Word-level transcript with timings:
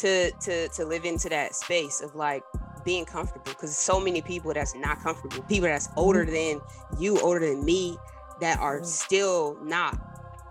to 0.00 0.30
to 0.32 0.68
to 0.68 0.84
live 0.84 1.04
into 1.04 1.28
that 1.28 1.54
space 1.54 2.00
of 2.00 2.14
like 2.14 2.42
being 2.84 3.04
comfortable 3.04 3.44
because 3.44 3.76
so 3.76 4.00
many 4.00 4.22
people 4.22 4.52
that's 4.54 4.74
not 4.74 5.00
comfortable 5.02 5.42
people 5.44 5.68
that's 5.68 5.88
older 5.96 6.24
mm-hmm. 6.24 6.58
than 6.58 6.60
you 6.98 7.20
older 7.20 7.40
than 7.40 7.64
me 7.64 7.96
that 8.40 8.58
are 8.58 8.76
mm-hmm. 8.76 8.86
still 8.86 9.58
not 9.62 9.98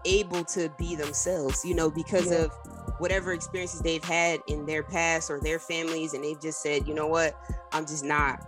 able 0.05 0.43
to 0.46 0.70
be 0.77 0.96
themselves 0.96 1.65
you 1.65 1.73
know 1.73 1.89
because 1.89 2.31
yeah. 2.31 2.43
of 2.43 2.51
whatever 2.99 3.33
experiences 3.33 3.81
they've 3.81 4.04
had 4.04 4.39
in 4.47 4.65
their 4.65 4.83
past 4.83 5.29
or 5.29 5.40
their 5.40 5.60
families 5.60 6.13
and 6.13 6.24
they've 6.24 6.40
just 6.40 6.62
said 6.62 6.88
you 6.88 6.94
know 6.94 7.08
what 7.08 7.36
i'm 7.74 7.86
just 7.86 8.04
not 8.04 8.46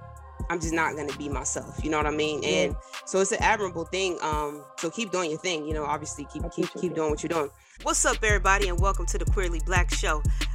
i'm 0.50 0.60
just 0.60 0.74
not 0.74 0.96
going 0.96 1.10
to 1.10 1.18
be 1.18 1.28
myself 1.28 1.84
you 1.84 1.90
know 1.90 1.98
what 1.98 2.06
i 2.06 2.12
mean 2.12 2.42
yeah. 2.44 2.50
and 2.50 2.76
so 3.06 3.20
it's 3.20 3.32
an 3.32 3.42
admirable 3.42 3.86
thing 3.86 4.18
um 4.22 4.64
so 4.78 4.90
keep 4.90 5.12
doing 5.12 5.30
your 5.30 5.40
thing 5.40 5.66
you 5.66 5.74
know 5.74 5.84
obviously 5.84 6.26
keep 6.32 6.44
keep 6.52 6.70
keep 6.80 6.94
doing 6.94 7.10
what 7.10 7.22
you're 7.22 7.30
doing 7.30 7.50
what's 7.84 8.06
up 8.06 8.18
everybody 8.24 8.70
and 8.70 8.80
welcome 8.80 9.06
to 9.06 9.18
the 9.18 9.26
queerly 9.26 9.60
blax 9.62 9.94
show 9.94 10.22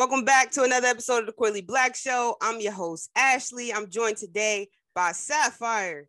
Welcome 0.00 0.24
back 0.24 0.50
to 0.52 0.62
another 0.62 0.86
episode 0.86 1.18
of 1.18 1.26
the 1.26 1.32
Queerly 1.32 1.60
Blax 1.60 1.96
Show. 1.96 2.34
I'm 2.40 2.58
your 2.58 2.72
host, 2.72 3.10
Ashley. 3.14 3.70
I'm 3.70 3.90
joined 3.90 4.16
today 4.16 4.68
by 4.94 5.12
Saphyre, 5.12 6.06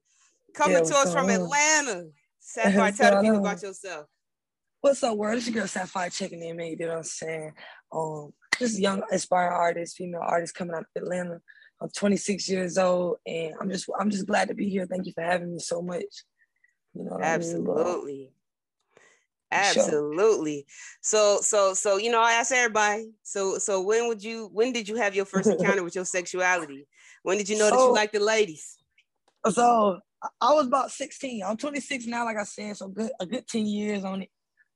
coming 0.53 0.77
yeah, 0.77 0.83
to 0.83 0.95
us 0.95 1.11
from 1.11 1.29
Atlanta. 1.29 2.05
Saphyre, 2.39 2.95
tell 2.95 3.17
the 3.17 3.21
people 3.21 3.39
about 3.39 3.61
yourself. 3.61 4.05
What's 4.79 5.03
up, 5.03 5.17
world? 5.17 5.35
It's 5.35 5.47
your 5.47 5.55
girl 5.55 5.66
Saphyre 5.66 6.09
checking 6.09 6.41
in, 6.41 6.55
man. 6.55 6.67
You 6.67 6.77
know 6.77 6.88
what 6.88 6.97
I'm 6.99 7.03
saying? 7.03 7.51
Um, 7.91 8.31
this 8.57 8.79
young 8.79 9.03
aspiring 9.11 9.51
artist, 9.51 9.97
female 9.97 10.23
artist 10.23 10.55
coming 10.55 10.73
out 10.73 10.83
of 10.83 11.03
Atlanta. 11.03 11.41
I'm 11.81 11.89
26 11.89 12.47
years 12.47 12.77
old, 12.77 13.17
and 13.27 13.55
I'm 13.59 13.69
just 13.69 13.89
I'm 13.99 14.09
just 14.09 14.25
glad 14.25 14.47
to 14.47 14.53
be 14.53 14.69
here. 14.69 14.88
Thank 14.89 15.05
you 15.05 15.11
for 15.11 15.21
having 15.21 15.51
me 15.51 15.59
so 15.59 15.81
much. 15.81 16.05
You 16.94 17.03
know, 17.03 17.19
absolutely. 17.21 18.13
I 18.13 18.16
mean? 18.16 18.29
Absolutely. 19.52 20.66
So 21.02 21.39
so 21.41 21.73
so 21.73 21.97
you 21.97 22.11
know, 22.11 22.21
I 22.21 22.33
ask 22.33 22.52
everybody. 22.53 23.11
So 23.23 23.57
so 23.57 23.81
when 23.81 24.07
would 24.07 24.23
you 24.23 24.49
when 24.53 24.71
did 24.71 24.88
you 24.88 24.95
have 24.95 25.16
your 25.16 25.25
first 25.25 25.49
encounter 25.59 25.83
with 25.83 25.95
your 25.95 26.05
sexuality? 26.05 26.88
When 27.23 27.38
did 27.38 27.49
you 27.49 27.57
know 27.57 27.69
so, 27.69 27.75
that 27.75 27.81
you 27.81 27.94
like 27.94 28.11
the 28.11 28.19
ladies? 28.19 28.77
So 29.49 29.99
I 30.39 30.53
was 30.53 30.67
about 30.67 30.91
16. 30.91 31.44
I'm 31.44 31.57
26 31.57 32.05
now, 32.05 32.25
like 32.25 32.38
I 32.38 32.44
said, 32.44 32.77
so 32.77 32.88
good 32.88 33.11
a 33.19 33.25
good 33.25 33.47
10 33.47 33.66
years 33.66 34.03
on 34.03 34.23
it. 34.23 34.29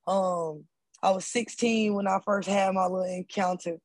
Um, 0.07 0.65
I 1.01 1.11
was 1.11 1.25
16 1.25 1.93
when 1.93 2.07
I 2.07 2.19
first 2.25 2.47
had 2.47 2.73
my 2.73 2.85
little 2.85 3.03
encounter. 3.03 3.77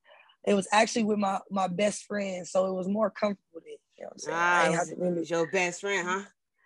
It 0.46 0.54
was 0.54 0.66
actually 0.72 1.04
with 1.04 1.18
my 1.18 1.38
my 1.50 1.68
best 1.68 2.04
friend, 2.04 2.46
so 2.46 2.66
it 2.66 2.74
was 2.74 2.88
more 2.88 3.10
comfortable 3.10 3.60
then. 3.64 3.76
You 3.98 4.04
know 4.04 4.08
what 4.08 4.12
I'm 4.12 4.18
saying? 4.18 4.36
Ah, 4.38 4.62
I 4.62 4.90
ain't 4.90 4.98
really... 4.98 5.26
your 5.26 5.50
best 5.50 5.82
friend, 5.82 6.08
huh? 6.08 6.22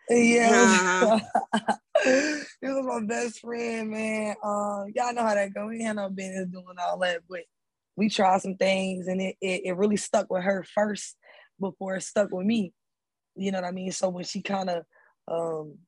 Yeah. 0.09 1.21
Uh-huh. 1.55 1.77
this 2.05 2.47
was 2.63 2.87
my 2.87 3.07
best 3.07 3.41
friend, 3.41 3.91
man. 3.91 4.35
Uh, 4.43 4.85
y'all 4.95 5.15
know 5.15 5.23
how 5.23 5.35
that 5.35 5.55
go. 5.55 5.69
We 5.69 5.83
had 5.83 5.97
no 5.97 6.11
business 6.11 6.49
doing 6.49 6.77
all 6.83 6.99
that, 6.99 7.21
but 7.29 7.43
we 7.97 8.09
tried 8.09 8.43
some 8.43 8.57
things 8.57 9.07
and 9.07 9.21
it, 9.21 9.37
it, 9.41 9.63
it 9.65 9.77
really 9.77 9.97
stuck 9.97 10.31
with 10.31 10.43
her 10.43 10.65
first 10.75 11.17
before 11.61 11.95
it 11.97 12.03
stuck 12.03 12.31
with 12.33 12.47
me. 12.47 12.73
You 13.37 13.53
know 13.53 13.61
what 13.61 13.69
I 13.69 13.73
mean? 13.73 13.93
So 13.93 14.09
when 14.09 14.25
she 14.25 14.43
kind 14.43 14.71
of 14.71 14.85
um 15.29 15.79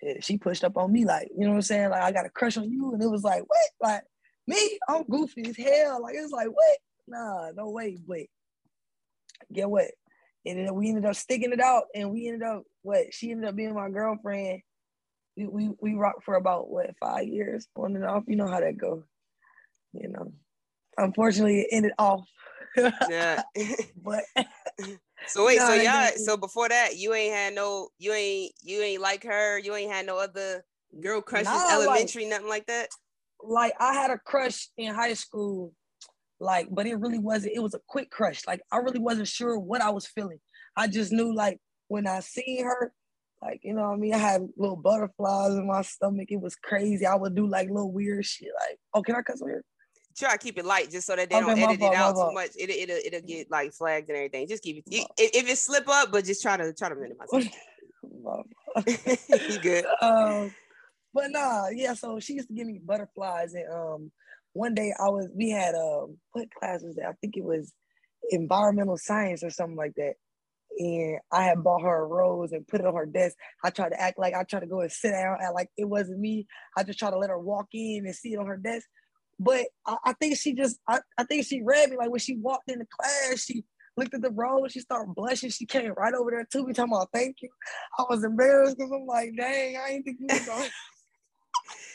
shit, 0.00 0.24
she 0.24 0.36
pushed 0.36 0.64
up 0.64 0.76
on 0.76 0.92
me 0.92 1.04
like, 1.04 1.28
you 1.36 1.44
know 1.44 1.50
what 1.50 1.56
I'm 1.56 1.62
saying? 1.62 1.90
Like 1.90 2.02
I 2.02 2.12
got 2.12 2.26
a 2.26 2.30
crush 2.30 2.56
on 2.56 2.70
you. 2.70 2.92
And 2.92 3.02
it 3.02 3.08
was 3.08 3.24
like, 3.24 3.42
what? 3.46 3.70
Like 3.80 4.02
me? 4.46 4.78
I'm 4.88 5.04
goofy 5.04 5.48
as 5.48 5.56
hell. 5.56 6.02
Like 6.02 6.14
it's 6.16 6.32
like, 6.32 6.48
what? 6.48 6.78
Nah, 7.06 7.50
no 7.56 7.70
way. 7.70 7.98
But 8.06 8.26
get 9.52 9.70
what? 9.70 9.90
And 10.44 10.58
then 10.58 10.74
we 10.74 10.88
ended 10.88 11.04
up 11.04 11.14
sticking 11.14 11.52
it 11.52 11.60
out 11.60 11.84
and 11.94 12.10
we 12.10 12.26
ended 12.26 12.42
up 12.42 12.64
what 12.82 13.14
she 13.14 13.30
ended 13.30 13.48
up 13.48 13.56
being 13.56 13.74
my 13.74 13.90
girlfriend. 13.90 14.62
We 15.36 15.46
we, 15.46 15.70
we 15.80 15.94
rocked 15.94 16.24
for 16.24 16.34
about 16.34 16.68
what 16.68 16.94
five 16.98 17.26
years 17.26 17.68
on 17.76 17.94
and 17.94 18.04
off. 18.04 18.24
You 18.26 18.36
know 18.36 18.48
how 18.48 18.60
that 18.60 18.76
goes. 18.76 19.04
You 19.92 20.08
know. 20.08 20.32
Unfortunately 20.98 21.60
it 21.60 21.68
ended 21.70 21.92
off. 21.98 22.28
yeah. 22.76 23.42
but 23.96 24.24
so 25.26 25.46
wait, 25.46 25.58
so 25.58 25.74
y'all 25.74 26.10
so 26.16 26.36
before 26.36 26.68
that 26.68 26.96
you 26.96 27.14
ain't 27.14 27.34
had 27.34 27.54
no 27.54 27.88
you 27.98 28.12
ain't 28.12 28.52
you 28.62 28.80
ain't 28.80 29.02
like 29.02 29.24
her, 29.24 29.58
you 29.58 29.74
ain't 29.74 29.92
had 29.92 30.06
no 30.06 30.18
other 30.18 30.64
girl 31.00 31.20
crushes, 31.20 31.48
elementary, 31.70 32.24
like, 32.24 32.30
nothing 32.30 32.48
like 32.48 32.66
that? 32.66 32.88
Like 33.42 33.74
I 33.78 33.94
had 33.94 34.10
a 34.10 34.18
crush 34.18 34.68
in 34.76 34.94
high 34.94 35.14
school 35.14 35.72
like, 36.42 36.68
but 36.70 36.86
it 36.86 36.96
really 36.96 37.18
wasn't, 37.18 37.54
it 37.54 37.62
was 37.62 37.74
a 37.74 37.80
quick 37.86 38.10
crush. 38.10 38.46
Like, 38.46 38.60
I 38.70 38.78
really 38.78 38.98
wasn't 38.98 39.28
sure 39.28 39.58
what 39.58 39.80
I 39.80 39.90
was 39.90 40.06
feeling. 40.06 40.40
I 40.76 40.88
just 40.88 41.12
knew, 41.12 41.34
like, 41.34 41.58
when 41.88 42.06
I 42.06 42.20
seen 42.20 42.64
her, 42.64 42.92
like, 43.42 43.60
you 43.62 43.74
know 43.74 43.82
what 43.82 43.94
I 43.94 43.96
mean? 43.96 44.14
I 44.14 44.18
had 44.18 44.48
little 44.56 44.76
butterflies 44.76 45.54
in 45.54 45.66
my 45.66 45.82
stomach. 45.82 46.30
It 46.30 46.40
was 46.40 46.54
crazy. 46.54 47.04
I 47.04 47.16
would 47.16 47.34
do 47.34 47.46
like 47.46 47.68
little 47.68 47.90
weird 47.90 48.24
shit. 48.24 48.50
Like, 48.60 48.78
oh, 48.94 49.02
can 49.02 49.16
I 49.16 49.22
cuss 49.22 49.42
here? 49.44 49.64
Try 50.16 50.32
to 50.32 50.38
keep 50.38 50.58
it 50.58 50.64
light 50.64 50.90
just 50.90 51.08
so 51.08 51.16
that 51.16 51.28
they 51.28 51.36
okay, 51.36 51.46
don't 51.46 51.58
edit 51.58 51.80
fault, 51.80 51.92
it 51.92 51.98
out 51.98 52.14
too 52.14 52.32
much. 52.32 52.50
It, 52.56 52.70
it'll, 52.70 52.98
it'll 53.04 53.26
get 53.26 53.50
like 53.50 53.72
flagged 53.72 54.08
and 54.10 54.16
everything. 54.16 54.46
Just 54.46 54.62
keep 54.62 54.76
it, 54.76 55.06
it 55.18 55.34
if 55.34 55.48
it 55.48 55.58
slip 55.58 55.88
up, 55.88 56.12
but 56.12 56.24
just 56.24 56.40
try 56.40 56.56
to 56.56 56.72
try 56.72 56.88
to 56.90 56.94
minimize 56.94 57.28
it. 57.32 57.52
you 59.50 59.58
good. 59.58 59.86
Um, 60.00 60.54
but 61.12 61.30
nah, 61.30 61.68
yeah, 61.68 61.94
so 61.94 62.20
she 62.20 62.34
used 62.34 62.48
to 62.48 62.54
give 62.54 62.66
me 62.66 62.80
butterflies 62.84 63.54
and 63.54 63.72
um 63.72 64.12
one 64.52 64.74
day 64.74 64.92
I 64.98 65.08
was 65.08 65.28
we 65.34 65.50
had 65.50 65.74
um 65.74 66.18
what 66.32 66.48
class 66.58 66.82
was 66.82 66.96
that? 66.96 67.06
I 67.06 67.12
think 67.20 67.36
it 67.36 67.44
was 67.44 67.72
environmental 68.30 68.96
science 68.96 69.42
or 69.42 69.50
something 69.50 69.76
like 69.76 69.94
that. 69.96 70.14
And 70.78 71.18
I 71.30 71.44
had 71.44 71.62
bought 71.62 71.82
her 71.82 72.02
a 72.02 72.06
rose 72.06 72.52
and 72.52 72.66
put 72.66 72.80
it 72.80 72.86
on 72.86 72.94
her 72.94 73.06
desk. 73.06 73.36
I 73.62 73.70
tried 73.70 73.90
to 73.90 74.00
act 74.00 74.18
like 74.18 74.34
I 74.34 74.44
tried 74.44 74.60
to 74.60 74.66
go 74.66 74.80
and 74.80 74.90
sit 74.90 75.10
down 75.10 75.38
and 75.40 75.54
like 75.54 75.68
it 75.76 75.84
wasn't 75.84 76.20
me. 76.20 76.46
I 76.76 76.82
just 76.82 76.98
tried 76.98 77.10
to 77.10 77.18
let 77.18 77.30
her 77.30 77.38
walk 77.38 77.68
in 77.72 78.06
and 78.06 78.14
see 78.14 78.32
it 78.32 78.38
on 78.38 78.46
her 78.46 78.56
desk. 78.56 78.86
But 79.38 79.66
I, 79.86 79.96
I 80.04 80.12
think 80.14 80.38
she 80.38 80.54
just 80.54 80.78
I, 80.88 81.00
I 81.18 81.24
think 81.24 81.46
she 81.46 81.62
read 81.62 81.90
me 81.90 81.96
like 81.96 82.10
when 82.10 82.20
she 82.20 82.36
walked 82.36 82.70
into 82.70 82.86
class, 82.86 83.44
she 83.44 83.64
looked 83.96 84.14
at 84.14 84.22
the 84.22 84.30
rose, 84.30 84.72
she 84.72 84.80
started 84.80 85.14
blushing. 85.14 85.50
She 85.50 85.66
came 85.66 85.92
right 85.96 86.14
over 86.14 86.30
there 86.30 86.46
to 86.52 86.66
me, 86.66 86.72
talking 86.72 86.92
about 86.92 87.10
thank 87.12 87.36
you. 87.42 87.50
I 87.98 88.04
was 88.08 88.24
embarrassed 88.24 88.76
because 88.78 88.92
I'm 88.92 89.06
like, 89.06 89.32
dang, 89.36 89.76
I 89.76 89.90
ain't 89.90 90.04
think 90.04 90.18
you 90.20 90.26
was 90.30 90.46
going 90.46 90.70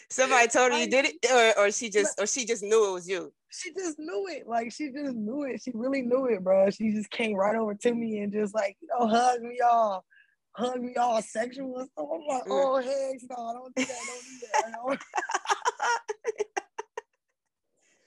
Somebody 0.09 0.47
told 0.53 0.71
her 0.71 0.79
you 0.79 0.89
did 0.89 1.05
it, 1.05 1.31
or, 1.31 1.65
or 1.65 1.71
she 1.71 1.89
just 1.89 2.19
or 2.19 2.27
she 2.27 2.45
just 2.45 2.63
knew 2.63 2.89
it 2.89 2.93
was 2.93 3.07
you. 3.07 3.31
She 3.49 3.73
just 3.73 3.97
knew 3.99 4.27
it. 4.29 4.47
Like 4.47 4.71
she 4.71 4.91
just 4.91 5.15
knew 5.15 5.43
it. 5.43 5.61
She 5.63 5.71
really 5.73 6.01
knew 6.01 6.25
it, 6.27 6.43
bro. 6.43 6.69
She 6.69 6.91
just 6.91 7.09
came 7.09 7.35
right 7.35 7.55
over 7.55 7.73
to 7.75 7.93
me 7.93 8.19
and 8.19 8.31
just 8.31 8.53
like, 8.53 8.77
you 8.81 8.87
know, 8.87 9.07
hug 9.07 9.41
me 9.41 9.59
all, 9.59 10.05
hug 10.51 10.81
me 10.81 10.95
all 10.95 11.21
sexual 11.21 11.77
and 11.79 11.89
stuff. 11.89 12.07
I'm 12.13 12.27
like, 12.27 12.43
mm. 12.43 12.47
oh 12.49 12.77
heck 12.77 13.21
no, 13.29 13.53
don't 13.53 13.75
do 13.75 13.85
that, 13.85 13.99
don't 14.07 14.23
do 14.23 14.47
that. 14.53 14.71
Don't. 14.85 14.99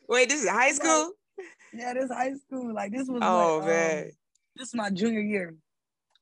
Wait, 0.09 0.29
this 0.29 0.43
is 0.43 0.49
high 0.49 0.73
school? 0.73 1.13
Like, 1.39 1.47
yeah, 1.73 1.95
this 1.95 2.11
high 2.11 2.35
school. 2.35 2.75
Like 2.75 2.93
this 2.93 3.09
was 3.09 3.21
oh 3.23 3.59
like, 3.59 3.69
man. 3.69 4.05
Um, 4.05 4.11
this 4.57 4.69
is 4.69 4.75
my 4.75 4.91
junior 4.91 5.21
year. 5.21 5.55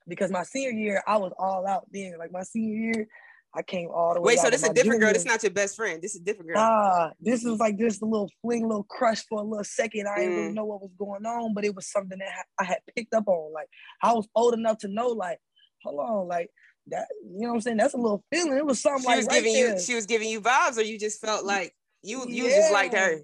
Because 0.07 0.31
my 0.31 0.43
senior 0.43 0.71
year, 0.71 1.03
I 1.07 1.19
was 1.19 1.33
all 1.39 1.67
out 1.67 1.87
then. 1.91 2.15
Like 2.19 2.33
my 2.33 2.43
senior 2.43 2.77
year, 2.77 3.09
I 3.55 3.63
came 3.63 3.89
all 3.91 4.15
the 4.15 4.21
way. 4.21 4.35
Wait, 4.35 4.41
so 4.41 4.51
this 4.51 4.63
is 4.63 4.69
a 4.69 4.75
different 4.75 5.01
girl. 5.01 5.13
This 5.13 5.23
is 5.23 5.27
not 5.27 5.43
your 5.43 5.51
best 5.51 5.77
friend. 5.77 6.03
This 6.03 6.15
is 6.15 6.21
a 6.21 6.25
different 6.25 6.49
girl. 6.49 6.59
Ah, 6.59 7.13
this 7.19 7.45
is 7.45 7.59
like 7.59 7.79
just 7.79 8.03
a 8.03 8.05
little 8.05 8.31
fling, 8.43 8.69
little 8.69 8.85
crush 8.85 9.25
for 9.27 9.41
a 9.41 9.43
little 9.43 9.65
second. 9.65 10.07
I 10.07 10.19
didn't 10.19 10.37
really 10.37 10.51
mm. 10.51 10.55
know 10.55 10.67
what 10.67 10.83
was 10.83 10.93
going 10.99 11.25
on, 11.25 11.55
but 11.55 11.65
it 11.65 11.75
was 11.75 11.91
something 11.91 12.19
that 12.19 12.45
I 12.61 12.65
had 12.65 12.79
picked 12.95 13.15
up 13.15 13.27
on. 13.27 13.53
Like 13.53 13.69
I 14.03 14.13
was 14.13 14.29
old 14.35 14.55
enough 14.55 14.79
to 14.79 14.89
know, 14.89 15.09
like, 15.09 15.39
hold 15.83 15.99
on, 15.99 16.29
like 16.29 16.51
that. 16.89 17.07
You 17.23 17.43
know 17.43 17.49
what 17.49 17.55
I'm 17.55 17.61
saying? 17.63 17.77
That's 17.79 17.95
a 17.95 17.99
little 17.99 18.23
feeling. 18.33 18.59
It 18.59 18.67
was 18.67 18.81
something 18.81 19.03
she 19.03 19.09
like 19.09 19.17
was 19.17 19.27
right 19.27 19.35
giving 19.37 19.55
there. 19.55 19.75
you. 19.75 19.81
She 19.81 19.95
was 19.95 20.07
giving 20.07 20.29
you 20.29 20.41
vibes, 20.43 20.77
or 20.77 20.83
you 20.83 20.99
just 20.99 21.21
felt 21.21 21.47
like 21.47 21.75
you 22.03 22.27
you 22.29 22.45
yeah. 22.45 22.57
just 22.57 22.73
liked 22.73 22.95
her. 22.95 23.21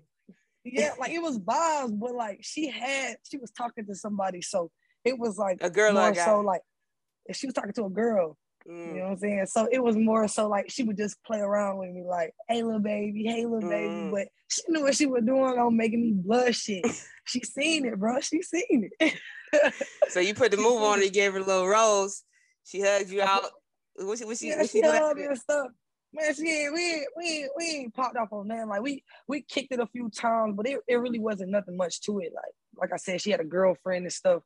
yeah, 0.64 0.92
like 0.98 1.10
it 1.12 1.20
was 1.20 1.38
vibes, 1.38 1.98
but 1.98 2.14
like 2.14 2.38
she 2.40 2.70
had, 2.70 3.16
she 3.30 3.36
was 3.36 3.50
talking 3.50 3.84
to 3.86 3.94
somebody, 3.94 4.40
so 4.40 4.70
it 5.04 5.18
was 5.18 5.36
like 5.36 5.58
a 5.60 5.68
girl. 5.68 5.92
So 6.14 6.40
like, 6.40 6.62
she 7.32 7.46
was 7.46 7.52
talking 7.52 7.74
to 7.74 7.84
a 7.84 7.90
girl 7.90 8.38
Mm. 8.68 8.88
You 8.88 8.94
know 8.94 9.04
what 9.04 9.10
I'm 9.12 9.18
saying? 9.18 9.46
So 9.46 9.68
it 9.70 9.82
was 9.82 9.96
more 9.96 10.26
so 10.28 10.48
like 10.48 10.70
she 10.70 10.82
would 10.82 10.96
just 10.96 11.22
play 11.24 11.40
around 11.40 11.78
with 11.78 11.90
me, 11.90 12.02
like, 12.02 12.34
hey 12.48 12.62
little 12.62 12.80
baby, 12.80 13.24
hey 13.26 13.44
little 13.44 13.68
mm. 13.68 13.70
baby. 13.70 14.10
But 14.10 14.28
she 14.48 14.62
knew 14.68 14.82
what 14.82 14.94
she 14.94 15.06
was 15.06 15.22
doing 15.24 15.58
on 15.58 15.76
making 15.76 16.00
me 16.00 16.12
blush 16.12 16.68
It. 16.68 16.86
she 17.24 17.40
seen 17.40 17.84
it, 17.84 17.98
bro. 17.98 18.20
She 18.20 18.42
seen 18.42 18.90
it. 18.98 19.14
so 20.08 20.20
you 20.20 20.34
put 20.34 20.50
the 20.50 20.56
move 20.58 20.82
on 20.82 20.98
her, 20.98 21.04
you 21.04 21.10
gave 21.10 21.32
her 21.32 21.40
a 21.40 21.44
little 21.44 21.68
rose. 21.68 22.22
She 22.64 22.80
hugged 22.80 23.10
you 23.10 23.22
out. 23.22 23.44
What 23.96 24.18
she, 24.18 24.24
what 24.24 24.38
she, 24.38 24.48
yeah, 24.48 24.58
what 24.58 24.70
she, 24.70 24.80
she 24.80 24.86
hugged 24.86 25.18
me 25.18 25.26
and 25.26 25.38
stuff. 25.38 25.68
man, 26.12 26.34
she 26.34 26.68
we 26.72 27.06
we 27.16 27.48
we 27.56 27.64
ain't 27.66 27.94
popped 27.94 28.16
off 28.16 28.32
on 28.32 28.48
that. 28.48 28.66
Like 28.66 28.80
we 28.80 29.04
we 29.28 29.42
kicked 29.42 29.72
it 29.72 29.80
a 29.80 29.86
few 29.86 30.08
times, 30.08 30.54
but 30.56 30.66
it, 30.66 30.80
it 30.88 30.96
really 30.96 31.18
wasn't 31.18 31.50
nothing 31.50 31.76
much 31.76 32.00
to 32.02 32.18
it. 32.20 32.32
Like 32.34 32.54
like 32.76 32.92
I 32.92 32.96
said, 32.96 33.20
she 33.20 33.30
had 33.30 33.40
a 33.40 33.44
girlfriend 33.44 34.04
and 34.04 34.12
stuff. 34.12 34.42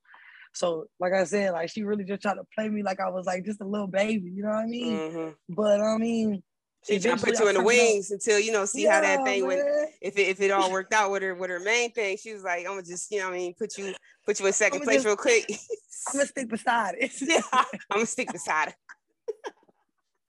So 0.55 0.87
like 0.99 1.13
I 1.13 1.25
said, 1.25 1.53
like 1.53 1.71
she 1.71 1.83
really 1.83 2.05
just 2.05 2.23
tried 2.23 2.35
to 2.35 2.45
play 2.55 2.69
me 2.69 2.83
like 2.83 3.01
I 3.01 3.11
was 3.11 3.27
like 3.27 3.45
just 3.45 3.61
a 3.61 3.67
little 3.67 3.87
baby, 3.87 4.31
you 4.31 4.43
know 4.43 4.51
what 4.51 4.59
I 4.59 4.67
mean? 4.67 4.97
Mm-hmm. 4.97 5.55
But 5.55 5.81
I 5.81 5.97
mean, 5.99 6.43
she 6.85 6.99
trying 6.99 7.19
to 7.19 7.25
put 7.25 7.39
you 7.39 7.49
in 7.49 7.55
the 7.55 7.63
wings 7.63 8.11
until 8.11 8.39
you 8.39 8.53
know 8.53 8.65
see 8.65 8.85
yeah, 8.85 8.95
how 8.95 9.01
that 9.01 9.25
thing 9.25 9.47
man. 9.47 9.59
went. 9.59 9.91
If 10.01 10.17
it 10.17 10.29
if 10.29 10.41
it 10.41 10.51
all 10.51 10.71
worked 10.71 10.93
out 10.93 11.11
with 11.11 11.23
her 11.23 11.35
with 11.35 11.51
her 11.51 11.61
main 11.61 11.93
thing, 11.93 12.17
she 12.17 12.33
was 12.33 12.43
like, 12.43 12.61
I'm 12.61 12.73
gonna 12.73 12.83
just 12.83 13.11
you 13.11 13.19
know 13.19 13.29
I 13.29 13.33
mean 13.33 13.55
put 13.59 13.77
you 13.77 13.95
put 14.25 14.41
you 14.41 14.47
in 14.47 14.53
2nd 14.53 14.83
place 14.85 14.97
just, 14.97 15.07
real 15.07 15.17
quick. 15.17 15.45
I'm 16.09 16.15
gonna 16.15 16.27
stick 16.27 16.49
beside 16.49 16.95
it. 16.99 17.13
yeah, 17.21 17.41
I'm 17.53 17.67
gonna 17.93 18.07
stick 18.07 18.33
beside 18.33 18.69
it. 18.69 19.55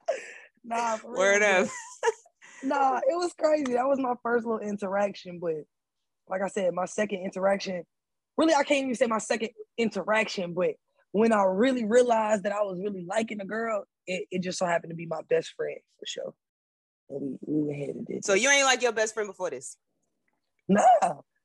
nah, 0.64 0.98
word 1.06 1.44
up. 1.44 1.68
nah, 2.64 2.98
it 2.98 3.16
was 3.16 3.34
crazy. 3.40 3.74
That 3.74 3.88
was 3.88 4.00
my 4.00 4.16
first 4.24 4.46
little 4.46 4.68
interaction, 4.68 5.40
but 5.40 5.64
like 6.28 6.42
I 6.42 6.48
said, 6.48 6.74
my 6.74 6.86
second 6.86 7.24
interaction. 7.24 7.84
Really, 8.40 8.54
I 8.54 8.64
can't 8.64 8.86
even 8.86 8.96
say 8.96 9.06
my 9.06 9.18
second 9.18 9.50
interaction, 9.78 10.54
but 10.54 10.76
when 11.12 11.34
I 11.34 11.44
really 11.44 11.84
realized 11.84 12.44
that 12.44 12.54
I 12.54 12.62
was 12.62 12.80
really 12.82 13.06
liking 13.06 13.42
a 13.42 13.46
girl, 13.46 13.84
it, 14.08 14.28
it 14.32 14.42
just 14.42 14.58
so 14.58 14.66
happened 14.66 14.92
to 14.92 14.96
be 14.96 15.06
my 15.06 15.20
best 15.30 15.54
friend 15.58 15.76
for 16.00 16.06
sure. 16.06 16.34
And 17.10 17.38
we, 17.46 17.54
we 17.54 17.64
went 17.64 17.82
ahead 17.82 17.96
and 17.96 18.08
did. 18.08 18.24
So 18.24 18.36
you 18.36 18.50
ain't 18.50 18.64
like 18.64 18.82
your 18.82 18.94
best 18.94 19.14
friend 19.14 19.28
before 19.28 19.50
this? 19.50 19.76
No. 20.70 20.86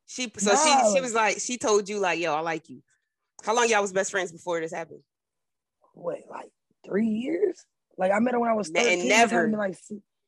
She 0.06 0.30
so 0.36 0.52
no. 0.52 0.56
she 0.56 0.94
she 0.94 1.00
was 1.00 1.14
like 1.14 1.40
she 1.40 1.58
told 1.58 1.88
you 1.88 1.98
like 1.98 2.20
yo 2.20 2.32
I 2.32 2.40
like 2.40 2.68
you. 2.68 2.80
How 3.44 3.56
long 3.56 3.68
y'all 3.68 3.82
was 3.82 3.92
best 3.92 4.12
friends 4.12 4.30
before 4.30 4.60
this 4.60 4.72
happened? 4.72 5.00
Wait, 5.96 6.22
like 6.30 6.50
three 6.86 7.08
years? 7.08 7.58
Like 7.98 8.12
I 8.12 8.20
met 8.20 8.34
her 8.34 8.38
when 8.38 8.50
I 8.50 8.54
was 8.54 8.68
13. 8.68 9.00
And 9.00 9.08
never 9.08 9.48
like 9.48 9.76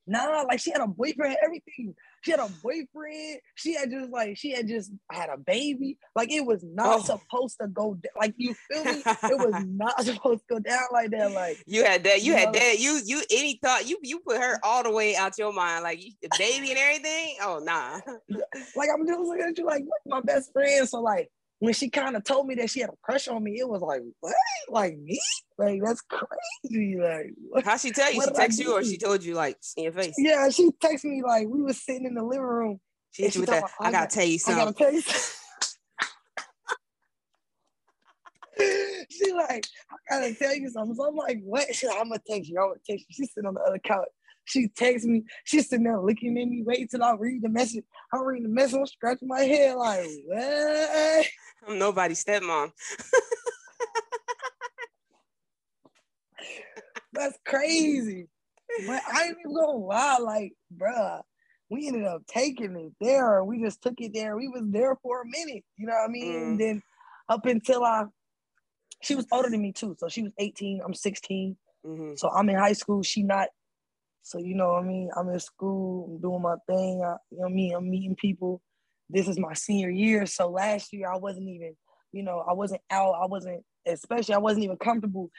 nah, 0.07 0.43
like 0.43 0.61
she 0.61 0.71
had 0.71 0.81
a 0.81 0.87
boyfriend, 0.87 1.37
everything. 1.43 1.95
She 2.23 2.31
had 2.31 2.41
a 2.41 2.49
boyfriend. 2.63 3.41
She 3.55 3.75
had 3.75 3.91
just 3.91 4.11
like 4.11 4.37
she 4.37 4.53
had 4.53 4.67
just 4.67 4.93
had 5.11 5.29
a 5.31 5.37
baby. 5.37 5.99
Like 6.15 6.33
it 6.33 6.45
was 6.45 6.65
not 6.65 7.01
oh. 7.01 7.03
supposed 7.03 7.59
to 7.61 7.69
go 7.69 7.95
down. 7.95 8.13
Like 8.17 8.35
you 8.37 8.55
feel 8.55 8.85
me? 8.85 9.03
it 9.07 9.39
was 9.39 9.65
not 9.67 10.01
supposed 10.05 10.41
to 10.49 10.55
go 10.55 10.59
down 10.59 10.83
like 10.93 11.11
that. 11.11 11.33
Like 11.33 11.63
you 11.67 11.85
had 11.85 12.05
that. 12.05 12.23
You, 12.23 12.33
you 12.33 12.39
had 12.39 12.53
know? 12.53 12.59
that. 12.59 12.79
You 12.79 13.01
you 13.05 13.23
any 13.31 13.59
thought 13.63 13.89
you 13.89 13.99
you 14.03 14.21
put 14.21 14.39
her 14.39 14.59
all 14.63 14.83
the 14.83 14.91
way 14.91 15.17
out 15.17 15.39
your 15.39 15.53
mind. 15.53 15.85
Like 15.85 16.01
the 16.23 16.29
baby 16.39 16.71
and 16.71 16.79
everything. 16.79 17.37
Oh 17.43 17.61
nah. 17.63 18.01
like 18.77 18.89
I'm 18.93 19.07
just 19.07 19.21
looking 19.21 19.47
at 19.47 19.59
you 19.59 19.67
like 19.67 19.85
my 20.07 20.21
best 20.21 20.53
friend. 20.53 20.89
So 20.89 21.01
like 21.01 21.31
when 21.59 21.73
she 21.73 21.89
kind 21.89 22.17
of 22.17 22.25
told 22.25 22.47
me 22.47 22.55
that 22.57 22.71
she 22.71 22.81
had 22.81 22.91
a 22.91 22.97
crush 23.03 23.29
on 23.29 23.43
me, 23.43 23.59
it 23.59 23.69
was 23.69 23.81
like, 23.81 24.03
what? 24.21 24.35
Like 24.69 24.99
me? 24.99 25.19
Like 25.59 25.81
that's 25.83 26.03
crazy. 26.03 26.97
Like 26.99 27.65
how 27.65 27.77
she 27.77 27.91
tell 27.93 28.13
you? 28.13 28.23
She 28.23 28.31
text 28.31 28.59
you 28.59 28.73
or 28.73 28.85
she 28.85 28.99
told 28.99 29.25
you 29.25 29.35
like 29.35 29.57
in 29.77 29.85
your 29.85 29.93
face? 29.93 30.15
Yeah, 30.19 30.49
she 30.51 30.71
texted 30.83 31.05
me 31.05 31.23
like 31.23 31.47
we 31.49 31.63
was 31.63 31.83
sitting 31.83 32.05
in 32.07 32.15
the 32.15 32.23
living 32.23 32.45
room. 32.45 32.81
She 33.13 33.23
hit 33.23 33.35
you 33.35 33.43
with 33.43 33.51
that. 33.51 33.65
I, 33.81 33.91
gotta 33.91 34.15
tell 34.15 34.27
you 34.27 34.39
something. 34.39 34.61
I 34.61 34.65
gotta 34.67 34.77
tell 34.77 34.93
you 34.93 35.01
something. 35.01 35.33
she 39.11 39.33
like, 39.33 39.67
I 39.91 40.21
gotta 40.21 40.35
tell 40.35 40.55
you 40.55 40.69
something. 40.69 40.95
So 40.95 41.09
I'm 41.09 41.17
like, 41.17 41.41
what? 41.43 41.75
She's 41.75 41.89
like, 41.89 41.99
I'm 41.99 42.09
gonna 42.09 42.21
text 42.29 42.51
you. 42.51 42.61
I'm 42.61 42.69
gonna 42.69 42.81
text 42.87 43.07
you. 43.09 43.15
She's 43.15 43.33
sitting 43.33 43.49
on 43.49 43.55
the 43.55 43.61
other 43.61 43.79
couch. 43.79 44.09
She 44.45 44.69
texts 44.69 45.07
me. 45.07 45.25
She's 45.45 45.69
sitting 45.69 45.85
there 45.85 46.01
looking 46.01 46.39
at 46.39 46.49
me. 46.49 46.63
Wait 46.65 46.91
till 46.91 47.03
I 47.03 47.15
read 47.19 47.43
the 47.43 47.49
message. 47.49 47.85
I'm 48.13 48.25
reading 48.25 48.45
the 48.45 48.55
message. 48.55 48.79
I'm 48.79 48.87
scratching 48.87 49.29
my 49.29 49.41
head 49.41 49.75
like, 49.77 50.07
what? 50.27 51.27
I'm 51.67 51.79
nobody's 51.79 52.23
stepmom. 52.25 52.73
That's 57.13 57.39
crazy. 57.47 58.29
But 58.87 59.03
I 59.11 59.25
ain't 59.25 59.37
even 59.41 59.55
gonna 59.55 59.79
lie, 59.79 60.19
like, 60.19 60.53
bruh, 60.77 61.23
we 61.71 61.87
ended 61.89 62.05
up 62.05 62.23
taking 62.27 62.77
it 62.77 62.93
there. 63.01 63.43
We 63.43 63.63
just 63.63 63.81
took 63.83 63.95
it 63.99 64.13
there. 64.13 64.37
We 64.37 64.49
was 64.49 64.65
there 64.67 64.97
for 65.03 65.23
a 65.23 65.27
minute, 65.27 65.65
you 65.77 65.87
know 65.87 65.95
what 65.95 66.11
I 66.11 66.13
mean? 66.13 66.33
Mm. 66.35 66.43
And 66.43 66.61
then 66.61 66.83
up 67.29 67.47
until 67.47 67.85
I, 67.85 68.05
she 69.03 69.15
was 69.15 69.27
older 69.33 69.49
than 69.49 69.63
me 69.63 69.73
too. 69.73 69.97
So 69.99 70.09
she 70.09 70.23
was 70.23 70.33
18, 70.39 70.81
I'm 70.85 70.95
16. 70.95 71.57
Mm-hmm. 71.87 72.15
So 72.17 72.31
I'm 72.31 72.49
in 72.49 72.57
high 72.57 72.73
school. 72.75 73.03
She 73.03 73.23
not 73.23 73.49
so 74.27 74.39
you 74.39 74.57
know 74.57 74.73
what 74.73 74.83
I 74.83 74.87
mean? 74.87 75.09
I'm 75.17 75.29
in 75.29 75.39
school, 75.39 76.09
I'm 76.11 76.21
doing 76.21 76.43
my 76.43 76.57
thing. 76.67 77.01
I, 77.01 77.15
you 77.31 77.39
know 77.39 77.45
what 77.45 77.47
I 77.47 77.53
mean? 77.53 77.75
I'm 77.77 77.89
meeting 77.89 78.17
people. 78.17 78.61
This 79.09 79.29
is 79.29 79.39
my 79.39 79.55
senior 79.55 79.91
year. 79.91 80.27
So 80.27 80.51
last 80.51 80.93
year 80.93 81.11
I 81.11 81.17
wasn't 81.17 81.49
even, 81.49 81.77
you 82.13 82.23
know, 82.23 82.45
I 82.49 82.53
wasn't 82.53 82.81
out. 82.91 83.15
I 83.23 83.27
wasn't, 83.27 83.63
especially 83.87 84.35
I 84.35 84.39
wasn't 84.39 84.65
even 84.65 84.77
comfortable 84.77 85.31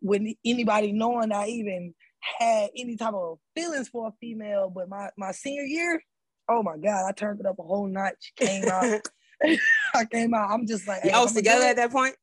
with 0.00 0.22
anybody 0.44 0.92
knowing 0.92 1.32
I 1.32 1.48
even 1.48 1.94
had 2.38 2.70
any 2.76 2.96
type 2.96 3.14
of 3.14 3.38
feelings 3.54 3.88
for 3.88 4.08
a 4.08 4.12
female. 4.20 4.70
But 4.70 4.88
my 4.88 5.10
my 5.16 5.32
senior 5.32 5.64
year, 5.64 6.00
oh 6.48 6.62
my 6.62 6.76
God, 6.76 7.08
I 7.08 7.12
turned 7.12 7.40
it 7.40 7.46
up 7.46 7.58
a 7.58 7.62
whole 7.62 7.86
notch. 7.86 8.32
Came 8.36 8.68
out. 8.68 9.00
I 9.94 10.04
came 10.04 10.34
out. 10.34 10.50
I'm 10.50 10.66
just 10.66 10.86
like, 10.88 11.02
hey, 11.02 11.10
y'all 11.10 11.24
was 11.24 11.32
together 11.32 11.64
at 11.66 11.76
that 11.76 11.90
point. 11.90 12.14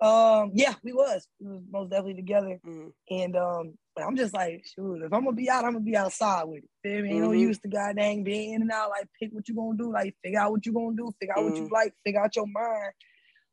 Um, 0.00 0.52
yeah, 0.54 0.74
we 0.82 0.92
was. 0.92 1.26
We 1.40 1.50
was 1.50 1.62
most 1.70 1.90
definitely 1.90 2.14
together. 2.14 2.60
Mm. 2.66 2.92
And 3.10 3.36
um, 3.36 3.78
but 3.98 4.06
I'm 4.06 4.16
just 4.16 4.32
like, 4.32 4.64
shoot, 4.64 5.02
if 5.02 5.12
I'm 5.12 5.24
gonna 5.24 5.32
be 5.32 5.50
out, 5.50 5.64
I'm 5.64 5.72
gonna 5.72 5.84
be 5.84 5.96
outside 5.96 6.44
with 6.44 6.62
it. 6.62 6.70
Feel 6.84 7.02
me? 7.02 7.10
Mm-hmm. 7.10 7.20
no 7.20 7.32
use 7.32 7.58
to 7.58 7.68
goddamn 7.68 8.22
being 8.22 8.54
in 8.54 8.62
and 8.62 8.70
out. 8.70 8.90
Like, 8.90 9.08
pick 9.18 9.30
what 9.32 9.48
you 9.48 9.56
gonna 9.56 9.76
do. 9.76 9.92
Like, 9.92 10.14
figure 10.22 10.38
out 10.38 10.52
what 10.52 10.64
you 10.64 10.72
gonna 10.72 10.96
do. 10.96 11.12
Figure 11.18 11.36
out 11.36 11.42
mm. 11.42 11.50
what 11.50 11.56
you 11.56 11.64
mm. 11.64 11.72
like. 11.72 11.92
Figure 12.04 12.22
out 12.22 12.36
your 12.36 12.46
mind. 12.46 12.92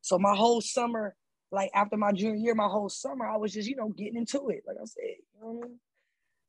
So 0.02 0.20
my 0.20 0.36
whole 0.36 0.60
summer, 0.60 1.16
like 1.50 1.70
after 1.74 1.96
my 1.96 2.12
junior 2.12 2.36
year, 2.36 2.54
my 2.54 2.68
whole 2.68 2.88
summer, 2.88 3.26
I 3.26 3.36
was 3.38 3.52
just, 3.52 3.68
you 3.68 3.74
know, 3.74 3.88
getting 3.88 4.16
into 4.16 4.48
it. 4.50 4.62
Like 4.66 4.76
I 4.80 4.84
said, 4.84 5.02
you 5.04 5.40
know 5.40 5.50
what 5.50 5.64
I 5.64 5.68
mean? 5.68 5.80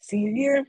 Senior 0.01 0.31
year. 0.31 0.67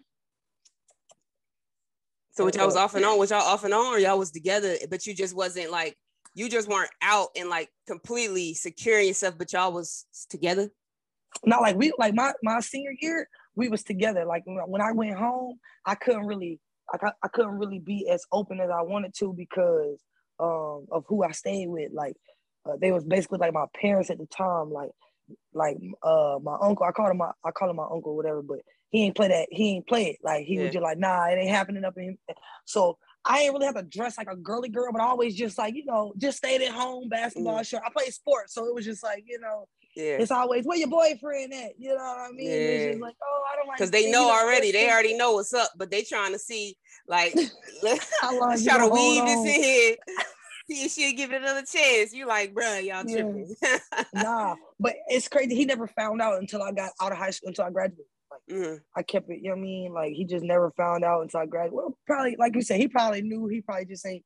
So 2.30 2.44
what 2.44 2.54
y'all 2.54 2.64
was 2.64 2.76
off 2.76 2.94
and 2.94 3.04
on? 3.04 3.18
Was 3.18 3.30
y'all 3.30 3.42
off 3.42 3.64
and 3.64 3.74
on, 3.74 3.94
or 3.94 3.98
y'all 3.98 4.18
was 4.18 4.30
together, 4.30 4.76
but 4.88 5.06
you 5.06 5.14
just 5.14 5.36
wasn't 5.36 5.70
like 5.70 5.98
you 6.34 6.48
just 6.48 6.66
weren't 6.66 6.90
out 7.02 7.28
and 7.36 7.50
like 7.50 7.68
completely 7.86 8.54
securing 8.54 9.08
yourself, 9.08 9.36
but 9.36 9.52
y'all 9.52 9.72
was 9.72 10.06
together? 10.30 10.70
Not 11.44 11.62
like 11.62 11.76
we 11.76 11.92
like 11.98 12.14
my 12.14 12.32
my 12.42 12.60
senior 12.60 12.94
year, 13.00 13.28
we 13.54 13.68
was 13.68 13.82
together. 13.82 14.24
Like 14.24 14.44
when 14.44 14.80
I 14.80 14.92
went 14.92 15.16
home, 15.16 15.58
I 15.84 15.94
couldn't 15.94 16.26
really 16.26 16.60
I, 16.92 17.10
I 17.22 17.28
couldn't 17.28 17.58
really 17.58 17.78
be 17.78 18.08
as 18.08 18.24
open 18.32 18.60
as 18.60 18.70
I 18.70 18.82
wanted 18.82 19.14
to 19.18 19.32
because 19.32 20.00
um, 20.40 20.86
of 20.90 21.04
who 21.06 21.22
I 21.22 21.32
stayed 21.32 21.68
with. 21.68 21.92
Like 21.92 22.16
uh, 22.64 22.76
they 22.80 22.92
was 22.92 23.04
basically 23.04 23.38
like 23.38 23.52
my 23.52 23.66
parents 23.80 24.10
at 24.10 24.18
the 24.18 24.26
time. 24.26 24.70
Like 24.70 24.90
like 25.52 25.76
uh 26.02 26.38
my 26.42 26.56
uncle, 26.60 26.86
I 26.86 26.92
called 26.92 27.10
him 27.10 27.18
my 27.18 27.30
I 27.44 27.50
call 27.50 27.70
him 27.70 27.76
my 27.76 27.86
uncle, 27.90 28.16
whatever, 28.16 28.42
but 28.42 28.60
he 28.90 29.04
ain't 29.04 29.16
play 29.16 29.28
that, 29.28 29.48
he 29.50 29.76
ain't 29.76 29.86
play 29.86 30.06
it. 30.06 30.18
Like 30.22 30.46
he 30.46 30.56
yeah. 30.56 30.64
was 30.64 30.72
just 30.72 30.82
like, 30.82 30.98
nah, 30.98 31.26
it 31.26 31.36
ain't 31.36 31.50
happening 31.50 31.84
up 31.84 31.96
in 31.98 32.04
him. 32.04 32.18
So 32.64 32.96
I 33.24 33.40
ain't 33.40 33.52
really 33.52 33.66
have 33.66 33.74
to 33.74 33.82
dress 33.82 34.16
like 34.16 34.30
a 34.30 34.36
girly 34.36 34.70
girl, 34.70 34.90
but 34.92 35.02
I 35.02 35.04
always 35.04 35.34
just 35.34 35.58
like, 35.58 35.74
you 35.74 35.84
know, 35.84 36.14
just 36.16 36.38
stayed 36.38 36.62
at 36.62 36.72
home, 36.72 37.08
basketball, 37.10 37.58
mm. 37.58 37.66
shirt. 37.66 37.82
I 37.84 37.90
played 37.90 38.14
sports, 38.14 38.54
so 38.54 38.66
it 38.66 38.74
was 38.74 38.86
just 38.86 39.02
like, 39.02 39.24
you 39.26 39.38
know, 39.38 39.66
yeah. 39.98 40.18
It's 40.20 40.30
always 40.30 40.64
where 40.64 40.78
your 40.78 40.88
boyfriend 40.88 41.52
at. 41.52 41.72
You 41.76 41.88
know 41.88 41.96
what 41.96 42.30
I 42.30 42.30
mean? 42.30 42.46
Yeah. 42.46 42.52
It's 42.52 42.92
just 42.92 43.02
like, 43.02 43.16
oh, 43.20 43.42
I 43.52 43.56
don't 43.56 43.66
like 43.66 43.78
because 43.78 43.90
they 43.90 44.10
know 44.12 44.30
already. 44.30 44.70
They 44.70 44.88
already 44.88 45.16
know 45.16 45.32
what's 45.32 45.52
up, 45.52 45.70
but 45.76 45.90
they 45.90 46.04
trying 46.04 46.32
to 46.32 46.38
see 46.38 46.76
like 47.08 47.34
let's, 47.82 48.08
try 48.64 48.78
to 48.78 48.88
weave 48.88 49.24
this 49.24 49.56
in 49.56 49.62
here. 49.62 49.96
See 50.70 50.84
if 50.84 50.92
she'll 50.92 51.16
give 51.16 51.32
it 51.32 51.40
another 51.40 51.64
chance. 51.64 52.12
You 52.12 52.26
like, 52.26 52.54
bruh, 52.54 52.84
y'all 52.84 53.02
tripping. 53.02 53.56
nah, 54.14 54.54
but 54.78 54.96
it's 55.08 55.26
crazy. 55.26 55.54
He 55.54 55.64
never 55.64 55.86
found 55.86 56.20
out 56.20 56.38
until 56.38 56.62
I 56.62 56.72
got 56.72 56.92
out 57.00 57.10
of 57.10 57.16
high 57.16 57.30
school 57.30 57.48
until 57.48 57.64
I 57.64 57.70
graduated. 57.70 58.04
Like 58.30 58.58
mm. 58.58 58.80
I 58.94 59.02
kept 59.02 59.30
it, 59.30 59.38
you 59.38 59.44
know 59.44 59.56
what 59.56 59.60
I 59.60 59.62
mean? 59.62 59.94
Like 59.94 60.12
he 60.12 60.26
just 60.26 60.44
never 60.44 60.70
found 60.72 61.04
out 61.04 61.22
until 61.22 61.40
I 61.40 61.46
graduated. 61.46 61.72
Well, 61.72 61.98
probably 62.06 62.36
like 62.38 62.54
you 62.54 62.60
said, 62.60 62.78
he 62.78 62.86
probably 62.86 63.22
knew. 63.22 63.48
He 63.48 63.62
probably 63.62 63.86
just 63.86 64.06
ain't 64.06 64.24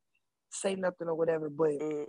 say 0.51 0.75
nothing 0.75 1.07
or 1.07 1.15
whatever. 1.15 1.49
But 1.49 1.79
mm. 1.79 2.09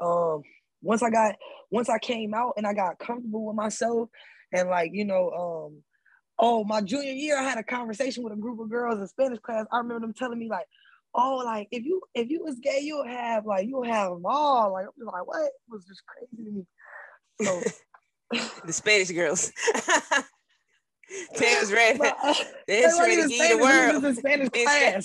um, 0.00 0.42
once 0.84 1.02
I 1.02 1.10
got 1.10 1.34
once 1.70 1.88
I 1.88 1.98
came 1.98 2.34
out 2.34 2.54
and 2.56 2.66
I 2.66 2.74
got 2.74 2.98
comfortable 2.98 3.46
with 3.46 3.56
myself 3.56 4.08
and 4.52 4.68
like 4.68 4.90
you 4.92 5.04
know 5.04 5.30
um 5.30 5.82
oh 6.38 6.64
my 6.64 6.80
junior 6.80 7.12
year 7.12 7.38
I 7.38 7.42
had 7.42 7.58
a 7.58 7.64
conversation 7.64 8.22
with 8.22 8.32
a 8.32 8.36
group 8.36 8.60
of 8.60 8.70
girls 8.70 9.00
in 9.00 9.06
Spanish 9.08 9.40
class 9.40 9.66
I 9.72 9.78
remember 9.78 10.06
them 10.06 10.14
telling 10.14 10.38
me 10.38 10.48
like 10.48 10.66
oh 11.14 11.42
like 11.44 11.68
if 11.70 11.84
you 11.84 12.00
if 12.14 12.30
you 12.30 12.42
was 12.44 12.58
gay 12.60 12.80
you'll 12.82 13.06
have 13.06 13.46
like 13.46 13.66
you'll 13.66 13.84
have 13.84 14.10
them 14.10 14.22
all 14.24 14.72
like 14.72 14.86
I'm 14.86 14.92
just 14.98 15.12
like 15.12 15.26
what 15.26 15.42
it 15.42 15.52
was 15.68 15.84
just 15.86 16.02
crazy 16.06 16.44
to 16.44 16.50
me 16.50 16.66
so 17.40 17.60
the 18.66 18.72
Spanish 18.72 19.10
girls 19.10 19.52
Tam's 21.36 21.72
ready. 21.72 21.98
They're 22.66 22.88
ready 22.98 23.22
to 23.22 23.28
the 23.28 23.58
world. 23.60 24.16
Spanish 24.16 24.48
class. 24.48 25.04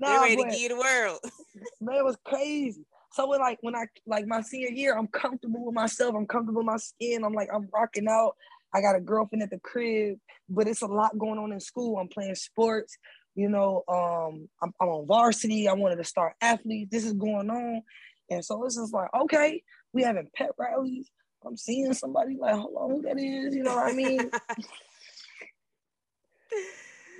Nah, 0.00 0.22
ready 0.22 0.36
to 0.36 0.44
give 0.44 0.70
the 0.70 0.76
world. 0.76 1.18
Man, 1.80 1.96
it 1.96 2.04
was 2.04 2.16
crazy. 2.24 2.84
So 3.12 3.28
when 3.28 3.40
like 3.40 3.58
when 3.62 3.74
I 3.74 3.86
like 4.06 4.26
my 4.26 4.42
senior 4.42 4.68
year, 4.68 4.96
I'm 4.96 5.08
comfortable 5.08 5.66
with 5.66 5.74
myself. 5.74 6.14
I'm 6.14 6.26
comfortable 6.26 6.60
with 6.60 6.66
my 6.66 6.76
skin. 6.76 7.24
I'm 7.24 7.32
like 7.32 7.48
I'm 7.52 7.68
rocking 7.72 8.08
out. 8.08 8.36
I 8.74 8.80
got 8.80 8.96
a 8.96 9.00
girlfriend 9.00 9.42
at 9.42 9.50
the 9.50 9.58
crib, 9.58 10.18
but 10.48 10.68
it's 10.68 10.82
a 10.82 10.86
lot 10.86 11.18
going 11.18 11.38
on 11.38 11.52
in 11.52 11.60
school. 11.60 11.96
I'm 11.96 12.08
playing 12.08 12.34
sports. 12.34 12.98
You 13.34 13.48
know, 13.48 13.84
um, 13.88 14.48
I'm, 14.62 14.74
I'm 14.80 14.88
on 14.88 15.06
varsity. 15.06 15.68
I 15.68 15.72
wanted 15.72 15.96
to 15.96 16.04
start 16.04 16.34
athletes. 16.40 16.90
This 16.90 17.04
is 17.04 17.12
going 17.12 17.50
on, 17.50 17.82
and 18.30 18.44
so 18.44 18.64
it's 18.64 18.76
just 18.76 18.92
like 18.92 19.08
okay, 19.22 19.62
we 19.92 20.02
having 20.02 20.28
pet 20.34 20.50
rallies. 20.58 21.10
I'm 21.46 21.56
seeing 21.56 21.92
somebody 21.94 22.36
like, 22.38 22.56
hold 22.56 22.74
on, 22.76 22.90
who 22.90 23.02
that 23.02 23.18
is? 23.18 23.54
You 23.54 23.62
know 23.62 23.76
what 23.76 23.92
I 23.92 23.94
mean? 23.94 24.18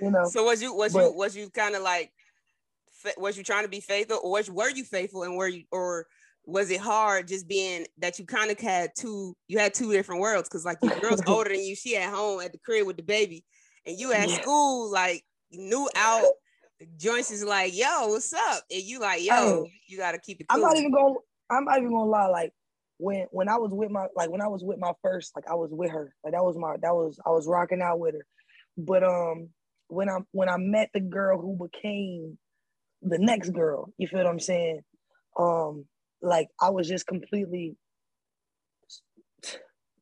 you 0.01 0.11
know. 0.11 0.25
So 0.25 0.43
was 0.43 0.61
you 0.61 0.73
was 0.73 0.93
but, 0.93 1.05
you 1.05 1.13
was 1.13 1.35
you 1.35 1.49
kind 1.49 1.75
of 1.75 1.81
like 1.81 2.11
was 3.17 3.37
you 3.37 3.43
trying 3.43 3.63
to 3.63 3.69
be 3.69 3.79
faithful 3.79 4.19
or 4.23 4.31
was, 4.31 4.49
were 4.49 4.69
you 4.69 4.83
faithful 4.83 5.23
and 5.23 5.35
were 5.35 5.47
you 5.47 5.63
or 5.71 6.05
was 6.45 6.71
it 6.71 6.79
hard 6.79 7.27
just 7.27 7.47
being 7.47 7.85
that 7.99 8.17
you 8.17 8.25
kind 8.25 8.49
of 8.49 8.59
had 8.59 8.91
two 8.97 9.35
you 9.47 9.59
had 9.59 9.73
two 9.73 9.91
different 9.91 10.21
worlds 10.21 10.49
because 10.49 10.65
like 10.65 10.77
your 10.81 10.99
girl's 10.99 11.21
older 11.27 11.49
than 11.49 11.63
you 11.63 11.75
she 11.75 11.95
at 11.95 12.11
home 12.11 12.41
at 12.41 12.51
the 12.51 12.57
crib 12.59 12.87
with 12.87 12.97
the 12.97 13.03
baby 13.03 13.43
and 13.85 13.99
you 13.99 14.11
at 14.13 14.29
yeah. 14.29 14.41
school 14.41 14.91
like 14.91 15.23
new 15.51 15.87
out 15.95 16.25
joints 16.97 17.29
is 17.31 17.43
like 17.43 17.75
yo 17.75 18.07
what's 18.07 18.33
up 18.33 18.63
and 18.71 18.81
you 18.81 18.99
like 18.99 19.23
yo 19.23 19.65
you 19.87 19.97
gotta 19.97 20.17
keep 20.17 20.39
it 20.39 20.47
cool. 20.47 20.63
i'm 20.63 20.67
not 20.67 20.77
even 20.77 20.91
gonna 20.91 21.15
i'm 21.49 21.65
not 21.65 21.77
even 21.77 21.91
gonna 21.91 22.09
lie 22.09 22.27
like 22.27 22.53
when 22.97 23.27
when 23.31 23.49
i 23.49 23.57
was 23.57 23.71
with 23.71 23.91
my 23.91 24.07
like 24.15 24.29
when 24.29 24.41
i 24.41 24.47
was 24.47 24.63
with 24.63 24.79
my 24.79 24.93
first 25.01 25.33
like 25.35 25.47
i 25.49 25.55
was 25.55 25.71
with 25.71 25.91
her 25.91 26.13
like 26.23 26.33
that 26.33 26.43
was 26.43 26.57
my 26.57 26.75
that 26.81 26.93
was 26.93 27.19
i 27.25 27.29
was 27.29 27.47
rocking 27.47 27.81
out 27.81 27.99
with 27.99 28.15
her 28.15 28.25
but 28.77 29.03
um 29.03 29.49
when 29.87 30.09
i 30.09 30.17
when 30.31 30.49
i 30.49 30.57
met 30.57 30.89
the 30.93 30.99
girl 30.99 31.39
who 31.39 31.55
became 31.55 32.37
the 33.01 33.17
next 33.17 33.51
girl 33.51 33.91
you 33.97 34.07
feel 34.07 34.19
what 34.19 34.27
i'm 34.27 34.39
saying 34.39 34.81
um 35.37 35.85
like 36.21 36.49
I 36.61 36.69
was 36.69 36.87
just 36.87 37.07
completely 37.07 37.75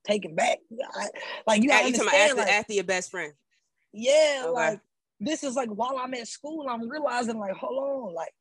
taken 0.05 0.35
back. 0.35 0.59
I, 0.95 1.07
like 1.45 1.61
you, 1.61 1.71
you 1.71 1.93
talking 1.93 2.19
after, 2.19 2.35
like, 2.35 2.47
after 2.47 2.73
your 2.73 2.83
best 2.83 3.11
friend. 3.11 3.33
Yeah, 3.93 4.43
okay. 4.45 4.51
like 4.51 4.79
this 5.19 5.43
is 5.43 5.55
like 5.55 5.69
while 5.69 5.97
I'm 5.99 6.13
at 6.13 6.27
school, 6.27 6.67
I'm 6.69 6.89
realizing 6.89 7.37
like, 7.37 7.53
hold 7.53 7.77
on, 8.09 8.13
like 8.13 8.31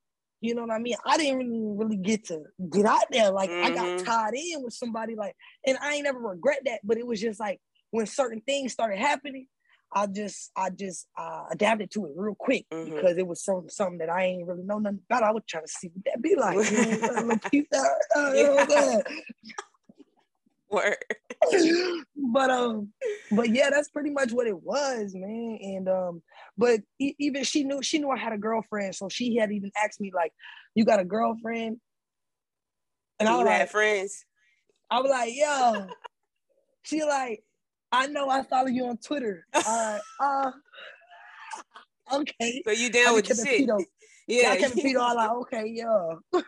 you 0.41 0.55
know 0.55 0.63
what 0.63 0.71
I 0.71 0.79
mean? 0.79 0.97
I 1.05 1.17
didn't 1.17 1.39
really, 1.39 1.77
really 1.77 1.97
get 1.97 2.27
to 2.27 2.43
get 2.71 2.85
out 2.85 3.05
there. 3.11 3.31
Like 3.31 3.51
mm-hmm. 3.51 3.67
I 3.67 3.71
got 3.71 3.87
mm-hmm. 3.87 4.05
tied 4.05 4.35
in 4.35 4.63
with 4.63 4.75
somebody, 4.75 5.15
like, 5.15 5.35
and 5.67 5.79
I 5.81 5.95
ain't 5.95 6.05
never 6.05 6.19
regret 6.19 6.61
that. 6.67 6.81
But 6.85 6.99
it 6.99 7.07
was 7.07 7.21
just 7.21 7.41
like 7.41 7.61
when 7.91 8.07
certain 8.07 8.43
things 8.43 8.73
started 8.73 8.99
happening, 8.99 9.47
I 9.93 10.07
just 10.07 10.51
I 10.57 10.71
just 10.71 11.07
uh, 11.17 11.45
adapted 11.51 11.91
to 11.93 12.07
it 12.07 12.13
real 12.17 12.35
quick 12.35 12.67
mm-hmm. 12.73 12.95
because 12.95 13.17
it 13.17 13.27
was 13.27 13.43
some, 13.43 13.69
something 13.69 13.99
that 13.99 14.11
I 14.11 14.25
ain't 14.25 14.47
really 14.47 14.65
know 14.65 14.79
nothing 14.79 15.01
about. 15.09 15.23
I 15.23 15.33
was 15.33 15.43
trying 15.49 15.65
to 15.65 15.69
see 15.69 15.89
what 15.89 16.05
that 16.05 16.23
be 16.23 16.35
like. 16.35 16.57
You 17.53 17.67
know, 17.73 17.95
uh, 18.17 18.33
you 18.35 18.67
know 18.69 19.03
Word. 20.69 20.97
but 22.17 22.51
um, 22.51 22.89
but 23.31 23.51
yeah, 23.51 23.71
that's 23.71 23.89
pretty 23.89 24.11
much 24.11 24.33
what 24.33 24.47
it 24.47 24.63
was, 24.63 25.15
man. 25.15 25.59
And 25.63 25.89
um, 25.89 26.23
but 26.59 26.81
e- 26.99 27.15
even 27.19 27.45
she 27.45 27.63
knew 27.63 27.83
she 27.83 27.99
knew 27.99 28.11
I 28.11 28.19
had 28.19 28.33
a 28.33 28.39
girlfriend, 28.39 28.95
so 28.95 29.09
she 29.09 29.37
had 29.37 29.53
even 29.53 29.71
asked 29.83 30.01
me 30.01 30.11
like, 30.13 30.33
"You 30.75 30.85
got 30.85 31.01
a 31.01 31.05
girlfriend?" 31.05 31.79
And 33.21 33.29
I 33.29 33.37
was 33.37 33.47
like, 33.47 33.71
friends. 33.71 34.25
I 34.91 35.01
was 35.01 35.11
like, 35.11 35.33
"Yo." 35.35 35.87
she 36.87 37.03
like, 37.03 37.43
I 37.97 38.07
know 38.09 38.29
I 38.29 38.43
follow 38.43 38.69
you 38.69 38.87
on 38.87 38.99
Twitter. 38.99 39.47
Uh, 39.55 39.99
uh 40.21 40.51
okay. 42.13 42.63
So 42.67 42.73
you 42.73 42.91
down 42.91 43.15
with 43.15 43.27
the 43.27 43.35
shit? 43.35 43.69
Yeah, 44.29 44.51
I 44.51 44.57
kept 44.57 44.75
Peter. 44.75 44.99
all 44.99 45.15
like, 45.15 45.31
okay, 45.43 45.73
yeah. 45.73 46.41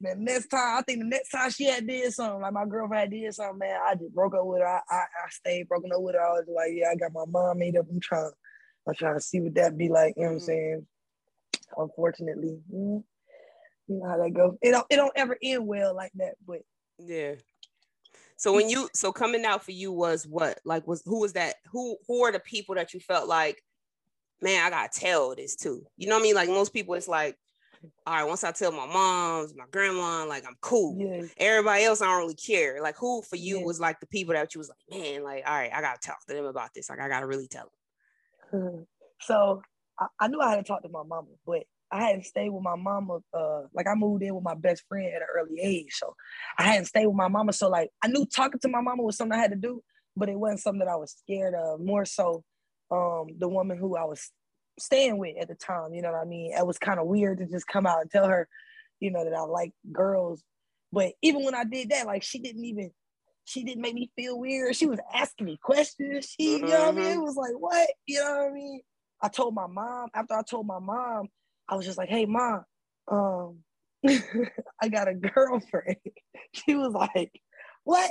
man, 0.00 0.24
next 0.24 0.48
time 0.48 0.78
I 0.78 0.82
think 0.82 0.98
the 0.98 1.04
next 1.04 1.30
time 1.30 1.50
she 1.50 1.66
had 1.66 1.86
did 1.86 2.12
something, 2.12 2.42
like 2.42 2.52
my 2.52 2.66
girlfriend 2.66 3.12
did 3.12 3.32
something, 3.32 3.58
man, 3.58 3.78
I 3.80 3.94
just 3.94 4.12
broke 4.12 4.34
up 4.34 4.44
with 4.44 4.58
her. 4.60 4.66
I, 4.66 4.80
I, 4.90 4.96
I 4.96 5.30
stayed 5.30 5.68
broken 5.68 5.92
up 5.94 6.02
with 6.02 6.16
her. 6.16 6.20
I 6.20 6.30
was 6.30 6.46
like, 6.52 6.72
yeah, 6.72 6.88
I 6.90 6.96
got 6.96 7.12
my 7.12 7.22
mom 7.28 7.60
made 7.60 7.76
up. 7.76 7.86
I'm 7.88 8.00
trying, 8.00 8.32
I'm 8.88 8.94
trying 8.96 9.14
to 9.14 9.20
see 9.20 9.38
what 9.38 9.54
that 9.54 9.78
be 9.78 9.88
like. 9.88 10.14
You 10.16 10.24
know 10.24 10.30
what 10.30 10.34
I'm 10.34 10.40
mm. 10.40 10.46
saying? 10.46 10.86
Unfortunately, 11.76 12.58
you 12.72 13.04
know 13.88 14.08
how 14.08 14.20
that 14.20 14.34
goes. 14.34 14.56
It 14.60 14.72
don't, 14.72 14.86
it 14.90 14.96
don't 14.96 15.12
ever 15.14 15.38
end 15.40 15.64
well 15.64 15.94
like 15.94 16.10
that, 16.16 16.34
but 16.44 16.62
yeah. 16.98 17.34
So 18.36 18.52
when 18.52 18.68
you 18.68 18.88
so 18.94 19.12
coming 19.12 19.44
out 19.44 19.64
for 19.64 19.72
you 19.72 19.92
was 19.92 20.26
what? 20.26 20.60
Like 20.64 20.86
was 20.86 21.02
who 21.04 21.20
was 21.20 21.32
that? 21.34 21.56
Who 21.72 21.96
who 22.06 22.22
are 22.24 22.32
the 22.32 22.40
people 22.40 22.74
that 22.74 22.92
you 22.92 23.00
felt 23.00 23.28
like, 23.28 23.62
man, 24.42 24.64
I 24.64 24.70
gotta 24.70 24.90
tell 24.92 25.34
this 25.34 25.56
to? 25.56 25.82
You 25.96 26.08
know 26.08 26.16
what 26.16 26.20
I 26.20 26.22
mean? 26.24 26.34
Like 26.34 26.48
most 26.48 26.72
people, 26.72 26.94
it's 26.94 27.08
like, 27.08 27.36
all 28.06 28.14
right, 28.14 28.24
once 28.24 28.44
I 28.44 28.52
tell 28.52 28.72
my 28.72 28.86
moms, 28.86 29.54
my 29.56 29.64
grandma, 29.70 30.26
like 30.26 30.46
I'm 30.46 30.56
cool. 30.60 30.96
Yeah. 30.98 31.26
Everybody 31.38 31.84
else, 31.84 32.02
I 32.02 32.06
don't 32.06 32.18
really 32.18 32.34
care. 32.34 32.82
Like 32.82 32.96
who 32.96 33.22
for 33.22 33.36
you 33.36 33.58
yeah. 33.58 33.64
was 33.64 33.80
like 33.80 34.00
the 34.00 34.06
people 34.06 34.34
that 34.34 34.54
you 34.54 34.58
was 34.58 34.68
like, 34.68 35.00
man, 35.00 35.24
like, 35.24 35.44
all 35.46 35.54
right, 35.54 35.72
I 35.72 35.80
gotta 35.80 36.00
talk 36.00 36.24
to 36.26 36.34
them 36.34 36.44
about 36.44 36.74
this. 36.74 36.90
Like 36.90 37.00
I 37.00 37.08
gotta 37.08 37.26
really 37.26 37.48
tell 37.48 37.70
them. 38.52 38.86
So 39.18 39.62
I, 39.98 40.06
I 40.20 40.28
knew 40.28 40.40
I 40.40 40.50
had 40.50 40.56
to 40.56 40.62
talk 40.62 40.82
to 40.82 40.90
my 40.90 41.02
mama, 41.02 41.28
but 41.46 41.64
I 41.90 42.04
hadn't 42.04 42.24
stayed 42.24 42.50
with 42.50 42.62
my 42.62 42.76
mama. 42.76 43.18
Uh, 43.32 43.62
like 43.72 43.86
I 43.86 43.94
moved 43.94 44.22
in 44.22 44.34
with 44.34 44.44
my 44.44 44.54
best 44.54 44.84
friend 44.88 45.06
at 45.14 45.22
an 45.22 45.28
early 45.34 45.60
age, 45.60 45.92
so 45.92 46.14
I 46.58 46.64
hadn't 46.64 46.86
stayed 46.86 47.06
with 47.06 47.16
my 47.16 47.28
mama. 47.28 47.52
So 47.52 47.68
like 47.68 47.90
I 48.02 48.08
knew 48.08 48.26
talking 48.26 48.60
to 48.60 48.68
my 48.68 48.80
mama 48.80 49.02
was 49.02 49.16
something 49.16 49.36
I 49.36 49.40
had 49.40 49.52
to 49.52 49.56
do, 49.56 49.82
but 50.16 50.28
it 50.28 50.38
wasn't 50.38 50.60
something 50.60 50.80
that 50.80 50.88
I 50.88 50.96
was 50.96 51.12
scared 51.12 51.54
of. 51.54 51.80
More 51.80 52.04
so, 52.04 52.42
um, 52.90 53.26
the 53.38 53.48
woman 53.48 53.78
who 53.78 53.96
I 53.96 54.04
was 54.04 54.30
staying 54.78 55.18
with 55.18 55.36
at 55.40 55.48
the 55.48 55.54
time. 55.54 55.94
You 55.94 56.02
know 56.02 56.12
what 56.12 56.22
I 56.22 56.24
mean? 56.24 56.52
It 56.52 56.66
was 56.66 56.78
kind 56.78 57.00
of 57.00 57.06
weird 57.06 57.38
to 57.38 57.46
just 57.46 57.66
come 57.66 57.86
out 57.86 58.02
and 58.02 58.10
tell 58.10 58.26
her, 58.26 58.48
you 59.00 59.10
know, 59.10 59.24
that 59.24 59.34
I 59.34 59.42
like 59.42 59.72
girls. 59.92 60.42
But 60.92 61.12
even 61.22 61.44
when 61.44 61.54
I 61.54 61.64
did 61.64 61.90
that, 61.90 62.06
like 62.06 62.22
she 62.22 62.38
didn't 62.38 62.64
even, 62.64 62.90
she 63.44 63.64
didn't 63.64 63.82
make 63.82 63.94
me 63.94 64.10
feel 64.16 64.38
weird. 64.38 64.74
She 64.74 64.86
was 64.86 65.00
asking 65.14 65.46
me 65.46 65.58
questions. 65.62 66.34
She, 66.38 66.58
you 66.58 66.62
know 66.62 66.80
what 66.80 66.88
I 66.88 66.92
mean? 66.92 67.04
Mm-hmm. 67.04 67.20
It 67.20 67.22
was 67.22 67.36
like, 67.36 67.54
what? 67.58 67.88
You 68.06 68.20
know 68.20 68.30
what 68.30 68.50
I 68.50 68.52
mean? 68.52 68.80
I 69.22 69.28
told 69.28 69.54
my 69.54 69.66
mom 69.66 70.08
after 70.14 70.34
I 70.34 70.42
told 70.42 70.66
my 70.66 70.78
mom 70.78 71.28
I 71.68 71.74
was 71.74 71.84
just 71.84 71.98
like, 71.98 72.08
hey, 72.08 72.26
mom, 72.26 72.64
um, 73.10 73.58
I 74.82 74.88
got 74.88 75.08
a 75.08 75.14
girlfriend. 75.14 75.96
she 76.52 76.74
was 76.74 76.92
like, 76.92 77.32
what? 77.84 78.10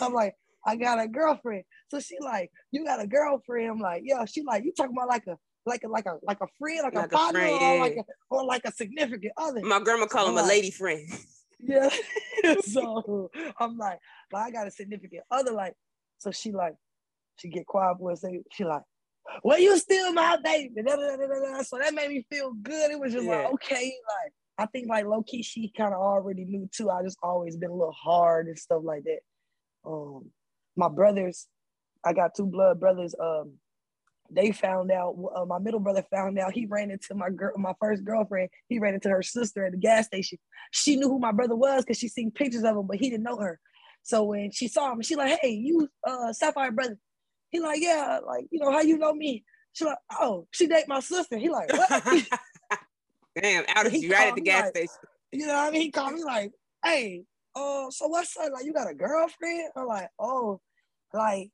I'm 0.00 0.12
like, 0.12 0.34
I 0.64 0.76
got 0.76 1.00
a 1.00 1.08
girlfriend. 1.08 1.64
So 1.88 2.00
she 2.00 2.16
like, 2.20 2.50
you 2.70 2.84
got 2.84 3.02
a 3.02 3.06
girlfriend? 3.06 3.70
I'm 3.70 3.80
like, 3.80 4.02
yeah. 4.04 4.24
She 4.24 4.42
like, 4.42 4.64
you 4.64 4.72
talking 4.76 4.94
about 4.96 5.08
like 5.08 5.26
a 5.26 5.36
like 5.66 5.82
a 5.84 5.88
like 5.88 6.06
a 6.06 6.18
like 6.22 6.38
a 6.40 6.46
friend, 6.58 6.80
like, 6.82 6.94
like 6.94 7.06
a 7.06 7.08
partner, 7.08 7.40
friend, 7.40 7.58
yeah. 7.60 7.72
or 7.72 7.78
like 7.78 7.96
a 7.96 8.04
or 8.30 8.44
like 8.44 8.62
a 8.64 8.72
significant 8.72 9.32
other. 9.36 9.60
My 9.62 9.80
grandma 9.80 10.06
call 10.06 10.28
him 10.28 10.34
like, 10.34 10.44
a 10.44 10.48
lady 10.48 10.70
friend. 10.70 11.08
Yeah. 11.64 11.90
so 12.62 13.30
I'm 13.60 13.78
like, 13.78 14.00
I 14.34 14.50
got 14.50 14.66
a 14.66 14.70
significant 14.72 15.22
other. 15.30 15.52
Like, 15.52 15.74
so 16.18 16.32
she 16.32 16.50
like, 16.50 16.74
she 17.36 17.50
get 17.50 17.66
quiet 17.66 17.98
a 18.00 18.16
second. 18.16 18.42
She 18.50 18.64
like, 18.64 18.82
well, 19.42 19.58
you 19.58 19.76
still 19.78 20.12
my 20.12 20.38
baby. 20.42 20.70
So 20.86 21.78
that 21.78 21.94
made 21.94 22.10
me 22.10 22.26
feel 22.30 22.52
good. 22.62 22.90
It 22.90 22.98
was 22.98 23.12
just 23.12 23.24
yeah. 23.24 23.36
like, 23.36 23.52
okay, 23.54 23.84
like 23.84 24.32
I 24.58 24.66
think 24.66 24.88
like 24.88 25.06
low 25.06 25.22
key, 25.22 25.42
she 25.42 25.72
kind 25.76 25.94
of 25.94 26.00
already 26.00 26.44
knew 26.44 26.68
too. 26.72 26.90
I 26.90 27.02
just 27.02 27.18
always 27.22 27.56
been 27.56 27.70
a 27.70 27.74
little 27.74 27.92
hard 27.92 28.46
and 28.46 28.58
stuff 28.58 28.82
like 28.84 29.04
that. 29.04 29.20
Um, 29.84 30.30
my 30.76 30.88
brothers, 30.88 31.46
I 32.04 32.12
got 32.12 32.34
two 32.34 32.46
blood 32.46 32.80
brothers. 32.80 33.14
Um, 33.18 33.54
they 34.30 34.52
found 34.52 34.90
out. 34.90 35.16
Uh, 35.34 35.44
my 35.44 35.58
middle 35.58 35.80
brother 35.80 36.04
found 36.10 36.38
out. 36.38 36.52
He 36.52 36.66
ran 36.66 36.90
into 36.90 37.14
my 37.14 37.30
girl, 37.30 37.52
my 37.56 37.74
first 37.80 38.04
girlfriend. 38.04 38.50
He 38.68 38.78
ran 38.78 38.94
into 38.94 39.08
her 39.08 39.22
sister 39.22 39.66
at 39.66 39.72
the 39.72 39.78
gas 39.78 40.06
station. 40.06 40.38
She 40.70 40.96
knew 40.96 41.08
who 41.08 41.18
my 41.18 41.32
brother 41.32 41.56
was 41.56 41.84
because 41.84 41.98
she 41.98 42.08
seen 42.08 42.30
pictures 42.30 42.64
of 42.64 42.76
him, 42.76 42.86
but 42.86 42.96
he 42.96 43.10
didn't 43.10 43.24
know 43.24 43.38
her. 43.38 43.60
So 44.02 44.24
when 44.24 44.50
she 44.50 44.68
saw 44.68 44.92
him, 44.92 45.02
she 45.02 45.16
like, 45.16 45.38
"Hey, 45.40 45.50
you, 45.50 45.88
uh, 46.06 46.32
Saphyre 46.32 46.72
brother." 46.72 46.98
He 47.52 47.60
like, 47.60 47.80
yeah, 47.80 48.18
like, 48.26 48.46
you 48.50 48.58
know, 48.58 48.72
how 48.72 48.80
you 48.80 48.98
know 48.98 49.12
me? 49.12 49.44
She 49.74 49.84
like, 49.84 49.98
oh, 50.18 50.46
she 50.50 50.66
date 50.66 50.88
my 50.88 51.00
sister. 51.00 51.36
He 51.38 51.48
like, 51.48 51.72
what? 51.72 52.02
Damn, 53.40 53.64
out 53.68 53.86
of 53.86 53.94
you 53.94 54.10
right 54.10 54.28
at 54.28 54.34
the 54.34 54.40
gas 54.40 54.64
like, 54.64 54.70
station. 54.70 54.94
You 55.30 55.46
know 55.46 55.54
what 55.54 55.68
I 55.68 55.70
mean? 55.70 55.82
He 55.82 55.90
called 55.90 56.14
me 56.14 56.24
like, 56.24 56.52
hey, 56.84 57.24
uh, 57.54 57.90
so 57.90 58.08
what's 58.08 58.36
up? 58.36 58.52
Like, 58.52 58.64
you 58.64 58.72
got 58.72 58.90
a 58.90 58.94
girlfriend? 58.94 59.70
I'm 59.76 59.86
like, 59.86 60.08
oh, 60.18 60.60
like, 61.14 61.50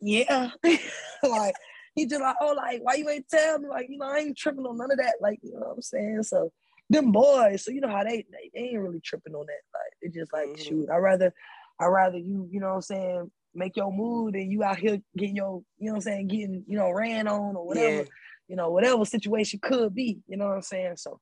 yeah. 0.00 0.50
like, 1.22 1.54
he 1.94 2.06
just 2.06 2.20
like, 2.20 2.36
oh, 2.40 2.54
like, 2.54 2.82
why 2.82 2.94
you 2.94 3.08
ain't 3.08 3.28
tell 3.28 3.58
me? 3.58 3.68
Like, 3.68 3.88
you 3.88 3.98
know, 3.98 4.06
I 4.06 4.18
ain't 4.18 4.36
tripping 4.36 4.64
on 4.64 4.78
none 4.78 4.90
of 4.90 4.98
that. 4.98 5.16
Like, 5.20 5.40
you 5.42 5.52
know 5.52 5.60
what 5.60 5.76
I'm 5.76 5.82
saying? 5.82 6.22
So 6.24 6.52
them 6.88 7.12
boys, 7.12 7.64
so 7.64 7.70
you 7.70 7.80
know 7.80 7.88
how 7.88 8.04
they 8.04 8.26
they, 8.30 8.50
they 8.54 8.68
ain't 8.68 8.80
really 8.80 9.00
tripping 9.00 9.34
on 9.34 9.46
that. 9.46 9.62
Like, 9.74 9.92
it's 10.00 10.14
just 10.14 10.32
like, 10.32 10.48
mm-hmm. 10.48 10.62
shoot, 10.62 10.90
I 10.90 10.96
rather, 10.96 11.34
I 11.80 11.86
rather 11.86 12.18
you, 12.18 12.48
you 12.50 12.60
know 12.60 12.68
what 12.68 12.74
I'm 12.76 12.82
saying, 12.82 13.30
make 13.54 13.76
your 13.76 13.92
mood 13.92 14.34
and 14.34 14.50
you 14.50 14.62
out 14.62 14.78
here 14.78 14.98
getting 15.16 15.36
your, 15.36 15.62
you 15.78 15.86
know 15.86 15.92
what 15.92 15.96
I'm 15.96 16.02
saying, 16.02 16.28
getting, 16.28 16.64
you 16.66 16.76
know, 16.76 16.90
ran 16.90 17.28
on 17.28 17.56
or 17.56 17.66
whatever, 17.66 17.96
yeah. 17.96 18.04
you 18.48 18.56
know, 18.56 18.70
whatever 18.70 19.04
situation 19.04 19.60
could 19.62 19.94
be, 19.94 20.20
you 20.26 20.36
know 20.36 20.48
what 20.48 20.56
I'm 20.56 20.62
saying? 20.62 20.96
So 20.96 21.20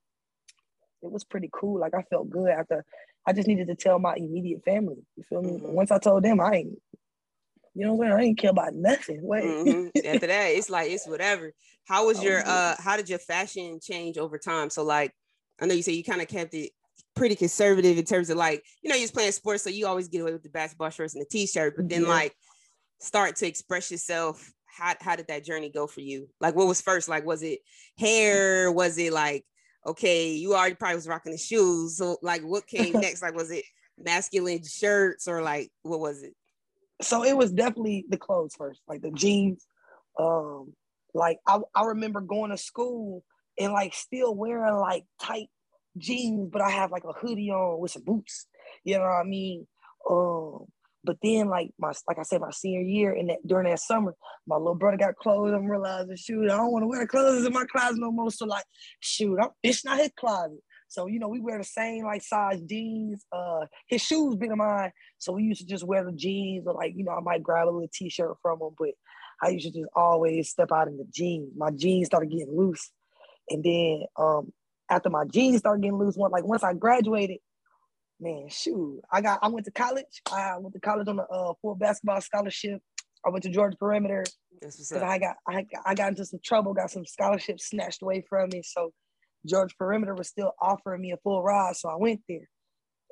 it 1.03 1.11
was 1.11 1.25
pretty 1.25 1.51
cool. 1.53 1.81
Like 1.81 1.95
I 1.95 2.03
felt 2.03 2.31
good 2.31 2.49
after 2.49 2.85
I 3.27 3.33
just 3.33 3.49
needed 3.49 3.69
to 3.69 3.75
tell 3.75 3.99
my 3.99 4.15
immediate 4.17 4.65
family. 4.65 4.97
You 5.17 5.25
feel 5.25 5.43
me? 5.43 5.53
Mm-hmm. 5.53 5.73
Once 5.73 5.91
I 5.91 5.99
told 5.99 6.23
them 6.23 6.41
I 6.41 6.53
ain't, 6.57 6.79
you 7.75 7.87
know 7.87 7.95
what 7.95 8.07
I'm 8.07 8.13
saying? 8.13 8.21
I 8.21 8.25
ain't 8.29 8.39
care 8.39 8.51
about 8.51 8.75
nothing. 8.75 9.21
Wait. 9.23 9.45
Mm-hmm. 9.45 10.07
After 10.07 10.27
that, 10.27 10.47
it's 10.47 10.71
like 10.71 10.91
it's 10.91 11.07
whatever. 11.07 11.53
How 11.87 12.07
was 12.07 12.23
your 12.23 12.43
uh 12.45 12.77
how 12.79 12.97
did 12.97 13.09
your 13.09 13.19
fashion 13.19 13.79
change 13.83 14.19
over 14.19 14.39
time? 14.39 14.71
So 14.71 14.83
like 14.83 15.13
I 15.61 15.67
know 15.67 15.75
you 15.75 15.83
say 15.83 15.93
you 15.93 16.05
kind 16.05 16.23
of 16.23 16.29
kept 16.29 16.55
it 16.55 16.73
pretty 17.15 17.35
conservative 17.35 17.99
in 17.99 18.05
terms 18.05 18.31
of 18.31 18.37
like, 18.37 18.65
you 18.83 18.91
know, 18.91 18.97
you're 18.97 19.09
playing 19.09 19.33
sports, 19.33 19.65
so 19.65 19.71
you 19.71 19.87
always 19.87 20.09
get 20.09 20.21
away 20.21 20.33
with 20.33 20.43
the 20.43 20.49
basketball 20.49 20.91
shorts 20.91 21.15
and 21.15 21.23
the 21.23 21.29
t-shirt, 21.29 21.75
but 21.77 21.89
then 21.89 22.03
yeah. 22.03 22.09
like 22.09 22.35
start 23.01 23.37
to 23.37 23.47
express 23.47 23.91
yourself. 23.91 24.53
How 24.67 24.95
how 25.01 25.17
did 25.17 25.27
that 25.29 25.45
journey 25.45 25.71
go 25.71 25.87
for 25.87 26.01
you? 26.01 26.29
Like 26.41 26.55
what 26.55 26.69
was 26.69 26.81
first? 26.81 27.09
Like 27.09 27.27
was 27.27 27.43
it 27.43 27.59
hair? 27.99 28.71
Was 28.71 28.99
it 28.99 29.13
like 29.13 29.45
okay, 29.87 30.33
you 30.33 30.55
already 30.55 30.75
probably 30.75 30.97
was 30.97 31.09
rocking 31.09 31.33
the 31.33 31.39
shoes. 31.39 31.97
So 31.97 32.19
like 32.23 32.43
what 32.43 32.67
came 32.67 32.93
next? 33.01 33.23
Like 33.23 33.35
was 33.35 33.51
it 33.51 33.65
masculine 33.99 34.63
shirts 34.65 35.27
or 35.27 35.43
like 35.43 35.71
what 35.83 36.01
was 36.01 36.23
it? 36.23 36.35
so 37.03 37.25
it 37.25 37.37
was 37.37 37.53
definitely 37.53 38.05
the 38.09 38.17
clothes 38.17 38.55
first, 38.57 38.81
like 38.89 39.03
the 39.03 39.11
jeans. 39.11 39.67
Um, 40.19 40.75
like 41.15 41.39
I, 41.47 41.59
I 41.75 41.87
remember 41.87 42.21
going 42.21 42.51
to 42.51 42.59
school 42.59 43.25
and 43.59 43.73
like 43.73 43.95
still 43.95 44.35
wearing 44.35 44.77
like 44.77 45.05
tight 45.21 45.49
jeans, 45.99 46.49
but 46.53 46.63
I 46.63 46.71
have 46.71 46.91
like 46.91 47.05
a 47.05 47.13
hoodie 47.13 47.51
on 47.51 47.81
with 47.81 47.93
some 47.93 48.05
boots. 48.05 48.47
You 48.85 48.95
know 48.95 49.03
what 49.03 49.21
I 49.21 49.25
mean? 49.25 49.67
Um, 50.09 50.67
but 51.03 51.17
then 51.23 51.49
like 51.49 51.71
my 51.79 51.93
like 52.09 52.19
I 52.19 52.23
said, 52.23 52.41
my 52.41 52.51
senior 52.51 52.83
year 52.83 53.13
and 53.13 53.31
that 53.31 53.47
during 53.47 53.69
that 53.71 53.81
summer, 53.81 54.15
my 54.47 54.57
little 54.57 54.75
brother 54.75 54.99
got 54.99 55.17
clothes. 55.17 55.53
I'm 55.55 55.67
realizing, 55.67 56.17
shoot, 56.17 56.51
I 56.51 56.57
don't 56.57 56.73
want 56.73 56.83
to 56.83 56.89
wear 56.89 57.01
the 57.01 57.07
clothes 57.07 57.47
in 57.47 57.53
my 57.53 57.65
closet 57.65 57.99
no 57.99 58.13
more. 58.13 58.31
So 58.31 58.47
like, 58.47 58.65
shoot, 59.01 59.39
I'm, 59.41 59.51
it's 59.63 59.85
not 59.85 59.99
his 59.99 60.11
closet. 60.19 60.61
So 60.89 61.07
you 61.07 61.19
know, 61.19 61.29
we 61.29 61.41
wear 61.41 61.59
the 61.59 61.65
same 61.65 62.05
like 62.05 62.23
size 62.23 62.61
jeans. 62.63 63.25
Uh, 63.33 63.67
his 63.87 64.03
shoes 64.03 64.37
bigger 64.37 64.57
mine, 64.57 64.93
so 65.19 65.33
we 65.33 65.45
used 65.45 65.61
to 65.61 65.67
just 65.67 65.87
wear 65.87 66.05
the 66.05 66.13
jeans, 66.13 66.67
or 66.67 66.75
like 66.75 66.93
you 66.97 67.05
know, 67.05 67.13
I 67.13 67.21
might 67.21 67.43
grab 67.43 67.67
a 67.67 67.71
little 67.71 67.89
t-shirt 67.93 68.37
from 68.43 68.61
him. 68.61 68.71
But 68.77 68.91
I 69.43 69.51
used 69.51 69.67
to 69.67 69.73
just 69.73 69.91
always 69.95 70.51
step 70.51 70.73
out 70.73 70.89
in 70.89 70.99
the 70.99 71.07
jeans. 71.11 71.53
My 71.57 71.71
jeans 71.71 72.09
started 72.09 72.31
getting 72.31 72.55
loose, 72.55 72.91
and 73.49 73.63
then 73.65 74.03
um, 74.19 74.53
after 74.91 75.09
my 75.09 75.25
jeans 75.25 75.59
started 75.59 75.83
getting 75.83 75.99
loose, 75.99 76.17
one 76.17 76.31
like 76.33 76.45
once 76.45 76.65
I 76.65 76.75
graduated, 76.75 77.39
man, 78.21 78.49
shoot, 78.49 79.01
I 79.11 79.21
got 79.21 79.39
I 79.43 79.49
went 79.49 79.65
to 79.67 79.73
college. 79.73 80.23
I 80.31 80.57
went 80.59 80.75
to 80.75 80.81
college 80.81 81.09
on 81.09 81.19
a 81.19 81.23
uh, 81.23 81.55
full 81.63 81.77
basketball 81.77 82.21
scholarship. 82.21 82.81
I 83.25 83.31
went 83.31 83.45
to 83.45 83.51
Georgia 83.51 83.77
Perimeter 83.77 84.25
because 84.61 84.93
I 84.93 85.19
got 85.19 85.37
I, 85.47 85.65
I 85.87 85.95
got 85.95 86.11
into 86.11 86.25
some 86.25 86.41
trouble, 86.45 86.75
got 86.75 86.91
some 86.91 87.07
scholarships 87.07 87.69
snatched 87.69 88.03
away 88.03 88.25
from 88.29 88.51
me. 88.51 88.63
So 88.65 88.93
Georgia 89.47 89.75
Perimeter 89.79 90.15
was 90.15 90.29
still 90.29 90.53
offering 90.61 91.01
me 91.01 91.13
a 91.13 91.17
full 91.19 91.43
ride, 91.43 91.77
so 91.77 91.89
I 91.89 91.97
went 91.97 92.21
there. 92.29 92.49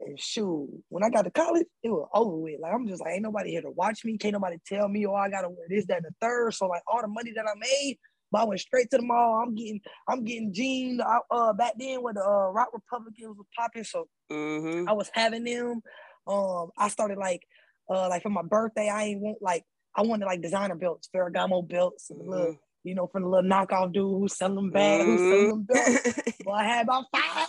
And 0.01 0.19
shoot, 0.21 0.69
when 0.91 1.03
I 1.03 1.11
got 1.11 1.23
to 1.23 1.31
college, 1.31 1.67
it 1.83 1.91
was 1.91 2.09
over 2.15 2.37
with. 2.37 2.61
Like 2.61 2.73
I'm 2.73 2.87
just 2.87 3.03
like, 3.03 3.15
ain't 3.15 3.23
nobody 3.23 3.51
here 3.51 3.63
to 3.63 3.71
watch 3.71 4.05
me. 4.05 4.17
Can't 4.17 4.35
nobody 4.35 4.57
tell 4.67 4.89
me, 4.89 5.07
oh, 5.07 5.15
I 5.15 5.29
gotta 5.29 5.49
wear 5.49 5.67
this, 5.69 5.87
that, 5.87 5.99
and 5.99 6.07
the 6.07 6.15
third. 6.21 6.55
So 6.55 6.67
like 6.67 6.83
all 6.87 7.03
the 7.03 7.09
money 7.09 7.33
that 7.35 7.47
I 7.47 7.59
made, 7.59 7.99
but 8.31 8.43
I 8.43 8.45
went 8.45 8.61
straight 8.61 8.91
to 8.91 8.99
the 8.99 9.03
mall. 9.03 9.43
I'm 9.43 9.55
getting, 9.55 9.81
I'm 10.09 10.25
getting 10.25 10.53
jeans. 10.53 11.01
Uh, 11.31 11.53
back 11.53 11.75
then 11.79 12.03
when 12.03 12.15
the 12.15 12.25
uh, 12.25 12.51
Rock 12.51 12.69
Republicans 12.73 13.37
was 13.37 13.47
popping, 13.57 13.85
so 13.85 14.09
mm-hmm. 14.31 14.89
I 14.89 14.93
was 14.93 15.11
having 15.13 15.45
them. 15.45 15.83
Um, 16.27 16.71
I 16.77 16.89
started 16.89 17.19
like, 17.19 17.43
uh, 17.89 18.09
like 18.09 18.23
for 18.23 18.31
my 18.31 18.43
birthday, 18.43 18.89
I 18.89 19.05
ain't 19.05 19.21
want 19.21 19.39
like 19.41 19.65
I 19.97 20.03
wanted 20.03 20.27
like 20.27 20.43
designer 20.43 20.75
belts, 20.75 21.09
Ferragamo 21.15 21.67
belts, 21.67 22.11
and 22.11 22.21
mm-hmm. 22.21 22.31
little 22.31 22.59
you 22.85 22.95
know, 22.95 23.07
from 23.07 23.23
the 23.23 23.29
little 23.29 23.49
knockoff 23.49 23.93
dude 23.93 24.03
who's 24.05 24.37
selling 24.37 24.55
them 24.55 24.71
bags, 24.71 25.05
mm-hmm. 25.05 25.11
who's 25.11 25.21
selling 25.21 25.49
them 25.49 25.63
belts. 25.65 26.19
well, 26.47 26.57
I 26.57 26.65
had 26.65 26.85
about 26.85 27.05
five. 27.13 27.49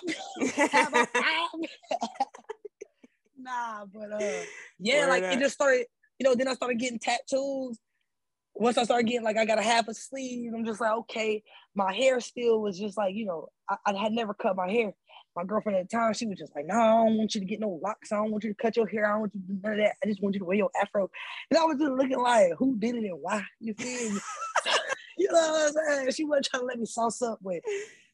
had 0.72 0.88
about 0.90 1.08
five. 1.14 1.70
nah, 3.38 3.86
but 3.86 4.22
uh, 4.22 4.44
yeah, 4.80 5.06
like 5.08 5.24
it 5.24 5.40
just 5.40 5.56
started, 5.56 5.86
you 6.20 6.26
know, 6.26 6.36
then 6.36 6.48
I 6.48 6.54
started 6.54 6.80
getting 6.80 7.00
tattoos. 7.00 7.78
Once 8.60 8.78
I 8.78 8.84
started 8.84 9.08
getting 9.08 9.24
like 9.24 9.38
I 9.38 9.46
got 9.46 9.58
a 9.58 9.64
half 9.64 9.88
a 9.88 9.94
sleeve, 9.94 10.52
I'm 10.54 10.66
just 10.66 10.82
like, 10.82 10.92
okay, 10.92 11.42
my 11.76 11.94
hair 11.94 12.20
still 12.20 12.62
was 12.62 12.78
just 12.78 12.98
like, 12.98 13.16
you 13.16 13.26
know, 13.26 13.48
I, 13.70 13.78
I 13.86 13.94
had 13.96 14.12
never 14.12 14.34
cut 14.34 14.58
my 14.58 14.70
hair. 14.70 14.94
My 15.36 15.46
girlfriend 15.46 15.78
at 15.78 15.90
the 15.90 15.96
time, 15.96 16.14
she 16.14 16.26
was 16.26 16.38
just 16.38 16.54
like, 16.56 16.66
no, 16.66 16.76
I 16.76 17.06
don't 17.06 17.18
want 17.18 17.34
you 17.36 17.42
to 17.42 17.48
get 17.48 17.62
no 17.62 17.80
locks. 17.82 18.12
I 18.12 18.18
don't 18.18 18.32
want 18.32 18.44
you 18.44 18.50
to 18.50 18.62
cut 18.62 18.76
your 18.76 18.88
hair. 18.88 19.06
I 19.06 19.12
don't 19.12 19.22
want 19.22 19.32
you 19.34 19.42
to 19.42 19.48
do 19.48 19.60
none 19.64 19.72
of 19.74 19.78
that. 19.78 19.96
I 20.04 20.08
just 20.08 20.22
want 20.22 20.36
you 20.36 20.40
to 20.40 20.46
wear 20.46 20.58
your 20.58 20.72
afro. 20.82 21.10
And 21.50 21.58
I 21.58 21.64
was 21.64 21.78
just 21.78 21.92
looking 21.92 22.20
like, 22.20 22.52
who 22.58 22.78
did 22.78 22.96
it 22.96 23.06
and 23.06 23.20
why? 23.22 23.44
You 23.62 23.74
feel 23.76 24.12
me? 24.12 24.20
you 25.18 25.32
know 25.32 25.40
what 25.40 25.68
I'm 25.68 25.98
saying? 25.98 26.12
She 26.12 26.26
wasn't 26.26 26.48
trying 26.48 26.64
to 26.64 26.68
let 26.68 26.80
me 26.80 26.86
sauce 26.86 27.22
up 27.22 27.40
with. 27.42 27.64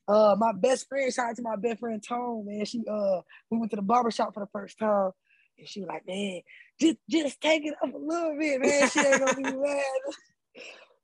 Uh, 0.07 0.35
my 0.37 0.51
best 0.53 0.87
friend, 0.87 1.11
shout 1.11 1.29
out 1.29 1.35
to 1.37 1.41
my 1.41 1.55
best 1.55 1.79
friend 1.79 2.03
Tone, 2.07 2.45
man. 2.45 2.65
She 2.65 2.83
uh, 2.87 3.21
we 3.49 3.57
went 3.57 3.71
to 3.71 3.75
the 3.75 3.81
barber 3.81 4.11
shop 4.11 4.35
for 4.35 4.41
the 4.41 4.49
first 4.51 4.77
time, 4.77 5.11
and 5.57 5.67
she 5.67 5.79
was 5.79 5.89
like, 5.89 6.05
man, 6.07 6.41
just 6.79 6.97
just 7.09 7.41
take 7.41 7.65
it 7.65 7.73
up 7.83 7.91
a 7.91 7.97
little 7.97 8.37
bit, 8.37 8.61
man. 8.61 8.89
She 8.89 8.99
ain't 8.99 9.19
gonna 9.19 9.35
be 9.35 9.43
mad. 9.43 9.83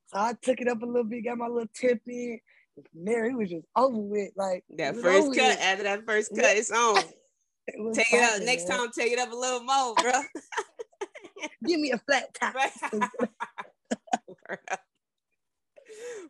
so 0.06 0.18
I 0.18 0.34
took 0.40 0.60
it 0.60 0.68
up 0.68 0.82
a 0.82 0.86
little 0.86 1.04
bit, 1.04 1.24
got 1.24 1.38
my 1.38 1.48
little 1.48 1.68
tip 1.74 2.00
in. 2.06 2.40
And 2.76 2.86
from 2.90 3.04
there, 3.04 3.26
it 3.26 3.36
was 3.36 3.50
just 3.50 3.66
over 3.76 3.98
with. 3.98 4.30
Like 4.36 4.64
that 4.76 4.96
first 4.96 5.34
cut. 5.36 5.58
After 5.58 5.84
that 5.84 6.04
first 6.06 6.30
cut, 6.34 6.44
yeah. 6.44 6.52
it's 6.52 6.70
on. 6.70 6.98
it 7.66 7.94
take 7.94 8.12
it 8.12 8.22
up 8.22 8.42
next 8.42 8.66
time. 8.66 8.88
Take 8.96 9.12
it 9.12 9.18
up 9.18 9.32
a 9.32 9.36
little 9.36 9.62
more, 9.62 9.94
bro. 9.94 10.12
Give 11.66 11.80
me 11.80 11.92
a 11.92 11.98
flat 11.98 12.34
top. 12.34 12.54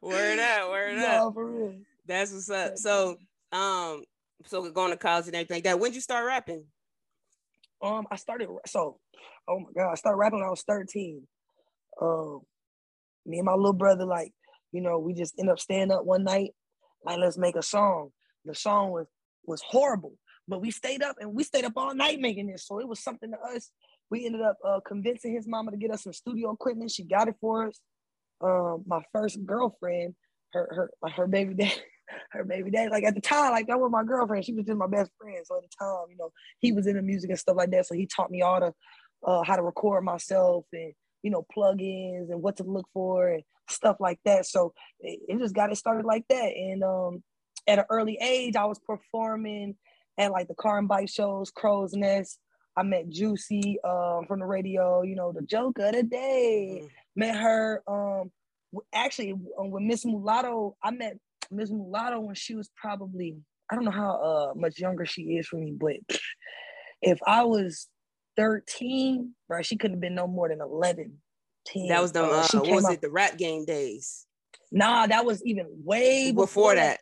word 0.02 0.38
up, 0.38 0.70
word 0.70 0.96
no, 0.96 1.28
up. 1.28 1.34
For 1.34 1.46
real. 1.46 1.74
That's 2.06 2.32
what's 2.32 2.50
up. 2.50 2.76
So, 2.78 3.16
um, 3.52 4.04
so 4.46 4.70
going 4.70 4.90
to 4.90 4.96
college 4.96 5.26
and 5.26 5.34
everything 5.34 5.56
like 5.56 5.64
that. 5.64 5.78
When 5.78 5.90
did 5.90 5.96
you 5.96 6.00
start 6.00 6.26
rapping? 6.26 6.64
Um, 7.82 8.06
I 8.10 8.16
started 8.16 8.48
so, 8.66 8.98
oh 9.48 9.58
my 9.58 9.72
god, 9.74 9.90
I 9.92 9.94
started 9.96 10.16
rapping 10.16 10.38
when 10.38 10.46
I 10.46 10.50
was 10.50 10.62
13. 10.62 11.26
Um, 12.00 12.40
me 13.26 13.38
and 13.38 13.46
my 13.46 13.54
little 13.54 13.72
brother, 13.72 14.04
like, 14.04 14.32
you 14.72 14.80
know, 14.80 14.98
we 14.98 15.14
just 15.14 15.34
end 15.38 15.50
up 15.50 15.60
staying 15.60 15.90
up 15.90 16.04
one 16.04 16.24
night, 16.24 16.52
like, 17.04 17.18
let's 17.18 17.38
make 17.38 17.56
a 17.56 17.62
song. 17.62 18.10
The 18.44 18.54
song 18.54 18.90
was 18.90 19.06
was 19.44 19.62
horrible, 19.62 20.14
but 20.48 20.60
we 20.60 20.70
stayed 20.70 21.02
up 21.02 21.16
and 21.20 21.34
we 21.34 21.44
stayed 21.44 21.64
up 21.64 21.72
all 21.76 21.94
night 21.94 22.20
making 22.20 22.46
this. 22.48 22.66
So 22.66 22.80
it 22.80 22.88
was 22.88 23.02
something 23.02 23.30
to 23.30 23.54
us. 23.54 23.70
We 24.10 24.26
ended 24.26 24.42
up 24.42 24.56
uh, 24.64 24.80
convincing 24.86 25.34
his 25.34 25.46
mama 25.48 25.70
to 25.70 25.76
get 25.76 25.90
us 25.90 26.04
some 26.04 26.12
studio 26.12 26.52
equipment. 26.52 26.90
She 26.90 27.04
got 27.04 27.28
it 27.28 27.36
for 27.40 27.68
us 27.68 27.80
um 28.42 28.82
my 28.86 29.00
first 29.12 29.44
girlfriend, 29.46 30.14
her 30.52 30.68
her 30.70 30.90
like 31.00 31.14
her 31.14 31.26
baby 31.26 31.54
dad, 31.54 31.72
her 32.32 32.44
baby 32.44 32.70
dad. 32.70 32.90
Like 32.90 33.04
at 33.04 33.14
the 33.14 33.20
time, 33.20 33.52
like 33.52 33.68
that 33.68 33.80
was 33.80 33.90
my 33.90 34.04
girlfriend. 34.04 34.44
She 34.44 34.52
was 34.52 34.66
just 34.66 34.78
my 34.78 34.86
best 34.86 35.10
friend. 35.18 35.38
So 35.44 35.56
at 35.56 35.62
the 35.62 35.68
time, 35.78 36.06
you 36.10 36.16
know, 36.18 36.32
he 36.58 36.72
was 36.72 36.86
into 36.86 37.02
music 37.02 37.30
and 37.30 37.38
stuff 37.38 37.56
like 37.56 37.70
that. 37.70 37.86
So 37.86 37.94
he 37.94 38.06
taught 38.06 38.30
me 38.30 38.42
all 38.42 38.60
the 38.60 38.74
uh, 39.26 39.42
how 39.44 39.56
to 39.56 39.62
record 39.62 40.04
myself 40.04 40.64
and 40.72 40.92
you 41.22 41.30
know 41.30 41.46
plugins 41.56 42.30
and 42.30 42.42
what 42.42 42.56
to 42.56 42.64
look 42.64 42.86
for 42.92 43.28
and 43.28 43.42
stuff 43.68 43.96
like 44.00 44.18
that. 44.24 44.46
So 44.46 44.72
it, 45.00 45.20
it 45.28 45.38
just 45.38 45.54
got 45.54 45.72
it 45.72 45.76
started 45.76 46.04
like 46.04 46.24
that. 46.28 46.52
And 46.56 46.82
um 46.82 47.22
at 47.66 47.78
an 47.78 47.84
early 47.90 48.18
age, 48.20 48.56
I 48.56 48.64
was 48.64 48.80
performing 48.80 49.76
at 50.18 50.32
like 50.32 50.48
the 50.48 50.54
car 50.54 50.78
and 50.78 50.88
bike 50.88 51.08
shows, 51.08 51.50
Crow's 51.50 51.92
Nest. 51.94 52.38
I 52.74 52.82
met 52.82 53.10
Juicy 53.10 53.78
um, 53.84 54.24
from 54.26 54.40
the 54.40 54.46
radio, 54.46 55.02
you 55.02 55.14
know, 55.14 55.30
the 55.30 55.42
joke 55.42 55.78
of 55.78 55.92
the 55.92 56.02
day. 56.02 56.80
Mm 56.82 56.88
met 57.16 57.36
her 57.36 57.82
um 57.86 58.30
actually 58.94 59.32
um, 59.58 59.70
with 59.70 59.82
Miss 59.82 60.04
Mulatto. 60.04 60.76
I 60.82 60.90
met 60.90 61.18
Miss 61.50 61.70
Mulatto 61.70 62.20
when 62.20 62.34
she 62.34 62.54
was 62.54 62.70
probably 62.76 63.36
I 63.70 63.74
don't 63.74 63.84
know 63.84 63.90
how 63.90 64.16
uh 64.16 64.52
much 64.54 64.78
younger 64.78 65.04
she 65.04 65.22
is 65.22 65.46
for 65.46 65.56
me, 65.56 65.74
but 65.78 65.96
if 67.00 67.18
I 67.26 67.44
was 67.44 67.88
13, 68.36 69.34
bro, 69.48 69.62
she 69.62 69.76
couldn't 69.76 69.96
have 69.96 70.00
been 70.00 70.14
no 70.14 70.26
more 70.26 70.48
than 70.48 70.60
11. 70.60 71.18
10. 71.66 71.88
That 71.88 72.02
was 72.02 72.12
the 72.12 72.24
uh, 72.24 72.46
uh 72.54 72.60
was 72.64 72.90
it 72.90 73.00
the 73.00 73.10
rap 73.10 73.38
game 73.38 73.64
days? 73.64 74.26
Nah, 74.70 75.06
that 75.06 75.24
was 75.24 75.44
even 75.44 75.66
way 75.84 76.32
before, 76.32 76.46
before 76.46 76.74
that. 76.74 76.98
that. 76.98 77.00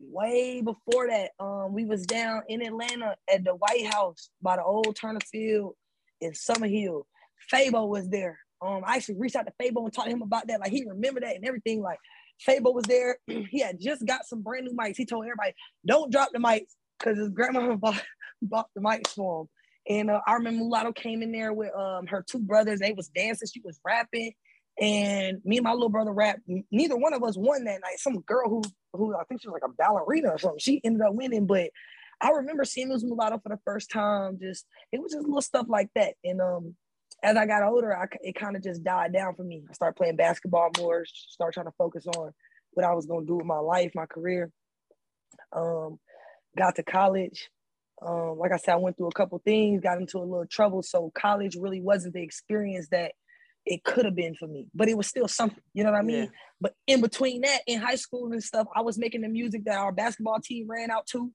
Way 0.00 0.60
before 0.60 1.08
that. 1.08 1.30
Um, 1.38 1.72
we 1.72 1.84
was 1.84 2.04
down 2.04 2.42
in 2.48 2.62
Atlanta 2.62 3.16
at 3.32 3.44
the 3.44 3.54
White 3.54 3.86
House 3.86 4.28
by 4.42 4.56
the 4.56 4.64
old 4.64 4.96
Turner 4.96 5.20
Field 5.20 5.74
in 6.20 6.32
Summerhill. 6.32 7.04
Fabo 7.52 7.88
was 7.88 8.08
there. 8.08 8.38
Um, 8.60 8.82
I 8.84 8.96
actually 8.96 9.16
reached 9.16 9.36
out 9.36 9.46
to 9.46 9.52
Fabo 9.60 9.84
and 9.84 9.92
talked 9.92 10.08
to 10.08 10.12
him 10.12 10.22
about 10.22 10.46
that. 10.48 10.60
Like 10.60 10.72
he 10.72 10.84
remembered 10.86 11.22
that 11.22 11.36
and 11.36 11.46
everything. 11.46 11.80
Like 11.80 11.98
Fabo 12.46 12.74
was 12.74 12.84
there. 12.84 13.18
he 13.26 13.60
had 13.60 13.80
just 13.80 14.04
got 14.04 14.26
some 14.26 14.42
brand 14.42 14.66
new 14.66 14.76
mics. 14.76 14.96
He 14.96 15.06
told 15.06 15.24
everybody, 15.24 15.54
"Don't 15.86 16.12
drop 16.12 16.30
the 16.32 16.38
mics," 16.38 16.74
because 16.98 17.18
his 17.18 17.30
grandma 17.30 17.74
bought, 17.76 18.02
bought 18.40 18.68
the 18.74 18.80
mics 18.80 19.08
for 19.08 19.42
him. 19.42 19.48
And 19.88 20.10
uh, 20.10 20.20
I 20.26 20.34
remember 20.34 20.60
Mulatto 20.60 20.92
came 20.92 21.22
in 21.22 21.32
there 21.32 21.52
with 21.52 21.74
um, 21.74 22.06
her 22.06 22.24
two 22.26 22.38
brothers. 22.38 22.80
They 22.80 22.92
was 22.92 23.08
dancing. 23.08 23.48
She 23.52 23.60
was 23.64 23.80
rapping. 23.84 24.32
And 24.80 25.38
me 25.44 25.58
and 25.58 25.64
my 25.64 25.72
little 25.72 25.88
brother 25.88 26.12
rapped. 26.12 26.40
Neither 26.70 26.96
one 26.96 27.12
of 27.12 27.22
us 27.22 27.36
won 27.36 27.64
that 27.64 27.80
night. 27.82 27.98
Some 27.98 28.20
girl 28.20 28.48
who 28.48 28.62
who 28.94 29.14
I 29.14 29.24
think 29.24 29.42
she 29.42 29.48
was 29.48 29.60
like 29.60 29.70
a 29.70 29.74
ballerina 29.74 30.30
or 30.30 30.38
something. 30.38 30.58
She 30.60 30.80
ended 30.84 31.02
up 31.02 31.14
winning. 31.14 31.46
But 31.46 31.70
I 32.20 32.30
remember 32.30 32.64
seeing 32.64 32.88
Miss 32.88 33.02
Mulatto 33.02 33.38
for 33.42 33.50
the 33.50 33.60
first 33.64 33.90
time. 33.90 34.38
Just 34.40 34.66
it 34.90 35.00
was 35.02 35.12
just 35.12 35.26
little 35.26 35.42
stuff 35.42 35.66
like 35.68 35.88
that. 35.94 36.14
And 36.24 36.40
um, 36.40 36.74
as 37.22 37.36
I 37.36 37.46
got 37.46 37.62
older, 37.62 37.96
I, 37.96 38.06
it 38.22 38.34
kind 38.34 38.56
of 38.56 38.62
just 38.62 38.82
died 38.82 39.12
down 39.12 39.34
for 39.34 39.44
me. 39.44 39.62
I 39.68 39.72
started 39.74 39.96
playing 39.96 40.16
basketball 40.16 40.70
more, 40.78 41.04
start 41.06 41.54
trying 41.54 41.66
to 41.66 41.74
focus 41.78 42.06
on 42.16 42.32
what 42.72 42.86
I 42.86 42.94
was 42.94 43.06
going 43.06 43.22
to 43.22 43.26
do 43.26 43.36
with 43.36 43.46
my 43.46 43.58
life, 43.58 43.92
my 43.94 44.06
career. 44.06 44.50
Um, 45.54 45.98
got 46.56 46.76
to 46.76 46.82
college. 46.82 47.50
Um, 48.04 48.38
like 48.38 48.52
I 48.52 48.56
said, 48.56 48.72
I 48.74 48.76
went 48.76 48.96
through 48.96 49.08
a 49.08 49.12
couple 49.12 49.38
things, 49.44 49.82
got 49.82 49.98
into 49.98 50.18
a 50.18 50.20
little 50.20 50.46
trouble. 50.46 50.82
So 50.82 51.12
college 51.14 51.56
really 51.56 51.80
wasn't 51.80 52.14
the 52.14 52.22
experience 52.22 52.88
that 52.90 53.12
it 53.64 53.84
could 53.84 54.04
have 54.04 54.16
been 54.16 54.34
for 54.34 54.48
me, 54.48 54.66
but 54.74 54.88
it 54.88 54.96
was 54.96 55.06
still 55.06 55.28
something, 55.28 55.62
you 55.72 55.84
know 55.84 55.92
what 55.92 56.00
I 56.00 56.02
mean? 56.02 56.24
Yeah. 56.24 56.28
But 56.60 56.74
in 56.88 57.00
between 57.00 57.42
that, 57.42 57.60
in 57.66 57.80
high 57.80 57.94
school 57.94 58.32
and 58.32 58.42
stuff, 58.42 58.66
I 58.74 58.80
was 58.80 58.98
making 58.98 59.20
the 59.20 59.28
music 59.28 59.64
that 59.66 59.78
our 59.78 59.92
basketball 59.92 60.40
team 60.40 60.66
ran 60.68 60.90
out 60.90 61.06
to, 61.08 61.30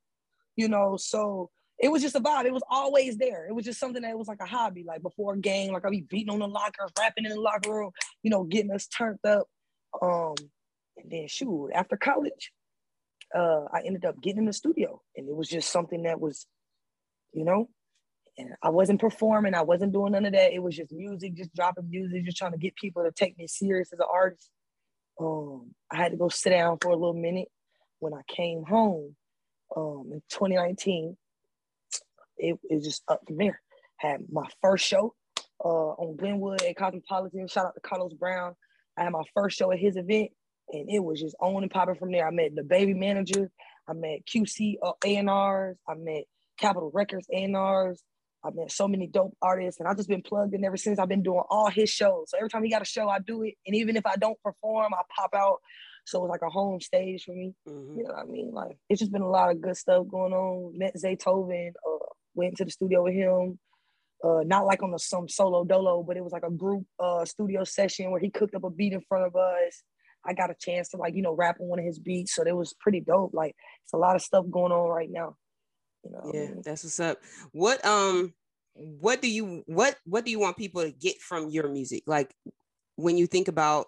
you 0.57 0.67
know. 0.67 0.97
So 0.97 1.49
it 1.79 1.89
was 1.89 2.01
just 2.01 2.15
a 2.15 2.19
vibe. 2.19 2.45
It 2.45 2.53
was 2.53 2.63
always 2.69 3.17
there. 3.17 3.47
It 3.47 3.53
was 3.53 3.63
just 3.63 3.79
something 3.79 4.01
that 4.01 4.17
was 4.17 4.27
like 4.27 4.41
a 4.41 4.45
hobby. 4.45 4.83
Like 4.85 5.01
before 5.01 5.35
a 5.35 5.37
game, 5.37 5.71
like 5.71 5.85
I'd 5.85 5.91
be 5.91 6.01
beating 6.01 6.33
on 6.33 6.39
the 6.39 6.47
locker, 6.47 6.89
rapping 6.99 7.23
in 7.23 7.31
the 7.31 7.39
locker 7.39 7.73
room, 7.73 7.91
you 8.23 8.29
know, 8.29 8.43
getting 8.43 8.71
us 8.71 8.87
turned 8.87 9.19
up. 9.25 9.47
Um, 10.01 10.35
and 10.97 11.09
then 11.09 11.27
shoot, 11.29 11.69
after 11.73 11.95
college, 11.95 12.51
uh, 13.33 13.65
I 13.73 13.83
ended 13.85 14.03
up 14.03 14.21
getting 14.21 14.39
in 14.39 14.45
the 14.45 14.53
studio, 14.53 15.01
and 15.15 15.29
it 15.29 15.35
was 15.35 15.47
just 15.47 15.71
something 15.71 16.03
that 16.03 16.19
was, 16.19 16.45
you 17.33 17.43
know, 17.45 17.69
And 18.37 18.51
I 18.61 18.69
wasn't 18.69 19.01
performing, 19.01 19.53
I 19.53 19.61
wasn't 19.61 19.93
doing 19.93 20.13
none 20.13 20.25
of 20.25 20.33
that. 20.33 20.53
It 20.53 20.61
was 20.61 20.75
just 20.75 20.91
music, 20.91 21.35
just 21.35 21.53
dropping 21.55 21.89
music, 21.89 22.25
just 22.25 22.37
trying 22.37 22.53
to 22.53 22.57
get 22.57 22.75
people 22.75 23.03
to 23.03 23.11
take 23.11 23.37
me 23.37 23.47
serious 23.47 23.91
as 23.93 23.99
an 23.99 24.05
artist. 24.11 24.49
Um, 25.19 25.73
I 25.91 25.97
had 25.97 26.11
to 26.11 26.17
go 26.17 26.29
sit 26.29 26.51
down 26.51 26.77
for 26.81 26.89
a 26.89 26.95
little 26.95 27.13
minute. 27.13 27.47
When 27.99 28.13
I 28.13 28.21
came 28.27 28.63
home 28.63 29.15
um, 29.75 30.09
in 30.13 30.21
2019, 30.29 31.17
it, 32.37 32.59
it 32.69 32.83
just 32.83 33.03
up 33.07 33.21
from 33.25 33.37
there. 33.37 33.59
Had 33.97 34.21
my 34.31 34.47
first 34.61 34.85
show 34.85 35.15
uh, 35.63 35.67
on 35.67 36.15
Glenwood 36.15 36.61
at 36.61 36.77
Cosmopolitan. 36.77 37.47
Shout 37.47 37.65
out 37.65 37.73
to 37.73 37.81
Carlos 37.81 38.13
Brown. 38.13 38.53
I 38.97 39.03
had 39.03 39.11
my 39.11 39.23
first 39.33 39.57
show 39.57 39.71
at 39.71 39.79
his 39.79 39.97
event, 39.97 40.29
and 40.69 40.89
it 40.89 40.99
was 40.99 41.19
just 41.19 41.35
on 41.39 41.63
and 41.63 41.71
popping 41.71 41.95
from 41.95 42.11
there. 42.11 42.27
I 42.27 42.31
met 42.31 42.55
the 42.55 42.63
baby 42.63 42.93
manager. 42.93 43.49
I 43.87 43.93
met 43.93 44.25
QC 44.25 44.75
uh, 44.83 44.93
A&Rs. 45.03 45.77
I 45.87 45.93
met 45.95 46.25
Capitol 46.59 46.91
Records 46.93 47.27
A&Rs. 47.33 48.03
I 48.43 48.49
met 48.53 48.71
so 48.71 48.87
many 48.87 49.07
dope 49.07 49.35
artists, 49.41 49.79
and 49.79 49.89
I've 49.89 49.97
just 49.97 50.09
been 50.09 50.21
plugged 50.21 50.53
in 50.53 50.63
ever 50.63 50.77
since. 50.77 50.99
I've 50.99 51.09
been 51.09 51.23
doing 51.23 51.43
all 51.49 51.69
his 51.69 51.89
shows. 51.89 52.29
So 52.29 52.37
every 52.37 52.49
time 52.49 52.63
he 52.63 52.69
got 52.69 52.81
a 52.81 52.85
show, 52.85 53.09
I 53.09 53.19
do 53.19 53.43
it. 53.43 53.55
And 53.65 53.75
even 53.75 53.97
if 53.97 54.05
I 54.05 54.15
don't 54.15 54.41
perform, 54.41 54.93
I 54.93 55.01
pop 55.15 55.31
out. 55.35 55.57
So 56.05 56.23
it's 56.23 56.29
like 56.29 56.41
a 56.41 56.49
home 56.49 56.79
stage 56.79 57.23
for 57.25 57.33
me. 57.33 57.53
Mm-hmm. 57.67 57.97
You 57.97 58.03
know 58.05 58.13
what 58.13 58.25
I 58.25 58.25
mean? 58.25 58.51
Like 58.53 58.77
it's 58.89 58.99
just 58.99 59.11
been 59.11 59.21
a 59.21 59.29
lot 59.29 59.51
of 59.51 59.59
good 59.59 59.75
stuff 59.75 60.07
going 60.09 60.31
on. 60.31 60.77
Met 60.77 60.95
Zaytoven, 60.95 61.71
uh, 61.85 62.05
went 62.33 62.55
to 62.57 62.65
the 62.65 62.71
studio 62.71 63.03
with 63.03 63.13
him. 63.13 63.59
Uh, 64.23 64.41
not 64.45 64.65
like 64.65 64.81
on 64.81 64.93
a, 64.93 64.99
some 64.99 65.27
solo 65.27 65.65
dolo, 65.65 66.03
but 66.03 66.15
it 66.15 66.23
was 66.23 66.31
like 66.31 66.45
a 66.47 66.51
group 66.51 66.85
uh, 66.99 67.25
studio 67.25 67.63
session 67.65 68.09
where 68.09 68.21
he 68.21 68.29
cooked 68.29 68.55
up 68.55 68.63
a 68.63 68.69
beat 68.69 68.93
in 68.93 69.01
front 69.01 69.25
of 69.25 69.35
us. 69.35 69.83
I 70.25 70.33
got 70.33 70.49
a 70.49 70.55
chance 70.57 70.89
to 70.89 70.97
like 70.97 71.13
you 71.13 71.21
know 71.21 71.35
rap 71.35 71.57
on 71.59 71.67
one 71.67 71.79
of 71.79 71.85
his 71.85 71.99
beats, 71.99 72.33
so 72.33 72.43
it 72.43 72.55
was 72.55 72.73
pretty 72.79 73.01
dope. 73.01 73.33
Like 73.33 73.55
it's 73.83 73.93
a 73.93 73.97
lot 73.97 74.15
of 74.15 74.21
stuff 74.21 74.45
going 74.49 74.71
on 74.71 74.89
right 74.89 75.09
now. 75.11 75.35
You 76.07 76.13
know, 76.13 76.31
yeah, 76.33 76.49
that's 76.63 76.83
what's 76.83 76.99
up. 76.99 77.19
What 77.51 77.83
um, 77.85 78.33
what 78.73 79.21
do 79.21 79.29
you 79.29 79.63
what 79.65 79.95
what 80.05 80.25
do 80.25 80.31
you 80.31 80.39
want 80.39 80.57
people 80.57 80.81
to 80.81 80.91
get 80.91 81.19
from 81.19 81.49
your 81.49 81.67
music? 81.67 82.03
Like 82.07 82.33
when 82.95 83.17
you 83.17 83.27
think 83.27 83.47
about 83.47 83.87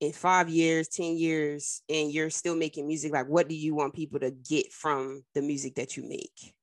in 0.00 0.12
five 0.12 0.48
years, 0.48 0.88
ten 0.88 1.16
years, 1.16 1.82
and 1.88 2.12
you're 2.12 2.30
still 2.30 2.56
making 2.56 2.86
music, 2.86 3.12
like 3.12 3.28
what 3.28 3.48
do 3.48 3.54
you 3.54 3.74
want 3.74 3.94
people 3.94 4.18
to 4.20 4.30
get 4.30 4.72
from 4.72 5.24
the 5.34 5.42
music 5.42 5.74
that 5.76 5.96
you 5.96 6.08
make? 6.08 6.54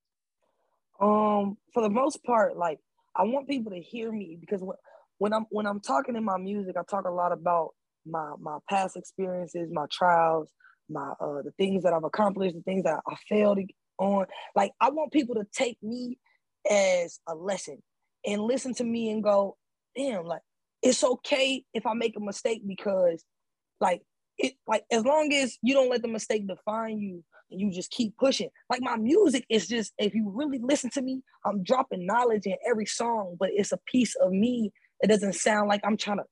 Um, 0.99 1.57
for 1.73 1.83
the 1.83 1.89
most 1.89 2.23
part, 2.23 2.57
like 2.57 2.79
I 3.15 3.23
want 3.23 3.47
people 3.47 3.71
to 3.71 3.79
hear 3.79 4.11
me 4.11 4.37
because 4.39 4.61
when 4.61 4.77
when 5.19 5.33
I'm 5.33 5.45
when 5.49 5.65
I'm 5.65 5.79
talking 5.79 6.15
in 6.15 6.23
my 6.23 6.37
music, 6.37 6.75
I 6.77 6.81
talk 6.89 7.05
a 7.05 7.11
lot 7.11 7.31
about 7.31 7.69
my 8.05 8.33
my 8.39 8.57
past 8.69 8.97
experiences, 8.97 9.69
my 9.71 9.85
trials, 9.91 10.51
my 10.89 11.13
uh 11.21 11.41
the 11.43 11.51
things 11.57 11.83
that 11.83 11.93
I've 11.93 12.03
accomplished, 12.03 12.55
the 12.55 12.61
things 12.63 12.83
that 12.83 12.99
I 13.07 13.15
failed 13.29 13.59
on. 13.97 14.25
Like 14.55 14.71
I 14.81 14.89
want 14.89 15.11
people 15.11 15.35
to 15.35 15.45
take 15.53 15.77
me 15.81 16.17
as 16.69 17.19
a 17.27 17.35
lesson 17.35 17.81
and 18.25 18.41
listen 18.41 18.73
to 18.75 18.83
me 18.83 19.09
and 19.11 19.23
go, 19.23 19.57
damn, 19.95 20.25
like 20.25 20.41
it's 20.81 21.03
okay 21.03 21.63
if 21.73 21.85
I 21.85 21.93
make 21.93 22.15
a 22.17 22.19
mistake 22.19 22.61
because 22.65 23.23
like 23.79 24.01
it 24.37 24.53
like 24.67 24.83
as 24.91 25.03
long 25.03 25.33
as 25.33 25.57
you 25.61 25.73
don't 25.73 25.89
let 25.89 26.01
the 26.01 26.07
mistake 26.07 26.47
define 26.47 26.99
you 26.99 27.23
and 27.49 27.59
you 27.59 27.71
just 27.71 27.91
keep 27.91 28.15
pushing. 28.17 28.49
Like 28.69 28.81
my 28.81 28.97
music 28.97 29.45
is 29.49 29.67
just 29.67 29.93
if 29.97 30.13
you 30.13 30.29
really 30.29 30.59
listen 30.61 30.89
to 30.91 31.01
me, 31.01 31.21
I'm 31.45 31.63
dropping 31.63 32.05
knowledge 32.05 32.45
in 32.45 32.55
every 32.67 32.85
song, 32.85 33.37
but 33.39 33.49
it's 33.53 33.71
a 33.71 33.79
piece 33.87 34.15
of 34.15 34.31
me. 34.31 34.71
It 35.01 35.07
doesn't 35.07 35.35
sound 35.35 35.69
like 35.69 35.81
I'm 35.83 35.97
trying 35.97 36.17
to 36.17 36.25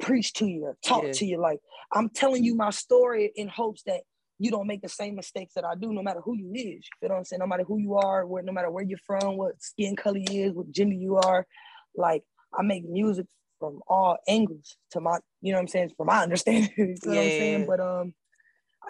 preach 0.00 0.32
to 0.34 0.46
you 0.46 0.64
or 0.64 0.76
talk 0.84 1.04
yeah. 1.04 1.12
to 1.12 1.26
you. 1.26 1.40
Like 1.40 1.60
I'm 1.92 2.08
telling 2.08 2.44
you 2.44 2.54
my 2.54 2.70
story 2.70 3.32
in 3.36 3.48
hopes 3.48 3.82
that 3.86 4.00
you 4.42 4.50
don't 4.50 4.66
make 4.66 4.82
the 4.82 4.88
same 4.88 5.14
mistakes 5.14 5.54
that 5.54 5.64
I 5.64 5.76
do, 5.76 5.92
no 5.92 6.02
matter 6.02 6.20
who 6.20 6.36
you 6.36 6.50
is. 6.52 6.64
You 6.64 6.80
feel 6.98 7.10
what 7.10 7.18
I'm 7.18 7.24
saying? 7.24 7.38
No 7.38 7.46
matter 7.46 7.62
who 7.62 7.78
you 7.78 7.94
are, 7.94 8.26
where 8.26 8.42
no 8.42 8.50
matter 8.50 8.72
where 8.72 8.82
you're 8.82 8.98
from, 9.06 9.36
what 9.36 9.62
skin 9.62 9.94
color 9.94 10.18
you 10.18 10.46
is, 10.46 10.52
what 10.52 10.72
gender 10.72 10.96
you 10.96 11.16
are. 11.16 11.46
Like 11.94 12.24
I 12.52 12.62
make 12.62 12.84
music 12.84 13.26
from 13.60 13.78
all 13.86 14.16
angles 14.26 14.76
to 14.90 15.00
my, 15.00 15.18
you 15.42 15.52
know 15.52 15.58
what 15.58 15.62
I'm 15.62 15.68
saying, 15.68 15.92
from 15.96 16.06
my 16.06 16.22
understanding. 16.24 16.72
you 16.76 16.86
know 17.04 17.12
yeah. 17.12 17.18
what 17.18 17.24
I'm 17.24 17.30
saying? 17.30 17.66
But 17.66 17.80
um 17.80 18.14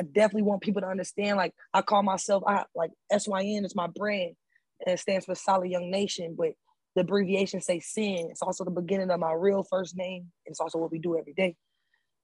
I 0.01 0.05
definitely 0.05 0.45
want 0.45 0.63
people 0.63 0.81
to 0.81 0.89
understand. 0.89 1.37
Like 1.37 1.53
I 1.75 1.83
call 1.83 2.03
myself 2.03 2.43
I 2.47 2.65
like 2.75 2.91
SYN 3.15 3.67
is 3.67 3.77
my 3.77 3.89
brand 3.89 4.35
and 4.87 4.95
it 4.95 5.01
stands 5.01 5.27
for 5.27 5.35
Solid 5.35 5.69
Young 5.69 5.91
Nation, 5.91 6.35
but 6.37 6.53
the 6.95 7.03
abbreviation 7.03 7.61
say 7.61 7.81
sin. 7.81 8.29
It's 8.31 8.41
also 8.41 8.65
the 8.65 8.71
beginning 8.71 9.11
of 9.11 9.21
my 9.21 9.33
real 9.33 9.65
first 9.69 9.99
name. 9.99 10.29
It's 10.47 10.61
also 10.61 10.79
what 10.79 10.91
we 10.91 10.99
do 10.99 11.19
every 11.19 11.35
day. 11.35 11.57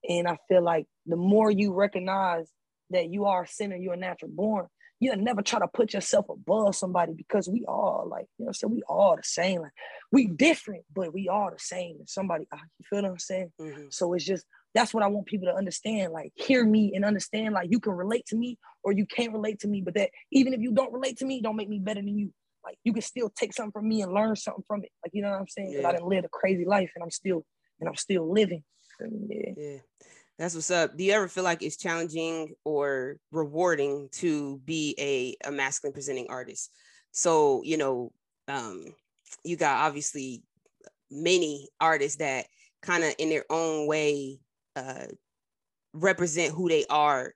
And 0.09 0.27
I 0.27 0.39
feel 0.49 0.63
like 0.63 0.87
the 1.05 1.17
more 1.17 1.51
you 1.51 1.75
recognize 1.75 2.51
that 2.91 3.11
you 3.11 3.27
are 3.27 3.45
a 3.45 3.49
sinner, 3.49 3.77
you're 3.77 3.95
a 3.95 3.99
natural 3.99 4.31
born, 4.31 4.67
you'll 5.01 5.17
never 5.17 5.43
try 5.43 5.59
to 5.61 5.69
put 5.69 5.93
yourself 5.93 6.27
above 6.29 6.75
somebody 6.75 7.13
because 7.15 7.49
we 7.49 7.65
all 7.67 8.07
like, 8.11 8.27
you 8.39 8.47
know, 8.47 8.53
so 8.53 8.67
we 8.67 8.83
all 8.89 9.17
the 9.17 9.23
same. 9.23 9.63
Like 9.63 9.73
we 10.11 10.27
different, 10.27 10.85
but 10.95 11.13
we 11.13 11.29
all 11.29 11.51
the 11.51 11.59
same. 11.59 11.97
And 11.99 12.09
somebody, 12.09 12.47
you 12.53 12.85
feel 12.89 13.03
what 13.03 13.11
I'm 13.11 13.19
saying? 13.19 13.53
Mm-hmm. 13.61 13.87
So 13.91 14.13
it's 14.15 14.25
just 14.25 14.45
that's 14.75 14.93
what 14.93 15.03
I 15.03 15.09
want 15.09 15.27
people 15.27 15.49
to 15.49 15.55
understand. 15.55 16.13
Like 16.13 16.33
hear 16.35 16.65
me 16.65 16.93
and 16.95 17.05
understand. 17.05 17.55
Like 17.55 17.71
you 17.71 17.81
can 17.81 17.93
relate 17.93 18.27
to 18.27 18.37
me 18.37 18.59
or 18.83 18.93
you 18.93 19.07
can't 19.07 19.33
relate 19.33 19.61
to 19.61 19.69
me, 19.69 19.81
but 19.81 19.95
that 19.95 20.11
even 20.33 20.53
if 20.53 20.61
you 20.61 20.73
don't 20.73 20.93
relate 20.93 21.19
to 21.19 21.25
me, 21.25 21.41
don't 21.41 21.57
make 21.57 21.69
me 21.69 21.79
better 21.79 22.01
than 22.01 22.19
you 22.19 22.33
like 22.65 22.77
you 22.85 22.93
can 22.93 23.03
still 23.03 23.31
take 23.31 23.55
something 23.55 23.73
from 23.73 23.89
me 23.89 24.03
and 24.03 24.13
learn 24.13 24.37
something 24.37 24.65
from 24.67 24.83
it. 24.83 24.91
Like 25.05 25.13
you 25.15 25.23
know 25.23 25.31
what 25.31 25.41
I'm 25.41 25.49
saying? 25.49 25.71
Because 25.71 25.83
yeah. 25.83 25.89
I 25.89 25.93
didn't 25.93 26.09
live 26.09 26.25
a 26.25 26.29
crazy 26.29 26.65
life 26.65 26.91
and 26.95 27.03
I'm 27.03 27.11
still 27.11 27.45
and 27.81 27.89
I'm 27.89 27.97
still 27.97 28.31
living. 28.31 28.65
Yeah. 29.01 29.53
yeah. 29.57 29.79
That's 30.39 30.55
what's 30.55 30.71
up. 30.71 30.97
Do 30.97 31.05
you 31.05 31.13
ever 31.13 31.29
feel 31.29 31.45
like 31.45 31.63
it's 31.63 31.77
challenging 31.77 32.55
or 32.65 33.19
rewarding 33.33 34.09
to 34.13 34.59
be 34.65 34.95
a, 34.99 35.49
a 35.49 35.53
masculine 35.53 35.93
presenting 35.93 36.27
artist? 36.31 36.71
So, 37.11 37.63
you 37.65 37.77
know, 37.77 38.13
um, 38.47 38.85
you 39.45 39.57
got 39.57 39.85
obviously 39.87 40.43
many 41.11 41.69
artists 41.81 42.19
that 42.19 42.47
kind 42.83 43.03
of 43.03 43.15
in 43.19 43.31
their 43.31 43.45
own 43.51 43.89
way 43.89 44.39
uh, 44.77 45.07
represent 45.93 46.55
who 46.55 46.69
they 46.69 46.85
are 46.89 47.35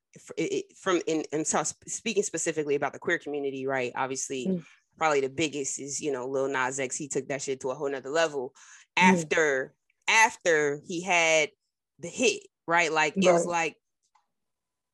from 0.77 1.01
in 1.07 1.25
and 1.33 1.47
so 1.47 1.63
speaking 1.87 2.23
specifically 2.23 2.77
about 2.77 2.93
the 2.93 2.99
queer 2.99 3.19
community, 3.19 3.67
right? 3.67 3.93
Obviously, 3.97 4.47
mm 4.47 4.63
probably 4.99 5.21
the 5.21 5.29
biggest 5.29 5.81
is 5.81 6.01
you 6.01 6.13
know 6.13 6.27
Lil 6.27 6.49
Nas 6.49 6.79
X. 6.79 6.97
He 6.97 7.09
took 7.09 7.27
that 7.29 7.43
shit 7.43 7.61
to 7.61 7.71
a 7.71 7.75
whole 7.75 7.91
nother 7.91 8.11
level 8.11 8.53
after 8.97 9.75
after 10.07 10.81
he 10.87 11.03
had 11.03 11.51
the 11.99 12.09
hit, 12.09 12.43
right? 12.67 12.93
Like 12.93 13.15
it 13.17 13.33
was 13.33 13.47
like 13.47 13.77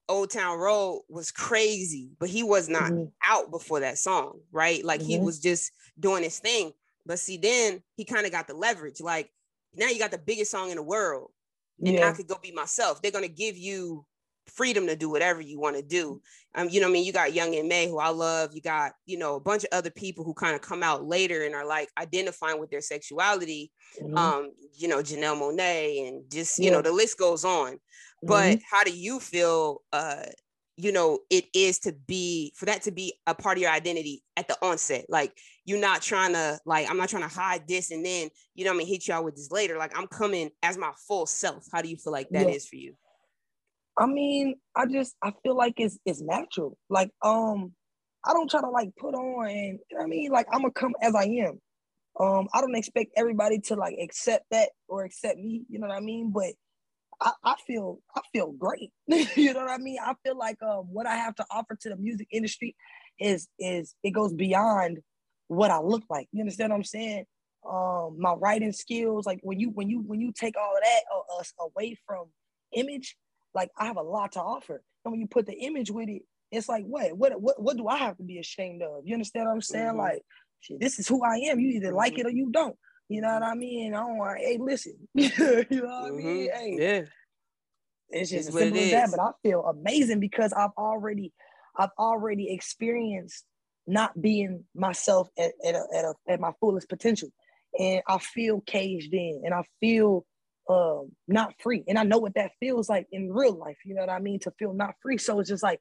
Old 0.08 0.30
Town 0.30 0.58
Road 0.58 1.02
was 1.08 1.30
crazy, 1.30 2.10
but 2.18 2.28
he 2.28 2.42
was 2.42 2.68
not 2.68 2.90
mm-hmm. 2.90 3.04
out 3.22 3.50
before 3.50 3.80
that 3.80 3.98
song, 3.98 4.40
right? 4.52 4.84
Like 4.84 5.00
mm-hmm. 5.00 5.10
he 5.10 5.18
was 5.20 5.38
just 5.38 5.72
doing 5.98 6.22
his 6.22 6.38
thing. 6.38 6.72
But 7.04 7.18
see, 7.18 7.36
then 7.36 7.82
he 7.96 8.04
kind 8.04 8.26
of 8.26 8.32
got 8.32 8.46
the 8.46 8.54
leverage. 8.54 9.00
Like 9.00 9.30
now 9.74 9.88
you 9.88 9.98
got 9.98 10.10
the 10.10 10.18
biggest 10.18 10.50
song 10.50 10.70
in 10.70 10.76
the 10.76 10.82
world, 10.82 11.30
and 11.80 11.94
yeah. 11.94 12.08
I 12.08 12.12
could 12.12 12.26
go 12.26 12.38
be 12.42 12.52
myself. 12.52 13.02
They're 13.02 13.12
gonna 13.12 13.28
give 13.28 13.56
you 13.56 14.04
freedom 14.50 14.86
to 14.86 14.96
do 14.96 15.10
whatever 15.10 15.40
you 15.40 15.60
want 15.60 15.76
to 15.76 15.82
do. 15.82 16.20
Um, 16.54 16.68
you 16.70 16.80
know, 16.80 16.88
I 16.88 16.90
mean, 16.90 17.04
you 17.04 17.12
got 17.12 17.34
Young 17.34 17.54
M.A, 17.54 17.88
who 17.88 17.98
I 17.98 18.08
love. 18.08 18.50
You 18.52 18.60
got, 18.60 18.92
you 19.06 19.18
know, 19.18 19.36
a 19.36 19.40
bunch 19.40 19.64
of 19.64 19.70
other 19.72 19.90
people 19.90 20.24
who 20.24 20.34
kind 20.34 20.54
of 20.54 20.60
come 20.60 20.82
out 20.82 21.04
later 21.04 21.44
and 21.44 21.54
are 21.54 21.66
like 21.66 21.88
identifying 21.98 22.58
with 22.58 22.70
their 22.70 22.80
sexuality. 22.80 23.70
Mm-hmm. 24.02 24.16
Um, 24.16 24.50
you 24.76 24.88
know, 24.88 24.98
Janelle 24.98 25.40
Monáe 25.40 26.08
and 26.08 26.30
just, 26.30 26.58
you 26.58 26.66
yeah. 26.66 26.72
know, 26.72 26.82
the 26.82 26.92
list 26.92 27.18
goes 27.18 27.44
on. 27.44 27.74
Mm-hmm. 27.74 28.28
But 28.28 28.58
how 28.68 28.84
do 28.84 28.96
you 28.96 29.20
feel 29.20 29.82
uh, 29.92 30.24
you 30.78 30.92
know, 30.92 31.18
it 31.28 31.46
is 31.52 31.80
to 31.80 31.92
be 32.06 32.52
for 32.54 32.66
that 32.66 32.82
to 32.82 32.92
be 32.92 33.12
a 33.26 33.34
part 33.34 33.58
of 33.58 33.62
your 33.62 33.72
identity 33.72 34.22
at 34.36 34.46
the 34.46 34.56
onset. 34.62 35.06
Like 35.08 35.32
you're 35.64 35.80
not 35.80 36.02
trying 36.02 36.34
to 36.34 36.60
like, 36.64 36.88
I'm 36.88 36.96
not 36.96 37.08
trying 37.08 37.28
to 37.28 37.34
hide 37.34 37.66
this 37.66 37.90
and 37.90 38.06
then, 38.06 38.30
you 38.54 38.64
know, 38.64 38.72
I 38.72 38.76
mean, 38.76 38.86
hit 38.86 39.08
y'all 39.08 39.24
with 39.24 39.34
this 39.34 39.50
later. 39.50 39.76
Like 39.76 39.98
I'm 39.98 40.06
coming 40.06 40.50
as 40.62 40.78
my 40.78 40.92
full 41.08 41.26
self. 41.26 41.66
How 41.72 41.82
do 41.82 41.88
you 41.88 41.96
feel 41.96 42.12
like 42.12 42.28
that 42.30 42.48
yeah. 42.48 42.54
is 42.54 42.68
for 42.68 42.76
you? 42.76 42.94
I 43.98 44.06
mean, 44.06 44.54
I 44.76 44.86
just 44.86 45.16
I 45.22 45.32
feel 45.42 45.56
like 45.56 45.74
it's 45.78 45.98
it's 46.06 46.20
natural. 46.20 46.78
Like 46.88 47.10
um, 47.22 47.72
I 48.24 48.32
don't 48.32 48.50
try 48.50 48.60
to 48.60 48.70
like 48.70 48.90
put 48.96 49.14
on 49.14 49.50
you 49.50 49.78
know 49.90 50.00
I 50.02 50.06
mean 50.06 50.30
like 50.30 50.46
I'm 50.52 50.60
gonna 50.60 50.72
come 50.72 50.94
as 51.02 51.14
I 51.14 51.24
am. 51.24 51.60
Um, 52.20 52.48
I 52.52 52.60
don't 52.60 52.76
expect 52.76 53.12
everybody 53.16 53.58
to 53.60 53.76
like 53.76 53.96
accept 54.00 54.46
that 54.50 54.70
or 54.88 55.04
accept 55.04 55.38
me. 55.38 55.62
You 55.68 55.78
know 55.78 55.88
what 55.88 55.96
I 55.96 56.00
mean? 56.00 56.30
But 56.32 56.52
I, 57.20 57.32
I 57.44 57.54
feel 57.66 57.98
I 58.14 58.20
feel 58.32 58.52
great. 58.52 58.92
you 59.08 59.52
know 59.52 59.60
what 59.60 59.70
I 59.70 59.78
mean? 59.78 59.98
I 60.04 60.14
feel 60.24 60.38
like 60.38 60.62
um, 60.62 60.86
what 60.92 61.06
I 61.06 61.16
have 61.16 61.34
to 61.36 61.46
offer 61.50 61.76
to 61.80 61.88
the 61.88 61.96
music 61.96 62.28
industry 62.30 62.76
is 63.18 63.48
is 63.58 63.94
it 64.04 64.10
goes 64.10 64.32
beyond 64.32 64.98
what 65.48 65.70
I 65.70 65.80
look 65.80 66.04
like. 66.08 66.28
You 66.32 66.42
understand 66.42 66.70
what 66.70 66.76
I'm 66.76 66.84
saying? 66.84 67.24
Um, 67.68 68.16
my 68.18 68.34
writing 68.34 68.72
skills, 68.72 69.26
like 69.26 69.40
when 69.42 69.58
you 69.58 69.70
when 69.70 69.88
you 69.88 70.00
when 70.00 70.20
you 70.20 70.32
take 70.32 70.56
all 70.56 70.76
of 70.76 70.82
that 70.82 71.00
uh, 71.12 71.64
away 71.66 71.98
from 72.06 72.26
image, 72.72 73.16
like 73.54 73.70
I 73.76 73.86
have 73.86 73.96
a 73.96 74.02
lot 74.02 74.32
to 74.32 74.40
offer. 74.40 74.82
And 75.04 75.12
when 75.12 75.20
you 75.20 75.26
put 75.26 75.46
the 75.46 75.54
image 75.54 75.90
with 75.90 76.08
it, 76.08 76.22
it's 76.50 76.68
like, 76.68 76.84
what, 76.84 77.16
what, 77.16 77.40
what, 77.40 77.62
what 77.62 77.76
do 77.76 77.88
I 77.88 77.98
have 77.98 78.16
to 78.16 78.22
be 78.22 78.38
ashamed 78.38 78.82
of? 78.82 79.02
You 79.04 79.14
understand 79.14 79.46
what 79.46 79.52
I'm 79.52 79.60
saying? 79.60 79.86
Mm-hmm. 79.88 79.98
Like, 79.98 80.22
shit, 80.60 80.80
this 80.80 80.98
is 80.98 81.06
who 81.08 81.22
I 81.24 81.36
am. 81.50 81.60
You 81.60 81.68
either 81.76 81.88
mm-hmm. 81.88 81.96
like 81.96 82.18
it 82.18 82.26
or 82.26 82.30
you 82.30 82.50
don't. 82.50 82.76
You 83.08 83.22
know 83.22 83.32
what 83.32 83.42
I 83.42 83.54
mean? 83.54 83.94
I 83.94 83.98
don't 83.98 84.18
want, 84.18 84.38
hey, 84.38 84.58
listen. 84.60 84.94
you 85.14 85.28
know 85.28 85.46
what 85.46 85.68
mm-hmm. 85.70 86.06
I 86.06 86.10
mean? 86.10 86.50
Hey, 86.52 86.76
yeah. 86.78 87.02
It's 88.10 88.30
just 88.30 88.48
it's 88.48 88.56
simple 88.56 88.80
as 88.80 88.90
that. 88.90 89.10
But 89.10 89.20
I 89.20 89.30
feel 89.42 89.64
amazing 89.64 90.20
because 90.20 90.52
I've 90.52 90.70
already, 90.78 91.32
I've 91.76 91.90
already 91.98 92.50
experienced 92.52 93.44
not 93.86 94.20
being 94.20 94.64
myself 94.74 95.28
at, 95.38 95.52
at, 95.64 95.74
a, 95.74 95.84
at, 95.94 96.04
a, 96.04 96.14
at 96.28 96.40
my 96.40 96.52
fullest 96.60 96.88
potential. 96.88 97.28
And 97.78 98.02
I 98.08 98.18
feel 98.18 98.62
caged 98.62 99.12
in 99.12 99.42
and 99.44 99.54
I 99.54 99.62
feel 99.80 100.24
um, 100.68 101.12
not 101.26 101.54
free. 101.60 101.84
And 101.88 101.98
I 101.98 102.04
know 102.04 102.18
what 102.18 102.34
that 102.34 102.52
feels 102.60 102.88
like 102.88 103.06
in 103.12 103.32
real 103.32 103.54
life. 103.54 103.78
You 103.84 103.94
know 103.94 104.02
what 104.02 104.10
I 104.10 104.18
mean? 104.18 104.40
To 104.40 104.52
feel 104.58 104.72
not 104.74 104.94
free. 105.02 105.18
So 105.18 105.40
it's 105.40 105.48
just 105.48 105.62
like 105.62 105.80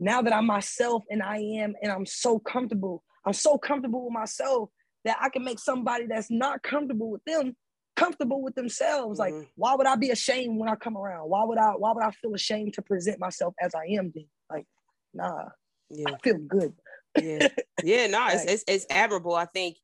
now 0.00 0.22
that 0.22 0.32
I'm 0.32 0.46
myself 0.46 1.04
and 1.10 1.22
I 1.22 1.38
am, 1.38 1.74
and 1.82 1.92
I'm 1.92 2.06
so 2.06 2.38
comfortable, 2.38 3.04
I'm 3.26 3.34
so 3.34 3.58
comfortable 3.58 4.04
with 4.04 4.14
myself 4.14 4.70
that 5.04 5.18
I 5.20 5.28
can 5.28 5.44
make 5.44 5.58
somebody 5.58 6.06
that's 6.06 6.30
not 6.30 6.62
comfortable 6.62 7.10
with 7.10 7.24
them 7.24 7.56
comfortable 7.96 8.42
with 8.42 8.54
themselves. 8.54 9.20
Mm-hmm. 9.20 9.38
Like, 9.38 9.48
why 9.56 9.74
would 9.74 9.86
I 9.86 9.96
be 9.96 10.10
ashamed 10.10 10.58
when 10.58 10.68
I 10.68 10.76
come 10.76 10.96
around? 10.96 11.28
Why 11.28 11.44
would 11.44 11.58
I, 11.58 11.70
why 11.72 11.92
would 11.92 12.02
I 12.02 12.10
feel 12.10 12.34
ashamed 12.34 12.74
to 12.74 12.82
present 12.82 13.18
myself 13.18 13.54
as 13.60 13.74
I 13.74 13.84
am 13.98 14.12
then? 14.14 14.26
Like, 14.50 14.66
nah. 15.14 15.48
Yeah. 15.90 16.10
I 16.10 16.18
feel 16.22 16.38
good. 16.38 16.72
yeah. 17.20 17.48
Yeah, 17.84 18.06
no, 18.08 18.26
it's, 18.28 18.44
it's 18.44 18.64
it's 18.66 18.86
admirable, 18.88 19.34
I 19.34 19.44
think, 19.44 19.76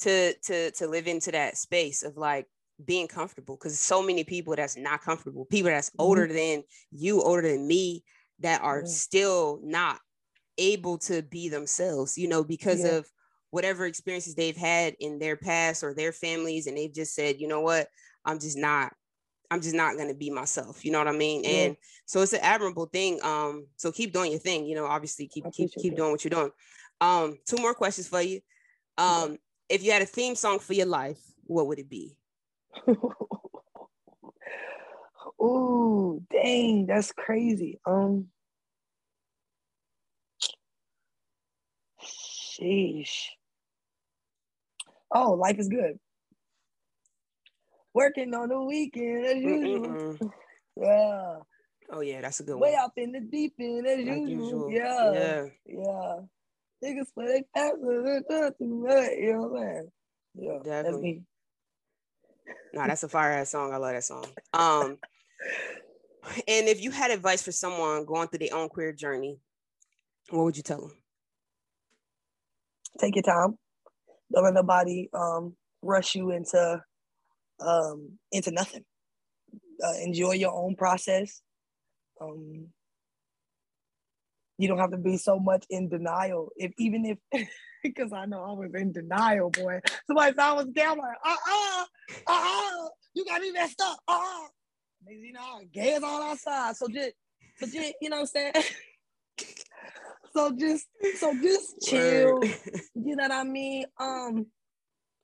to 0.00 0.34
to 0.34 0.70
to 0.72 0.86
live 0.86 1.06
into 1.06 1.32
that 1.32 1.56
space 1.56 2.02
of 2.02 2.16
like 2.16 2.46
being 2.84 3.08
comfortable 3.08 3.56
because 3.56 3.78
so 3.78 4.02
many 4.02 4.24
people 4.24 4.54
that's 4.56 4.76
not 4.76 5.02
comfortable, 5.02 5.44
people 5.44 5.70
that's 5.70 5.90
mm-hmm. 5.90 6.02
older 6.02 6.26
than 6.26 6.62
you, 6.90 7.22
older 7.22 7.42
than 7.42 7.66
me, 7.66 8.02
that 8.40 8.62
are 8.62 8.78
mm-hmm. 8.78 8.88
still 8.88 9.60
not 9.62 10.00
able 10.58 10.98
to 10.98 11.22
be 11.22 11.48
themselves, 11.48 12.16
you 12.18 12.28
know, 12.28 12.44
because 12.44 12.80
yeah. 12.84 12.96
of 12.96 13.06
whatever 13.50 13.86
experiences 13.86 14.34
they've 14.34 14.56
had 14.56 14.96
in 14.98 15.18
their 15.18 15.36
past 15.36 15.84
or 15.84 15.94
their 15.94 16.12
families, 16.12 16.66
and 16.66 16.76
they've 16.76 16.92
just 16.92 17.14
said, 17.14 17.40
you 17.40 17.46
know 17.46 17.60
what, 17.60 17.88
I'm 18.24 18.38
just 18.38 18.58
not, 18.58 18.92
I'm 19.50 19.60
just 19.60 19.74
not 19.74 19.96
gonna 19.96 20.14
be 20.14 20.30
myself. 20.30 20.84
You 20.84 20.90
know 20.90 20.98
what 20.98 21.08
I 21.08 21.12
mean? 21.12 21.44
Yeah. 21.44 21.50
And 21.50 21.76
so 22.06 22.22
it's 22.22 22.32
an 22.32 22.40
admirable 22.42 22.86
thing. 22.86 23.20
Um, 23.22 23.66
so 23.76 23.92
keep 23.92 24.12
doing 24.12 24.32
your 24.32 24.40
thing. 24.40 24.66
You 24.66 24.74
know, 24.74 24.86
obviously 24.86 25.28
keep 25.28 25.44
keep 25.52 25.70
keep 25.72 25.96
doing 25.96 26.10
what 26.10 26.24
you're 26.24 26.30
doing. 26.30 26.50
Um, 27.00 27.38
two 27.46 27.58
more 27.58 27.74
questions 27.74 28.08
for 28.08 28.20
you. 28.20 28.40
Um, 28.98 29.38
if 29.68 29.84
you 29.84 29.92
had 29.92 30.02
a 30.02 30.06
theme 30.06 30.34
song 30.34 30.58
for 30.58 30.72
your 30.74 30.86
life, 30.86 31.18
what 31.44 31.66
would 31.66 31.78
it 31.78 31.88
be? 31.88 32.16
Ooh, 35.42 36.22
dang, 36.30 36.86
that's 36.86 37.10
crazy. 37.12 37.80
Um, 37.86 38.28
sheesh. 42.02 43.26
Oh, 45.14 45.32
life 45.32 45.58
is 45.58 45.68
good. 45.68 45.98
Working 47.94 48.34
on 48.34 48.48
the 48.48 48.60
weekend 48.60 49.26
as 49.26 49.36
usual. 49.36 50.18
Yeah. 50.76 51.36
Oh 51.92 52.00
yeah, 52.00 52.20
that's 52.20 52.40
a 52.40 52.42
good 52.42 52.56
Way 52.56 52.72
one. 52.72 52.84
up 52.84 52.94
in 52.96 53.12
the 53.12 53.20
deep 53.20 53.54
end 53.60 53.86
as 53.86 53.98
usual. 53.98 54.28
usual. 54.28 54.72
Yeah. 54.72 55.12
Yeah. 55.12 55.46
Yeah. 55.66 56.16
Niggas 56.82 57.14
play 57.14 57.26
they 57.26 57.44
pass 57.54 57.74
uh, 57.80 57.88
uh, 57.88 58.34
uh, 58.34 58.50
you 58.58 59.32
know 59.32 59.42
what 59.42 59.60
I'm 59.60 59.66
saying? 59.66 59.92
Yeah. 60.34 60.58
Definitely. 60.64 61.22
No, 62.72 62.86
that's 62.86 63.02
a 63.02 63.08
fire 63.08 63.32
ass 63.32 63.50
song. 63.50 63.72
I 63.72 63.76
love 63.76 63.92
that 63.92 64.04
song. 64.04 64.26
Um, 64.52 64.98
and 66.48 66.68
if 66.68 66.82
you 66.82 66.90
had 66.90 67.10
advice 67.10 67.42
for 67.42 67.52
someone 67.52 68.04
going 68.04 68.28
through 68.28 68.40
their 68.40 68.54
own 68.56 68.68
queer 68.68 68.92
journey, 68.92 69.38
what 70.30 70.44
would 70.44 70.56
you 70.56 70.62
tell 70.62 70.80
them? 70.80 70.96
Take 72.98 73.16
your 73.16 73.22
time. 73.22 73.58
Don't 74.32 74.44
let 74.44 74.54
nobody 74.54 75.08
um, 75.12 75.54
rush 75.82 76.14
you 76.14 76.30
into 76.30 76.82
um, 77.60 78.18
into 78.32 78.50
nothing. 78.50 78.84
Uh, 79.82 79.94
enjoy 80.02 80.32
your 80.32 80.52
own 80.52 80.76
process. 80.76 81.40
Um, 82.20 82.68
you 84.58 84.68
don't 84.68 84.78
have 84.78 84.92
to 84.92 84.98
be 84.98 85.16
so 85.16 85.38
much 85.38 85.64
in 85.70 85.88
denial. 85.88 86.50
If 86.56 86.72
even 86.78 87.04
if, 87.04 87.48
because 87.82 88.12
I 88.12 88.26
know 88.26 88.42
I 88.42 88.52
was 88.52 88.70
in 88.74 88.92
denial, 88.92 89.50
boy. 89.50 89.80
Somebody 90.06 90.32
said 90.32 90.40
I 90.40 90.52
was 90.52 90.66
like, 90.66 90.86
uh 90.86 91.36
uh, 91.50 91.84
uh 92.28 92.32
uh, 92.32 92.88
you 93.14 93.24
got 93.24 93.40
me 93.40 93.52
messed 93.52 93.80
up. 93.80 93.98
Uh 94.06 94.12
uh. 94.12 94.46
You 95.06 95.32
know, 95.32 95.60
gay 95.72 95.94
is 95.94 96.02
all 96.02 96.22
outside. 96.22 96.76
So 96.76 96.86
just, 96.88 97.12
so 97.58 97.66
just, 97.66 97.94
you 98.00 98.08
know 98.08 98.20
what 98.20 98.22
I'm 98.22 98.26
saying? 98.26 98.52
so 100.34 100.56
just, 100.58 100.86
so 101.18 101.34
just 101.42 101.80
chill. 101.82 102.42
you 102.94 103.16
know 103.16 103.24
what 103.24 103.32
I 103.32 103.44
mean? 103.44 103.84
Um, 104.00 104.46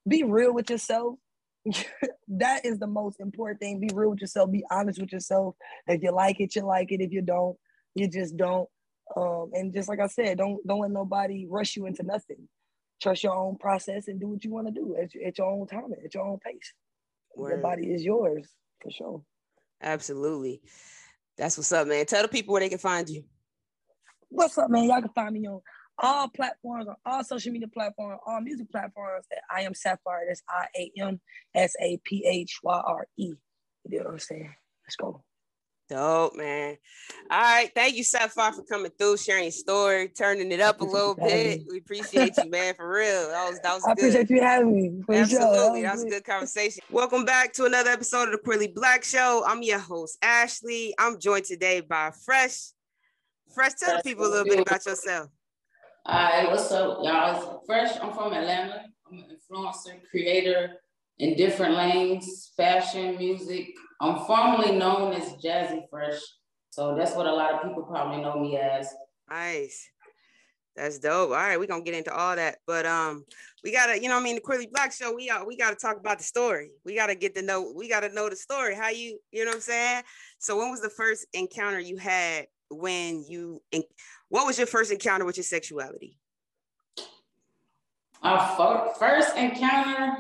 be 0.06 0.22
real 0.22 0.52
with 0.52 0.68
yourself. 0.68 1.16
that 2.28 2.64
is 2.64 2.78
the 2.78 2.86
most 2.86 3.20
important 3.20 3.60
thing. 3.60 3.80
Be 3.80 3.90
real 3.92 4.10
with 4.10 4.20
yourself. 4.20 4.50
Be 4.50 4.64
honest 4.70 5.00
with 5.00 5.12
yourself. 5.12 5.54
If 5.86 6.02
you 6.02 6.10
like 6.12 6.40
it, 6.40 6.54
you 6.54 6.62
like 6.62 6.92
it. 6.92 7.00
If 7.00 7.12
you 7.12 7.22
don't, 7.22 7.56
you 7.94 8.08
just 8.08 8.36
don't. 8.36 8.68
Um, 9.16 9.50
and 9.54 9.72
just 9.72 9.88
like 9.88 10.00
I 10.00 10.06
said, 10.06 10.38
don't 10.38 10.64
don't 10.66 10.80
let 10.80 10.90
nobody 10.90 11.46
rush 11.48 11.76
you 11.76 11.86
into 11.86 12.02
nothing. 12.02 12.48
Trust 13.02 13.24
your 13.24 13.34
own 13.34 13.56
process 13.56 14.08
and 14.08 14.20
do 14.20 14.28
what 14.28 14.44
you 14.44 14.50
want 14.50 14.66
to 14.66 14.72
do 14.72 14.94
at, 14.96 15.10
at 15.26 15.38
your 15.38 15.50
own 15.50 15.66
time, 15.66 15.90
at 16.04 16.14
your 16.14 16.24
own 16.24 16.38
pace. 16.38 16.74
Word. 17.34 17.50
Your 17.50 17.58
body 17.58 17.92
is 17.92 18.04
yours 18.04 18.46
for 18.82 18.90
sure. 18.90 19.22
Absolutely. 19.82 20.60
That's 21.38 21.56
what's 21.56 21.72
up, 21.72 21.88
man. 21.88 22.04
Tell 22.04 22.22
the 22.22 22.28
people 22.28 22.52
where 22.52 22.60
they 22.60 22.68
can 22.68 22.78
find 22.78 23.08
you. 23.08 23.24
What's 24.28 24.58
up, 24.58 24.70
man? 24.70 24.84
Y'all 24.84 25.00
can 25.00 25.10
find 25.14 25.32
me 25.32 25.48
on 25.48 25.60
all 25.98 26.28
platforms, 26.28 26.86
on 26.88 26.96
all 27.06 27.24
social 27.24 27.52
media 27.52 27.68
platforms, 27.68 28.20
all 28.26 28.40
music 28.40 28.70
platforms 28.70 29.26
that 29.30 29.40
I 29.50 29.62
am 29.62 29.72
Saphyre. 29.72 30.26
That's 30.28 30.42
I 30.48 30.66
A 30.76 30.92
M 30.98 31.20
S 31.54 31.72
A 31.80 31.98
P 32.04 32.24
H 32.26 32.58
Y 32.62 32.82
R 32.86 33.06
E. 33.16 33.32
You 33.88 33.98
know 33.98 34.04
what 34.04 34.12
I'm 34.12 34.18
saying? 34.18 34.54
Let's 34.86 34.96
go. 34.96 35.24
Dope, 35.90 36.36
man. 36.36 36.76
All 37.32 37.40
right. 37.40 37.68
Thank 37.74 37.96
you, 37.96 38.04
Saphyre, 38.04 38.52
for 38.52 38.62
coming 38.62 38.92
through, 38.96 39.16
sharing 39.16 39.44
your 39.44 39.50
story, 39.50 40.08
turning 40.08 40.52
it 40.52 40.60
up 40.60 40.80
a 40.80 40.84
little 40.84 41.16
bit. 41.16 41.62
We 41.68 41.78
appreciate 41.78 42.34
you, 42.42 42.48
man, 42.48 42.74
for 42.74 42.88
real. 42.88 43.26
That 43.26 43.50
was 43.50 43.60
that 43.60 43.74
was 43.74 43.84
I 43.84 43.94
good. 43.94 44.04
appreciate 44.04 44.30
you 44.30 44.40
having 44.40 44.72
me. 44.72 45.02
Absolutely. 45.08 45.80
Sure. 45.80 45.82
That 45.82 45.92
was 45.94 46.04
a 46.04 46.08
good 46.08 46.24
conversation. 46.24 46.84
Welcome 46.92 47.24
back 47.24 47.52
to 47.54 47.64
another 47.64 47.90
episode 47.90 48.26
of 48.26 48.32
the 48.32 48.38
Queerly 48.38 48.68
Blax 48.68 49.04
Show. 49.06 49.42
I'm 49.44 49.64
your 49.64 49.80
host, 49.80 50.16
Ashley. 50.22 50.94
I'm 50.96 51.18
joined 51.18 51.46
today 51.46 51.80
by 51.80 52.10
Phresh. 52.10 52.70
Phresh, 53.56 53.74
tell 53.76 53.96
the 53.96 54.02
people 54.04 54.26
a 54.26 54.30
little 54.30 54.44
bit 54.44 54.60
about 54.60 54.86
yourself. 54.86 55.28
All 56.06 56.14
right, 56.14 56.48
what's 56.48 56.70
up, 56.70 56.98
y'all? 57.02 57.64
Phresh, 57.68 58.00
I'm 58.00 58.12
from 58.12 58.32
Atlanta. 58.32 58.84
I'm 59.10 59.18
an 59.18 59.24
influencer, 59.24 59.94
creator 60.08 60.76
in 61.18 61.36
different 61.36 61.74
lanes, 61.74 62.52
fashion, 62.56 63.16
music, 63.18 63.74
I'm 64.00 64.24
formally 64.24 64.76
known 64.76 65.12
as 65.12 65.34
Jazzy 65.34 65.82
Phresh. 65.92 66.18
So 66.70 66.94
that's 66.94 67.14
what 67.14 67.26
a 67.26 67.32
lot 67.32 67.54
of 67.54 67.62
people 67.62 67.82
probably 67.82 68.22
know 68.22 68.38
me 68.38 68.56
as. 68.56 68.88
Nice. 69.28 69.90
That's 70.76 70.98
dope. 70.98 71.30
All 71.30 71.36
right, 71.36 71.58
we're 71.58 71.66
gonna 71.66 71.82
get 71.82 71.94
into 71.94 72.14
all 72.14 72.36
that. 72.36 72.58
But 72.66 72.86
um, 72.86 73.24
we 73.62 73.72
gotta, 73.72 74.00
you 74.00 74.08
know, 74.08 74.16
I 74.16 74.22
mean, 74.22 74.36
the 74.36 74.40
Queerly 74.40 74.68
Blax 74.68 74.98
Show, 74.98 75.14
we 75.14 75.28
got 75.28 75.46
we 75.46 75.56
gotta 75.56 75.76
talk 75.76 75.98
about 75.98 76.18
the 76.18 76.24
story. 76.24 76.70
We 76.84 76.94
gotta 76.94 77.14
get 77.14 77.34
to 77.34 77.42
know, 77.42 77.72
we 77.76 77.88
gotta 77.88 78.08
know 78.14 78.30
the 78.30 78.36
story. 78.36 78.74
How 78.74 78.88
you, 78.88 79.18
you 79.32 79.44
know 79.44 79.50
what 79.50 79.56
I'm 79.56 79.60
saying? 79.60 80.02
So 80.38 80.56
when 80.56 80.70
was 80.70 80.80
the 80.80 80.88
first 80.88 81.26
encounter 81.34 81.80
you 81.80 81.96
had 81.96 82.46
when 82.70 83.24
you 83.28 83.60
what 84.28 84.46
was 84.46 84.58
your 84.58 84.68
first 84.68 84.92
encounter 84.92 85.24
with 85.24 85.36
your 85.36 85.44
sexuality? 85.44 86.16
Our 88.22 88.94
first 88.98 89.36
encounter, 89.36 90.16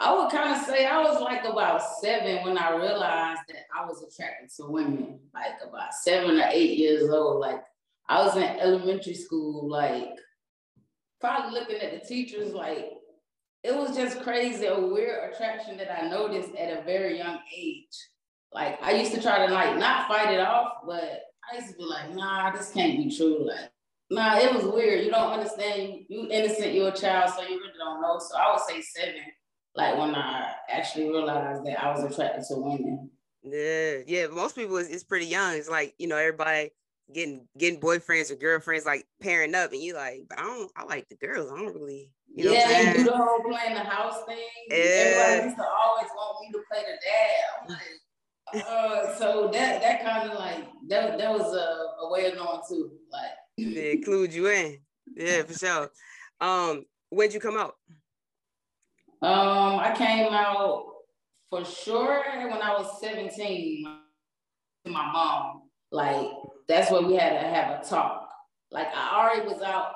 I 0.00 0.14
would 0.14 0.32
kind 0.32 0.58
of 0.58 0.66
say 0.66 0.86
I 0.86 1.02
was 1.02 1.20
like 1.20 1.44
about 1.44 1.82
seven 2.00 2.42
when 2.42 2.56
I 2.56 2.74
realized 2.74 3.42
that 3.48 3.66
I 3.76 3.84
was 3.84 4.02
attracted 4.02 4.48
to 4.56 4.64
women, 4.64 5.20
like 5.34 5.52
about 5.62 5.92
seven 5.92 6.40
or 6.40 6.48
eight 6.50 6.78
years 6.78 7.10
old. 7.10 7.40
Like 7.40 7.62
I 8.08 8.24
was 8.24 8.34
in 8.34 8.42
elementary 8.42 9.12
school, 9.12 9.68
like 9.68 10.08
probably 11.20 11.52
looking 11.52 11.76
at 11.76 11.92
the 11.92 12.08
teachers, 12.08 12.54
like 12.54 12.92
it 13.62 13.76
was 13.76 13.94
just 13.94 14.22
crazy, 14.22 14.64
a 14.64 14.80
weird 14.80 15.34
attraction 15.34 15.76
that 15.76 15.92
I 15.92 16.08
noticed 16.08 16.54
at 16.54 16.78
a 16.78 16.82
very 16.82 17.18
young 17.18 17.38
age. 17.54 18.08
Like 18.54 18.82
I 18.82 18.92
used 18.92 19.12
to 19.12 19.20
try 19.20 19.46
to 19.46 19.52
like 19.52 19.76
not 19.76 20.08
fight 20.08 20.32
it 20.32 20.40
off, 20.40 20.78
but 20.86 21.24
I 21.52 21.56
used 21.56 21.72
to 21.72 21.76
be 21.76 21.84
like, 21.84 22.14
nah, 22.14 22.50
this 22.52 22.70
can't 22.72 22.96
be 22.96 23.14
true. 23.14 23.46
Like, 23.46 23.70
nah, 24.08 24.38
it 24.38 24.54
was 24.54 24.64
weird. 24.64 25.04
You 25.04 25.10
don't 25.10 25.30
understand. 25.30 26.06
You 26.08 26.26
innocent, 26.30 26.72
you're 26.72 26.88
a 26.88 26.96
child, 26.96 27.34
so 27.34 27.42
you 27.42 27.58
really 27.58 27.78
don't 27.78 28.00
know. 28.00 28.18
So 28.18 28.38
I 28.38 28.50
would 28.50 28.62
say 28.62 28.80
seven 28.80 29.20
like 29.80 29.98
when 29.98 30.14
I 30.14 30.52
actually 30.70 31.08
realized 31.08 31.64
that 31.64 31.82
I 31.82 31.90
was 31.90 32.04
attracted 32.04 32.44
to 32.48 32.56
women. 32.56 33.10
Yeah, 33.42 33.98
yeah. 34.06 34.26
Most 34.26 34.54
people 34.54 34.76
is, 34.76 34.88
it's 34.88 35.04
pretty 35.04 35.26
young. 35.26 35.54
It's 35.54 35.70
like 35.70 35.94
you 35.98 36.08
know 36.08 36.16
everybody 36.16 36.70
getting 37.12 37.46
getting 37.58 37.80
boyfriends 37.80 38.30
or 38.30 38.36
girlfriends 38.36 38.84
like 38.84 39.06
pairing 39.20 39.54
up, 39.54 39.72
and 39.72 39.82
you 39.82 39.94
like, 39.94 40.26
but 40.28 40.38
I 40.38 40.42
don't. 40.42 40.70
I 40.76 40.84
like 40.84 41.08
the 41.08 41.16
girls. 41.16 41.50
I 41.50 41.56
don't 41.56 41.74
really. 41.74 42.12
You 42.32 42.44
know 42.44 42.52
yeah, 42.52 42.92
you 42.92 42.98
do 42.98 43.04
the 43.04 43.16
whole 43.16 43.42
playing 43.42 43.74
the 43.74 43.80
house 43.80 44.22
thing. 44.26 44.38
Yeah. 44.68 44.76
Everybody 44.76 45.44
used 45.46 45.56
to 45.56 45.64
always 45.64 46.06
want 46.14 46.40
me 46.40 46.52
to 46.52 46.62
play 46.70 46.82
the 46.86 46.96
dad. 47.04 47.76
Like, 48.54 48.66
uh, 48.66 49.18
so 49.18 49.50
that 49.52 49.80
that 49.82 50.04
kind 50.04 50.30
of 50.30 50.38
like 50.38 50.68
that 50.88 51.18
that 51.18 51.30
was 51.30 51.54
a, 51.54 52.04
a 52.04 52.12
way 52.12 52.26
of 52.26 52.36
knowing 52.36 52.60
too. 52.68 52.92
Like, 53.12 53.74
they 53.74 53.92
include 53.92 54.32
you 54.32 54.48
in. 54.48 54.78
Yeah, 55.16 55.42
for 55.42 55.54
sure. 55.54 55.90
Um, 56.40 56.84
when'd 57.10 57.34
you 57.34 57.40
come 57.40 57.56
out? 57.56 57.74
Um, 59.22 59.78
I 59.78 59.94
came 59.96 60.32
out 60.32 60.86
for 61.50 61.64
sure 61.64 62.24
when 62.36 62.62
I 62.62 62.72
was 62.78 63.00
17 63.00 63.84
to 64.86 64.90
my 64.90 65.12
mom. 65.12 65.62
Like 65.92 66.28
that's 66.68 66.90
where 66.90 67.02
we 67.02 67.16
had 67.16 67.40
to 67.40 67.48
have 67.48 67.80
a 67.80 67.84
talk. 67.84 68.28
Like 68.70 68.88
I 68.94 69.18
already 69.18 69.46
was 69.52 69.62
out 69.62 69.92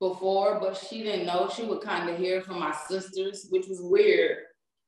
before, 0.00 0.58
but 0.58 0.76
she 0.76 1.02
didn't 1.02 1.26
know. 1.26 1.48
She 1.54 1.64
would 1.64 1.82
kind 1.82 2.08
of 2.08 2.18
hear 2.18 2.42
from 2.42 2.58
my 2.58 2.74
sisters, 2.88 3.46
which 3.50 3.68
was 3.68 3.80
weird. 3.80 4.38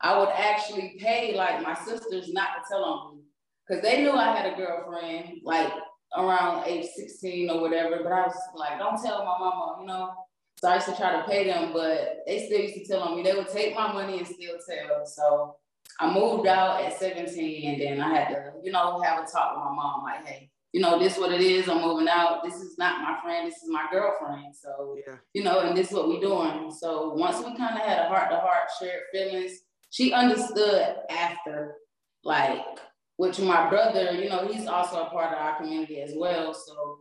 I 0.01 0.19
would 0.19 0.31
actually 0.31 0.97
pay 0.99 1.37
like 1.37 1.63
my 1.63 1.75
sisters 1.75 2.33
not 2.33 2.57
to 2.57 2.63
tell 2.69 2.85
on 2.85 3.17
me 3.17 3.23
because 3.67 3.83
they 3.83 4.03
knew 4.03 4.13
I 4.13 4.37
had 4.37 4.53
a 4.53 4.57
girlfriend, 4.57 5.41
like 5.45 5.73
around 6.17 6.67
age 6.67 6.87
16 6.97 7.51
or 7.51 7.61
whatever. 7.61 8.01
But 8.03 8.13
I 8.13 8.23
was 8.23 8.37
like, 8.55 8.79
don't 8.79 9.03
tell 9.03 9.19
my 9.19 9.39
mama, 9.39 9.77
you 9.81 9.87
know. 9.87 10.13
So 10.59 10.69
I 10.69 10.77
used 10.77 10.87
to 10.87 10.97
try 10.97 11.13
to 11.13 11.27
pay 11.27 11.45
them, 11.45 11.73
but 11.73 12.23
they 12.27 12.47
still 12.47 12.61
used 12.61 12.75
to 12.75 12.87
tell 12.87 13.03
on 13.03 13.17
me. 13.17 13.23
They 13.23 13.35
would 13.35 13.49
take 13.49 13.75
my 13.75 13.93
money 13.93 14.19
and 14.19 14.27
still 14.27 14.57
tell. 14.69 15.05
So 15.05 15.57
I 16.01 16.13
moved 16.13 16.47
out 16.47 16.83
at 16.83 16.99
17 16.99 17.73
and 17.73 17.81
then 17.81 18.01
I 18.01 18.15
had 18.15 18.29
to, 18.29 18.53
you 18.63 18.73
know, 18.73 19.01
have 19.01 19.23
a 19.23 19.27
talk 19.31 19.55
with 19.55 19.65
my 19.65 19.75
mom, 19.75 20.03
like, 20.03 20.27
hey, 20.27 20.51
you 20.73 20.81
know, 20.81 20.99
this 20.99 21.19
what 21.19 21.33
it 21.33 21.41
is. 21.41 21.69
I'm 21.69 21.83
moving 21.83 22.09
out. 22.09 22.43
This 22.45 22.55
is 22.57 22.77
not 22.79 23.01
my 23.01 23.19
friend. 23.23 23.47
This 23.47 23.63
is 23.63 23.69
my 23.69 23.87
girlfriend. 23.91 24.55
So, 24.55 24.97
yeah. 25.07 25.17
you 25.35 25.43
know, 25.43 25.61
and 25.61 25.77
this 25.77 25.89
is 25.89 25.95
what 25.95 26.09
we 26.09 26.21
doing. 26.21 26.71
So 26.71 27.15
once 27.15 27.39
we 27.39 27.57
kind 27.57 27.79
of 27.79 27.87
had 27.87 27.99
a 27.99 28.09
heart 28.09 28.31
to 28.31 28.37
heart, 28.37 28.69
shared 28.79 29.03
feelings, 29.13 29.53
she 29.91 30.13
understood 30.13 30.97
after, 31.11 31.77
like, 32.25 32.63
which 33.17 33.41
my 33.41 33.69
brother, 33.71 34.13
you 34.13 34.29
know, 34.29 34.47
he's 34.47 34.67
also 34.67 35.03
a 35.03 35.11
part 35.11 35.33
of 35.33 35.39
our 35.39 35.57
community 35.57 36.01
as 36.01 36.13
well. 36.15 36.53
So 36.53 36.99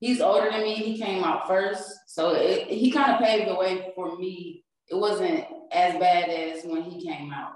he's 0.00 0.20
older 0.20 0.50
than 0.50 0.62
me. 0.62 0.74
He 0.74 0.98
came 0.98 1.24
out 1.24 1.46
first. 1.46 1.82
So 2.06 2.34
it, 2.34 2.68
he 2.68 2.90
kind 2.90 3.12
of 3.12 3.20
paved 3.20 3.48
the 3.48 3.54
way 3.54 3.92
for 3.94 4.16
me. 4.16 4.64
It 4.88 4.96
wasn't 4.96 5.44
as 5.72 5.98
bad 5.98 6.28
as 6.28 6.64
when 6.64 6.82
he 6.82 7.04
came 7.04 7.32
out. 7.32 7.52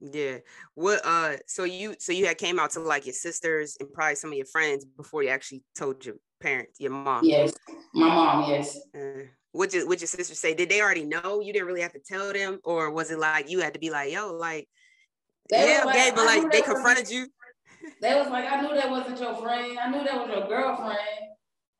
Yeah. 0.00 0.38
What 0.74 1.00
uh 1.04 1.36
so 1.46 1.64
you 1.64 1.94
so 1.98 2.12
you 2.12 2.26
had 2.26 2.38
came 2.38 2.58
out 2.58 2.70
to 2.70 2.80
like 2.80 3.06
your 3.06 3.12
sisters 3.12 3.76
and 3.78 3.92
probably 3.92 4.16
some 4.16 4.30
of 4.30 4.36
your 4.36 4.46
friends 4.46 4.84
before 4.84 5.22
you 5.22 5.28
actually 5.28 5.62
told 5.76 6.04
your 6.04 6.16
parents, 6.40 6.80
your 6.80 6.90
mom. 6.90 7.24
Yes. 7.24 7.52
My 7.94 8.08
mom, 8.08 8.50
yes. 8.50 8.80
Uh, 8.94 9.26
what 9.52 9.70
did 9.70 9.86
what 9.86 10.00
your 10.00 10.08
sisters 10.08 10.38
say? 10.38 10.54
Did 10.54 10.70
they 10.70 10.80
already 10.80 11.04
know? 11.04 11.40
You 11.40 11.52
didn't 11.52 11.68
really 11.68 11.82
have 11.82 11.92
to 11.92 12.00
tell 12.00 12.32
them, 12.32 12.58
or 12.64 12.90
was 12.90 13.10
it 13.10 13.18
like 13.18 13.48
you 13.48 13.60
had 13.60 13.74
to 13.74 13.80
be 13.80 13.90
like, 13.90 14.10
yo, 14.10 14.32
like 14.32 14.66
they 15.50 15.68
yeah, 15.68 15.84
like, 15.84 16.16
but 16.16 16.24
like 16.24 16.50
they 16.50 16.62
confronted 16.62 17.10
you? 17.10 17.28
They 18.00 18.14
was 18.14 18.28
like, 18.28 18.50
I 18.50 18.60
knew 18.62 18.74
that 18.74 18.90
wasn't 18.90 19.20
your 19.20 19.36
friend. 19.36 19.78
I 19.78 19.90
knew 19.90 20.02
that 20.04 20.14
was 20.14 20.28
your 20.28 20.48
girlfriend. 20.48 20.98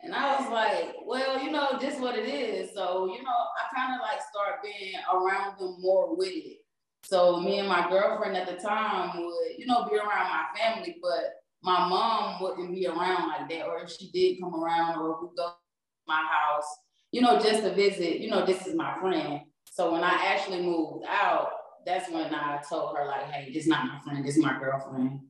And 0.02 0.14
I 0.14 0.40
was 0.40 0.50
like, 0.50 0.96
well, 1.04 1.42
you 1.42 1.50
know, 1.50 1.78
this 1.80 1.98
what 2.00 2.18
it 2.18 2.28
is. 2.28 2.74
So, 2.74 3.06
you 3.06 3.22
know, 3.22 3.30
I 3.30 3.74
kind 3.74 3.94
of 3.94 4.00
like 4.00 4.20
start 4.30 4.62
being 4.62 4.94
around 5.12 5.58
them 5.58 5.76
more 5.80 6.16
with 6.16 6.28
it. 6.28 6.58
So 7.04 7.40
me 7.40 7.58
and 7.58 7.68
my 7.68 7.88
girlfriend 7.88 8.36
at 8.36 8.48
the 8.48 8.62
time 8.62 9.22
would, 9.22 9.58
you 9.58 9.66
know, 9.66 9.84
be 9.88 9.96
around 9.96 10.08
my 10.08 10.44
family, 10.56 10.96
but 11.00 11.34
my 11.62 11.88
mom 11.88 12.42
wouldn't 12.42 12.74
be 12.74 12.86
around 12.86 13.28
like 13.28 13.48
that. 13.48 13.66
Or 13.66 13.82
if 13.82 13.90
she 13.90 14.10
did 14.10 14.40
come 14.40 14.54
around 14.54 14.98
or 14.98 15.20
go 15.20 15.30
to 15.36 15.54
my 16.06 16.16
house, 16.16 16.66
you 17.12 17.20
know, 17.20 17.38
just 17.38 17.62
to 17.62 17.72
visit, 17.74 18.18
you 18.20 18.30
know, 18.30 18.44
this 18.44 18.66
is 18.66 18.74
my 18.74 18.98
friend. 19.00 19.42
So 19.70 19.92
when 19.92 20.02
I 20.02 20.20
actually 20.26 20.62
moved 20.62 21.04
out, 21.08 21.50
that's 21.86 22.10
when 22.10 22.34
I 22.34 22.60
told 22.68 22.96
her, 22.96 23.06
like, 23.06 23.30
hey, 23.30 23.52
this 23.52 23.64
is 23.64 23.68
not 23.68 23.86
my 23.86 23.98
friend, 24.00 24.24
this 24.24 24.36
is 24.36 24.42
my 24.42 24.58
girlfriend. 24.58 25.20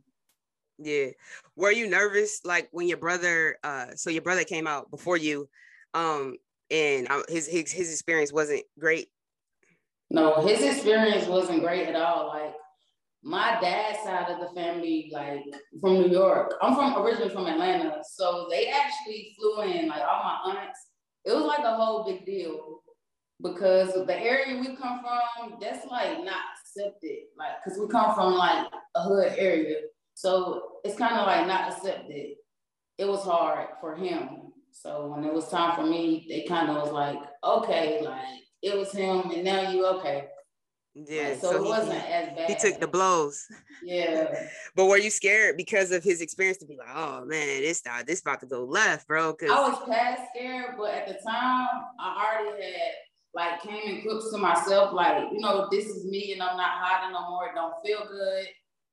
Yeah. 0.84 1.08
Were 1.56 1.72
you 1.72 1.88
nervous 1.88 2.40
like 2.44 2.68
when 2.72 2.88
your 2.88 2.98
brother 2.98 3.56
uh 3.62 3.88
so 3.94 4.10
your 4.10 4.22
brother 4.22 4.44
came 4.44 4.66
out 4.66 4.90
before 4.90 5.16
you 5.16 5.48
um 5.94 6.36
and 6.70 7.08
uh, 7.10 7.22
his 7.28 7.46
his 7.46 7.70
his 7.70 7.92
experience 7.92 8.32
wasn't 8.32 8.64
great? 8.78 9.08
No, 10.10 10.46
his 10.46 10.62
experience 10.62 11.26
wasn't 11.26 11.60
great 11.60 11.88
at 11.88 11.96
all. 11.96 12.28
Like 12.28 12.54
my 13.22 13.58
dad's 13.60 14.02
side 14.02 14.28
of 14.30 14.40
the 14.40 14.54
family, 14.54 15.10
like 15.12 15.44
from 15.80 15.94
New 15.94 16.10
York. 16.10 16.54
I'm 16.60 16.74
from 16.74 17.00
originally 17.02 17.30
from 17.32 17.46
Atlanta. 17.46 18.02
So 18.04 18.48
they 18.50 18.68
actually 18.68 19.34
flew 19.38 19.62
in, 19.62 19.88
like 19.88 20.02
all 20.02 20.24
my 20.24 20.60
aunts. 20.60 20.78
It 21.24 21.32
was 21.32 21.44
like 21.44 21.64
a 21.64 21.76
whole 21.76 22.04
big 22.04 22.26
deal 22.26 22.82
because 23.42 23.92
the 23.94 24.20
area 24.20 24.60
we 24.60 24.76
come 24.76 25.00
from, 25.00 25.58
that's 25.60 25.86
like 25.86 26.24
not 26.24 26.40
accepted. 26.60 27.18
Like, 27.38 27.62
cause 27.64 27.78
we 27.78 27.88
come 27.88 28.14
from 28.14 28.34
like 28.34 28.66
a 28.96 29.02
hood 29.02 29.34
area. 29.36 29.76
So 30.14 30.62
it's 30.84 30.96
kind 30.96 31.16
of 31.16 31.26
like 31.26 31.46
not 31.46 31.72
accepted. 31.72 32.34
It 32.98 33.08
was 33.08 33.24
hard 33.24 33.68
for 33.80 33.96
him. 33.96 34.52
So 34.70 35.08
when 35.08 35.24
it 35.24 35.32
was 35.32 35.48
time 35.48 35.76
for 35.76 35.84
me, 35.84 36.26
they 36.28 36.44
kind 36.44 36.70
of 36.70 36.76
was 36.76 36.92
like, 36.92 37.18
okay, 37.44 38.00
like 38.02 38.40
it 38.62 38.76
was 38.76 38.92
him, 38.92 39.30
and 39.30 39.44
now 39.44 39.70
you 39.70 39.86
okay. 39.86 40.28
Yeah, 40.94 41.30
like, 41.30 41.40
so, 41.40 41.52
so, 41.52 41.56
it 41.56 41.62
he, 41.64 41.68
wasn't 41.70 42.10
as 42.10 42.36
bad. 42.36 42.50
He 42.50 42.54
took 42.54 42.80
the 42.80 42.86
blows. 42.86 43.46
Yeah. 43.82 44.48
but 44.76 44.86
were 44.86 44.98
you 44.98 45.08
scared 45.08 45.56
because 45.56 45.90
of 45.90 46.04
his 46.04 46.20
experience 46.20 46.58
to 46.58 46.66
be 46.66 46.76
like, 46.76 46.94
oh 46.94 47.24
man, 47.24 47.62
this 47.62 47.82
this 48.06 48.20
about 48.20 48.40
to 48.40 48.46
go 48.46 48.64
left, 48.64 49.08
bro? 49.08 49.32
Cause 49.34 49.50
I 49.50 49.68
was 49.68 49.78
past 49.88 50.22
scared, 50.34 50.74
but 50.78 50.92
at 50.92 51.08
the 51.08 51.14
time, 51.14 51.68
I 51.98 52.40
already 52.42 52.62
had 52.62 52.92
like 53.34 53.62
came 53.62 53.94
and 53.94 54.02
clips 54.02 54.30
to 54.32 54.38
myself, 54.38 54.92
like, 54.92 55.32
you 55.32 55.40
know, 55.40 55.66
this 55.70 55.86
is 55.86 56.04
me 56.04 56.32
and 56.34 56.42
I'm 56.42 56.58
not 56.58 56.72
hiding 56.72 57.14
no 57.14 57.30
more. 57.30 57.46
It 57.46 57.54
don't 57.54 57.74
feel 57.84 58.06
good 58.06 58.46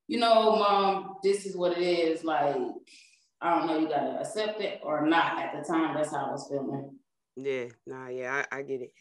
you 0.10 0.20
know, 0.20 0.56
mom, 0.56 1.18
this 1.24 1.46
is 1.46 1.56
what 1.56 1.78
it 1.78 1.84
is. 1.84 2.24
Like, 2.24 2.56
I 3.42 3.58
don't 3.58 3.68
know, 3.68 3.78
you 3.78 3.88
gotta 3.88 4.20
accept 4.20 4.60
it 4.60 4.82
or 4.84 5.06
not 5.06 5.38
at 5.40 5.54
the 5.54 5.72
time. 5.72 5.96
That's 5.96 6.12
how 6.12 6.26
I 6.26 6.32
was 6.32 6.48
feeling. 6.50 6.98
Yeah, 7.36 7.66
nah, 7.86 8.08
yeah, 8.10 8.44
I, 8.52 8.58
I 8.58 8.62
get 8.64 8.82
it. 8.82 8.92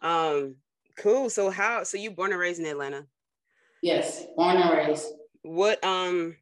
Um, 0.00 0.56
cool. 0.96 1.28
So 1.28 1.50
how 1.50 1.84
so 1.84 1.98
you 1.98 2.10
born 2.10 2.32
and 2.32 2.40
raised 2.40 2.60
in 2.60 2.66
Atlanta? 2.66 3.04
Yes, 3.82 4.24
born 4.36 4.56
and 4.56 4.70
raised. 4.70 5.06
What 5.42 5.84
um 5.84 6.34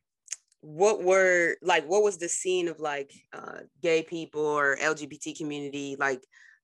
what 0.60 1.02
were 1.02 1.56
like 1.60 1.84
what 1.88 2.04
was 2.04 2.18
the 2.18 2.28
scene 2.28 2.68
of 2.68 2.78
like 2.78 3.12
uh 3.32 3.62
gay 3.82 4.04
people 4.04 4.46
or 4.46 4.76
LGBT 4.76 5.36
community 5.36 5.96
like 5.98 6.22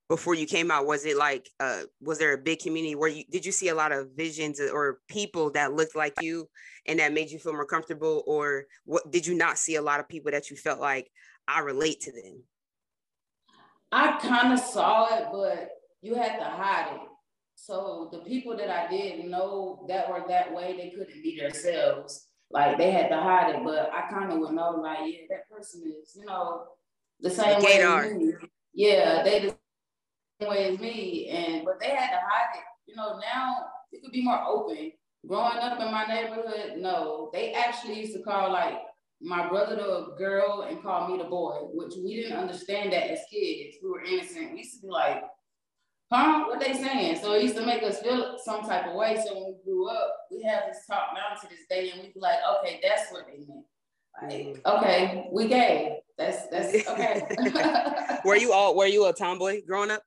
before 0.09 0.33
you 0.33 0.47
came 0.47 0.71
out 0.71 0.87
was 0.87 1.05
it 1.05 1.15
like 1.15 1.47
uh 1.59 1.83
was 2.01 2.17
there 2.17 2.33
a 2.33 2.37
big 2.37 2.59
community 2.59 2.95
where 2.95 3.09
you 3.09 3.23
did 3.29 3.45
you 3.45 3.51
see 3.51 3.69
a 3.69 3.75
lot 3.75 3.91
of 3.91 4.09
visions 4.17 4.59
or 4.59 4.99
people 5.07 5.51
that 5.51 5.73
looked 5.73 5.95
like 5.95 6.13
you 6.19 6.49
and 6.87 6.99
that 6.99 7.13
made 7.13 7.29
you 7.29 7.37
feel 7.37 7.53
more 7.53 7.65
comfortable? 7.65 8.23
Or 8.25 8.65
what 8.85 9.09
did 9.11 9.25
you 9.25 9.35
not 9.35 9.59
see 9.59 9.75
a 9.75 9.81
lot 9.81 9.99
of 9.99 10.09
people 10.09 10.31
that 10.31 10.49
you 10.49 10.57
felt 10.57 10.79
like 10.79 11.09
i 11.47 11.59
relate 11.59 12.01
to 12.01 12.11
them? 12.11 12.43
I 13.91 14.19
kind 14.19 14.51
of 14.51 14.59
saw 14.59 15.15
it 15.15 15.27
but 15.31 15.69
you 16.01 16.15
had 16.15 16.39
to 16.39 16.45
hide 16.45 16.95
it. 16.95 17.01
So 17.55 18.09
the 18.11 18.19
people 18.19 18.57
that 18.57 18.69
i 18.69 18.89
did 18.89 19.23
know 19.25 19.85
that 19.87 20.09
were 20.09 20.25
that 20.27 20.53
way 20.53 20.75
they 20.75 20.89
couldn't 20.89 21.21
be 21.21 21.39
themselves. 21.39 22.25
Like 22.49 22.79
they 22.79 22.89
had 22.89 23.09
to 23.09 23.17
hide 23.17 23.53
it 23.53 23.63
but 23.63 23.91
i 23.93 24.09
kind 24.09 24.31
of 24.31 24.39
would 24.39 24.53
know 24.53 24.71
like 24.81 24.99
yeah 25.03 25.27
that 25.29 25.47
person 25.51 25.83
is 25.85 26.15
you 26.15 26.25
know 26.25 26.63
the 27.19 27.29
same 27.29 27.61
way 27.61 28.33
yeah 28.73 29.21
they 29.21 29.41
just 29.41 29.55
way 30.47 30.73
as 30.73 30.79
me, 30.79 31.27
and 31.29 31.65
but 31.65 31.79
they 31.79 31.89
had 31.89 32.11
to 32.11 32.17
hide 32.17 32.55
it. 32.55 32.63
You 32.87 32.95
know, 32.95 33.19
now 33.19 33.65
it 33.91 34.01
could 34.03 34.11
be 34.11 34.23
more 34.23 34.41
open. 34.45 34.91
Growing 35.27 35.57
up 35.57 35.79
in 35.81 35.91
my 35.91 36.05
neighborhood, 36.05 36.77
no, 36.77 37.29
they 37.33 37.53
actually 37.53 37.99
used 37.99 38.13
to 38.13 38.23
call 38.23 38.51
like 38.51 38.77
my 39.21 39.49
brother 39.49 39.75
the 39.75 40.15
girl 40.17 40.65
and 40.69 40.81
call 40.81 41.09
me 41.09 41.17
the 41.17 41.29
boy, 41.29 41.57
which 41.73 41.93
we 42.01 42.21
didn't 42.21 42.37
understand 42.37 42.93
that 42.93 43.11
as 43.11 43.19
kids. 43.29 43.77
We 43.83 43.89
were 43.89 44.03
innocent. 44.03 44.53
We 44.53 44.59
used 44.59 44.75
to 44.75 44.87
be 44.87 44.91
like, 44.91 45.23
huh? 46.11 46.45
What 46.47 46.61
they 46.61 46.73
saying? 46.73 47.17
So 47.17 47.33
it 47.33 47.43
used 47.43 47.57
to 47.57 47.65
make 47.65 47.83
us 47.83 47.99
feel 47.99 48.37
some 48.43 48.61
type 48.61 48.87
of 48.87 48.95
way. 48.95 49.21
So 49.25 49.33
when 49.33 49.43
we 49.47 49.55
grew 49.65 49.89
up, 49.89 50.15
we 50.31 50.41
have 50.43 50.63
this 50.67 50.85
talk 50.89 51.09
now 51.13 51.35
to 51.35 51.47
this 51.49 51.65
day, 51.69 51.91
and 51.91 52.01
we 52.01 52.13
be 52.13 52.19
like, 52.19 52.39
okay, 52.59 52.79
that's 52.81 53.11
what 53.11 53.25
they 53.27 53.39
meant. 53.45 53.65
Like, 54.21 54.31
mm-hmm. 54.31 54.77
okay, 54.77 55.27
we 55.31 55.47
gay. 55.47 55.99
That's 56.17 56.47
that's 56.47 56.87
okay. 56.87 57.21
were 58.25 58.35
you 58.35 58.51
all 58.51 58.75
were 58.75 58.87
you 58.87 59.07
a 59.07 59.13
tomboy 59.13 59.61
growing 59.65 59.91
up? 59.91 60.03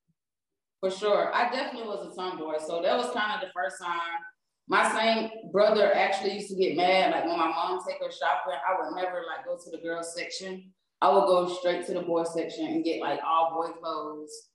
For 0.83 0.91
sure. 0.91 1.33
I 1.33 1.49
definitely 1.49 1.89
was 1.89 2.13
a 2.13 2.17
tomboy. 2.17 2.57
So 2.59 2.83
that 2.83 2.97
was 2.97 3.15
kind 3.15 3.33
of 3.41 3.41
the 3.41 3.53
first 3.55 3.81
time. 3.81 4.19
My 4.67 4.91
same 4.91 5.31
brother 5.53 5.95
actually 5.95 6.35
used 6.35 6.49
to 6.49 6.57
get 6.57 6.77
mad. 6.77 7.13
Like 7.13 7.25
when 7.25 7.39
my 7.39 7.47
mom 7.47 7.79
take 7.87 7.99
her 8.03 8.11
shopping, 8.11 8.59
I 8.69 8.83
would 8.83 8.97
never 8.97 9.23
like 9.29 9.47
go 9.47 9.57
to 9.57 9.71
the 9.71 9.79
girls 9.79 10.13
section. 10.13 10.73
I 11.01 11.13
would 11.13 11.27
go 11.27 11.55
straight 11.55 11.87
to 11.87 11.95
the 11.95 12.03
boy 12.03 12.25
section 12.25 12.67
and 12.67 12.85
get 12.85 13.01
like 13.01 13.21
all 13.25 13.53
boy 13.55 13.73
clothes, 13.79 14.49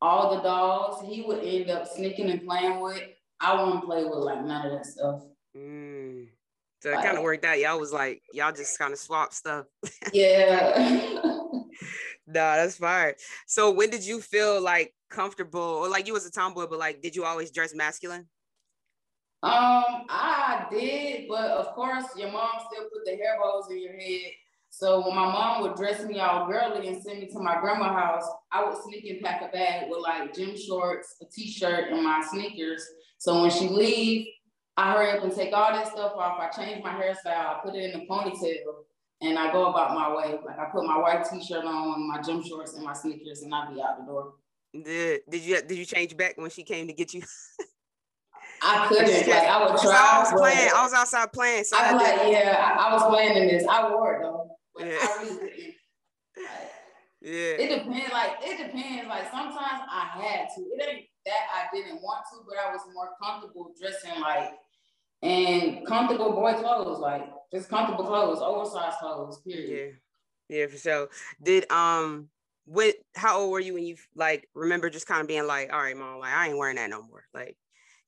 all 0.00 0.34
the 0.34 0.42
dolls. 0.42 1.04
He 1.06 1.20
would 1.20 1.44
end 1.44 1.68
up 1.68 1.86
sneaking 1.86 2.30
and 2.30 2.46
playing 2.46 2.80
with. 2.80 3.02
I 3.40 3.62
wouldn't 3.62 3.84
play 3.84 4.04
with 4.04 4.20
like 4.20 4.42
none 4.42 4.64
of 4.64 4.72
that 4.72 4.86
stuff. 4.86 5.22
Mm. 5.54 6.28
So 6.80 6.90
it 6.90 6.94
like, 6.94 7.04
kind 7.04 7.18
of 7.18 7.24
worked 7.24 7.44
out. 7.44 7.58
Y'all 7.58 7.78
was 7.78 7.92
like, 7.92 8.22
y'all 8.32 8.52
just 8.52 8.78
kind 8.78 8.92
of 8.94 8.98
swap 8.98 9.34
stuff. 9.34 9.66
yeah. 10.14 11.10
nah, 12.26 12.56
that's 12.56 12.76
fine. 12.76 13.14
So 13.46 13.70
when 13.70 13.90
did 13.90 14.06
you 14.06 14.22
feel 14.22 14.62
like 14.62 14.94
comfortable 15.14 15.60
or 15.60 15.88
like 15.88 16.06
you 16.06 16.12
was 16.12 16.26
a 16.26 16.30
tomboy, 16.30 16.66
but 16.66 16.78
like 16.78 17.00
did 17.02 17.14
you 17.14 17.24
always 17.24 17.50
dress 17.50 17.74
masculine? 17.74 18.26
Um, 19.42 20.06
I 20.08 20.66
did, 20.70 21.28
but 21.28 21.50
of 21.50 21.74
course 21.74 22.06
your 22.16 22.32
mom 22.32 22.50
still 22.70 22.84
put 22.84 23.04
the 23.04 23.12
hair 23.12 23.36
bows 23.40 23.70
in 23.70 23.82
your 23.82 23.92
head. 23.92 24.32
So 24.70 25.06
when 25.06 25.14
my 25.14 25.26
mom 25.26 25.62
would 25.62 25.76
dress 25.76 26.04
me 26.04 26.18
all 26.18 26.48
girly 26.50 26.88
and 26.88 27.00
send 27.00 27.20
me 27.20 27.28
to 27.28 27.38
my 27.38 27.60
grandma's 27.60 27.96
house, 27.96 28.28
I 28.50 28.64
would 28.64 28.76
sneak 28.82 29.04
and 29.04 29.20
pack 29.20 29.40
a 29.40 29.52
bag 29.52 29.88
with 29.88 30.00
like 30.00 30.34
gym 30.34 30.56
shorts, 30.58 31.14
a 31.22 31.26
t-shirt, 31.26 31.92
and 31.92 32.02
my 32.02 32.26
sneakers. 32.28 32.84
So 33.18 33.40
when 33.40 33.50
she 33.50 33.68
leave, 33.68 34.26
I 34.76 34.92
hurry 34.92 35.10
up 35.12 35.22
and 35.22 35.32
take 35.32 35.52
all 35.54 35.72
that 35.72 35.86
stuff 35.86 36.14
off. 36.16 36.40
I 36.40 36.48
change 36.48 36.82
my 36.82 36.90
hairstyle, 36.90 37.26
I 37.26 37.60
put 37.64 37.76
it 37.76 37.94
in 37.94 38.00
a 38.00 38.04
ponytail, 38.06 38.82
and 39.20 39.38
I 39.38 39.52
go 39.52 39.66
about 39.66 39.94
my 39.94 40.12
way. 40.12 40.38
Like 40.44 40.58
I 40.58 40.64
put 40.72 40.84
my 40.84 40.98
white 40.98 41.24
t-shirt 41.30 41.64
on, 41.64 42.08
my 42.08 42.20
gym 42.20 42.42
shorts, 42.44 42.74
and 42.74 42.84
my 42.84 42.94
sneakers, 42.94 43.42
and 43.42 43.54
I 43.54 43.72
be 43.72 43.80
out 43.80 43.98
the 44.00 44.06
door. 44.06 44.32
Did 44.82 45.20
did 45.30 45.42
you 45.42 45.62
did 45.62 45.78
you 45.78 45.84
change 45.84 46.16
back 46.16 46.36
when 46.36 46.50
she 46.50 46.64
came 46.64 46.88
to 46.88 46.92
get 46.92 47.14
you? 47.14 47.22
I 48.60 48.86
couldn't. 48.88 49.06
Like 49.06 49.28
I 49.28 49.64
would 49.64 49.80
try. 49.80 50.10
I 50.14 50.18
was 50.18 50.32
playing. 50.32 50.70
I 50.74 50.82
was 50.82 50.92
outside 50.92 51.32
playing. 51.32 51.64
So 51.64 51.76
I 51.78 51.92
was 51.92 52.02
like, 52.02 52.32
yeah, 52.32 52.76
I, 52.76 52.88
I, 52.88 52.92
was 52.92 53.02
playing 53.04 53.36
in 53.36 53.48
this. 53.48 53.64
I 53.68 53.88
wore 53.88 54.14
it 54.14 54.22
though. 54.22 54.50
But 54.74 54.86
yeah. 54.86 54.96
I 55.00 55.22
really 55.22 55.34
didn't. 55.36 55.74
Like, 56.36 56.70
yeah. 57.22 57.30
It 57.30 57.68
depends. 57.68 58.12
Like 58.12 58.30
it 58.42 58.66
depends. 58.66 59.08
Like 59.08 59.30
sometimes 59.30 59.82
I 59.88 60.10
had 60.12 60.48
to. 60.56 60.60
It 60.62 60.88
ain't 60.88 61.06
that 61.26 61.46
I 61.54 61.74
didn't 61.74 62.02
want 62.02 62.24
to, 62.32 62.40
but 62.46 62.56
I 62.58 62.72
was 62.72 62.80
more 62.92 63.10
comfortable 63.22 63.72
dressing 63.80 64.20
like 64.20 64.54
and 65.22 65.86
comfortable 65.86 66.32
boy 66.32 66.54
clothes, 66.54 66.98
like 66.98 67.30
just 67.52 67.68
comfortable 67.68 68.04
clothes, 68.04 68.40
oversized 68.40 68.98
clothes. 68.98 69.40
Period. 69.40 69.94
Yeah. 70.48 70.58
Yeah, 70.58 70.66
for 70.66 70.76
sure. 70.76 71.08
Did 71.42 71.70
um 71.70 72.28
what 72.66 72.94
how 73.14 73.40
old 73.40 73.52
were 73.52 73.60
you 73.60 73.74
when 73.74 73.84
you 73.84 73.96
like 74.14 74.48
remember 74.54 74.88
just 74.90 75.06
kind 75.06 75.20
of 75.20 75.28
being 75.28 75.46
like, 75.46 75.72
all 75.72 75.80
right, 75.80 75.96
mom, 75.96 76.18
like 76.18 76.32
I 76.32 76.48
ain't 76.48 76.58
wearing 76.58 76.76
that 76.76 76.90
no 76.90 77.02
more. 77.02 77.24
Like 77.34 77.56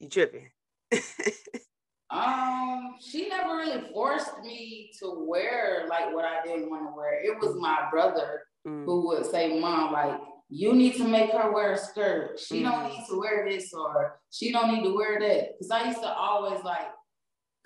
you 0.00 0.08
tripping. 0.08 0.48
um, 2.10 2.94
she 3.00 3.28
never 3.28 3.56
really 3.56 3.82
forced 3.92 4.40
me 4.42 4.90
to 5.00 5.24
wear 5.26 5.86
like 5.88 6.14
what 6.14 6.24
I 6.24 6.42
didn't 6.44 6.70
want 6.70 6.88
to 6.88 6.96
wear. 6.96 7.22
It 7.22 7.38
was 7.40 7.56
my 7.56 7.88
brother 7.90 8.42
mm. 8.66 8.84
who 8.84 9.08
would 9.08 9.26
say, 9.26 9.58
Mom, 9.60 9.92
like 9.92 10.20
you 10.48 10.74
need 10.74 10.94
to 10.96 11.04
make 11.04 11.32
her 11.32 11.52
wear 11.52 11.72
a 11.72 11.78
skirt. 11.78 12.38
She 12.38 12.62
mm. 12.62 12.70
don't 12.70 12.88
need 12.88 13.04
to 13.08 13.18
wear 13.18 13.46
this 13.48 13.72
or 13.74 14.20
she 14.30 14.52
don't 14.52 14.72
need 14.72 14.84
to 14.84 14.94
wear 14.94 15.18
that. 15.20 15.58
Cause 15.58 15.70
I 15.70 15.88
used 15.88 16.00
to 16.00 16.08
always 16.08 16.62
like, 16.64 16.86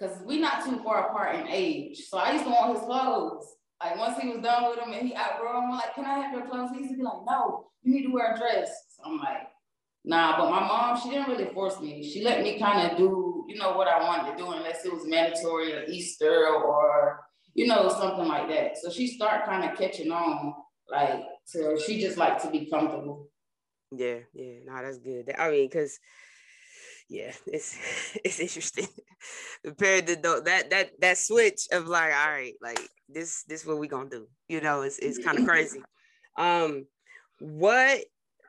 cause 0.01 0.17
we 0.25 0.41
not 0.41 0.65
too 0.65 0.83
far 0.83 1.09
apart 1.09 1.37
in 1.37 1.47
age. 1.49 2.07
So 2.09 2.19
I 2.19 2.33
used 2.33 2.45
to 2.45 2.51
want 2.51 2.77
his 2.77 2.85
clothes. 2.85 3.47
Like 3.83 3.97
once 3.97 4.19
he 4.19 4.29
was 4.29 4.43
done 4.43 4.69
with 4.69 4.79
them 4.79 4.93
and 4.93 5.09
he 5.09 5.17
outgrew 5.17 5.49
them, 5.49 5.65
I'm 5.65 5.71
like, 5.71 5.95
can 5.95 6.05
I 6.05 6.19
have 6.19 6.33
your 6.33 6.47
clothes? 6.47 6.71
He 6.73 6.81
used 6.81 6.91
to 6.91 6.97
be 6.99 7.03
like, 7.03 7.25
no, 7.27 7.71
you 7.83 7.95
need 7.95 8.03
to 8.03 8.13
wear 8.13 8.35
a 8.35 8.39
dress. 8.39 8.71
So 8.91 9.03
I'm 9.07 9.19
like, 9.19 9.49
nah, 10.05 10.39
but 10.39 10.51
my 10.51 10.61
mom, 10.61 11.01
she 11.01 11.11
didn't 11.11 11.29
really 11.29 11.53
force 11.55 11.81
me. 11.81 12.09
She 12.09 12.23
let 12.23 12.43
me 12.43 12.59
kind 12.59 12.91
of 12.91 12.99
do, 12.99 13.45
you 13.49 13.57
know, 13.57 13.73
what 13.73 13.89
I 13.89 14.03
wanted 14.03 14.33
to 14.33 14.37
do 14.37 14.51
unless 14.51 14.85
it 14.85 14.93
was 14.93 15.07
mandatory 15.07 15.73
or 15.75 15.85
Easter 15.85 16.47
or, 16.49 17.21
you 17.55 17.67
know, 17.67 17.89
something 17.89 18.27
like 18.27 18.49
that. 18.49 18.77
So 18.77 18.91
she 18.91 19.07
started 19.07 19.47
kind 19.47 19.71
of 19.71 19.79
catching 19.79 20.13
on, 20.13 20.55
like, 20.91 21.23
so 21.45 21.79
she 21.79 22.01
just 22.01 22.19
liked 22.19 22.43
to 22.43 22.51
be 22.51 22.67
comfortable. 22.67 23.31
Yeah, 23.93 24.19
yeah, 24.35 24.59
no, 24.67 24.83
that's 24.83 24.99
good. 24.99 25.33
I 25.37 25.51
mean, 25.51 25.67
because 25.67 25.99
yeah, 27.11 27.33
it's 27.47 27.77
it's 28.25 28.41
interesting 28.41 28.87
compared 29.65 30.07
to 30.07 30.17
the, 30.17 30.43
that 30.45 30.71
that 30.71 30.91
that 31.01 31.19
switch 31.19 31.67
of 31.73 31.87
like, 31.87 32.15
all 32.15 32.31
right, 32.31 32.55
like 32.63 32.81
this 33.09 33.43
this 33.49 33.63
is 33.63 33.67
what 33.67 33.79
we 33.79 33.89
gonna 33.89 34.09
do, 34.09 34.27
you 34.49 34.61
know, 34.61 34.83
it's 34.83 34.99
it's 34.99 35.19
kind 35.19 35.39
of 35.39 35.45
crazy. 35.45 35.83
Um, 36.39 36.87
what 37.41 38.01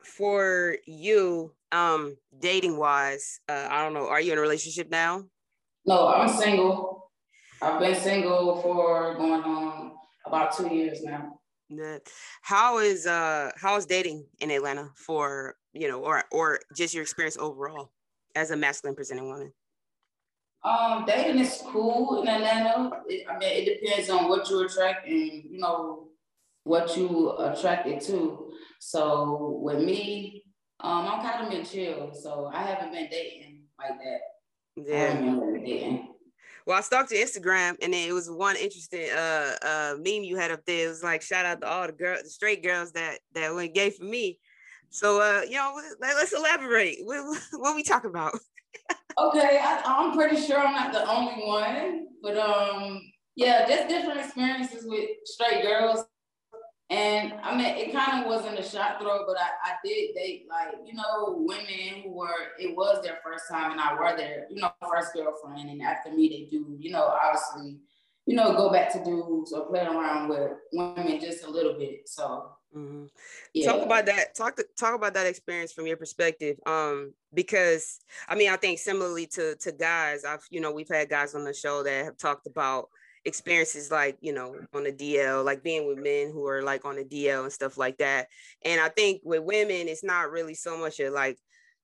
for 0.05 0.77
you, 0.85 1.53
um, 1.71 2.15
dating 2.39 2.77
wise, 2.77 3.39
uh, 3.49 3.67
I 3.69 3.83
don't 3.83 3.93
know, 3.93 4.07
are 4.07 4.21
you 4.21 4.31
in 4.31 4.37
a 4.37 4.41
relationship 4.41 4.89
now? 4.89 5.23
No, 5.85 6.07
I'm 6.07 6.29
single. 6.29 7.11
I've 7.61 7.79
been 7.79 7.95
single 7.95 8.61
for 8.61 9.15
going 9.15 9.41
on 9.43 9.91
about 10.25 10.55
two 10.55 10.73
years 10.73 11.01
now. 11.03 11.39
How 12.41 12.79
is 12.79 13.07
uh 13.07 13.51
how 13.59 13.77
is 13.77 13.85
dating 13.85 14.25
in 14.39 14.51
Atlanta 14.51 14.89
for 14.95 15.55
you 15.73 15.87
know 15.87 16.01
or 16.01 16.23
or 16.31 16.59
just 16.75 16.93
your 16.93 17.01
experience 17.01 17.37
overall 17.37 17.91
as 18.35 18.51
a 18.51 18.55
masculine 18.57 18.95
presenting 18.95 19.27
woman? 19.27 19.53
Um, 20.63 21.05
dating 21.07 21.39
is 21.39 21.61
cool 21.65 22.21
in 22.21 22.27
Atlanta. 22.27 22.91
It, 23.07 23.25
I 23.27 23.37
mean, 23.37 23.49
it 23.49 23.81
depends 23.81 24.09
on 24.09 24.29
what 24.29 24.47
you 24.49 24.63
attract 24.65 25.07
and 25.07 25.43
you 25.49 25.57
know 25.57 26.09
what 26.63 26.95
you 26.95 27.31
attracted 27.37 28.01
to. 28.01 28.51
So 28.79 29.59
with 29.63 29.79
me, 29.83 30.43
um, 30.79 31.07
I'm 31.07 31.21
kind 31.21 31.45
of 31.45 31.51
been 31.51 31.65
chill, 31.65 32.13
so 32.13 32.49
I 32.53 32.61
haven't 32.61 32.91
been 32.91 33.09
dating 33.09 33.63
like 33.79 33.99
that. 33.99 34.19
Yeah. 34.75 35.97
Well, 36.65 36.77
I 36.77 36.81
stalked 36.81 37.11
your 37.11 37.25
Instagram, 37.25 37.75
and 37.81 37.93
then 37.93 38.07
it 38.07 38.13
was 38.13 38.29
one 38.29 38.55
interesting 38.55 39.09
uh 39.09 39.55
uh 39.63 39.95
meme 39.97 40.23
you 40.23 40.37
had 40.37 40.51
up 40.51 40.63
there. 40.65 40.85
It 40.85 40.89
was 40.89 41.03
like 41.03 41.23
shout 41.23 41.45
out 41.45 41.61
to 41.61 41.67
all 41.67 41.87
the 41.87 41.93
girls, 41.93 42.23
the 42.23 42.29
straight 42.29 42.63
girls 42.63 42.91
that 42.91 43.19
that 43.33 43.53
went 43.53 43.73
gay 43.73 43.89
for 43.89 44.03
me. 44.03 44.39
So 44.91 45.21
uh, 45.21 45.41
you 45.43 45.55
know, 45.55 45.81
let, 45.99 46.15
us 46.17 46.33
elaborate. 46.33 46.99
What, 47.03 47.41
what 47.53 47.75
we 47.75 47.81
talk 47.81 48.03
about? 48.03 48.37
okay, 49.17 49.59
I, 49.61 49.81
I'm 49.85 50.15
pretty 50.15 50.39
sure 50.39 50.59
I'm 50.59 50.73
not 50.73 50.93
the 50.93 51.09
only 51.09 51.43
one, 51.45 52.07
but 52.21 52.37
um, 52.37 53.01
yeah, 53.35 53.67
just 53.67 53.87
different 53.87 54.19
experiences 54.19 54.85
with 54.85 55.09
straight 55.25 55.63
girls. 55.63 56.05
And 56.89 57.31
I 57.41 57.55
mean, 57.55 57.65
it 57.65 57.93
kind 57.93 58.21
of 58.21 58.27
wasn't 58.27 58.59
a 58.59 58.63
shot 58.63 58.99
throw, 58.99 59.25
but 59.25 59.37
I, 59.39 59.71
I 59.71 59.75
did 59.83 60.13
date 60.13 60.45
like, 60.49 60.75
you 60.85 60.93
know, 60.93 61.37
women 61.37 62.03
who 62.03 62.11
were, 62.11 62.35
it 62.59 62.75
was 62.75 63.01
their 63.01 63.19
first 63.23 63.45
time 63.49 63.71
and 63.71 63.79
I 63.79 63.93
were 63.93 64.17
their, 64.17 64.47
you 64.49 64.61
know, 64.61 64.73
first 64.89 65.13
girlfriend. 65.13 65.69
And 65.69 65.81
after 65.81 66.11
me, 66.11 66.27
they 66.27 66.57
do, 66.57 66.75
you 66.77 66.91
know, 66.91 67.03
obviously, 67.03 67.79
you 68.25 68.35
know, 68.35 68.53
go 68.57 68.69
back 68.69 68.91
to 68.91 69.03
dudes 69.05 69.53
or 69.53 69.67
play 69.67 69.85
around 69.85 70.27
with 70.27 70.51
women 70.73 71.21
just 71.21 71.45
a 71.45 71.49
little 71.49 71.79
bit. 71.79 72.09
So 72.09 72.51
mm-hmm. 72.75 73.05
yeah. 73.53 73.71
talk 73.71 73.85
about 73.85 74.05
that. 74.05 74.35
Talk 74.35 74.59
talk 74.77 74.95
about 74.95 75.13
that 75.13 75.27
experience 75.27 75.71
from 75.73 75.87
your 75.87 75.97
perspective. 75.97 76.57
Um, 76.65 77.13
because 77.33 77.99
I 78.27 78.35
mean, 78.35 78.49
I 78.49 78.55
think 78.57 78.79
similarly 78.79 79.27
to 79.27 79.55
to 79.57 79.71
guys, 79.71 80.25
I've 80.25 80.45
you 80.49 80.61
know, 80.61 80.71
we've 80.71 80.89
had 80.89 81.09
guys 81.09 81.35
on 81.35 81.43
the 81.43 81.53
show 81.53 81.83
that 81.83 82.05
have 82.05 82.17
talked 82.17 82.47
about 82.47 82.89
experiences 83.23 83.91
like 83.91 84.17
you 84.21 84.33
know 84.33 84.55
on 84.73 84.83
the 84.83 84.91
DL, 84.91 85.45
like 85.45 85.63
being 85.63 85.87
with 85.87 85.97
men 85.97 86.31
who 86.31 86.47
are 86.47 86.63
like 86.63 86.85
on 86.85 86.95
the 86.95 87.03
DL 87.03 87.43
and 87.43 87.53
stuff 87.53 87.77
like 87.77 87.97
that. 87.97 88.27
And 88.63 88.81
I 88.81 88.89
think 88.89 89.21
with 89.23 89.43
women, 89.43 89.87
it's 89.87 90.03
not 90.03 90.31
really 90.31 90.55
so 90.55 90.77
much 90.77 90.99
of 90.99 91.13
like 91.13 91.37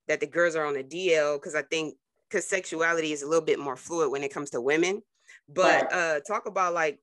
that 0.08 0.20
the 0.20 0.28
girls 0.28 0.56
are 0.56 0.66
on 0.66 0.74
the 0.74 0.84
DL 0.84 1.36
because 1.36 1.56
I 1.56 1.64
think 1.64 1.96
because 2.30 2.48
sexuality 2.48 3.14
is 3.14 3.24
a 3.24 3.28
little 3.28 3.46
bit 3.46 3.60
more 3.60 3.76
fluid 3.76 4.12
when 4.12 4.24
it 4.24 4.34
comes 4.34 4.52
to 4.52 4.62
women. 4.62 5.02
But 5.50 5.94
uh 5.94 6.20
talk 6.28 6.46
about 6.46 6.74
like 6.74 7.00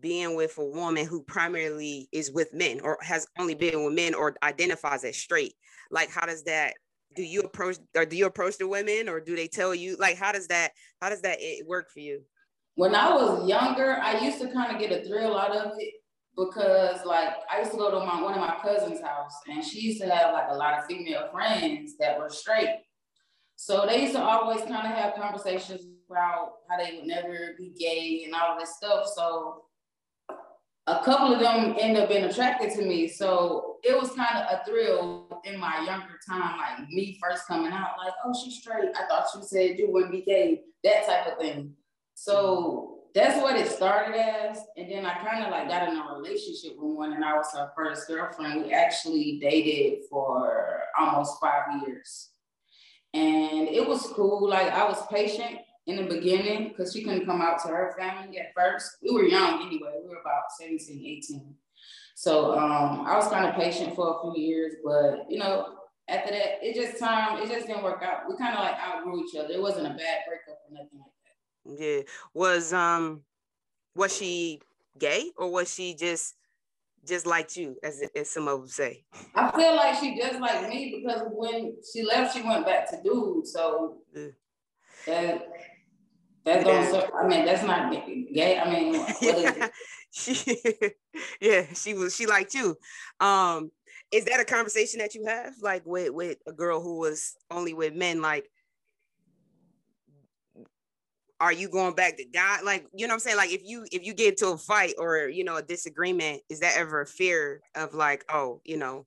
being 0.00 0.36
with 0.36 0.56
a 0.58 0.64
woman 0.64 1.06
who 1.06 1.22
primarily 1.22 2.08
is 2.12 2.30
with 2.30 2.52
men 2.52 2.80
or 2.82 2.98
has 3.02 3.26
only 3.38 3.54
been 3.54 3.84
with 3.84 3.94
men 3.94 4.14
or 4.14 4.34
identifies 4.42 5.04
as 5.04 5.16
straight. 5.16 5.54
Like 5.90 6.10
how 6.10 6.26
does 6.26 6.44
that 6.44 6.74
do 7.14 7.22
you 7.22 7.40
approach 7.40 7.76
or 7.96 8.04
do 8.04 8.16
you 8.16 8.26
approach 8.26 8.58
the 8.58 8.66
women 8.66 9.08
or 9.08 9.20
do 9.20 9.36
they 9.36 9.46
tell 9.46 9.74
you 9.74 9.96
like 9.98 10.16
how 10.16 10.32
does 10.32 10.48
that 10.48 10.72
how 11.00 11.08
does 11.08 11.22
that 11.22 11.38
eh, 11.40 11.60
work 11.66 11.90
for 11.92 12.00
you? 12.00 12.22
when 12.76 12.94
I 12.94 13.12
was 13.12 13.48
younger, 13.48 13.98
I 14.02 14.20
used 14.20 14.40
to 14.40 14.48
kind 14.48 14.74
of 14.74 14.80
get 14.80 14.92
a 14.92 15.06
thrill 15.06 15.38
out 15.38 15.54
of 15.54 15.72
it 15.78 15.94
because 16.36 17.04
like 17.04 17.28
I 17.50 17.60
used 17.60 17.70
to 17.70 17.76
go 17.76 17.90
to 17.90 18.04
my 18.04 18.20
one 18.20 18.34
of 18.34 18.40
my 18.40 18.56
cousin's 18.60 19.00
house 19.00 19.34
and 19.48 19.64
she 19.64 19.80
used 19.80 20.00
to 20.00 20.08
have 20.08 20.32
like 20.32 20.46
a 20.50 20.54
lot 20.54 20.78
of 20.78 20.86
female 20.86 21.28
friends 21.32 21.94
that 22.00 22.18
were 22.18 22.28
straight. 22.28 22.80
So 23.56 23.86
they 23.86 24.02
used 24.02 24.14
to 24.14 24.22
always 24.22 24.60
kind 24.62 24.92
of 24.92 24.98
have 24.98 25.14
conversations 25.14 25.86
about 26.10 26.54
how 26.68 26.76
they 26.76 26.96
would 26.96 27.06
never 27.06 27.54
be 27.56 27.72
gay 27.78 28.24
and 28.24 28.34
all 28.34 28.58
this 28.58 28.76
stuff. 28.76 29.06
So 29.14 29.63
couple 31.04 31.34
of 31.34 31.40
them 31.40 31.76
end 31.78 31.96
up 31.96 32.08
being 32.08 32.24
attracted 32.24 32.70
to 32.72 32.82
me. 32.82 33.08
So 33.08 33.76
it 33.84 33.98
was 33.98 34.10
kind 34.12 34.38
of 34.38 34.46
a 34.50 34.64
thrill 34.64 35.40
in 35.44 35.58
my 35.58 35.84
younger 35.84 36.18
time, 36.28 36.58
like 36.58 36.88
me 36.88 37.18
first 37.22 37.46
coming 37.46 37.72
out, 37.72 37.98
like, 37.98 38.14
oh, 38.24 38.34
she's 38.34 38.60
straight. 38.60 38.90
I 38.96 39.06
thought 39.06 39.26
you 39.34 39.42
said 39.42 39.78
you 39.78 39.90
wouldn't 39.90 40.12
be 40.12 40.22
gay, 40.22 40.62
that 40.82 41.06
type 41.06 41.26
of 41.26 41.38
thing. 41.38 41.74
So 42.14 43.00
that's 43.14 43.40
what 43.40 43.56
it 43.56 43.68
started 43.68 44.18
as. 44.18 44.58
And 44.76 44.90
then 44.90 45.04
I 45.04 45.14
kind 45.14 45.44
of 45.44 45.50
like 45.50 45.68
got 45.68 45.88
in 45.88 45.96
a 45.96 46.14
relationship 46.14 46.72
with 46.76 46.96
one, 46.96 47.12
and 47.12 47.24
I 47.24 47.34
was 47.34 47.52
her 47.54 47.70
first 47.76 48.08
girlfriend. 48.08 48.64
We 48.64 48.72
actually 48.72 49.38
dated 49.40 50.00
for 50.10 50.80
almost 50.98 51.40
five 51.40 51.82
years. 51.86 52.30
And 53.12 53.68
it 53.68 53.86
was 53.86 54.02
cool. 54.14 54.48
Like 54.48 54.72
I 54.72 54.88
was 54.88 55.06
patient 55.06 55.58
in 55.86 55.96
the 55.96 56.14
beginning 56.14 56.68
because 56.68 56.92
she 56.92 57.04
couldn't 57.04 57.26
come 57.26 57.42
out 57.42 57.62
to 57.62 57.68
her 57.68 57.94
family 57.98 58.38
at 58.38 58.54
first. 58.54 58.96
We 59.02 59.12
were 59.12 59.24
young 59.24 59.66
anyway. 59.66 60.00
We 60.02 60.08
were 60.08 60.20
about 60.20 60.44
17, 60.58 61.04
18. 61.04 61.54
So 62.14 62.56
um, 62.58 63.04
I 63.06 63.16
was 63.16 63.28
kind 63.28 63.46
of 63.46 63.54
patient 63.54 63.94
for 63.94 64.16
a 64.16 64.32
few 64.32 64.42
years, 64.42 64.74
but 64.84 65.26
you 65.28 65.38
know, 65.38 65.74
after 66.08 66.30
that, 66.30 66.58
it 66.62 66.74
just 66.74 66.98
time, 66.98 67.42
it 67.42 67.48
just 67.48 67.66
didn't 67.66 67.82
work 67.82 68.02
out. 68.02 68.28
We 68.28 68.36
kind 68.36 68.56
of 68.56 68.60
like 68.60 68.76
outgrew 68.78 69.24
each 69.24 69.36
other. 69.36 69.52
It 69.52 69.60
wasn't 69.60 69.86
a 69.86 69.90
bad 69.90 70.18
breakup 70.26 70.60
or 70.68 70.72
nothing 70.72 71.00
like 71.00 71.78
that. 71.78 71.84
yeah. 71.84 72.02
Was 72.32 72.72
um 72.72 73.22
was 73.94 74.16
she 74.16 74.60
gay 74.98 75.30
or 75.36 75.50
was 75.50 75.72
she 75.72 75.94
just 75.94 76.34
just 77.06 77.26
like 77.26 77.56
you, 77.56 77.76
as 77.82 78.02
as 78.14 78.30
some 78.30 78.48
of 78.48 78.60
them 78.60 78.68
say? 78.68 79.04
I 79.34 79.50
feel 79.50 79.74
like 79.74 79.98
she 79.98 80.16
just 80.16 80.40
like 80.40 80.68
me 80.68 81.02
because 81.02 81.22
when 81.32 81.76
she 81.92 82.02
left, 82.02 82.34
she 82.34 82.42
went 82.42 82.64
back 82.64 82.88
to 82.90 83.02
dude. 83.02 83.46
So 83.46 83.98
yeah. 84.14 84.28
that 85.06 85.48
that's 86.44 86.66
yeah. 86.66 87.06
I 87.18 87.26
mean, 87.26 87.44
that's 87.46 87.64
not 87.64 87.90
gay. 87.92 88.58
I 88.58 88.70
mean, 88.70 89.06
yeah. 89.20 89.68
she, 90.10 90.60
yeah, 91.40 91.64
she 91.74 91.94
was. 91.94 92.14
She 92.14 92.26
liked 92.26 92.54
you. 92.54 92.76
Um, 93.18 93.70
is 94.12 94.26
that 94.26 94.38
a 94.38 94.44
conversation 94.44 95.00
that 95.00 95.14
you 95.14 95.24
have, 95.26 95.54
like 95.60 95.84
with 95.86 96.12
with 96.12 96.38
a 96.46 96.52
girl 96.52 96.80
who 96.80 96.98
was 96.98 97.36
only 97.50 97.74
with 97.74 97.94
men? 97.94 98.22
Like, 98.22 98.48
are 101.40 101.52
you 101.52 101.68
going 101.68 101.94
back 101.94 102.16
to 102.18 102.24
God? 102.24 102.62
Like, 102.62 102.86
you 102.94 103.06
know 103.06 103.12
what 103.12 103.16
I'm 103.16 103.20
saying? 103.20 103.36
Like 103.38 103.52
if 103.52 103.62
you 103.64 103.86
if 103.90 104.04
you 104.04 104.14
get 104.14 104.34
into 104.34 104.48
a 104.48 104.58
fight 104.58 104.94
or 104.98 105.28
you 105.28 105.44
know 105.44 105.56
a 105.56 105.62
disagreement, 105.62 106.42
is 106.48 106.60
that 106.60 106.76
ever 106.76 107.00
a 107.00 107.06
fear 107.06 107.60
of 107.74 107.94
like, 107.94 108.24
oh, 108.28 108.60
you 108.64 108.76
know, 108.76 109.06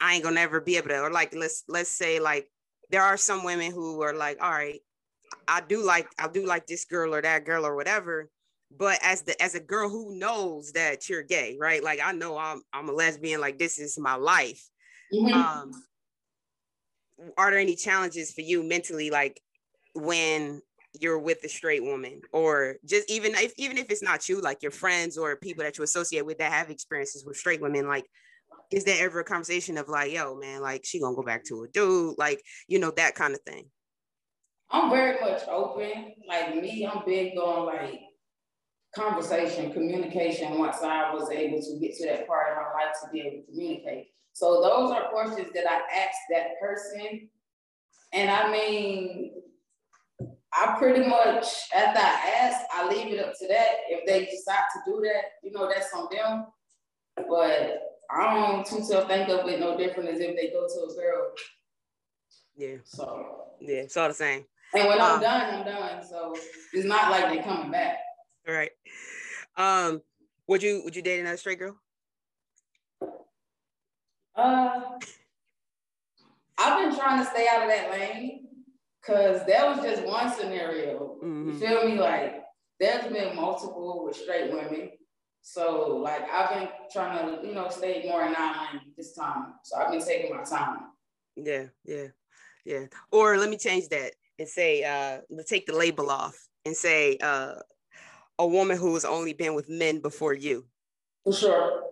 I 0.00 0.14
ain't 0.14 0.24
gonna 0.24 0.40
ever 0.40 0.60
be 0.60 0.76
able 0.76 0.90
to, 0.90 1.00
or 1.00 1.10
like 1.10 1.34
let's 1.34 1.64
let's 1.68 1.90
say 1.90 2.20
like 2.20 2.48
there 2.90 3.02
are 3.02 3.16
some 3.16 3.44
women 3.44 3.72
who 3.72 4.00
are 4.02 4.14
like, 4.14 4.38
all 4.42 4.50
right, 4.50 4.80
I 5.46 5.60
do 5.60 5.84
like 5.84 6.08
I 6.18 6.28
do 6.28 6.46
like 6.46 6.66
this 6.66 6.84
girl 6.84 7.14
or 7.14 7.22
that 7.22 7.44
girl 7.44 7.66
or 7.66 7.74
whatever. 7.74 8.28
But 8.76 8.98
as 9.02 9.22
the 9.22 9.40
as 9.42 9.54
a 9.54 9.60
girl 9.60 9.88
who 9.88 10.18
knows 10.18 10.72
that 10.72 11.08
you're 11.08 11.22
gay, 11.22 11.56
right? 11.58 11.82
Like 11.82 12.00
I 12.02 12.12
know 12.12 12.36
I'm 12.36 12.62
I'm 12.72 12.88
a 12.88 12.92
lesbian, 12.92 13.40
like 13.40 13.58
this 13.58 13.78
is 13.78 13.98
my 13.98 14.14
life. 14.14 14.62
Mm-hmm. 15.12 15.32
Um 15.32 15.72
are 17.36 17.50
there 17.50 17.58
any 17.60 17.74
challenges 17.74 18.32
for 18.32 18.42
you 18.42 18.62
mentally, 18.62 19.10
like 19.10 19.40
when 19.94 20.60
you're 21.00 21.18
with 21.18 21.42
a 21.44 21.48
straight 21.48 21.82
woman, 21.82 22.20
or 22.32 22.76
just 22.84 23.10
even 23.10 23.34
if 23.34 23.52
even 23.56 23.78
if 23.78 23.90
it's 23.90 24.02
not 24.02 24.28
you, 24.28 24.40
like 24.40 24.62
your 24.62 24.70
friends 24.70 25.18
or 25.18 25.36
people 25.36 25.64
that 25.64 25.78
you 25.78 25.84
associate 25.84 26.26
with 26.26 26.38
that 26.38 26.52
have 26.52 26.70
experiences 26.70 27.24
with 27.24 27.36
straight 27.36 27.60
women, 27.60 27.88
like 27.88 28.04
is 28.70 28.84
there 28.84 29.04
ever 29.04 29.20
a 29.20 29.24
conversation 29.24 29.78
of 29.78 29.88
like, 29.88 30.12
yo, 30.12 30.36
man, 30.36 30.60
like 30.60 30.84
she 30.84 31.00
gonna 31.00 31.16
go 31.16 31.22
back 31.22 31.44
to 31.44 31.64
a 31.64 31.68
dude, 31.68 32.16
like 32.18 32.42
you 32.66 32.78
know 32.78 32.90
that 32.92 33.14
kind 33.14 33.34
of 33.34 33.40
thing? 33.42 33.64
I'm 34.70 34.90
very 34.90 35.20
much 35.20 35.42
open. 35.48 36.14
Like 36.28 36.54
me, 36.56 36.86
I'm 36.86 37.02
big 37.06 37.36
on 37.36 37.66
like 37.66 38.00
conversation, 38.94 39.72
communication. 39.72 40.58
Once 40.58 40.78
I 40.82 41.12
was 41.12 41.30
able 41.30 41.60
to 41.60 41.78
get 41.80 41.96
to 41.96 42.06
that 42.06 42.26
part 42.26 42.52
of 42.52 42.56
my 42.56 42.84
life 42.84 42.94
to 43.02 43.10
be 43.10 43.20
able 43.20 43.42
to 43.42 43.50
communicate. 43.50 44.08
So 44.32 44.60
those 44.62 44.90
are 44.92 45.10
questions 45.10 45.48
that 45.54 45.64
I 45.68 45.76
ask 45.76 46.16
that 46.30 46.60
person. 46.60 47.28
And 48.12 48.30
I 48.30 48.52
mean, 48.52 49.32
I 50.52 50.76
pretty 50.78 51.06
much, 51.06 51.46
after 51.74 52.00
I 52.00 52.34
ask, 52.40 52.60
I 52.72 52.88
leave 52.88 53.12
it 53.12 53.24
up 53.24 53.32
to 53.38 53.48
that. 53.48 53.70
If 53.88 54.06
they 54.06 54.26
decide 54.26 54.64
to 54.74 54.80
do 54.90 55.00
that, 55.04 55.22
you 55.42 55.52
know, 55.52 55.68
that's 55.68 55.92
on 55.94 56.08
them. 56.10 56.46
But 57.16 57.80
I 58.10 58.34
don't 58.34 58.66
too 58.66 58.86
tough 58.90 59.08
think 59.08 59.28
of 59.28 59.46
it 59.48 59.60
no 59.60 59.76
different 59.76 60.08
as 60.08 60.20
if 60.20 60.36
they 60.36 60.50
go 60.50 60.66
to 60.66 60.92
a 60.92 60.94
girl. 60.94 61.32
Yeah. 62.56 62.76
So 62.84 63.44
yeah, 63.60 63.80
it's 63.80 63.96
all 63.96 64.08
the 64.08 64.14
same. 64.14 64.44
And 64.74 64.88
when 64.88 65.00
um, 65.00 65.12
I'm 65.12 65.20
done, 65.20 65.54
I'm 65.54 65.64
done. 65.64 66.04
So 66.04 66.34
it's 66.72 66.84
not 66.84 67.10
like 67.10 67.32
they're 67.32 67.42
coming 67.42 67.70
back. 67.70 67.98
All 68.46 68.54
right. 68.54 68.70
Um, 69.56 70.02
would 70.46 70.62
you 70.62 70.82
would 70.84 70.94
you 70.94 71.02
date 71.02 71.20
another 71.20 71.36
straight 71.36 71.58
girl? 71.58 71.76
Uh, 74.34 74.98
I've 76.58 76.90
been 76.90 76.98
trying 76.98 77.24
to 77.24 77.30
stay 77.30 77.46
out 77.50 77.62
of 77.62 77.68
that 77.68 77.90
lane 77.90 78.46
because 79.00 79.44
that 79.46 79.66
was 79.68 79.84
just 79.84 80.04
one 80.04 80.32
scenario. 80.32 81.16
Mm-hmm. 81.22 81.50
You 81.50 81.58
feel 81.58 81.88
me? 81.88 81.98
Like 81.98 82.42
there's 82.78 83.12
been 83.12 83.34
multiple 83.34 84.04
with 84.06 84.16
straight 84.16 84.52
women. 84.52 84.90
So 85.40 85.96
like 85.96 86.28
I've 86.30 86.50
been 86.50 86.68
trying 86.92 87.40
to, 87.40 87.46
you 87.46 87.54
know, 87.54 87.68
stay 87.70 88.04
more 88.06 88.24
in 88.24 88.32
that 88.32 88.70
lane 88.72 88.92
this 88.96 89.14
time. 89.14 89.54
So 89.64 89.76
I've 89.76 89.90
been 89.90 90.04
taking 90.04 90.34
my 90.34 90.44
time. 90.44 90.78
Yeah, 91.36 91.64
yeah, 91.84 92.08
yeah. 92.64 92.86
Or 93.10 93.36
let 93.38 93.50
me 93.50 93.56
change 93.56 93.88
that 93.88 94.12
and 94.38 94.48
say, 94.48 94.84
uh, 94.84 95.20
take 95.46 95.66
the 95.66 95.76
label 95.76 96.10
off 96.10 96.36
and 96.64 96.76
say, 96.76 97.18
uh, 97.18 97.54
a 98.38 98.46
woman 98.46 98.78
who 98.78 98.94
has 98.94 99.04
only 99.04 99.32
been 99.32 99.54
with 99.54 99.68
men 99.68 100.00
before 100.00 100.32
you. 100.32 100.64
For 101.24 101.32
sure. 101.32 101.82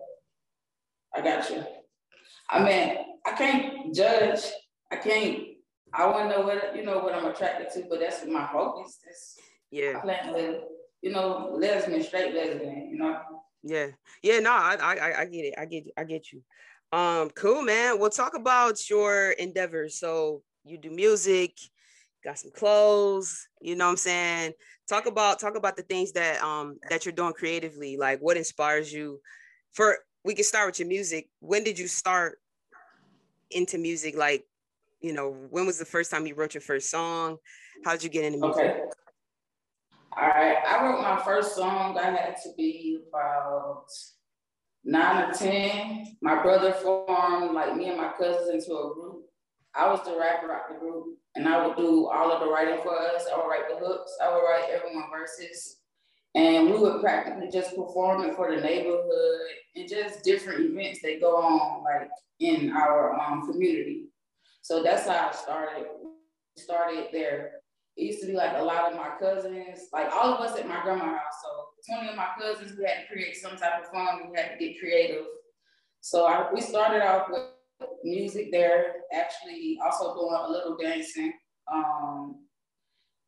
I 1.13 1.21
got 1.21 1.49
you. 1.49 1.63
I 2.49 2.63
mean, 2.63 2.97
I 3.25 3.31
can't 3.31 3.93
judge. 3.93 4.39
I 4.91 4.95
can't. 4.95 5.43
I 5.93 6.05
want 6.07 6.29
to 6.29 6.37
know 6.37 6.45
what 6.45 6.75
you 6.75 6.83
know 6.83 6.99
what 6.99 7.13
I'm 7.13 7.25
attracted 7.25 7.69
to, 7.73 7.87
but 7.89 7.99
that's 7.99 8.25
my 8.25 8.47
focus. 8.51 8.99
That's 9.03 9.37
yeah. 9.71 9.97
I 9.97 10.01
plan 10.01 10.33
to, 10.33 10.59
you 11.01 11.11
know, 11.11 11.55
lesbian, 11.57 12.03
straight 12.03 12.33
lesbian. 12.33 12.89
You 12.91 12.97
know. 12.99 13.19
Yeah. 13.63 13.87
Yeah. 14.21 14.39
No, 14.39 14.51
I 14.51 14.77
I 14.79 15.21
I 15.21 15.25
get 15.25 15.45
it. 15.45 15.53
I 15.57 15.65
get 15.65 15.87
I 15.97 16.03
get 16.03 16.31
you. 16.31 16.41
Um, 16.91 17.29
cool, 17.31 17.63
man. 17.63 17.99
We'll 17.99 18.09
talk 18.09 18.35
about 18.35 18.89
your 18.89 19.31
endeavors. 19.31 19.99
So 19.99 20.43
you 20.63 20.77
do 20.77 20.89
music, 20.89 21.57
got 22.27 22.37
some 22.37 22.51
clothes, 22.51 23.47
you 23.61 23.75
know 23.75 23.85
what 23.85 23.91
I'm 23.91 23.97
saying? 23.97 24.53
Talk 24.89 25.05
about 25.05 25.39
talk 25.39 25.55
about 25.55 25.77
the 25.77 25.83
things 25.83 26.11
that 26.11 26.43
um 26.43 26.77
that 26.89 27.05
you're 27.05 27.13
doing 27.13 27.33
creatively, 27.33 27.95
like 27.95 28.19
what 28.19 28.35
inspires 28.35 28.91
you 28.91 29.21
for 29.71 29.97
we 30.25 30.33
can 30.33 30.43
start 30.43 30.67
with 30.67 30.79
your 30.79 30.89
music. 30.89 31.29
When 31.39 31.63
did 31.63 31.79
you 31.79 31.87
start 31.87 32.39
into 33.49 33.77
music? 33.77 34.17
Like, 34.17 34.43
you 34.99 35.13
know, 35.13 35.31
when 35.49 35.65
was 35.65 35.79
the 35.79 35.85
first 35.85 36.11
time 36.11 36.27
you 36.27 36.35
wrote 36.35 36.53
your 36.53 36.61
first 36.61 36.89
song? 36.89 37.37
How 37.85 37.93
did 37.93 38.03
you 38.03 38.09
get 38.09 38.25
into 38.25 38.39
music? 38.39 38.61
Okay. 38.61 38.81
All 40.17 40.27
right. 40.27 40.57
I 40.67 40.83
wrote 40.83 41.01
my 41.01 41.21
first 41.23 41.55
song. 41.55 41.97
I 41.97 42.09
had 42.09 42.35
to 42.43 42.49
be 42.57 42.99
about 43.07 43.85
nine 44.83 45.29
or 45.29 45.33
10. 45.33 46.17
My 46.21 46.41
brother 46.41 46.73
formed 46.73 47.53
like 47.53 47.77
me 47.77 47.87
and 47.87 47.97
my 47.97 48.11
cousins 48.17 48.49
into 48.49 48.77
a 48.77 48.93
group. 48.95 49.26
I 49.77 49.89
was 49.91 50.03
the 50.03 50.17
rapper 50.17 50.51
of 50.51 50.61
the 50.73 50.79
group 50.79 51.17
and 51.35 51.47
I 51.47 51.65
would 51.65 51.77
do 51.77 52.07
all 52.07 52.31
of 52.31 52.39
the 52.39 52.49
writing 52.49 52.79
for 52.81 52.97
us. 52.99 53.25
I 53.31 53.37
would 53.37 53.47
write 53.47 53.69
the 53.69 53.77
hooks. 53.77 54.11
I 54.21 54.29
would 54.29 54.41
write 54.41 54.69
everyone 54.71 55.09
verses. 55.11 55.77
And 56.33 56.71
we 56.71 56.77
would 56.77 57.01
practically 57.01 57.49
just 57.51 57.75
perform 57.75 58.23
it 58.23 58.35
for 58.35 58.53
the 58.53 58.61
neighborhood 58.61 59.39
and 59.75 59.87
just 59.87 60.23
different 60.23 60.61
events 60.61 61.01
that 61.03 61.21
go 61.21 61.37
on 61.37 61.83
like 61.83 62.09
in 62.39 62.71
our 62.71 63.19
um, 63.19 63.51
community. 63.51 64.05
So 64.61 64.81
that's 64.81 65.07
how 65.07 65.29
I 65.29 65.31
started. 65.31 65.85
Started 66.57 67.09
there. 67.11 67.51
It 67.95 68.05
used 68.05 68.21
to 68.21 68.27
be 68.27 68.33
like 68.33 68.57
a 68.57 68.63
lot 68.63 68.91
of 68.91 68.97
my 68.97 69.11
cousins, 69.19 69.89
like 69.93 70.11
all 70.11 70.33
of 70.33 70.41
us 70.41 70.57
at 70.57 70.67
my 70.67 70.81
grandma's 70.83 71.07
house. 71.07 71.33
So 71.43 71.95
20 71.95 72.09
of 72.09 72.15
my 72.15 72.29
cousins, 72.39 72.77
we 72.77 72.85
had 72.85 73.01
to 73.01 73.13
create 73.13 73.35
some 73.35 73.57
type 73.57 73.83
of 73.83 73.91
fun. 73.91 74.29
We 74.31 74.39
had 74.39 74.51
to 74.51 74.57
get 74.57 74.79
creative. 74.79 75.25
So 76.01 76.25
I, 76.25 76.51
we 76.51 76.61
started 76.61 77.03
off 77.03 77.27
with 77.29 77.41
music 78.03 78.51
there, 78.51 78.95
actually 79.13 79.79
also 79.83 80.13
doing 80.13 80.35
a 80.35 80.49
little 80.49 80.77
dancing. 80.77 81.33
Um, 81.71 82.43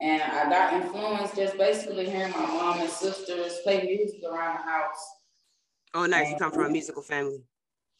and 0.02 0.22
I 0.22 0.50
got 0.50 0.74
influenced 0.74 1.36
just 1.36 1.58
basically 1.58 2.10
hearing 2.10 2.32
my 2.32 2.46
mom 2.46 2.80
and 2.80 2.90
sisters 2.90 3.60
play 3.64 3.84
music 3.84 4.22
around 4.24 4.60
the 4.60 4.72
house. 4.72 5.10
Oh, 5.94 6.06
nice. 6.06 6.28
And, 6.28 6.32
you 6.32 6.38
come 6.38 6.52
from 6.52 6.66
a 6.66 6.70
musical 6.70 7.02
family. 7.02 7.44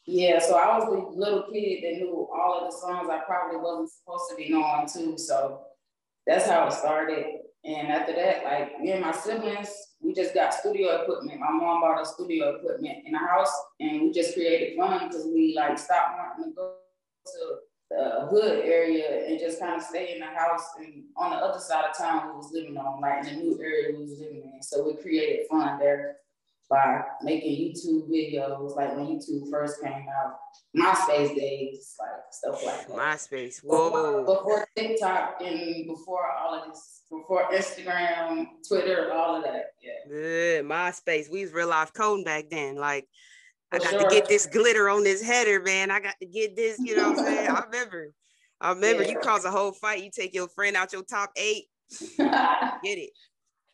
Yeah, 0.06 0.38
so 0.38 0.56
I 0.56 0.78
was 0.78 0.86
the 0.86 1.20
little 1.20 1.44
kid 1.52 1.84
that 1.84 1.98
knew 1.98 2.28
all 2.34 2.60
of 2.60 2.70
the 2.70 2.76
songs 2.76 3.08
I 3.10 3.20
probably 3.26 3.58
wasn't 3.58 3.90
supposed 3.90 4.24
to 4.30 4.36
be 4.36 4.48
knowing 4.48 4.88
too. 4.88 5.18
So 5.18 5.60
that's 6.26 6.46
how 6.46 6.66
it 6.68 6.72
started. 6.72 7.26
And 7.64 7.88
after 7.88 8.14
that, 8.14 8.44
like 8.44 8.80
me 8.80 8.92
and 8.92 9.02
my 9.02 9.12
siblings, 9.12 9.68
we 10.00 10.14
just 10.14 10.34
got 10.34 10.54
studio 10.54 11.02
equipment. 11.02 11.40
My 11.40 11.50
mom 11.50 11.80
bought 11.80 12.00
us 12.00 12.14
studio 12.14 12.56
equipment 12.56 13.06
in 13.06 13.12
the 13.12 13.18
house, 13.18 13.52
and 13.78 14.02
we 14.02 14.12
just 14.12 14.34
created 14.34 14.76
fun 14.76 15.08
because 15.08 15.26
we 15.26 15.54
like 15.56 15.78
stopped 15.78 16.18
wanting 16.18 16.52
to 16.52 16.56
go 16.56 16.74
to 17.26 17.56
the 17.90 18.26
hood 18.30 18.64
area 18.64 19.26
and 19.26 19.38
just 19.38 19.58
kind 19.58 19.74
of 19.74 19.82
stay 19.82 20.14
in 20.14 20.20
the 20.20 20.26
house 20.26 20.64
and 20.78 21.02
on 21.16 21.30
the 21.30 21.36
other 21.36 21.58
side 21.58 21.84
of 21.84 21.96
town 21.96 22.28
we 22.28 22.36
was 22.36 22.50
living 22.52 22.76
on, 22.76 23.00
like 23.00 23.26
in 23.26 23.36
the 23.36 23.42
new 23.42 23.60
area 23.60 23.96
we 23.96 24.04
was 24.04 24.18
living 24.20 24.50
in. 24.54 24.62
So 24.62 24.86
we 24.86 24.94
created 24.94 25.46
fun 25.48 25.78
there 25.78 26.16
by 26.70 27.02
making 27.22 27.50
YouTube 27.50 28.08
videos, 28.08 28.76
like 28.76 28.96
when 28.96 29.06
YouTube 29.06 29.50
first 29.50 29.82
came 29.82 30.06
out, 30.08 30.36
MySpace 30.76 31.34
days, 31.34 31.96
like 31.98 32.10
stuff 32.30 32.64
like 32.64 32.86
that. 32.86 32.96
MySpace, 32.96 33.58
whoa. 33.64 34.20
Before, 34.20 34.36
before 34.36 34.68
TikTok 34.76 35.42
and 35.44 35.86
before 35.86 36.30
all 36.30 36.54
of 36.54 36.68
this, 36.68 37.02
before 37.10 37.50
Instagram, 37.52 38.46
Twitter, 38.66 39.12
all 39.12 39.36
of 39.36 39.42
that. 39.42 39.72
Yeah. 39.82 40.16
Yeah, 40.16 40.60
MySpace. 40.62 41.28
We 41.28 41.42
was 41.42 41.52
real 41.52 41.68
life 41.68 41.92
coding 41.92 42.24
back 42.24 42.44
then. 42.50 42.76
Like, 42.76 43.08
I 43.72 43.78
got 43.78 43.90
sure. 43.90 44.04
to 44.04 44.08
get 44.08 44.28
this 44.28 44.46
glitter 44.46 44.88
on 44.88 45.02
this 45.02 45.22
header, 45.22 45.60
man. 45.60 45.90
I 45.90 45.98
got 45.98 46.14
to 46.20 46.26
get 46.26 46.54
this, 46.54 46.78
you 46.78 46.96
know 46.96 47.10
what 47.10 47.18
I'm 47.18 47.24
saying? 47.24 47.50
I 47.50 47.64
remember. 47.64 48.12
I 48.60 48.70
remember 48.70 49.02
yeah. 49.02 49.10
you 49.10 49.18
cause 49.18 49.44
a 49.44 49.50
whole 49.50 49.72
fight. 49.72 50.04
You 50.04 50.10
take 50.14 50.34
your 50.34 50.48
friend 50.48 50.76
out 50.76 50.92
your 50.92 51.02
top 51.02 51.30
eight. 51.36 51.64
get 52.18 52.28
it. 52.84 53.10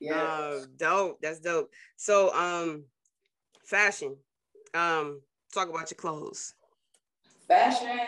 Yeah. 0.01 0.23
Um, 0.23 0.67
dope. 0.77 1.19
That's 1.23 1.41
dope. 1.41 1.71
So, 1.97 2.35
um, 2.35 2.85
fashion. 3.65 4.17
Um, 4.75 5.23
talk 5.53 5.69
about 5.69 5.91
your 5.91 5.97
clothes. 5.97 6.55
Fashion. 7.49 7.99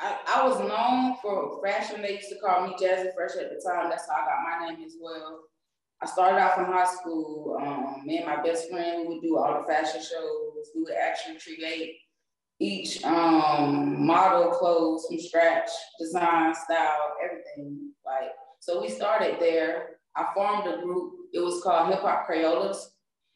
I, 0.00 0.16
I 0.26 0.46
was 0.46 0.58
known 0.60 1.16
for 1.22 1.62
fashion. 1.64 2.02
They 2.02 2.16
used 2.16 2.28
to 2.30 2.38
call 2.38 2.66
me 2.66 2.74
Jazzy 2.74 3.10
Phresh 3.16 3.40
at 3.40 3.50
the 3.50 3.62
time. 3.64 3.88
That's 3.90 4.08
how 4.08 4.22
I 4.22 4.26
got 4.26 4.60
my 4.60 4.68
name 4.68 4.84
as 4.84 4.94
well. 5.00 5.40
I 6.00 6.06
started 6.06 6.38
out 6.38 6.54
from 6.54 6.66
high 6.66 6.86
school. 6.86 7.58
Um, 7.60 8.02
me 8.04 8.18
and 8.18 8.26
my 8.26 8.40
best 8.42 8.70
friend 8.70 9.08
we 9.08 9.14
would 9.14 9.22
do 9.22 9.36
all 9.36 9.60
the 9.60 9.66
fashion 9.66 10.00
shows. 10.00 10.70
We 10.74 10.82
would 10.82 10.94
actually 10.94 11.38
create 11.38 11.96
each 12.60 13.02
um, 13.04 14.04
model 14.04 14.50
clothes 14.50 15.06
from 15.08 15.18
scratch, 15.18 15.70
design, 15.98 16.54
style, 16.54 17.14
everything. 17.24 17.92
Like 18.04 18.30
so, 18.60 18.80
we 18.80 18.88
started 18.88 19.36
there. 19.40 19.96
I 20.16 20.26
formed 20.34 20.66
a 20.66 20.82
group 20.82 21.14
it 21.32 21.40
was 21.40 21.62
called 21.62 21.88
Hip 21.88 22.00
Hop 22.00 22.28
Crayolas. 22.28 22.78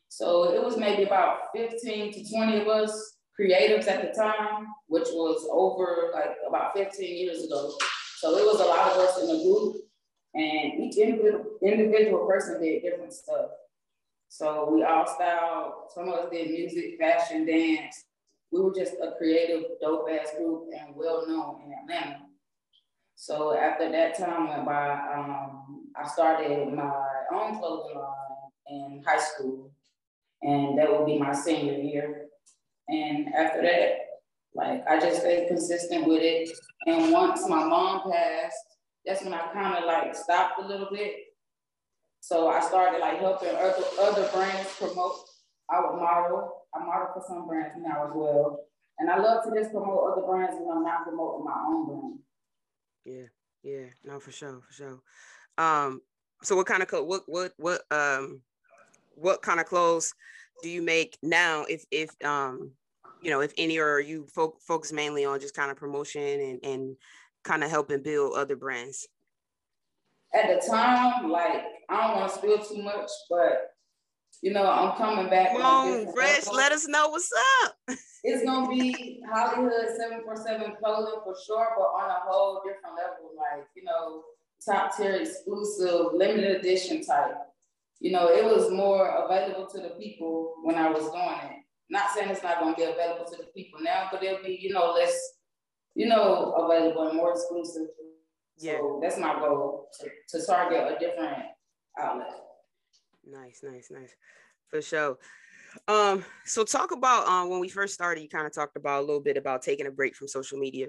So 0.09 0.53
it 0.55 0.62
was 0.62 0.76
maybe 0.76 1.05
about 1.05 1.38
15 1.55 2.12
to 2.12 2.34
20 2.34 2.61
of 2.61 2.68
us 2.68 3.16
creatives 3.38 3.88
at 3.88 4.03
the 4.03 4.20
time, 4.20 4.66
which 4.86 5.09
was 5.12 5.49
over 5.51 6.11
like 6.12 6.36
about 6.47 6.74
15 6.74 7.16
years 7.16 7.45
ago. 7.45 7.72
So 8.18 8.36
it 8.36 8.45
was 8.45 8.61
a 8.61 8.64
lot 8.64 8.93
of 8.93 8.99
us 8.99 9.20
in 9.20 9.26
the 9.26 9.43
group, 9.43 9.76
and 10.34 10.84
each 10.84 10.97
individual, 10.97 11.45
individual 11.62 12.26
person 12.26 12.61
did 12.61 12.82
different 12.82 13.12
stuff. 13.12 13.47
So 14.28 14.70
we 14.72 14.84
all 14.84 15.07
styled, 15.07 15.72
some 15.95 16.09
of 16.09 16.14
us 16.14 16.30
did 16.30 16.51
music, 16.51 16.99
fashion, 16.99 17.45
dance, 17.45 18.05
we 18.53 18.61
were 18.61 18.74
just 18.74 18.95
a 19.03 19.12
creative, 19.16 19.64
dope 19.80 20.07
ass 20.11 20.30
group 20.36 20.68
and 20.78 20.95
well 20.95 21.26
known 21.26 21.62
in 21.64 21.72
Atlanta. 21.72 22.20
So 23.16 23.57
after 23.57 23.90
that 23.90 24.16
time 24.18 24.49
went 24.49 24.66
by, 24.66 24.90
um, 24.93 25.86
I 25.97 26.07
started 26.07 26.72
my 26.72 26.93
own 27.33 27.59
clothing 27.59 27.97
line 27.97 28.51
in 28.68 29.03
high 29.07 29.18
school, 29.18 29.73
and 30.43 30.79
that 30.79 30.91
would 30.91 31.07
be 31.07 31.18
my 31.18 31.33
senior 31.33 31.75
year. 31.75 32.27
And 32.89 33.29
after 33.35 33.62
that, 33.62 33.99
like 34.55 34.87
I 34.87 35.01
just 35.01 35.20
stayed 35.20 35.49
consistent 35.49 36.07
with 36.07 36.23
it. 36.23 36.51
And 36.87 37.12
once 37.12 37.49
my 37.49 37.64
mom 37.64 38.11
passed, 38.11 38.57
that's 39.05 39.23
when 39.23 39.35
I 39.35 39.53
kind 39.53 39.77
of 39.77 39.85
like 39.85 40.14
stopped 40.14 40.61
a 40.62 40.66
little 40.66 40.89
bit. 40.93 41.14
So 42.20 42.49
I 42.49 42.61
started 42.61 43.01
like 43.01 43.18
helping 43.18 43.49
other 43.49 43.85
other 44.01 44.29
brands 44.33 44.70
promote. 44.79 45.16
I 45.70 45.81
would 45.81 45.99
model. 45.99 46.53
I 46.75 46.85
model 46.85 47.09
for 47.14 47.25
some 47.27 47.47
brands 47.47 47.75
now 47.79 48.07
as 48.07 48.12
well. 48.14 48.61
And 48.99 49.11
I 49.11 49.18
love 49.18 49.45
to 49.45 49.51
just 49.59 49.73
promote 49.73 50.12
other 50.12 50.27
brands 50.27 50.55
and 50.57 50.70
I'm 50.70 50.85
not 50.85 51.05
promoting 51.05 51.45
my 51.45 51.64
own 51.66 51.87
brand. 51.87 52.18
Yeah, 53.05 53.29
yeah, 53.62 53.87
no, 54.05 54.20
for 54.20 54.31
sure, 54.31 54.61
for 54.61 54.73
sure. 54.73 55.01
Um, 55.59 56.03
so 56.43 56.57
what 56.57 56.66
kind 56.66 56.82
of 56.82 56.88
co- 56.88 57.05
what 57.05 57.22
what 57.26 57.53
what 57.57 57.82
um 57.90 58.40
what 59.14 59.43
kind 59.43 59.61
of 59.61 59.66
clothes 59.66 60.14
do 60.62 60.68
you 60.68 60.82
make 60.82 61.18
now? 61.22 61.64
If 61.68 61.84
if 61.90 62.11
um 62.24 62.72
you 63.20 63.30
know 63.30 63.40
if 63.40 63.53
any 63.57 63.78
or 63.78 64.01
you 64.01 64.26
fo- 64.34 64.59
focus 64.66 64.93
mainly 64.93 65.24
on 65.24 65.40
just 65.40 65.55
kind 65.55 65.70
of 65.70 65.76
promotion 65.76 66.22
and 66.22 66.61
and 66.64 66.97
kind 67.45 67.64
of 67.64 67.70
helping 67.70 68.03
build 68.03 68.36
other 68.36 68.57
brands? 68.57 69.09
At 70.34 70.49
the 70.49 70.66
time, 70.66 71.30
like 71.30 71.64
I 71.88 72.09
don't 72.09 72.20
want 72.20 72.32
to 72.32 72.38
spill 72.38 72.59
too 72.59 72.82
much, 72.82 73.11
but 73.28 73.74
you 74.40 74.53
know, 74.53 74.68
I'm 74.68 74.97
coming 74.97 75.30
back. 75.30 75.53
Come 75.53 75.62
on, 75.62 76.07
Phresh, 76.07 76.53
let 76.53 76.72
us 76.72 76.88
know 76.88 77.09
what's 77.09 77.30
up. 77.64 77.76
it's 78.24 78.45
gonna 78.45 78.68
be 78.68 79.22
Hollywood 79.30 79.88
747 79.97 80.76
clothing 80.82 81.20
for 81.24 81.34
sure, 81.47 81.68
but 81.76 81.82
on 81.82 82.11
a 82.11 82.20
whole 82.24 82.62
different 82.64 82.97
level. 82.97 83.30
Like, 83.36 83.66
you 83.76 83.84
know, 83.84 84.24
top 84.69 84.97
tier 84.97 85.17
exclusive, 85.17 86.13
limited 86.13 86.57
edition 86.57 87.05
type. 87.05 87.35
You 88.01 88.13
know, 88.13 88.29
it 88.29 88.45
was 88.45 88.71
more 88.71 89.25
available 89.25 89.67
to 89.69 89.81
the 89.81 89.91
people 89.91 90.55
when 90.63 90.77
I 90.77 90.91
was 90.91 91.05
doing 91.05 91.51
it. 91.51 91.65
Not 91.89 92.11
saying 92.11 92.31
it's 92.31 92.43
not 92.43 92.59
gonna 92.59 92.75
be 92.75 92.83
available 92.83 93.25
to 93.31 93.37
the 93.37 93.49
people 93.55 93.81
now, 93.81 94.09
but 94.11 94.23
it'll 94.23 94.43
be, 94.43 94.59
you 94.61 94.73
know, 94.73 94.93
less, 94.93 95.17
you 95.95 96.07
know, 96.07 96.53
available 96.53 97.09
and 97.09 97.17
more 97.17 97.33
exclusive. 97.33 97.89
Yeah. 98.59 98.79
So 98.79 99.01
that's 99.03 99.19
my 99.19 99.35
goal 99.39 99.89
to, 100.01 100.11
to 100.31 100.47
target 100.47 100.97
a 100.97 100.99
different 100.99 101.43
outlet. 101.99 102.41
Nice, 103.25 103.61
nice, 103.63 103.91
nice. 103.91 104.15
For 104.69 104.83
sure. 104.83 105.19
Um, 105.89 106.25
so 106.45 106.65
talk 106.65 106.93
about 106.93 107.27
um 107.27 107.51
when 107.51 107.61
we 107.61 107.69
first 107.69 107.95
started, 107.95 108.21
you 108.23 108.29
kind 108.29 108.47
of 108.47 108.53
talked 108.53 108.77
about 108.77 109.01
a 109.01 109.07
little 109.07 109.21
bit 109.21 109.37
about 109.37 109.63
taking 109.63 109.87
a 109.87 109.91
break 109.91 110.17
from 110.17 110.29
social 110.29 110.59
media. 110.59 110.89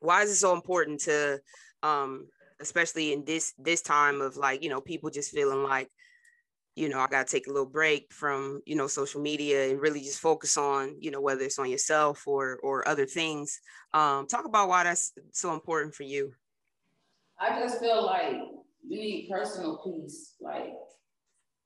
Why 0.00 0.22
is 0.22 0.30
it 0.30 0.36
so 0.36 0.54
important 0.54 1.00
to 1.00 1.40
um 1.82 2.28
especially 2.60 3.12
in 3.12 3.24
this 3.24 3.54
this 3.58 3.82
time 3.82 4.20
of 4.20 4.36
like, 4.36 4.62
you 4.62 4.68
know, 4.70 4.80
people 4.80 5.10
just 5.10 5.32
feeling 5.32 5.62
like, 5.62 5.90
you 6.76 6.88
know, 6.88 7.00
I 7.00 7.06
gotta 7.08 7.28
take 7.28 7.46
a 7.46 7.50
little 7.52 7.66
break 7.66 8.12
from, 8.12 8.62
you 8.66 8.76
know, 8.76 8.86
social 8.86 9.20
media 9.20 9.70
and 9.70 9.80
really 9.80 10.00
just 10.00 10.20
focus 10.20 10.56
on, 10.56 10.96
you 11.00 11.10
know, 11.10 11.20
whether 11.20 11.42
it's 11.42 11.58
on 11.58 11.70
yourself 11.70 12.26
or 12.26 12.58
or 12.62 12.86
other 12.88 13.06
things. 13.06 13.60
Um, 13.94 14.26
talk 14.26 14.44
about 14.44 14.68
why 14.68 14.84
that's 14.84 15.12
so 15.32 15.54
important 15.54 15.94
for 15.94 16.04
you. 16.04 16.32
I 17.40 17.60
just 17.60 17.80
feel 17.80 18.04
like 18.04 18.32
you 18.86 18.98
need 19.00 19.28
personal 19.30 19.78
peace. 19.84 20.34
Like 20.40 20.72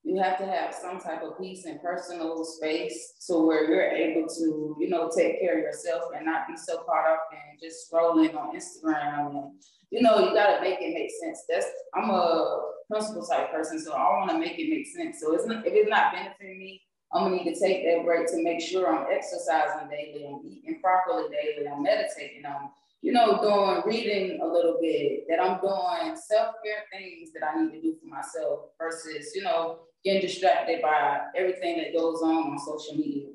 you 0.05 0.21
have 0.21 0.37
to 0.39 0.47
have 0.47 0.75
some 0.75 0.99
type 0.99 1.23
of 1.23 1.39
peace 1.39 1.65
and 1.65 1.81
personal 1.81 2.45
space 2.45 3.15
to 3.27 3.39
where 3.39 3.69
you're 3.69 3.83
able 3.83 4.27
to, 4.27 4.77
you 4.79 4.89
know, 4.89 5.09
take 5.17 5.41
care 5.41 5.59
of 5.59 5.63
yourself 5.63 6.05
and 6.17 6.27
not 6.27 6.49
be 6.49 6.57
so 6.57 6.79
caught 6.79 7.09
up 7.09 7.29
in 7.33 7.61
just 7.63 7.91
scrolling 7.91 8.35
on 8.35 8.57
Instagram. 8.57 9.31
And, 9.31 9.53
you 9.91 10.03
know, 10.03 10.19
you 10.19 10.35
gotta 10.35 10.61
make 10.61 10.79
it 10.81 10.93
make 10.93 11.11
sense. 11.23 11.45
That's 11.49 11.67
I'm 11.95 12.11
a 12.11 12.63
principle 12.91 13.25
type 13.25 13.53
person, 13.53 13.79
so 13.79 13.93
I 13.93 14.19
want 14.19 14.31
to 14.31 14.39
make 14.39 14.59
it 14.59 14.71
make 14.71 14.87
sense. 14.89 15.21
So 15.21 15.35
it's 15.35 15.47
not 15.47 15.67
if 15.67 15.73
it's 15.73 15.89
not 15.89 16.13
benefiting 16.13 16.59
me, 16.59 16.83
I'm 17.13 17.25
gonna 17.25 17.37
need 17.37 17.55
to 17.55 17.61
take 17.61 17.85
that 17.85 18.05
break 18.05 18.27
to 18.29 18.43
make 18.43 18.61
sure 18.61 18.93
I'm 18.93 19.07
exercising 19.09 19.89
daily, 19.89 20.27
I'm 20.27 20.41
eating 20.45 20.81
properly 20.83 21.29
daily, 21.31 21.69
I'm 21.69 21.83
meditating, 21.83 22.45
I'm 22.45 22.71
you 23.03 23.13
know, 23.13 23.41
doing 23.43 23.83
reading 23.85 24.41
a 24.41 24.47
little 24.47 24.79
bit, 24.81 25.27
that 25.29 25.43
I'm 25.43 25.61
doing 25.61 26.17
self-care 26.17 26.85
things 26.93 27.33
that 27.35 27.43
I 27.45 27.61
need 27.61 27.73
to 27.73 27.83
do 27.83 27.97
for 28.01 28.07
myself 28.07 28.61
versus, 28.79 29.33
you 29.35 29.43
know, 29.43 29.81
getting 30.05 30.23
distracted 30.23 30.83
by 30.83 31.21
everything 31.37 31.79
that 31.79 31.93
goes 31.93 32.23
on 32.23 32.53
on 32.53 32.59
social 32.59 32.97
media. 32.97 33.29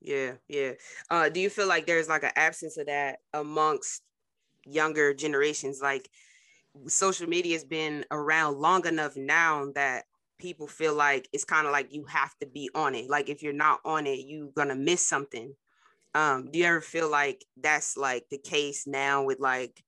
Yeah, 0.00 0.32
yeah. 0.48 0.72
Uh, 1.10 1.28
do 1.28 1.40
you 1.40 1.50
feel 1.50 1.68
like 1.68 1.86
there's 1.86 2.08
like 2.08 2.24
an 2.24 2.32
absence 2.36 2.76
of 2.78 2.86
that 2.86 3.18
amongst 3.32 4.02
younger 4.64 5.12
generations? 5.14 5.80
Like 5.82 6.08
social 6.86 7.28
media 7.28 7.54
has 7.54 7.64
been 7.64 8.04
around 8.10 8.58
long 8.58 8.86
enough 8.86 9.16
now 9.16 9.70
that 9.74 10.04
people 10.38 10.66
feel 10.66 10.94
like 10.94 11.28
it's 11.32 11.44
kind 11.44 11.66
of 11.66 11.72
like 11.72 11.92
you 11.92 12.04
have 12.04 12.34
to 12.38 12.46
be 12.46 12.70
on 12.74 12.94
it. 12.94 13.10
Like 13.10 13.28
if 13.28 13.42
you're 13.42 13.52
not 13.52 13.80
on 13.84 14.06
it, 14.06 14.20
you're 14.26 14.50
gonna 14.56 14.74
miss 14.74 15.06
something. 15.06 15.54
Um, 16.14 16.50
do 16.50 16.58
you 16.58 16.64
ever 16.64 16.80
feel 16.80 17.10
like 17.10 17.44
that's 17.60 17.96
like 17.96 18.24
the 18.30 18.38
case 18.38 18.86
now 18.86 19.22
with 19.22 19.38
like, 19.38 19.84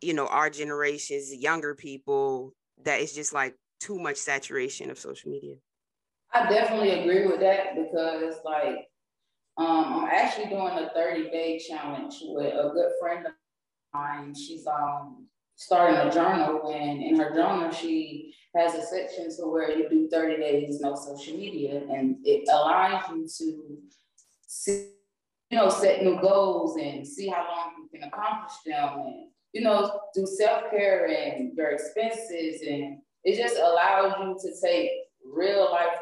you 0.00 0.12
know, 0.12 0.26
our 0.26 0.50
generations, 0.50 1.32
younger 1.34 1.74
people, 1.74 2.52
that 2.84 3.00
it's 3.00 3.14
just 3.14 3.32
like 3.32 3.54
too 3.82 3.98
much 3.98 4.16
saturation 4.16 4.90
of 4.90 4.98
social 4.98 5.30
media? 5.30 5.56
I 6.32 6.48
definitely 6.48 7.00
agree 7.00 7.26
with 7.26 7.40
that 7.40 7.74
because 7.74 8.36
like 8.44 8.88
um, 9.58 10.04
I'm 10.04 10.08
actually 10.08 10.46
doing 10.46 10.78
a 10.78 10.90
30 10.94 11.30
day 11.30 11.58
challenge 11.58 12.14
with 12.22 12.54
a 12.54 12.70
good 12.72 12.92
friend 13.00 13.26
of 13.26 13.32
mine. 13.92 14.34
She's 14.34 14.66
um 14.66 15.26
starting 15.54 15.96
a 15.96 16.10
journal 16.12 16.72
and 16.72 17.02
in 17.02 17.14
her 17.16 17.34
journal 17.34 17.70
she 17.70 18.34
has 18.56 18.74
a 18.74 18.82
section 18.82 19.28
to 19.36 19.46
where 19.46 19.70
you 19.70 19.88
do 19.88 20.08
30 20.08 20.36
days 20.38 20.80
no 20.80 20.94
social 20.96 21.36
media 21.36 21.82
and 21.90 22.16
it 22.24 22.48
allows 22.50 23.04
you 23.10 23.26
to 23.38 23.78
see, 24.52 24.88
you 25.50 25.58
know, 25.58 25.68
set 25.68 26.02
new 26.02 26.20
goals 26.20 26.76
and 26.76 27.06
see 27.06 27.28
how 27.28 27.46
long 27.48 27.72
you 27.78 27.88
can 27.98 28.08
accomplish 28.08 28.52
them 28.66 29.00
and, 29.00 29.14
you 29.52 29.62
know, 29.62 30.00
do 30.14 30.26
self-care 30.26 31.06
and 31.06 31.56
your 31.56 31.70
expenses. 31.70 32.62
And 32.66 32.98
it 33.24 33.36
just 33.36 33.56
allows 33.56 34.14
you 34.20 34.36
to 34.40 34.60
take 34.60 34.90
real 35.24 35.70
life 35.70 35.98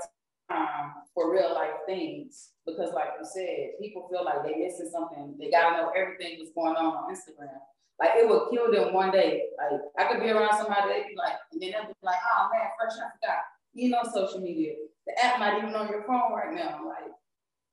time 0.51 0.93
for 1.15 1.33
real 1.33 1.55
life 1.55 1.75
things. 1.87 2.51
Because 2.67 2.93
like 2.95 3.09
you 3.19 3.25
said, 3.25 3.81
people 3.81 4.09
feel 4.11 4.25
like 4.25 4.43
they're 4.45 4.59
missing 4.59 4.91
something. 4.93 5.37
They 5.39 5.51
gotta 5.51 5.77
know 5.77 5.91
everything 5.97 6.39
that's 6.39 6.53
going 6.55 6.77
on 6.77 6.97
on 6.97 7.15
Instagram. 7.15 7.59
Like 7.99 8.13
it 8.17 8.29
would 8.29 8.51
kill 8.51 8.73
them 8.73 8.95
one 8.95 9.11
day. 9.11 9.45
Like 9.59 9.81
I 9.99 10.11
could 10.11 10.23
be 10.23 10.31
around 10.31 10.57
somebody, 10.57 10.89
they'd 10.89 11.09
be 11.09 11.17
like, 11.17 11.35
and 11.53 11.61
then 11.61 11.73
they'll 11.73 11.87
be 11.87 11.95
like, 12.03 12.19
oh 12.37 12.49
man, 12.53 12.69
first 12.81 12.99
I 12.99 13.11
forgot. 13.17 13.39
You 13.75 13.91
know, 13.91 14.03
social 14.13 14.41
media. 14.41 14.75
The 15.07 15.25
app 15.25 15.39
not 15.39 15.59
even 15.59 15.75
on 15.75 15.89
your 15.89 16.03
phone 16.05 16.33
right 16.33 16.55
now. 16.55 16.81
Like 16.87 17.13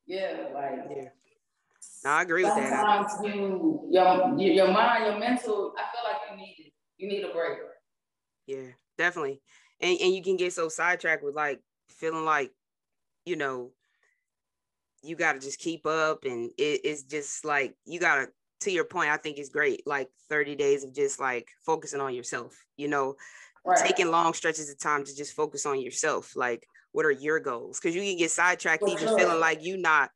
yeah, 0.05 0.47
like 0.53 0.89
yeah. 0.89 1.09
No, 2.03 2.09
I 2.11 2.21
agree 2.21 2.43
with 2.43 2.55
that. 2.55 2.69
Sometimes 2.69 3.35
you 3.35 3.87
your 3.89 4.39
your 4.39 4.71
mind, 4.71 5.05
your 5.05 5.19
mental, 5.19 5.73
I 5.77 5.83
feel 5.91 6.03
like 6.03 6.21
you 6.31 6.37
need 6.37 6.55
it. 6.59 6.73
You 6.97 7.07
need 7.07 7.23
a 7.23 7.33
break. 7.33 7.57
Yeah, 8.45 8.71
definitely. 8.97 9.41
And 9.81 9.97
and 9.99 10.13
you 10.13 10.23
can 10.23 10.37
get 10.37 10.53
so 10.53 10.69
sidetracked 10.69 11.23
with 11.23 11.35
like 11.35 11.61
feeling 11.89 12.25
like, 12.25 12.51
you 13.25 13.35
know, 13.35 13.71
you 15.03 15.15
gotta 15.15 15.39
just 15.39 15.59
keep 15.59 15.85
up 15.85 16.25
and 16.25 16.51
it, 16.57 16.81
it's 16.83 17.03
just 17.03 17.45
like 17.45 17.75
you 17.85 17.99
gotta 17.99 18.27
to 18.61 18.71
your 18.71 18.85
point, 18.85 19.09
I 19.09 19.17
think 19.17 19.37
it's 19.37 19.49
great. 19.49 19.85
Like 19.85 20.09
30 20.29 20.55
days 20.55 20.83
of 20.83 20.93
just 20.93 21.19
like 21.19 21.47
focusing 21.65 22.01
on 22.01 22.15
yourself, 22.15 22.55
you 22.75 22.87
know, 22.87 23.15
right. 23.65 23.77
taking 23.85 24.09
long 24.09 24.33
stretches 24.33 24.69
of 24.69 24.79
time 24.79 25.03
to 25.03 25.15
just 25.15 25.33
focus 25.33 25.65
on 25.65 25.79
yourself. 25.79 26.35
Like 26.35 26.65
what 26.91 27.05
are 27.05 27.11
your 27.11 27.39
goals? 27.39 27.79
Because 27.79 27.95
you 27.95 28.01
can 28.01 28.17
get 28.17 28.31
sidetracked 28.31 28.81
For 28.81 28.89
even 28.89 29.07
sure. 29.07 29.19
feeling 29.19 29.39
like 29.39 29.59
you're 29.61 29.77
not 29.77 30.09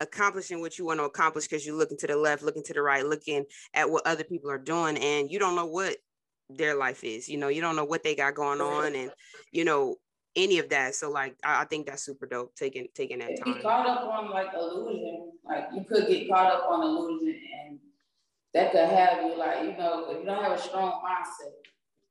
accomplishing 0.00 0.60
what 0.60 0.78
you 0.78 0.84
want 0.84 0.98
to 1.00 1.04
accomplish 1.04 1.46
because 1.46 1.64
you're 1.64 1.76
looking 1.76 1.96
to 1.98 2.06
the 2.06 2.16
left, 2.16 2.42
looking 2.42 2.64
to 2.64 2.72
the 2.72 2.82
right, 2.82 3.06
looking 3.06 3.44
at 3.72 3.88
what 3.88 4.06
other 4.06 4.24
people 4.24 4.50
are 4.50 4.58
doing, 4.58 4.96
and 4.98 5.30
you 5.30 5.38
don't 5.38 5.54
know 5.54 5.66
what 5.66 5.96
their 6.48 6.74
life 6.74 7.04
is. 7.04 7.28
You 7.28 7.38
know, 7.38 7.48
you 7.48 7.60
don't 7.60 7.76
know 7.76 7.84
what 7.84 8.02
they 8.02 8.14
got 8.14 8.34
going 8.34 8.60
on, 8.60 8.94
and 8.94 9.12
you 9.52 9.64
know 9.64 9.96
any 10.36 10.58
of 10.58 10.68
that. 10.70 10.94
So 10.94 11.10
like, 11.10 11.36
I, 11.44 11.62
I 11.62 11.64
think 11.64 11.86
that's 11.86 12.04
super 12.04 12.26
dope. 12.26 12.54
Taking 12.54 12.88
taking 12.94 13.18
that 13.18 13.40
time. 13.40 13.54
Get 13.54 13.62
caught 13.62 13.86
up 13.86 14.08
on 14.08 14.30
like 14.30 14.48
illusion. 14.54 15.32
Like 15.44 15.68
you 15.74 15.84
could 15.84 16.08
get 16.08 16.28
caught 16.28 16.52
up 16.52 16.66
on 16.70 16.82
illusion, 16.82 17.40
and 17.66 17.78
that 18.52 18.72
could 18.72 18.88
have 18.88 19.22
you 19.24 19.36
like 19.36 19.62
you 19.62 19.76
know 19.76 20.06
if 20.10 20.18
you 20.20 20.24
don't 20.24 20.42
have 20.42 20.52
a 20.52 20.60
strong 20.60 21.02
mindset. 21.04 21.52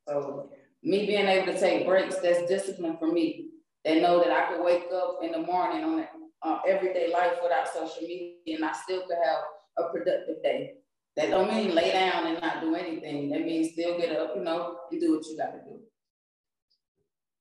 So 0.07 0.49
me 0.83 1.05
being 1.05 1.27
able 1.27 1.53
to 1.53 1.59
take 1.59 1.85
breaks, 1.85 2.17
that's 2.17 2.47
discipline 2.47 2.97
for 2.97 3.11
me. 3.11 3.49
They 3.85 4.01
know 4.01 4.19
that 4.19 4.31
I 4.31 4.51
could 4.51 4.63
wake 4.63 4.85
up 4.93 5.19
in 5.21 5.31
the 5.31 5.39
morning 5.39 5.83
on 5.83 6.05
uh, 6.41 6.59
everyday 6.67 7.11
life 7.11 7.33
without 7.41 7.67
social 7.67 8.01
media 8.01 8.55
and 8.55 8.65
I 8.65 8.73
still 8.73 9.01
could 9.01 9.17
have 9.23 9.39
a 9.77 9.91
productive 9.91 10.43
day. 10.43 10.75
That 11.15 11.29
don't 11.29 11.53
mean 11.53 11.75
lay 11.75 11.91
down 11.91 12.25
and 12.25 12.41
not 12.41 12.61
do 12.61 12.75
anything. 12.75 13.29
That 13.29 13.41
means 13.41 13.73
still 13.73 13.97
get 13.99 14.15
up, 14.17 14.35
you 14.35 14.43
know, 14.43 14.77
and 14.91 14.99
do 14.99 15.15
what 15.15 15.25
you 15.27 15.37
got 15.37 15.51
to 15.51 15.59
do. 15.59 15.79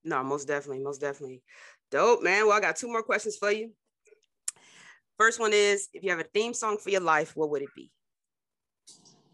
No, 0.04 0.22
most 0.22 0.46
definitely, 0.46 0.82
most 0.82 1.00
definitely. 1.00 1.42
Dope, 1.90 2.22
man. 2.22 2.46
Well, 2.46 2.56
I 2.56 2.60
got 2.60 2.76
two 2.76 2.88
more 2.88 3.02
questions 3.02 3.36
for 3.36 3.50
you. 3.50 3.72
First 5.18 5.40
one 5.40 5.52
is 5.52 5.88
if 5.92 6.02
you 6.02 6.10
have 6.10 6.20
a 6.20 6.24
theme 6.24 6.52
song 6.54 6.76
for 6.78 6.90
your 6.90 7.00
life, 7.00 7.36
what 7.36 7.50
would 7.50 7.62
it 7.62 7.68
be? 7.74 7.90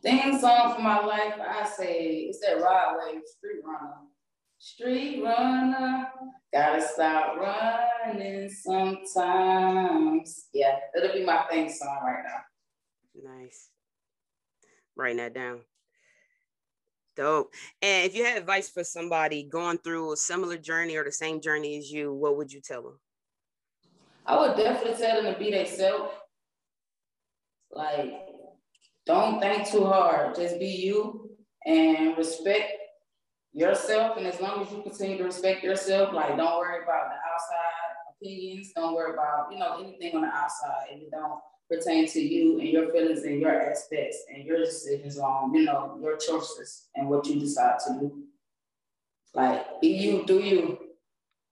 Theme 0.03 0.39
song 0.39 0.74
for 0.76 0.82
my 0.82 1.01
life, 1.05 1.34
I 1.41 1.66
say 1.66 2.28
it's 2.28 2.41
that 2.41 2.61
Rod 2.61 2.97
Wave 2.99 3.22
Street 3.26 3.62
Runner. 3.64 3.95
Street 4.61 5.22
runner, 5.22 6.09
gotta 6.53 6.82
stop 6.82 7.36
running 7.36 8.51
sometimes. 8.51 10.47
Yeah, 10.53 10.76
it'll 10.97 11.14
be 11.14 11.24
my 11.24 11.45
theme 11.51 11.68
song 11.68 12.01
right 12.05 12.24
now. 12.24 13.32
Nice. 13.39 13.70
Writing 14.99 15.18
that 15.18 15.32
down. 15.32 15.61
Dope. 17.16 17.55
And 17.80 18.05
if 18.05 18.16
you 18.16 18.24
had 18.24 18.36
advice 18.36 18.68
for 18.68 18.82
somebody 18.82 19.44
going 19.44 19.78
through 19.78 20.12
a 20.12 20.16
similar 20.16 20.57
journey 20.57 20.96
or 20.96 21.05
the 21.05 21.12
same 21.12 21.40
journey 21.40 21.78
as 21.78 21.90
you, 21.90 22.12
what 22.12 22.36
would 22.36 22.53
you 22.53 22.61
tell 22.61 22.82
them? 22.82 23.01
I 24.26 24.38
would 24.38 24.57
definitely 24.57 25.01
tell 25.01 25.22
them 25.22 25.32
to 25.32 25.38
be 25.38 25.53
themselves. 25.53 26.12
Like, 27.70 28.12
don't 29.07 29.40
think 29.40 29.68
too 29.68 29.84
hard. 29.84 30.34
Just 30.34 30.59
be 30.59 30.66
you 30.66 31.30
and 31.64 32.16
respect 32.16 32.72
yourself. 33.53 34.16
And 34.16 34.26
as 34.26 34.40
long 34.40 34.62
as 34.62 34.72
you 34.72 34.82
continue 34.82 35.18
to 35.18 35.24
respect 35.24 35.62
yourself, 35.62 36.12
like 36.12 36.36
don't 36.36 36.59
worry 36.59 36.82
about 36.82 37.09
the 37.09 37.16
outside 37.32 37.78
opinions. 38.20 38.72
Don't 38.74 38.94
worry 38.94 39.12
about, 39.14 39.53
you 39.53 39.59
know, 39.59 39.78
anything 39.78 40.16
on 40.16 40.22
the 40.22 40.28
outside. 40.28 40.86
If 40.90 41.03
you 41.03 41.09
don't 41.11 41.40
pertain 41.71 42.09
to 42.09 42.21
you 42.21 42.59
and 42.61 42.69
your 42.69 42.91
feelings 42.91 43.23
and 43.25 43.41
your 43.41 43.71
aspects 43.71 44.25
and 44.33 44.45
your 44.45 44.59
decisions 44.59 45.19
on, 45.19 45.55
you 45.55 45.64
know, 45.64 45.99
your 46.01 46.16
choices 46.16 46.89
and 46.95 47.09
what 47.09 47.27
you 47.27 47.39
decide 47.39 47.79
to 47.87 47.93
do. 48.01 48.25
Like 49.35 49.81
be 49.81 49.89
you, 49.89 50.25
do 50.27 50.41
you. 50.41 50.79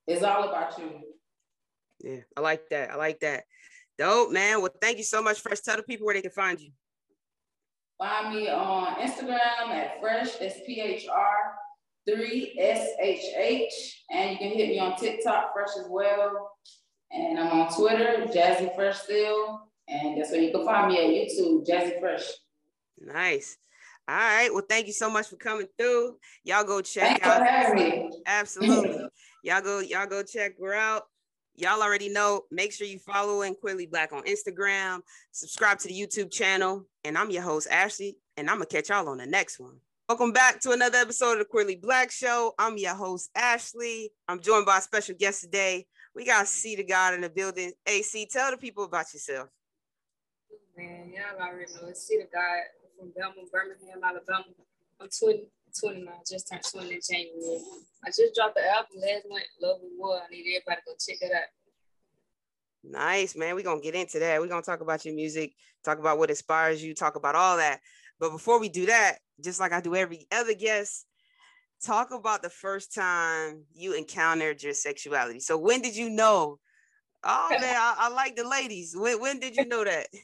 It's 0.07 0.23
all 0.23 0.49
about 0.49 0.77
you. 0.79 1.01
Yeah, 1.99 2.21
I 2.35 2.41
like 2.41 2.69
that. 2.69 2.91
I 2.91 2.95
like 2.95 3.19
that. 3.21 3.43
Dope, 3.97 4.31
man. 4.31 4.61
Well, 4.61 4.71
thank 4.81 4.97
you 4.97 5.03
so 5.03 5.21
much. 5.21 5.43
Phresh, 5.43 5.61
tell 5.63 5.77
the 5.77 5.83
people 5.83 6.05
where 6.05 6.15
they 6.15 6.21
can 6.21 6.31
find 6.31 6.59
you. 6.59 6.71
Find 7.97 8.35
me 8.35 8.47
on 8.47 8.95
Instagram 8.95 9.69
at 9.69 10.01
Phresh, 10.01 10.39
that's 10.39 10.59
P 10.65 10.79
H 10.79 11.07
R 11.07 11.55
three 12.07 12.55
S 12.59 12.89
H 13.01 13.23
H, 13.35 14.03
and 14.11 14.31
you 14.31 14.37
can 14.37 14.49
hit 14.49 14.69
me 14.69 14.79
on 14.79 14.95
TikTok 14.95 15.53
Phresh 15.55 15.79
as 15.79 15.87
well. 15.89 16.51
And 17.11 17.39
I'm 17.39 17.61
on 17.61 17.73
Twitter, 17.73 18.25
Jazzy 18.27 18.75
Phresh 18.77 18.95
still, 18.95 19.66
and 19.87 20.17
that's 20.17 20.31
where 20.31 20.41
you 20.41 20.51
can 20.51 20.65
find 20.65 20.91
me 20.91 20.97
at 20.97 21.09
YouTube, 21.09 21.65
Jazzy 21.67 22.01
Phresh. 22.01 22.29
Nice. 22.99 23.57
All 24.07 24.15
right. 24.15 24.49
Well, 24.51 24.63
thank 24.67 24.87
you 24.87 24.93
so 24.93 25.09
much 25.09 25.27
for 25.27 25.35
coming 25.35 25.67
through. 25.77 26.17
Y'all 26.43 26.63
go 26.63 26.81
check 26.81 27.21
Thanks 27.21 27.27
out. 27.27 27.39
for 27.39 27.45
having 27.45 27.75
me. 27.75 28.11
Absolutely. 28.25 29.07
y'all 29.43 29.61
go, 29.61 29.79
y'all 29.79 30.07
go 30.07 30.23
check 30.23 30.53
her 30.59 30.73
out. 30.73 31.03
Y'all 31.55 31.81
already 31.81 32.07
know. 32.07 32.43
Make 32.51 32.71
sure 32.71 32.87
you 32.87 32.99
follow 32.99 33.41
and 33.41 33.57
Queerly 33.57 33.87
Blax 33.87 34.13
on 34.13 34.23
Instagram. 34.23 34.99
Subscribe 35.31 35.79
to 35.79 35.87
the 35.87 35.93
YouTube 35.93 36.31
channel. 36.31 36.85
And 37.03 37.17
I'm 37.17 37.31
your 37.31 37.41
host, 37.41 37.67
Ashley. 37.69 38.17
And 38.37 38.49
I'm 38.49 38.57
gonna 38.57 38.67
catch 38.67 38.89
y'all 38.89 39.09
on 39.09 39.17
the 39.17 39.25
next 39.25 39.59
one. 39.59 39.77
Welcome 40.07 40.31
back 40.31 40.61
to 40.61 40.71
another 40.71 40.99
episode 40.99 41.33
of 41.33 41.39
the 41.39 41.45
Queerly 41.45 41.75
Blax 41.75 42.11
Show. 42.11 42.53
I'm 42.57 42.77
your 42.77 42.95
host, 42.95 43.29
Ashley. 43.35 44.11
I'm 44.29 44.39
joined 44.39 44.65
by 44.65 44.77
a 44.77 44.81
special 44.81 45.15
guest 45.19 45.41
today. 45.41 45.85
We 46.15 46.25
got 46.25 46.47
Cee 46.47 46.75
Tha 46.77 46.83
Gxdd 46.83 47.15
in 47.15 47.21
the 47.21 47.29
building. 47.29 47.73
AC, 47.85 48.27
tell 48.31 48.51
the 48.51 48.57
people 48.57 48.85
about 48.85 49.13
yourself. 49.13 49.49
Man, 50.77 51.11
y'all 51.11 51.41
already 51.41 51.73
know 51.73 51.89
it's 51.89 52.05
Cee 52.05 52.19
Tha 52.19 52.25
Gxdd 52.25 52.99
from 52.99 53.11
Belmont, 53.17 53.51
Birmingham, 53.51 54.03
Alabama. 54.03 54.45
I'm 55.01 55.09
20, 55.09 55.45
29, 55.79 56.13
just 56.29 56.47
turned 56.47 56.61
20 56.71 56.93
in 56.93 56.99
January. 57.01 57.61
I 58.05 58.09
just 58.09 58.35
dropped 58.35 58.53
the 58.53 58.69
album 58.69 59.01
last 59.01 59.25
month, 59.27 59.43
Love 59.59 59.79
War. 59.97 60.21
I 60.21 60.29
need 60.29 60.45
everybody 60.55 60.81
to 60.81 60.85
go 60.85 60.93
check 60.99 61.17
it 61.21 61.33
out. 61.35 61.49
Nice, 62.83 63.35
man. 63.35 63.55
We're 63.55 63.63
gonna 63.63 63.81
get 63.81 63.95
into 63.95 64.19
that. 64.19 64.39
We're 64.39 64.47
gonna 64.47 64.61
talk 64.61 64.81
about 64.81 65.03
your 65.03 65.15
music, 65.15 65.53
talk 65.83 65.97
about 65.97 66.19
what 66.19 66.29
inspires 66.29 66.83
you, 66.83 66.93
talk 66.93 67.15
about 67.15 67.33
all 67.33 67.57
that. 67.57 67.79
But 68.19 68.29
before 68.29 68.59
we 68.59 68.69
do 68.69 68.85
that, 68.85 69.17
just 69.43 69.59
like 69.59 69.73
I 69.73 69.81
do 69.81 69.95
every 69.95 70.27
other 70.31 70.53
guest, 70.53 71.07
talk 71.83 72.11
about 72.11 72.43
the 72.43 72.51
first 72.51 72.93
time 72.93 73.63
you 73.73 73.93
encountered 73.93 74.61
your 74.61 74.73
sexuality. 74.73 75.39
So 75.39 75.57
when 75.57 75.81
did 75.81 75.95
you 75.95 76.11
know? 76.11 76.59
Oh 77.23 77.47
man, 77.49 77.63
I, 77.63 77.95
I 77.97 78.09
like 78.09 78.35
the 78.35 78.47
ladies. 78.47 78.95
When 78.95 79.19
when 79.19 79.39
did 79.39 79.55
you 79.55 79.65
know 79.65 79.83
that? 79.83 80.05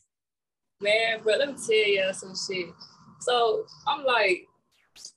Man, 0.82 1.22
bro, 1.22 1.36
let 1.36 1.50
me 1.50 1.56
tell 1.56 1.88
y'all 1.88 2.14
some 2.14 2.36
shit. 2.36 2.70
So 3.22 3.66
I'm 3.88 4.04
like, 4.04 4.48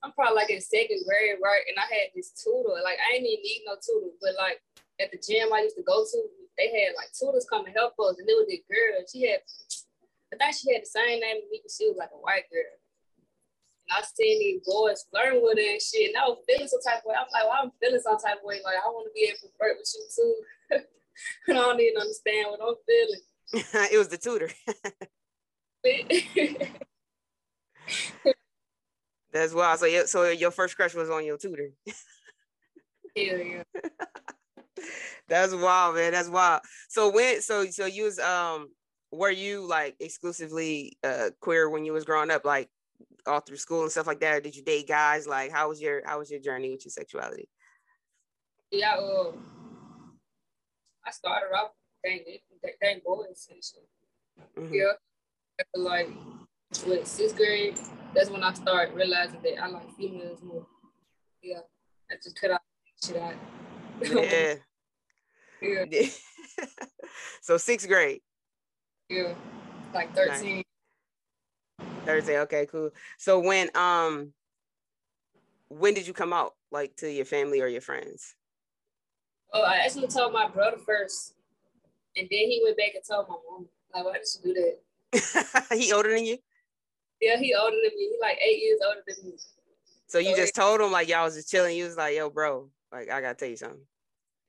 I'm 0.03 0.13
probably 0.13 0.37
like 0.37 0.51
in 0.51 0.61
second 0.61 1.05
grade, 1.05 1.37
right? 1.43 1.65
And 1.69 1.77
I 1.79 1.87
had 1.91 2.15
this 2.15 2.33
tutor. 2.33 2.81
Like 2.83 2.99
I 3.03 3.17
ain't 3.17 3.27
even 3.27 3.43
need 3.43 3.63
no 3.67 3.77
tutor, 3.77 4.15
but 4.21 4.39
like 4.39 4.63
at 5.01 5.13
the 5.13 5.21
gym 5.21 5.53
I 5.53 5.67
used 5.69 5.77
to 5.77 5.85
go 5.85 6.05
to, 6.05 6.19
they 6.57 6.73
had 6.73 6.97
like 6.97 7.13
tutors 7.13 7.47
come 7.49 7.67
and 7.67 7.77
help 7.77 7.95
us, 8.01 8.17
and 8.19 8.29
it 8.29 8.37
was 8.37 8.49
this 8.49 8.65
girl. 8.65 9.05
She 9.05 9.29
had, 9.29 9.45
I 10.33 10.37
think 10.41 10.57
she 10.57 10.73
had 10.73 10.83
the 10.83 10.89
same 10.89 11.21
name 11.21 11.45
as 11.45 11.49
me, 11.51 11.61
but 11.61 11.73
she 11.73 11.89
was 11.89 12.01
like 12.01 12.15
a 12.15 12.21
white 12.21 12.49
girl. 12.49 12.77
And 13.85 13.93
I 13.93 14.01
seen 14.03 14.41
these 14.41 14.65
boys 14.65 15.05
flirting 15.11 15.45
with 15.45 15.61
her 15.61 15.69
and 15.77 15.83
shit, 15.83 16.15
and 16.15 16.19
I 16.19 16.31
was 16.31 16.41
feeling 16.49 16.69
some 16.69 16.81
type 16.81 17.05
of 17.05 17.13
way. 17.13 17.19
I'm 17.19 17.29
like, 17.29 17.45
well, 17.45 17.61
I'm 17.61 17.73
feeling 17.77 18.01
some 18.01 18.19
type 18.19 18.41
of 18.41 18.49
way. 18.49 18.65
Like 18.65 18.81
I 18.81 18.89
want 18.89 19.11
to 19.11 19.15
be 19.15 19.29
able 19.29 19.45
to 19.45 19.53
flirt 19.61 19.77
with 19.77 19.91
you 19.93 20.05
too. 20.09 20.35
and 21.53 21.59
I 21.59 21.63
don't 21.69 21.81
even 21.81 22.01
understand 22.01 22.49
what 22.49 22.65
I'm 22.65 22.81
feeling. 22.89 23.25
it 23.93 23.99
was 23.99 24.09
the 24.09 24.19
tutor. 24.19 24.51
That's 29.33 29.53
wild. 29.53 29.81
So, 29.81 29.87
your, 29.87 30.07
so 30.07 30.31
your 30.31 30.51
first 30.51 30.77
crush 30.77 30.95
was 30.95 31.11
on 31.11 31.25
your 31.25 31.37
tutor. 31.37 31.71
yeah, 33.15 33.37
yeah. 33.37 33.63
That's 35.29 35.55
wild, 35.55 35.97
man. 35.97 36.13
That's 36.13 36.29
wild. 36.29 36.63
So 36.89 37.11
when, 37.11 37.43
so 37.43 37.67
so 37.67 37.87
you 37.87 38.05
was 38.05 38.19
um, 38.19 38.69
were 39.11 39.31
you 39.31 39.67
like 39.67 39.97
exclusively 40.01 40.97
uh 41.03 41.31
queer 41.41 41.69
when 41.69 41.85
you 41.85 41.93
was 41.93 42.05
growing 42.05 42.31
up, 42.31 42.45
like 42.45 42.69
all 43.27 43.41
through 43.41 43.57
school 43.57 43.83
and 43.83 43.91
stuff 43.91 44.07
like 44.07 44.21
that? 44.21 44.37
Or 44.37 44.41
did 44.41 44.55
you 44.55 44.63
date 44.63 44.89
guys? 44.89 45.27
Like, 45.27 45.51
how 45.51 45.69
was 45.69 45.81
your 45.81 46.03
how 46.07 46.19
was 46.19 46.31
your 46.31 46.41
journey 46.41 46.71
with 46.71 46.85
your 46.85 46.91
sexuality? 46.91 47.49
Yeah, 48.71 48.97
um, 48.97 50.19
I 51.05 51.11
started 51.11 51.55
off 51.55 51.73
dating 52.05 52.39
dating 52.63 53.03
boys 53.05 53.49
and 53.51 53.63
shit. 53.63 53.89
Mhm. 54.57 54.73
Yeah, 54.73 54.93
after 55.59 55.81
like 55.81 56.09
what 56.85 57.07
sixth 57.07 57.37
grade, 57.37 57.79
that's 58.15 58.31
when 58.31 58.43
I 58.43 58.53
started 58.53 58.95
realizing 58.95 59.41
that 59.43 59.63
I 59.63 59.69
like 59.69 59.95
females 59.97 60.43
more. 60.43 60.67
Yeah, 61.43 61.61
I 62.11 62.15
just 62.23 62.39
cut 62.41 62.51
out 62.51 62.61
shit 63.05 63.17
out. 63.17 63.35
Yeah. 64.03 64.55
yeah, 65.91 66.07
so 67.43 67.57
sixth 67.57 67.89
grade, 67.89 68.21
yeah, 69.09 69.35
like 69.95 70.15
thirteen. 70.15 70.63
Thursday. 72.05 72.39
Okay, 72.41 72.67
cool. 72.67 72.91
So 73.19 73.41
when 73.41 73.75
um, 73.75 74.33
when 75.69 75.95
did 75.95 76.07
you 76.07 76.13
come 76.13 76.33
out, 76.33 76.53
like 76.71 76.97
to 76.97 77.11
your 77.11 77.25
family 77.25 77.61
or 77.61 77.69
your 77.69 77.81
friends? 77.81 78.35
Oh, 79.53 79.63
I 79.63 79.77
actually 79.77 80.09
told 80.09 80.33
my 80.33 80.49
brother 80.49 80.77
first, 80.77 81.35
and 82.17 82.29
then 82.31 82.51
he 82.51 82.61
went 82.63 82.77
back 82.77 82.95
and 82.95 83.05
told 83.09 83.29
my 83.29 83.37
mom. 83.51 83.67
Like, 83.95 84.05
why 84.05 84.13
did 84.13 84.27
you 84.45 84.55
do 84.55 84.61
that? 84.61 84.79
he 85.73 85.93
older 85.93 86.11
than 86.15 86.25
you, 86.25 86.39
Yeah, 87.21 87.39
he 87.39 87.55
older 87.55 87.77
than 87.77 87.97
me. 87.97 88.11
He 88.11 88.19
like 88.21 88.39
eight 88.39 88.63
years 88.63 88.81
older 88.87 89.03
than 89.07 89.31
me. 89.31 89.37
so 90.09 90.19
you 90.19 90.31
So 90.31 90.37
just 90.37 90.55
told 90.55 90.81
him 90.81 90.93
like 90.93 91.09
y'all 91.09 91.25
was 91.25 91.35
just 91.35 91.51
chilling. 91.51 91.77
You 91.77 91.85
was 91.85 91.97
like, 91.97 92.17
"Yo, 92.17 92.31
bro, 92.31 92.69
like 92.93 93.11
I 93.11 93.21
gotta 93.21 93.35
tell 93.35 93.49
you 93.49 93.57
something." 93.57 93.81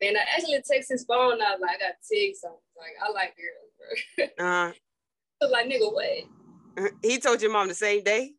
And 0.01 0.17
I 0.17 0.21
actually 0.35 0.61
text 0.65 0.89
his 0.89 1.05
phone. 1.05 1.41
I 1.41 1.53
was 1.53 1.59
like, 1.59 1.71
I 1.71 1.79
got 1.79 1.95
to 1.99 2.07
tell 2.07 2.21
you 2.21 2.35
something. 2.35 2.59
Like, 2.77 2.93
I 3.03 3.11
like 3.11 3.35
girls, 3.35 4.27
bro. 4.37 4.45
Uh, 4.45 4.71
I 4.71 5.45
was 5.45 5.51
like, 5.51 5.65
nigga, 5.65 5.91
what? 5.91 6.93
he 7.01 7.17
told 7.19 7.41
your 7.41 7.51
mom 7.51 7.67
the 7.67 7.73
same 7.73 8.03
day. 8.03 8.33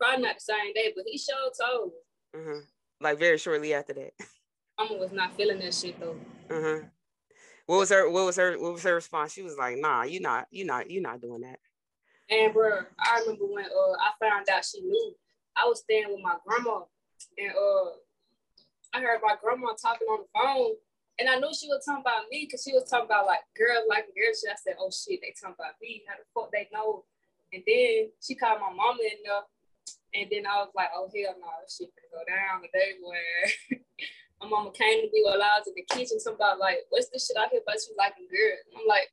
Probably 0.00 0.22
not 0.22 0.36
the 0.36 0.40
same 0.40 0.72
day, 0.72 0.92
but 0.94 1.04
he 1.06 1.18
sure 1.18 1.34
told 1.60 1.92
me. 1.92 2.40
Uh-huh. 2.40 2.60
Like 3.00 3.18
very 3.18 3.38
shortly 3.38 3.74
after 3.74 3.92
that. 3.94 4.12
Mama 4.78 4.94
was 4.96 5.12
not 5.12 5.36
feeling 5.36 5.58
that 5.60 5.74
shit 5.74 5.98
though. 5.98 6.16
Uh-huh. 6.50 6.86
What 7.66 7.78
was 7.78 7.90
her? 7.90 8.10
What 8.10 8.26
was 8.26 8.36
her? 8.36 8.58
What 8.58 8.74
was 8.74 8.82
her 8.82 8.94
response? 8.94 9.32
She 9.32 9.42
was 9.42 9.56
like, 9.56 9.78
"Nah, 9.78 10.02
you 10.02 10.20
not, 10.20 10.46
you 10.50 10.64
not, 10.64 10.90
you 10.90 11.00
not 11.00 11.20
doing 11.20 11.40
that." 11.42 11.58
And 12.28 12.52
bro, 12.52 12.80
I 12.98 13.20
remember 13.20 13.46
when 13.46 13.64
uh 13.64 13.96
I 14.00 14.12
found 14.20 14.48
out 14.50 14.64
she 14.64 14.80
knew. 14.82 15.14
I 15.56 15.66
was 15.66 15.80
staying 15.80 16.06
with 16.08 16.20
my 16.20 16.36
grandma, 16.44 16.82
and 17.38 17.52
uh 17.52 17.90
I 18.92 19.00
heard 19.00 19.20
my 19.22 19.36
grandma 19.40 19.72
talking 19.80 20.06
on 20.08 20.24
the 20.24 20.28
phone, 20.34 20.74
and 21.18 21.28
I 21.28 21.38
knew 21.38 21.54
she 21.54 21.68
was 21.68 21.84
talking 21.84 22.02
about 22.02 22.28
me 22.30 22.44
because 22.44 22.62
she 22.62 22.72
was 22.72 22.84
talking 22.88 23.06
about 23.06 23.26
like 23.26 23.40
girls 23.56 23.86
like 23.88 24.12
girls. 24.14 24.44
I 24.44 24.56
said, 24.60 24.76
"Oh 24.78 24.90
shit, 24.90 25.20
they 25.22 25.32
talking 25.32 25.56
about 25.58 25.80
me. 25.80 26.02
How 26.06 26.16
the 26.20 26.24
fuck 26.34 26.52
they 26.52 26.68
know?" 26.72 27.04
And 27.52 27.62
then 27.66 28.10
she 28.20 28.34
called 28.34 28.60
my 28.60 28.74
mama 28.74 29.00
in 29.00 29.24
there, 29.24 29.48
and 30.12 30.28
then 30.30 30.44
I 30.44 30.60
was 30.60 30.72
like, 30.76 30.92
"Oh 30.92 31.08
hell 31.08 31.34
no, 31.40 31.48
this 31.64 31.80
shit 31.80 31.88
gonna 31.96 32.12
go 32.12 32.28
down 32.28 32.60
today, 32.60 33.00
boy." 33.00 33.80
my 34.44 34.50
mama 34.50 34.70
came 34.72 35.00
to 35.00 35.08
me 35.12 35.22
while 35.24 35.40
I 35.40 35.58
was 35.58 35.66
in 35.66 35.74
the 35.74 35.86
kitchen, 35.88 36.18
about 36.26 36.58
like, 36.58 36.84
"What's 36.90 37.08
this 37.08 37.26
shit 37.26 37.36
out 37.36 37.50
here 37.50 37.60
about 37.60 37.80
you 37.88 37.94
liking 37.96 38.28
girls?" 38.28 38.60
I'm 38.76 38.86
like, 38.86 39.08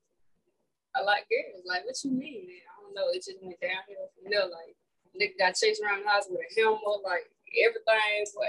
"I 0.95 1.01
like 1.01 1.27
girls. 1.29 1.63
Like, 1.65 1.85
what 1.85 1.95
you 2.03 2.11
mean?" 2.11 2.47
Man? 2.47 2.57
I 2.67 2.81
don't 2.83 2.93
know. 2.95 3.07
It 3.11 3.23
just 3.23 3.37
went 3.41 3.59
downhill 3.61 4.11
from 4.15 4.31
there. 4.31 4.45
Like, 4.47 4.75
nigga 5.15 5.37
got 5.39 5.55
chased 5.55 5.81
around 5.81 6.03
the 6.03 6.09
house 6.09 6.27
with 6.29 6.41
a 6.41 6.59
helmet, 6.59 6.81
like 7.03 7.31
everything. 7.63 8.25
Boy, 8.35 8.47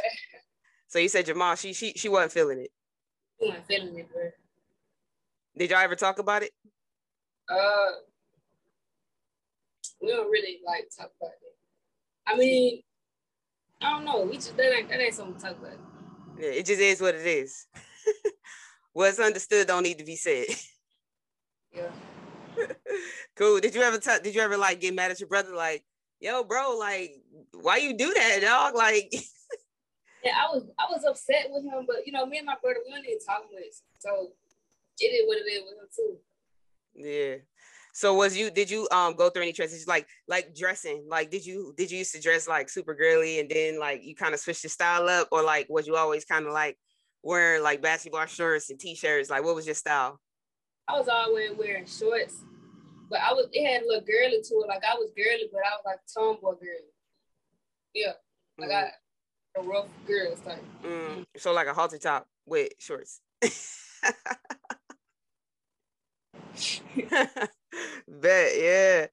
So 0.89 0.99
you 0.99 1.09
said 1.09 1.27
your 1.27 1.37
mom, 1.37 1.57
she 1.57 1.73
she 1.73 1.93
she 1.95 2.09
wasn't 2.09 2.33
feeling 2.33 2.59
it. 2.61 2.71
you 3.41 3.53
ain't 3.53 3.67
feeling 3.67 3.99
it, 3.99 4.13
bro. 4.13 4.31
Did 5.57 5.71
y'all 5.71 5.81
ever 5.81 5.97
talk 5.97 6.19
about 6.19 6.43
it? 6.43 6.53
Uh, 7.49 7.91
we 10.01 10.09
don't 10.09 10.31
really 10.31 10.61
like 10.67 10.89
talk 10.97 11.13
about 11.21 11.33
it. 11.43 11.57
I 12.27 12.37
mean, 12.37 12.83
I 13.81 13.91
don't 13.91 14.05
know. 14.05 14.23
We 14.23 14.35
just 14.37 14.57
that 14.57 14.75
ain't 14.75 14.89
that 14.89 15.01
ain't 15.01 15.15
something 15.15 15.35
to 15.37 15.41
talk 15.41 15.59
about. 15.59 15.92
It 16.47 16.67
just 16.67 16.81
is 16.81 17.01
what 17.01 17.15
it 17.15 17.27
is. 17.27 17.67
What's 18.93 19.19
understood 19.19 19.67
don't 19.67 19.83
need 19.83 19.99
to 19.99 20.05
be 20.05 20.17
said. 20.17 20.47
Yeah. 21.73 21.89
cool. 23.37 23.61
Did 23.61 23.75
you 23.75 23.83
ever 23.83 23.99
t- 23.99 24.23
did 24.23 24.35
you 24.35 24.41
ever 24.41 24.57
like 24.57 24.81
get 24.81 24.95
mad 24.95 25.11
at 25.11 25.21
your 25.21 25.29
brother 25.29 25.55
like, 25.55 25.85
yo, 26.21 26.45
bro, 26.45 26.77
like, 26.79 27.15
why 27.55 27.79
you 27.79 27.97
do 27.97 28.13
that, 28.15 28.41
dog? 28.43 28.75
Like 28.77 29.13
Yeah, 30.23 30.37
I 30.37 30.55
was 30.55 30.65
I 30.79 30.85
was 30.91 31.05
upset 31.09 31.49
with 31.51 31.65
him, 31.65 31.85
but 31.87 32.07
you 32.07 32.13
know, 32.13 32.27
me 32.27 32.39
and 32.39 32.47
my 32.47 32.57
brother, 32.63 32.81
we 32.85 32.93
don't 32.93 33.05
even 33.05 33.19
talk 33.25 33.43
much. 33.53 33.75
So 33.99 34.33
it 35.01 35.07
is 35.07 35.27
what 35.27 35.39
it 35.39 35.51
is 35.51 35.63
with 35.65 35.79
him 35.79 35.89
too. 35.95 36.19
Yeah. 36.95 37.37
So 37.93 38.15
was 38.15 38.37
you 38.37 38.51
did 38.51 38.71
you 38.71 38.89
um 38.91 39.15
go 39.15 39.29
through 39.29 39.43
any 39.43 39.53
transitions 39.53 39.87
like 39.87 40.07
like 40.27 40.55
dressing? 40.55 41.05
Like 41.09 41.31
did 41.31 41.45
you 41.45 41.75
did 41.77 41.91
you 41.91 41.99
used 41.99 42.15
to 42.15 42.21
dress 42.21 42.49
like 42.49 42.71
super 42.71 42.95
girly 42.95 43.39
and 43.39 43.51
then 43.51 43.79
like 43.79 44.03
you 44.03 44.15
kind 44.15 44.33
of 44.33 44.41
switched 44.41 44.65
your 44.65 44.71
style 44.71 45.09
up 45.09 45.29
or 45.31 45.43
like 45.43 45.67
was 45.69 45.87
you 45.87 45.97
always 45.97 46.25
kind 46.25 46.47
of 46.47 46.53
like 46.53 46.79
wearing 47.23 47.63
like 47.63 47.83
basketball 47.83 48.25
shorts 48.27 48.71
and 48.71 48.81
t-shirts? 48.81 49.29
Like 49.29 49.45
what 49.45 49.55
was 49.55 49.67
your 49.67 49.75
style? 49.75 50.19
I 50.89 50.99
was 50.99 51.09
always 51.09 51.53
wearing 51.57 51.87
shorts, 51.87 52.43
but 53.11 53.21
I 53.21 53.35
was 53.35 53.49
it 53.53 53.71
had 53.71 53.83
a 53.83 53.87
little 53.87 54.07
girly 54.07 54.41
to 54.43 54.55
it. 54.55 54.69
Like 54.69 54.85
I 54.91 54.95
was 54.95 55.13
girly, 55.15 55.51
but 55.53 55.61
I 55.61 55.77
was 55.77 55.83
like 55.85 55.99
tomboy 56.13 56.59
girly. 56.59 56.89
Yeah. 57.95 58.13
Like 58.59 58.71
mm. 58.71 58.85
I 58.85 58.91
a 59.59 59.63
rough 59.63 59.89
girl 60.07 60.35
type. 60.37 60.65
Mm. 60.83 61.25
So 61.37 61.53
like 61.53 61.67
a 61.67 61.75
halter 61.75 61.99
top 61.99 62.27
with 62.47 62.73
shorts. 62.79 63.21
Bet 68.09 68.53
yeah. 68.59 69.07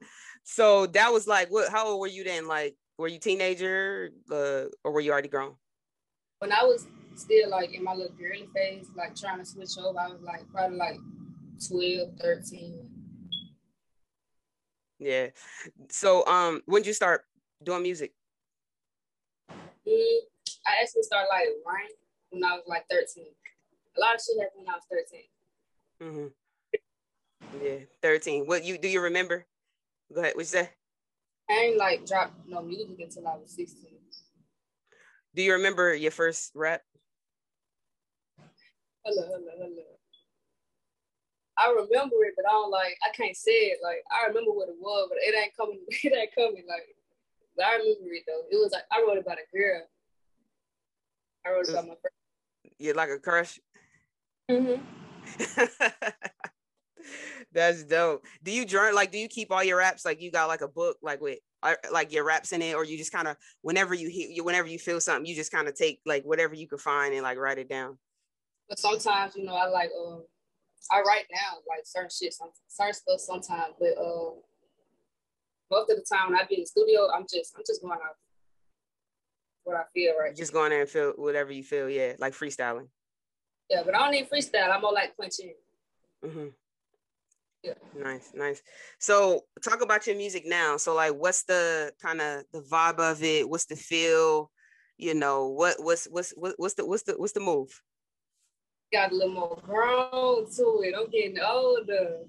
So 0.43 0.87
that 0.87 1.11
was 1.11 1.27
like 1.27 1.49
what? 1.49 1.71
How 1.71 1.87
old 1.87 1.99
were 1.99 2.07
you 2.07 2.23
then? 2.23 2.47
Like, 2.47 2.75
were 2.97 3.07
you 3.07 3.19
teenager, 3.19 4.09
uh, 4.31 4.65
or 4.83 4.91
were 4.91 5.01
you 5.01 5.11
already 5.11 5.29
grown? 5.29 5.55
When 6.39 6.51
I 6.51 6.63
was 6.63 6.87
still 7.15 7.49
like 7.49 7.73
in 7.73 7.83
my 7.83 7.93
little 7.93 8.15
girly 8.17 8.47
phase, 8.55 8.87
like 8.95 9.15
trying 9.15 9.39
to 9.39 9.45
switch 9.45 9.77
over, 9.77 9.99
I 9.99 10.07
was 10.07 10.21
like 10.21 10.49
probably 10.51 10.77
like 10.77 10.97
12, 11.67 12.09
13. 12.21 12.89
Yeah. 14.99 15.27
So 15.89 16.25
um, 16.25 16.61
when 16.65 16.81
did 16.81 16.87
you 16.87 16.93
start 16.93 17.23
doing 17.63 17.83
music? 17.83 18.13
Mm, 19.87 20.19
I 20.67 20.81
actually 20.81 21.03
started 21.03 21.29
like 21.29 21.47
writing 21.65 21.95
when 22.31 22.43
I 22.43 22.55
was 22.55 22.63
like 22.67 22.85
13. 22.89 23.25
A 23.97 23.99
lot 23.99 24.15
of 24.15 24.21
shit 24.21 24.39
happened 24.39 24.65
when 24.65 24.69
I 24.69 24.77
was 24.77 24.83
13. 24.89 25.21
Mm-hmm. 26.01 26.27
Yeah, 27.57 27.79
13. 28.01 28.45
What 28.45 28.63
you 28.63 28.77
do 28.77 28.87
you 28.87 29.01
remember? 29.01 29.45
Go 30.13 30.21
ahead. 30.21 30.33
What 30.35 30.41
you 30.41 30.45
say? 30.45 30.69
I 31.49 31.53
ain't 31.53 31.77
like 31.77 32.05
dropped 32.05 32.47
no 32.47 32.61
music 32.61 32.99
until 32.99 33.27
I 33.27 33.35
was 33.35 33.51
16. 33.55 33.89
Do 35.35 35.41
you 35.41 35.53
remember 35.53 35.95
your 35.95 36.11
first 36.11 36.51
rap? 36.53 36.81
Hello, 39.03 39.25
hello, 39.25 39.51
hello. 39.57 39.83
I 41.57 41.69
remember 41.71 42.23
it, 42.23 42.33
but 42.35 42.45
I 42.47 42.51
don't 42.51 42.71
like 42.71 42.97
I 43.03 43.15
can't 43.15 43.35
say 43.35 43.51
it. 43.51 43.79
Like 43.83 44.03
I 44.11 44.27
remember 44.27 44.51
what 44.51 44.69
it 44.69 44.75
was, 44.79 45.09
but 45.09 45.17
it 45.21 45.35
ain't 45.35 45.57
coming, 45.57 45.79
it 45.89 46.13
ain't 46.15 46.35
coming. 46.35 46.65
Like 46.67 46.95
but 47.55 47.65
I 47.65 47.71
remember 47.73 48.13
it 48.13 48.23
though. 48.27 48.43
It 48.51 48.61
was 48.61 48.71
like 48.71 48.83
I 48.91 49.01
wrote 49.01 49.17
about 49.17 49.37
a 49.37 49.57
girl. 49.57 49.81
I 51.45 51.51
wrote 51.51 51.69
about 51.69 51.87
my 51.87 51.95
first. 51.95 52.15
You 52.77 52.93
like 52.93 53.09
a 53.09 53.19
crush? 53.19 53.59
Mm-hmm. 54.49 54.81
That's 57.53 57.83
dope. 57.83 58.25
Do 58.43 58.51
you 58.51 58.65
journal? 58.65 58.95
Like, 58.95 59.11
do 59.11 59.17
you 59.17 59.27
keep 59.27 59.51
all 59.51 59.63
your 59.63 59.77
raps? 59.77 60.05
Like, 60.05 60.21
you 60.21 60.31
got 60.31 60.47
like 60.47 60.61
a 60.61 60.67
book, 60.67 60.97
like 61.01 61.21
with 61.21 61.39
like 61.91 62.13
your 62.13 62.23
raps 62.23 62.51
in 62.51 62.61
it, 62.61 62.75
or 62.75 62.83
you 62.83 62.97
just 62.97 63.11
kind 63.11 63.27
of 63.27 63.35
whenever 63.61 63.93
you 63.93 64.09
hear, 64.09 64.43
whenever 64.43 64.67
you 64.67 64.79
feel 64.79 65.01
something, 65.01 65.25
you 65.25 65.35
just 65.35 65.51
kind 65.51 65.67
of 65.67 65.75
take 65.75 65.99
like 66.05 66.23
whatever 66.23 66.53
you 66.55 66.67
can 66.67 66.77
find 66.77 67.13
and 67.13 67.23
like 67.23 67.37
write 67.37 67.57
it 67.57 67.69
down. 67.69 67.97
But 68.67 68.79
sometimes, 68.79 69.35
you 69.35 69.43
know, 69.45 69.55
I 69.55 69.67
like 69.67 69.89
um, 69.99 70.23
I 70.91 71.01
write 71.01 71.25
down 71.29 71.61
like 71.67 71.85
certain 71.85 72.09
shit, 72.09 72.33
some 72.33 72.49
certain 72.67 72.93
stuff 72.93 73.19
sometimes, 73.19 73.73
but 73.79 73.97
uh, 73.97 74.31
most 75.71 75.91
of 75.91 75.97
the 75.97 76.05
time 76.09 76.31
when 76.31 76.39
I 76.39 76.45
be 76.45 76.55
in 76.55 76.61
the 76.61 76.67
studio, 76.67 77.09
I'm 77.13 77.23
just 77.23 77.53
I'm 77.57 77.63
just 77.65 77.81
going 77.81 77.99
off 77.99 78.15
what 79.63 79.75
I 79.75 79.83
feel 79.93 80.13
right. 80.19 80.35
Just 80.35 80.53
going 80.53 80.69
there 80.69 80.81
and 80.81 80.89
feel 80.89 81.13
whatever 81.15 81.51
you 81.51 81.63
feel, 81.63 81.89
yeah, 81.89 82.13
like 82.19 82.33
freestyling. 82.33 82.87
Yeah, 83.69 83.83
but 83.85 83.95
I 83.95 83.99
don't 83.99 84.11
need 84.11 84.29
freestyle. 84.29 84.71
I'm 84.71 84.81
more 84.81 84.93
like 84.93 85.15
punching. 85.17 85.53
Mm-hmm. 86.25 86.47
Yeah. 87.63 87.73
Nice, 87.97 88.31
nice. 88.33 88.61
So 88.99 89.41
talk 89.63 89.81
about 89.81 90.07
your 90.07 90.15
music 90.15 90.43
now. 90.45 90.77
So 90.77 90.95
like 90.95 91.13
what's 91.13 91.43
the 91.43 91.91
kind 92.01 92.21
of 92.21 92.43
the 92.53 92.61
vibe 92.61 92.99
of 92.99 93.21
it? 93.23 93.49
What's 93.49 93.65
the 93.65 93.75
feel? 93.75 94.51
You 94.97 95.13
know, 95.13 95.47
what 95.47 95.75
what's 95.79 96.05
what's 96.05 96.33
what's 96.37 96.75
the 96.75 96.85
what's 96.85 97.03
the 97.03 97.13
what's 97.13 97.33
the 97.33 97.39
move? 97.39 97.69
Got 98.91 99.11
a 99.11 99.15
little 99.15 99.33
more 99.33 99.59
grown 99.61 100.49
to 100.51 100.81
it. 100.83 100.95
I'm 100.97 101.09
getting 101.09 101.39
older. 101.39 102.19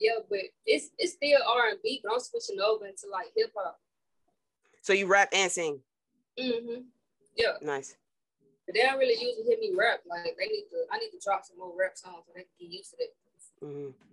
Yeah, 0.00 0.18
but 0.28 0.40
it's 0.64 0.90
it's 0.98 1.14
still 1.14 1.40
R 1.46 1.68
and 1.70 1.78
B, 1.82 2.00
but 2.02 2.12
I'm 2.12 2.20
switching 2.20 2.60
over 2.60 2.86
into 2.86 3.06
like 3.10 3.26
hip 3.36 3.52
hop. 3.56 3.78
So 4.82 4.92
you 4.92 5.06
rap 5.06 5.28
and 5.32 5.50
sing? 5.50 5.80
Mm-hmm. 6.38 6.82
Yeah. 7.36 7.52
Nice. 7.60 7.96
But 8.66 8.74
they 8.74 8.82
don't 8.82 8.98
really 8.98 9.14
usually 9.14 9.44
hear 9.44 9.58
me 9.58 9.72
rap. 9.76 10.00
Like 10.08 10.36
they 10.38 10.46
need 10.46 10.66
to 10.70 10.84
I 10.90 10.98
need 10.98 11.10
to 11.10 11.20
drop 11.22 11.44
some 11.44 11.58
more 11.58 11.72
rap 11.78 11.96
songs 11.96 12.24
so 12.26 12.32
they 12.34 12.42
can 12.42 12.50
get 12.60 12.70
used 12.70 12.90
to 12.90 12.96
it. 12.98 13.16
Mm-hmm. 13.62 14.07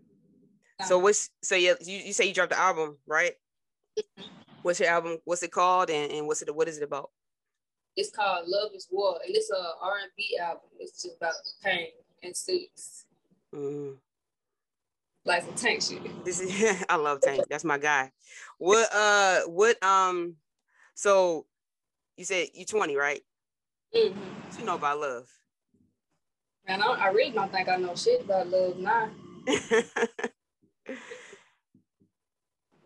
So 0.84 1.00
what's 1.00 1.30
so 1.42 1.56
yeah, 1.56 1.74
you, 1.82 1.98
you 1.98 2.14
say 2.14 2.26
you 2.26 2.34
dropped 2.34 2.52
the 2.52 2.60
album, 2.60 2.98
right? 3.08 3.34
What's 4.62 4.80
your 4.80 4.90
album? 4.90 5.20
What's 5.24 5.44
it 5.44 5.52
called 5.52 5.90
and, 5.90 6.12
and 6.12 6.28
what's 6.28 6.42
it 6.42 6.54
what 6.54 6.68
is 6.68 6.78
it 6.78 6.84
about? 6.84 7.12
It's 7.96 8.12
called 8.12 8.48
Love 8.48 8.72
is 8.76 8.88
War 8.92 9.20
and 9.26 9.36
it's 9.36 9.50
a 9.52 9.56
R 9.82 9.94
and 10.02 10.12
B 10.18 10.38
album. 10.42 10.70
It's 10.80 11.04
just 11.04 11.16
about 11.18 11.34
pain 11.64 11.88
and 12.24 12.36
sex. 12.36 13.06
Mm. 13.54 13.96
Like 15.24 15.44
some 15.44 15.56
Tank 15.56 15.82
shit. 15.82 16.02
This 16.26 16.42
is 16.42 16.84
I 16.90 16.96
love 16.98 17.22
Tank. 17.22 17.46
That's 17.50 17.64
my 17.64 17.78
guy. 17.78 18.12
What 18.58 18.90
uh 18.94 19.42
what 19.48 19.82
um 19.82 20.36
so 20.94 21.46
you 22.18 22.26
said 22.26 22.48
you're 22.54 22.66
20, 22.66 22.98
right? 22.98 23.22
Mm-hmm. 23.96 24.20
What 24.20 24.60
you 24.60 24.66
know 24.66 24.76
about 24.76 25.00
love? 25.00 25.28
Man, 26.68 26.82
I, 26.82 26.86
I 26.86 27.08
really 27.10 27.32
don't 27.32 27.52
think 27.52 27.70
I 27.70 27.78
know 27.78 27.96
shit 27.96 28.22
about 28.26 28.48
love 28.48 28.78
now. 28.78 29.10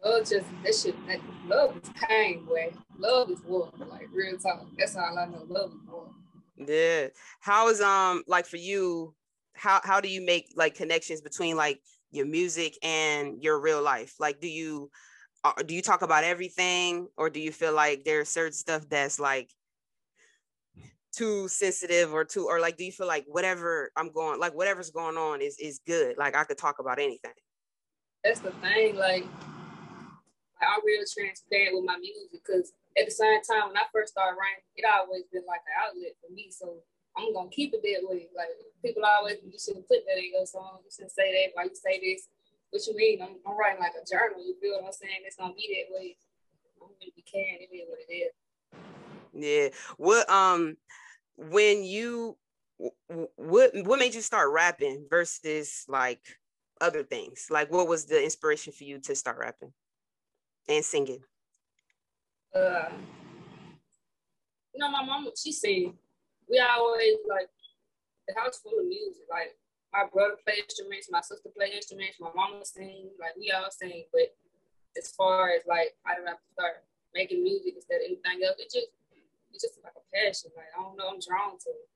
love 0.04 0.30
just 0.30 0.46
that 0.64 0.76
shit. 0.76 0.96
That, 1.08 1.20
love 1.48 1.78
is 1.82 1.90
pain, 2.08 2.46
boy. 2.46 2.74
Love 2.98 3.30
is 3.30 3.44
war. 3.44 3.72
Like 3.78 4.08
real 4.12 4.38
talk. 4.38 4.66
That's 4.78 4.96
all 4.96 5.18
I 5.18 5.26
know. 5.26 5.46
Love 5.48 5.72
is 5.72 5.88
war. 5.88 6.10
Yeah. 6.58 7.08
How 7.40 7.70
is 7.70 7.82
um 7.82 8.24
like 8.28 8.46
for 8.46 8.58
you? 8.58 9.14
How 9.54 9.82
how 9.84 10.00
do 10.02 10.08
you 10.10 10.26
make 10.26 10.54
like 10.56 10.76
connections 10.76 11.22
between 11.22 11.56
like 11.56 11.82
your 12.12 12.26
music 12.26 12.78
and 12.84 13.42
your 13.44 13.60
real 13.60 13.82
life? 13.82 14.16
Like, 14.20 14.40
do 14.40 14.48
you 14.48 14.90
uh, 15.44 15.54
do 15.66 15.74
you 15.74 15.82
talk 15.82 16.02
about 16.02 16.24
everything, 16.24 17.08
or 17.18 17.30
do 17.30 17.40
you 17.40 17.52
feel 17.52 17.74
like 17.74 18.04
there's 18.04 18.30
certain 18.30 18.54
stuff 18.54 18.88
that's 18.90 19.20
like 19.20 19.50
too 21.16 21.48
sensitive 21.48 22.14
or 22.14 22.24
too 22.24 22.46
or 22.48 22.60
like 22.60 22.78
do 22.78 22.86
you 22.86 22.92
feel 22.92 23.08
like 23.08 23.26
whatever 23.28 23.92
I'm 23.98 24.12
going 24.12 24.40
like 24.40 24.54
whatever's 24.54 24.92
going 24.92 25.18
on 25.18 25.42
is 25.42 25.58
is 25.60 25.80
good? 25.86 26.18
Like 26.18 26.36
I 26.36 26.44
could 26.44 26.58
talk 26.58 26.80
about 26.80 27.00
anything 27.00 27.32
that's 28.24 28.40
the 28.40 28.52
thing. 28.64 28.96
Like, 28.96 29.26
I'm 30.60 30.84
real 30.86 31.04
transparent 31.08 31.76
with 31.76 31.86
my 31.86 31.98
music 31.98 32.30
because 32.32 32.74
at 33.00 33.08
the 33.08 33.16
same 33.16 33.40
time, 33.48 33.72
when 33.72 33.80
I 33.80 33.88
first 33.94 34.12
started 34.12 34.36
writing, 34.36 34.64
it 34.76 34.84
always 34.84 35.24
been 35.32 35.48
like 35.48 35.64
an 35.64 35.78
outlet 35.80 36.20
for 36.20 36.32
me. 36.34 36.52
So 36.52 36.84
I'm 37.16 37.34
gonna 37.34 37.50
keep 37.50 37.74
it 37.74 37.82
that 37.84 38.04
way. 38.04 38.28
Like 38.36 38.52
people 38.84 39.04
always, 39.08 39.40
you 39.44 39.56
shouldn't 39.56 39.88
put 39.88 40.04
that 40.04 40.20
in 40.20 40.36
your 40.36 40.46
song. 40.46 40.84
You 40.84 40.92
shouldn't 40.92 41.16
say 41.16 41.32
that. 41.32 41.56
Why 41.56 41.72
you 41.72 41.76
say 41.76 42.00
this? 42.00 42.28
What 42.72 42.86
you 42.86 42.96
mean? 42.96 43.22
I'm, 43.22 43.40
I'm 43.48 43.58
writing 43.58 43.80
like 43.80 43.96
a 43.96 44.06
journal. 44.06 44.44
You 44.44 44.56
feel 44.60 44.78
what 44.78 44.86
I'm 44.86 44.94
saying? 44.94 45.24
It's 45.26 45.40
gonna 45.40 45.56
be 45.56 45.72
that 45.80 45.96
way. 45.96 46.18
I'm 46.82 46.92
gonna 47.00 47.16
be 47.16 47.24
caring. 47.24 47.64
It 47.64 47.72
is 47.72 47.88
what 47.88 48.04
it 48.04 48.12
is. 48.12 48.34
Yeah. 49.34 49.70
What 49.98 50.30
um 50.30 50.76
when 51.38 51.84
you 51.84 52.38
what 53.38 53.72
what 53.74 54.00
made 54.00 54.14
you 54.14 54.22
start 54.22 54.52
rapping 54.52 55.08
versus 55.10 55.86
like 55.88 56.22
other 56.82 57.04
things? 57.04 57.48
Like, 57.50 57.72
what 57.72 57.88
was 57.88 58.06
the 58.06 58.24
inspiration 58.24 58.74
for 58.74 58.84
you 58.84 59.00
to 59.00 59.16
start 59.16 59.38
rapping 59.40 59.74
and 60.68 60.84
singing? 60.84 61.20
Uh, 62.56 62.90
you 64.74 64.80
know, 64.80 64.92
my 64.92 65.04
mom, 65.04 65.28
she 65.38 65.52
sing. 65.52 65.98
We 66.50 66.60
always 66.60 67.18
like 67.30 67.50
the 68.28 68.40
house 68.40 68.60
full 68.62 68.80
of 68.80 68.86
music. 68.86 69.24
Like 69.30 69.58
my 69.94 70.06
brother 70.12 70.38
play 70.46 70.62
instruments, 70.62 71.10
my 71.12 71.22
sister 71.22 71.50
play 71.56 71.74
instruments, 71.74 72.18
my 72.20 72.30
mama 72.36 72.66
sing. 72.66 73.10
Like 73.20 73.36
we 73.38 73.52
all 73.52 73.70
sing. 73.70 74.06
But 74.12 74.34
as 74.98 75.12
far 75.12 75.50
as 75.50 75.62
like 75.68 75.94
I 76.06 76.16
don't 76.16 76.28
have 76.28 76.42
to 76.42 76.54
start 76.54 76.86
making 77.14 77.44
music 77.44 77.74
instead 77.76 78.02
of 78.02 78.10
anything 78.10 78.46
else, 78.46 78.58
it 78.58 78.72
just 78.74 78.94
it's 79.54 79.64
just 79.64 79.78
like 79.84 79.94
a 79.98 80.06
passion. 80.14 80.52
Like 80.56 80.74
I 80.78 80.82
don't 80.82 80.98
know, 80.98 81.10
I'm 81.10 81.22
drawn 81.22 81.58
to 81.58 81.70
it. 81.70 81.90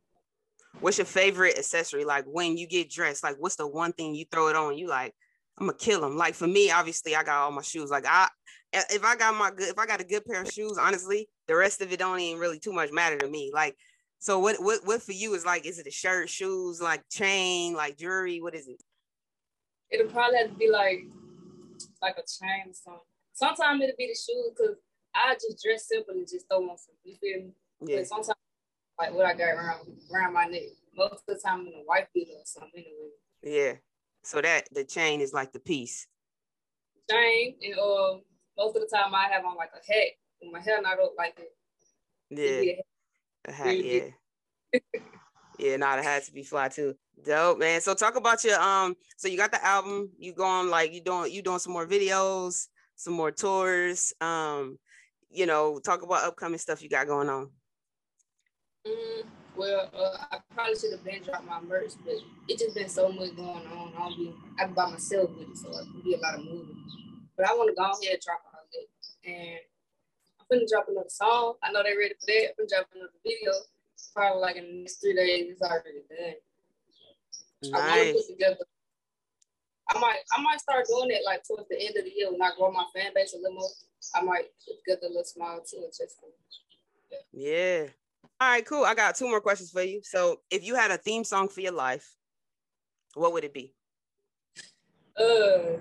What's 0.79 0.97
your 0.97 1.05
favorite 1.05 1.57
accessory? 1.57 2.03
Like 2.03 2.25
when 2.25 2.57
you 2.57 2.67
get 2.67 2.89
dressed, 2.89 3.23
like 3.23 3.35
what's 3.39 3.55
the 3.55 3.67
one 3.67 3.93
thing 3.93 4.15
you 4.15 4.25
throw 4.31 4.49
it 4.49 4.55
on? 4.55 4.77
You 4.77 4.87
like, 4.87 5.13
I'm 5.57 5.67
gonna 5.67 5.77
kill 5.77 6.01
them. 6.01 6.17
Like 6.17 6.33
for 6.33 6.47
me, 6.47 6.71
obviously, 6.71 7.15
I 7.15 7.23
got 7.23 7.43
all 7.43 7.51
my 7.51 7.61
shoes. 7.61 7.89
Like 7.89 8.05
I, 8.07 8.27
if 8.73 9.03
I 9.03 9.15
got 9.15 9.35
my 9.35 9.51
good, 9.51 9.69
if 9.69 9.77
I 9.77 9.85
got 9.85 10.01
a 10.01 10.05
good 10.05 10.25
pair 10.25 10.41
of 10.41 10.51
shoes, 10.51 10.77
honestly, 10.77 11.29
the 11.47 11.55
rest 11.55 11.81
of 11.81 11.91
it 11.91 11.99
don't 11.99 12.19
even 12.19 12.41
really 12.41 12.59
too 12.59 12.73
much 12.73 12.91
matter 12.91 13.17
to 13.17 13.27
me. 13.27 13.51
Like, 13.53 13.75
so 14.19 14.39
what, 14.39 14.55
what, 14.59 14.79
what 14.85 15.01
for 15.01 15.11
you 15.11 15.33
is 15.33 15.45
like? 15.45 15.65
Is 15.65 15.79
it 15.79 15.87
a 15.87 15.91
shirt, 15.91 16.29
shoes, 16.29 16.81
like 16.81 17.03
chain, 17.09 17.73
like 17.73 17.97
jewelry? 17.97 18.41
What 18.41 18.55
is 18.55 18.67
it? 18.67 18.81
It'll 19.91 20.11
probably 20.11 20.39
have 20.39 20.49
to 20.49 20.55
be 20.55 20.69
like, 20.69 21.05
like 22.01 22.15
a 22.17 22.21
chain 22.21 22.69
or 22.69 22.73
something. 22.73 23.01
Sometimes 23.33 23.83
it'll 23.83 23.95
be 23.97 24.07
the 24.07 24.15
shoes 24.15 24.53
because 24.55 24.77
I 25.13 25.35
just 25.35 25.61
dress 25.63 25.87
simple 25.87 26.15
and 26.15 26.27
just 26.27 26.47
throw 26.49 26.69
on 26.69 26.77
some. 26.77 26.95
You 27.03 27.15
feel 27.21 27.37
me? 27.43 27.51
Yeah. 27.85 27.97
But 27.97 28.07
sometimes, 28.07 28.37
like 28.99 29.13
what 29.13 29.25
I 29.25 29.33
got 29.33 29.49
around 29.49 29.87
around 30.13 30.33
my 30.33 30.45
neck. 30.45 30.61
Most 30.95 31.23
of 31.27 31.35
the 31.35 31.41
time, 31.43 31.61
in 31.61 31.73
a 31.73 31.83
white 31.85 32.07
beater 32.13 32.33
or 32.33 32.45
something. 32.45 32.83
Anyway. 33.43 33.61
Yeah. 33.61 33.73
So 34.23 34.41
that 34.41 34.67
the 34.71 34.83
chain 34.83 35.21
is 35.21 35.33
like 35.33 35.51
the 35.51 35.59
piece. 35.59 36.07
Chain 37.09 37.55
and 37.61 37.79
um 37.79 38.21
most 38.57 38.75
of 38.75 38.81
the 38.81 38.95
time 38.95 39.13
I 39.13 39.27
have 39.31 39.45
on 39.45 39.57
like 39.57 39.71
a 39.73 39.93
hat 39.93 40.09
with 40.41 40.51
my 40.51 40.59
hair 40.59 40.81
not 40.81 40.99
up 40.99 41.13
like 41.17 41.37
it. 41.37 41.51
Yeah. 42.29 42.81
A 43.45 43.51
hat, 43.51 43.83
yeah. 43.83 44.09
yeah, 45.59 45.75
not 45.77 45.99
a 45.99 46.03
hat 46.03 46.23
to 46.25 46.31
be 46.31 46.43
fly 46.43 46.69
too. 46.69 46.95
Dope, 47.25 47.59
man. 47.59 47.81
So 47.81 47.93
talk 47.93 48.15
about 48.15 48.43
your 48.43 48.59
um. 48.59 48.95
So 49.17 49.27
you 49.27 49.37
got 49.37 49.51
the 49.51 49.63
album. 49.65 50.11
You 50.17 50.33
going 50.33 50.69
like 50.69 50.93
you 50.93 51.01
doing 51.01 51.31
you 51.31 51.41
doing 51.41 51.59
some 51.59 51.73
more 51.73 51.85
videos, 51.85 52.67
some 52.95 53.13
more 53.13 53.31
tours. 53.31 54.13
Um, 54.21 54.77
you 55.29 55.45
know, 55.45 55.79
talk 55.79 56.01
about 56.03 56.23
upcoming 56.23 56.59
stuff 56.59 56.81
you 56.81 56.89
got 56.89 57.07
going 57.07 57.29
on. 57.29 57.49
Mm, 58.85 59.23
well, 59.55 59.89
uh, 59.95 60.17
I 60.31 60.39
probably 60.53 60.75
should 60.75 60.91
have 60.91 61.03
been 61.05 61.23
dropped 61.23 61.47
my 61.47 61.61
merch, 61.61 61.93
but 62.03 62.15
it 62.49 62.59
just 62.59 62.75
been 62.75 62.89
so 62.89 63.09
much 63.09 63.35
going 63.35 63.65
on. 63.67 63.93
I'll 63.97 64.15
be 64.15 64.33
I 64.59 64.65
be 64.65 64.73
by 64.73 64.91
myself 64.91 65.29
with 65.37 65.49
it, 65.49 65.57
so 65.57 65.69
it 65.69 65.87
can 65.87 66.01
be 66.03 66.15
about 66.15 66.35
a 66.35 66.37
lot 66.37 66.39
of 66.39 66.45
moving. 66.45 66.83
But 67.37 67.47
I 67.47 67.53
want 67.53 67.69
to 67.69 67.75
go 67.75 67.83
ahead 67.83 68.13
and 68.13 68.21
drop 68.21 68.43
all 68.43 68.59
that. 68.59 69.29
And 69.29 69.59
I'm 70.39 70.45
gonna 70.51 70.67
drop 70.69 70.87
another 70.89 71.09
song. 71.09 71.55
I 71.63 71.71
know 71.71 71.81
they're 71.81 71.97
ready 71.97 72.13
for 72.19 72.27
that. 72.27 72.49
I'm 72.49 72.55
gonna 72.59 72.69
drop 72.69 72.89
another 72.93 73.19
video. 73.23 73.51
Probably 74.13 74.41
like 74.41 74.55
in 74.57 74.65
the 74.67 74.73
next 74.81 74.99
three 74.99 75.15
days, 75.15 75.51
it's 75.51 75.61
already 75.61 76.03
done. 76.11 76.35
Nice. 77.71 77.81
I 77.81 77.87
want 77.87 78.03
to 78.03 78.13
put 78.13 78.27
together. 78.27 78.65
I 79.95 79.99
might 79.99 80.19
I 80.35 80.41
might 80.41 80.59
start 80.59 80.85
doing 80.91 81.11
it 81.11 81.23
like 81.25 81.43
towards 81.47 81.69
the 81.69 81.79
end 81.79 81.95
of 81.95 82.03
the 82.03 82.11
year 82.11 82.31
when 82.31 82.41
I 82.41 82.51
grow 82.57 82.71
my 82.71 82.85
fan 82.93 83.11
base 83.15 83.33
a 83.33 83.37
little 83.37 83.55
more. 83.55 83.69
I 84.13 84.21
might 84.21 84.51
put 84.67 84.75
together 84.83 85.07
a 85.07 85.09
little 85.09 85.23
small 85.23 85.63
tour 85.63 85.87
just 85.87 86.19
yeah. 87.31 87.87
yeah. 87.87 87.87
All 88.43 88.49
right, 88.49 88.65
cool. 88.65 88.83
I 88.83 88.93
got 88.93 89.15
two 89.15 89.29
more 89.29 89.39
questions 89.39 89.71
for 89.71 89.83
you. 89.83 90.01
So, 90.03 90.41
if 90.51 90.65
you 90.65 90.75
had 90.75 90.91
a 90.91 90.97
theme 90.97 91.23
song 91.23 91.47
for 91.47 91.61
your 91.61 91.71
life, 91.71 92.13
what 93.13 93.31
would 93.31 93.45
it 93.45 93.53
be? 93.53 93.73
Uh, 95.17 95.77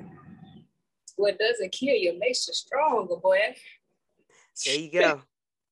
what 1.16 1.40
doesn't 1.40 1.72
kill 1.72 1.96
you 1.96 2.16
makes 2.20 2.46
you 2.46 2.54
stronger, 2.54 3.16
boy. 3.16 3.56
There 4.64 4.78
you 4.78 4.92
go. 4.92 5.22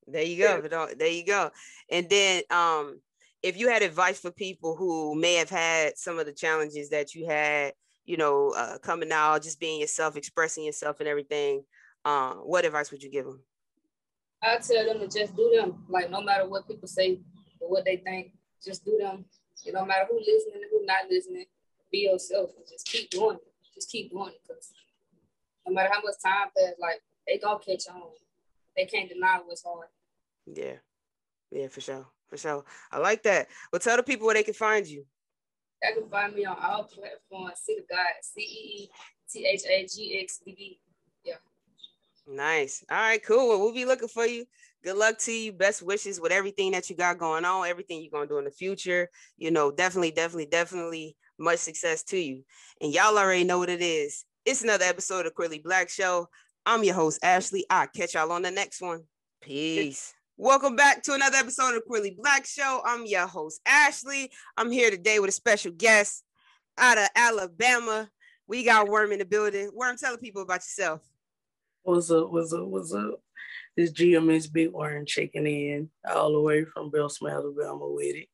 There 0.08 0.24
you 0.24 0.36
go. 0.36 0.88
There 0.98 1.06
you 1.06 1.24
go. 1.24 1.52
And 1.92 2.10
then, 2.10 2.42
um, 2.50 3.00
if 3.40 3.56
you 3.56 3.68
had 3.68 3.82
advice 3.82 4.18
for 4.18 4.32
people 4.32 4.74
who 4.74 5.14
may 5.14 5.34
have 5.34 5.50
had 5.50 5.96
some 5.96 6.18
of 6.18 6.26
the 6.26 6.32
challenges 6.32 6.90
that 6.90 7.14
you 7.14 7.24
had, 7.24 7.72
you 8.04 8.16
know, 8.16 8.52
uh, 8.56 8.78
coming 8.78 9.12
out, 9.12 9.44
just 9.44 9.60
being 9.60 9.80
yourself, 9.80 10.16
expressing 10.16 10.64
yourself, 10.64 10.98
and 10.98 11.08
everything, 11.08 11.62
uh, 12.04 12.32
what 12.32 12.64
advice 12.64 12.90
would 12.90 13.04
you 13.04 13.12
give 13.12 13.26
them? 13.26 13.44
I 14.42 14.56
tell 14.58 14.86
them 14.86 15.00
to 15.00 15.18
just 15.18 15.36
do 15.36 15.52
them. 15.54 15.84
Like 15.88 16.10
no 16.10 16.20
matter 16.22 16.48
what 16.48 16.66
people 16.66 16.88
say 16.88 17.20
or 17.60 17.70
what 17.70 17.84
they 17.84 17.96
think, 17.96 18.32
just 18.64 18.84
do 18.84 18.98
them. 19.00 19.24
It 19.64 19.72
don't 19.72 19.88
matter 19.88 20.06
who 20.10 20.18
listening 20.18 20.54
and 20.62 20.64
who 20.70 20.86
not 20.86 21.10
listening. 21.10 21.46
Be 21.92 22.08
yourself 22.10 22.50
and 22.56 22.66
just 22.66 22.86
keep 22.86 23.10
doing 23.10 23.36
it. 23.36 23.74
Just 23.74 23.90
keep 23.90 24.10
doing 24.10 24.28
it 24.28 24.40
because 24.46 24.72
no 25.66 25.74
matter 25.74 25.90
how 25.92 26.00
much 26.02 26.14
time 26.24 26.48
passes, 26.56 26.76
like 26.80 27.00
they 27.26 27.38
gonna 27.38 27.58
catch 27.58 27.88
on. 27.88 28.02
They 28.76 28.86
can't 28.86 29.08
deny 29.08 29.40
what's 29.44 29.64
hard. 29.64 29.88
Yeah, 30.46 30.76
yeah, 31.50 31.68
for 31.68 31.80
sure, 31.80 32.06
for 32.28 32.36
sure. 32.36 32.64
I 32.90 32.98
like 32.98 33.22
that. 33.24 33.48
Well, 33.72 33.80
tell 33.80 33.96
the 33.96 34.02
people 34.02 34.26
where 34.26 34.34
they 34.34 34.42
can 34.42 34.54
find 34.54 34.86
you. 34.86 35.04
They 35.82 35.92
can 35.92 36.08
find 36.08 36.34
me 36.34 36.44
on 36.44 36.56
all 36.60 36.84
platforms. 36.84 37.58
Cee 37.64 37.80
Tha 37.88 37.96
Gxdd, 37.96 38.22
C 38.22 38.40
E 38.40 38.82
E 38.82 38.90
T 39.30 39.46
H 39.46 39.62
A 39.68 39.86
G 39.86 40.20
X 40.22 40.40
D 40.44 40.54
D. 40.54 40.80
Nice. 42.30 42.84
All 42.88 42.96
right, 42.96 43.22
cool. 43.24 43.48
Well, 43.48 43.58
we'll 43.58 43.74
be 43.74 43.84
looking 43.84 44.08
for 44.08 44.24
you. 44.24 44.44
Good 44.84 44.96
luck 44.96 45.18
to 45.18 45.32
you. 45.32 45.52
Best 45.52 45.82
wishes 45.82 46.20
with 46.20 46.30
everything 46.30 46.70
that 46.72 46.88
you 46.88 46.94
got 46.96 47.18
going 47.18 47.44
on, 47.44 47.66
everything 47.66 48.00
you're 48.00 48.10
gonna 48.12 48.28
do 48.28 48.38
in 48.38 48.44
the 48.44 48.52
future. 48.52 49.10
You 49.36 49.50
know, 49.50 49.72
definitely, 49.72 50.12
definitely, 50.12 50.46
definitely 50.46 51.16
much 51.38 51.58
success 51.58 52.04
to 52.04 52.18
you. 52.18 52.44
And 52.80 52.94
y'all 52.94 53.18
already 53.18 53.42
know 53.42 53.58
what 53.58 53.68
it 53.68 53.82
is. 53.82 54.24
It's 54.44 54.62
another 54.62 54.84
episode 54.84 55.26
of 55.26 55.34
Queerly 55.34 55.60
Blax 55.60 55.90
Show. 55.90 56.28
I'm 56.64 56.84
your 56.84 56.94
host, 56.94 57.18
Ashley. 57.22 57.66
I'll 57.68 57.88
catch 57.88 58.14
y'all 58.14 58.30
on 58.30 58.42
the 58.42 58.50
next 58.50 58.80
one. 58.80 59.02
Peace. 59.42 60.14
Welcome 60.36 60.76
back 60.76 61.02
to 61.02 61.14
another 61.14 61.36
episode 61.36 61.74
of 61.74 61.84
Queerly 61.84 62.16
Blax 62.16 62.46
Show. 62.46 62.80
I'm 62.84 63.06
your 63.06 63.26
host, 63.26 63.60
Ashley. 63.66 64.30
I'm 64.56 64.70
here 64.70 64.90
today 64.90 65.18
with 65.18 65.30
a 65.30 65.32
special 65.32 65.72
guest 65.72 66.22
out 66.78 66.96
of 66.96 67.08
Alabama. 67.16 68.08
We 68.46 68.62
got 68.62 68.88
Worm 68.88 69.12
in 69.12 69.18
the 69.18 69.24
building. 69.24 69.70
Worm, 69.74 69.96
tell 69.96 70.12
the 70.12 70.18
people 70.18 70.42
about 70.42 70.60
yourself. 70.60 71.02
What's 71.82 72.10
up? 72.10 72.30
What's 72.30 72.52
up? 72.52 72.66
What's 72.66 72.92
up? 72.92 73.22
This 73.74 73.90
GMS 73.90 74.52
Big 74.52 74.70
Worm 74.70 75.06
checking 75.06 75.46
in 75.46 75.88
all 76.06 76.32
the 76.32 76.40
way 76.40 76.64
from 76.66 76.90
Bessemer, 76.90 77.30
Alabama 77.30 77.88
with 77.88 78.16
it. 78.16 78.28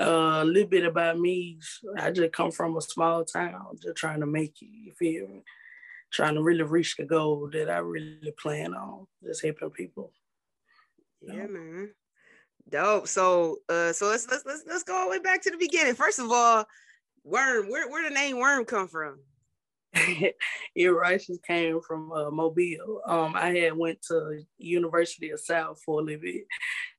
Uh, 0.00 0.42
a 0.42 0.44
little 0.44 0.68
bit 0.68 0.84
about 0.84 1.18
me. 1.18 1.58
I 1.98 2.12
just 2.12 2.32
come 2.32 2.52
from 2.52 2.76
a 2.76 2.80
small 2.80 3.24
town, 3.24 3.78
just 3.82 3.96
trying 3.96 4.20
to 4.20 4.26
make 4.26 4.62
it, 4.62 4.66
you 4.66 4.92
feel 4.92 5.26
me? 5.26 5.42
Trying 6.12 6.34
to 6.34 6.42
really 6.42 6.62
reach 6.62 6.96
the 6.96 7.04
goal 7.04 7.50
that 7.52 7.68
I 7.68 7.78
really 7.78 8.32
plan 8.38 8.74
on, 8.74 9.08
just 9.24 9.42
helping 9.42 9.70
people. 9.70 10.12
Yeah, 11.20 11.46
man. 11.48 11.90
Dope. 12.68 13.08
So 13.08 13.58
uh 13.68 13.92
so 13.92 14.06
let's 14.06 14.28
let's 14.30 14.44
let's 14.46 14.62
let's 14.68 14.84
go 14.84 14.94
all 14.94 15.06
the 15.06 15.10
way 15.10 15.18
back 15.18 15.42
to 15.42 15.50
the 15.50 15.56
beginning. 15.56 15.94
First 15.94 16.20
of 16.20 16.30
all, 16.30 16.64
worm, 17.24 17.68
where 17.68 17.90
where 17.90 18.08
the 18.08 18.14
name 18.14 18.38
worm 18.38 18.64
come 18.64 18.86
from? 18.86 19.18
righteous 20.76 21.38
came 21.46 21.80
from 21.80 22.12
uh, 22.12 22.30
Mobile. 22.30 23.00
Um, 23.06 23.34
I 23.36 23.54
had 23.54 23.76
went 23.76 24.00
to 24.08 24.42
University 24.58 25.30
of 25.30 25.40
South 25.40 25.80
for 25.84 26.00
a 26.00 26.02
little 26.02 26.20
bit, 26.20 26.44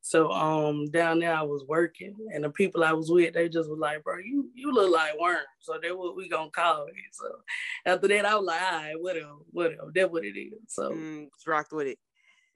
so 0.02 0.32
um, 0.32 0.90
down 0.92 1.20
there 1.20 1.34
I 1.34 1.42
was 1.44 1.64
working, 1.68 2.16
and 2.34 2.44
the 2.44 2.50
people 2.50 2.84
I 2.84 2.94
was 2.94 3.10
with, 3.10 3.34
they 3.34 3.50
just 3.50 3.70
was 3.70 3.80
like, 3.80 4.04
"Bro, 4.04 4.20
you 4.20 4.50
you 4.54 4.72
look 4.72 4.92
like 4.92 5.20
worm," 5.20 5.38
so 5.60 5.78
that's 5.82 5.94
what 5.94 6.16
we 6.16 6.30
gonna 6.30 6.52
call 6.52 6.86
it. 6.86 6.94
So 7.12 7.26
after 7.86 8.08
that, 8.10 8.26
I 8.26 8.36
was 8.36 8.46
like, 8.46 8.62
"All 8.62 8.72
right, 8.72 9.02
whatever, 9.02 9.36
whatever, 9.52 9.92
that's 9.94 10.12
what 10.12 10.26
it 10.26 10.38
is." 10.38 10.54
So 10.68 10.92
mm, 10.92 11.28
rocked 11.48 11.74
with 11.74 11.88
it. 11.88 12.00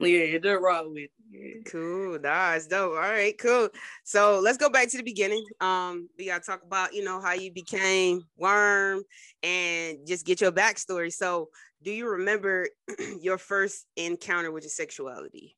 Yeah, 0.00 0.38
just 0.38 0.60
rock 0.62 0.84
with 0.88 1.10
Yeah. 1.30 1.62
Cool. 1.66 2.18
Nice. 2.20 2.66
Dope. 2.66 2.92
All 2.92 2.98
right, 2.98 3.36
cool. 3.38 3.68
So 4.04 4.40
let's 4.40 4.58
go 4.58 4.70
back 4.70 4.88
to 4.90 4.96
the 4.96 5.02
beginning. 5.02 5.44
Um, 5.60 6.08
we 6.18 6.26
gotta 6.26 6.44
talk 6.44 6.62
about, 6.62 6.94
you 6.94 7.04
know, 7.04 7.20
how 7.20 7.32
you 7.32 7.52
became 7.52 8.22
worm 8.36 9.02
and 9.42 10.06
just 10.06 10.24
get 10.24 10.40
your 10.40 10.52
backstory. 10.52 11.12
So 11.12 11.50
do 11.82 11.90
you 11.90 12.08
remember 12.08 12.68
your 13.20 13.38
first 13.38 13.86
encounter 13.96 14.52
with 14.52 14.64
your 14.64 14.70
sexuality? 14.70 15.56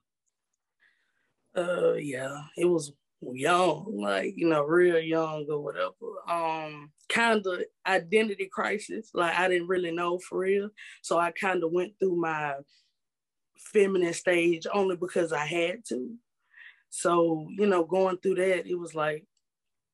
Uh 1.57 1.95
yeah, 1.95 2.43
it 2.57 2.65
was 2.65 2.93
young, 3.21 3.99
like 4.01 4.35
you 4.37 4.49
know, 4.49 4.63
real 4.63 4.99
young 5.01 5.47
or 5.51 5.61
whatever. 5.61 5.95
Um, 6.29 6.93
kind 7.09 7.45
of 7.47 7.63
identity 7.87 8.49
crisis. 8.53 9.11
Like 9.15 9.37
I 9.37 9.49
didn't 9.49 9.69
really 9.69 9.91
know 9.91 10.19
for 10.19 10.39
real, 10.39 10.71
so 11.03 11.19
I 11.19 11.33
kind 11.33 11.63
of 11.65 11.73
went 11.73 11.95
through 11.99 12.17
my 12.17 12.55
feminine 13.73 14.15
stage 14.15 14.67
only 14.73 14.97
because 14.97 15.33
I 15.33 15.45
had 15.45 15.85
to. 15.89 16.15
So, 16.89 17.47
you 17.57 17.67
know, 17.67 17.85
going 17.85 18.19
through 18.19 18.37
that, 18.37 18.67
it 18.67 18.75
was 18.75 18.95
like 18.95 19.25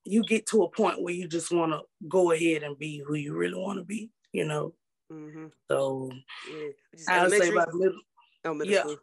you 0.05 0.23
get 0.23 0.47
to 0.47 0.63
a 0.63 0.71
point 0.71 1.03
where 1.03 1.15
you 1.15 1.29
just 1.29 1.53
want 1.53 1.73
to 1.73 1.81
go 2.09 2.33
ahead 2.33 2.63
and 2.63 2.79
be 2.79 3.03
who 3.07 3.15
you 3.15 3.35
really 3.35 3.59
want 3.59 3.79
to 3.79 3.85
be, 3.85 4.11
you 4.33 4.47
know. 4.47 4.73
Mm-hmm. 5.13 5.47
So 5.69 6.11
yeah. 6.51 6.69
I 7.09 7.23
would 7.23 7.33
say 7.33 7.51
about 7.51 7.75
middle, 7.75 8.01
oh, 8.45 8.55
middle 8.55 8.73
yeah, 8.73 8.81
school. 8.81 8.97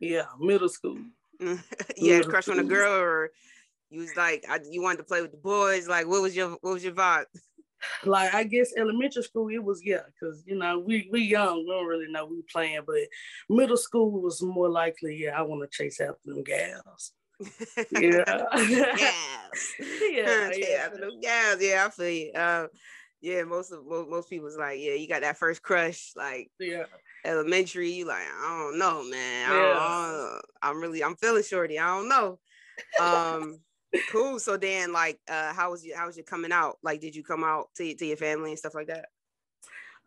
Yeah, 0.00 0.24
middle 0.40 0.68
school. 0.68 0.98
you 1.40 2.12
had 2.12 2.24
a 2.24 2.28
crush 2.28 2.48
on 2.48 2.58
a 2.58 2.64
girl, 2.64 2.92
or 2.92 3.30
you 3.90 4.00
was 4.00 4.16
like 4.16 4.44
I, 4.48 4.60
you 4.68 4.82
wanted 4.82 4.98
to 4.98 5.04
play 5.04 5.20
with 5.20 5.32
the 5.32 5.36
boys. 5.36 5.88
Like, 5.88 6.06
what 6.06 6.22
was 6.22 6.34
your 6.34 6.50
what 6.60 6.74
was 6.74 6.84
your 6.84 6.94
vibe? 6.94 7.24
Like 8.04 8.34
I 8.34 8.44
guess 8.44 8.72
elementary 8.76 9.22
school 9.22 9.48
it 9.48 9.62
was 9.62 9.80
yeah, 9.84 10.00
because 10.06 10.42
you 10.46 10.56
know 10.56 10.78
we 10.78 11.08
we 11.10 11.22
young, 11.22 11.58
we 11.58 11.72
don't 11.72 11.86
really 11.86 12.10
know 12.10 12.26
we 12.26 12.42
playing, 12.50 12.80
but 12.86 12.96
middle 13.48 13.76
school 13.76 14.10
was 14.10 14.42
more 14.42 14.68
likely 14.68 15.16
yeah, 15.16 15.38
I 15.38 15.42
want 15.42 15.62
to 15.62 15.76
chase 15.76 16.00
after 16.00 16.18
them 16.26 16.42
gals. 16.42 17.12
yeah. 17.90 18.24
gals. 18.56 19.74
yeah, 20.12 20.50
yeah. 20.54 20.88
Them 20.88 21.20
gals. 21.20 21.60
Yeah, 21.60 21.86
I 21.86 21.90
feel 21.90 22.08
you. 22.08 22.32
Um, 22.34 22.68
yeah, 23.24 23.42
most 23.44 23.72
of 23.72 23.86
most, 23.86 24.10
most 24.10 24.28
people's 24.28 24.58
like, 24.58 24.78
yeah, 24.78 24.92
you 24.92 25.08
got 25.08 25.22
that 25.22 25.38
first 25.38 25.62
crush, 25.62 26.12
like 26.14 26.50
yeah, 26.60 26.84
elementary. 27.24 27.90
You 27.90 28.06
like, 28.06 28.26
I 28.26 28.68
don't 28.70 28.78
know, 28.78 29.02
man. 29.02 29.50
I 29.50 29.54
yeah. 29.54 30.40
I'm 30.62 30.78
really, 30.78 31.02
I'm 31.02 31.16
feeling 31.16 31.42
shorty. 31.42 31.78
I 31.78 31.86
don't 31.96 32.08
know. 32.08 32.38
Um, 33.00 33.60
cool. 34.10 34.38
So 34.38 34.56
then, 34.56 34.92
like, 34.92 35.20
uh, 35.28 35.52
how 35.52 35.70
was 35.70 35.84
you? 35.84 35.94
How 35.96 36.06
was 36.06 36.16
you 36.16 36.24
coming 36.24 36.52
out? 36.52 36.78
Like, 36.82 37.00
did 37.00 37.14
you 37.14 37.22
come 37.22 37.44
out 37.44 37.68
to 37.76 37.94
to 37.94 38.06
your 38.06 38.16
family 38.16 38.50
and 38.50 38.58
stuff 38.58 38.74
like 38.74 38.88
that? 38.88 39.06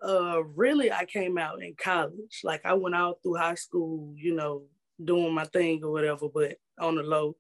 Uh, 0.01 0.43
really, 0.55 0.91
I 0.91 1.05
came 1.05 1.37
out 1.37 1.61
in 1.61 1.75
college. 1.75 2.41
Like 2.43 2.65
I 2.65 2.73
went 2.73 2.95
out 2.95 3.19
through 3.23 3.35
high 3.35 3.55
school, 3.55 4.13
you 4.15 4.35
know, 4.35 4.63
doing 5.03 5.33
my 5.33 5.45
thing 5.45 5.83
or 5.83 5.91
whatever, 5.91 6.27
but 6.33 6.57
on 6.79 6.95
the 6.95 7.03
low. 7.03 7.35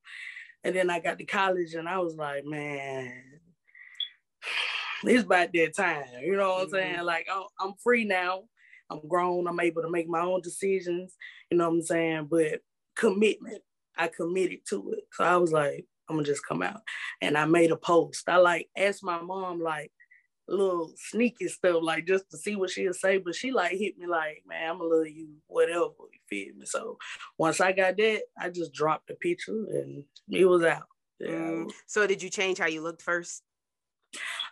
And 0.63 0.75
then 0.75 0.89
I 0.89 0.99
got 0.99 1.19
to 1.19 1.25
college, 1.25 1.75
and 1.75 1.87
I 1.87 1.99
was 1.99 2.15
like, 2.15 2.45
man, 2.45 3.13
it's 5.03 5.23
about 5.23 5.53
that 5.53 5.75
time. 5.75 6.05
You 6.21 6.35
know 6.35 6.49
what 6.49 6.63
I'm 6.63 6.69
saying? 6.69 6.95
Mm-hmm. 6.95 7.05
Like 7.05 7.27
I'm 7.59 7.73
free 7.83 8.05
now. 8.05 8.43
I'm 8.89 9.07
grown. 9.07 9.47
I'm 9.47 9.59
able 9.59 9.81
to 9.81 9.89
make 9.89 10.07
my 10.07 10.21
own 10.21 10.41
decisions. 10.41 11.15
You 11.51 11.57
know 11.57 11.69
what 11.69 11.75
I'm 11.75 11.81
saying? 11.83 12.27
But 12.31 12.61
commitment, 12.95 13.61
I 13.97 14.07
committed 14.07 14.59
to 14.69 14.93
it. 14.93 15.03
So 15.11 15.23
I 15.23 15.35
was 15.37 15.51
like, 15.51 15.85
I'm 16.09 16.15
gonna 16.15 16.25
just 16.25 16.45
come 16.45 16.61
out. 16.61 16.81
And 17.21 17.37
I 17.37 17.45
made 17.45 17.71
a 17.71 17.77
post. 17.77 18.29
I 18.29 18.37
like 18.37 18.69
asked 18.75 19.03
my 19.03 19.21
mom 19.21 19.61
like 19.61 19.91
little 20.47 20.93
sneaky 20.95 21.47
stuff, 21.47 21.81
like 21.81 22.05
just 22.05 22.29
to 22.31 22.37
see 22.37 22.55
what 22.55 22.69
she'll 22.69 22.93
say. 22.93 23.17
But 23.17 23.35
she 23.35 23.51
like 23.51 23.71
hit 23.73 23.97
me 23.97 24.07
like, 24.07 24.43
man, 24.47 24.71
I'm 24.71 24.77
gonna 24.77 24.95
love 24.95 25.07
you, 25.07 25.29
whatever. 25.47 25.79
You 25.79 26.19
feel 26.29 26.55
me? 26.55 26.65
So 26.65 26.97
once 27.37 27.59
I 27.59 27.71
got 27.71 27.97
that, 27.97 28.21
I 28.39 28.49
just 28.49 28.73
dropped 28.73 29.07
the 29.07 29.15
picture 29.15 29.65
and 29.69 30.03
it 30.29 30.45
was 30.45 30.63
out. 30.63 30.87
Yeah. 31.19 31.29
Mm. 31.29 31.71
So 31.85 32.07
did 32.07 32.23
you 32.23 32.29
change 32.29 32.57
how 32.59 32.67
you 32.67 32.81
looked 32.81 33.01
first? 33.01 33.43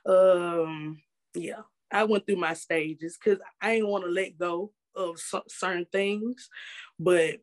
Um, 0.06 1.02
yeah. 1.34 1.62
I 1.92 2.04
went 2.04 2.26
through 2.26 2.38
my 2.38 2.54
stages 2.54 3.18
because 3.24 3.40
I 3.62 3.76
didn't 3.76 3.90
want 3.90 4.04
to 4.04 4.10
let 4.10 4.38
go 4.38 4.72
of 4.96 5.22
certain 5.48 5.86
things, 5.92 6.50
but 7.00 7.36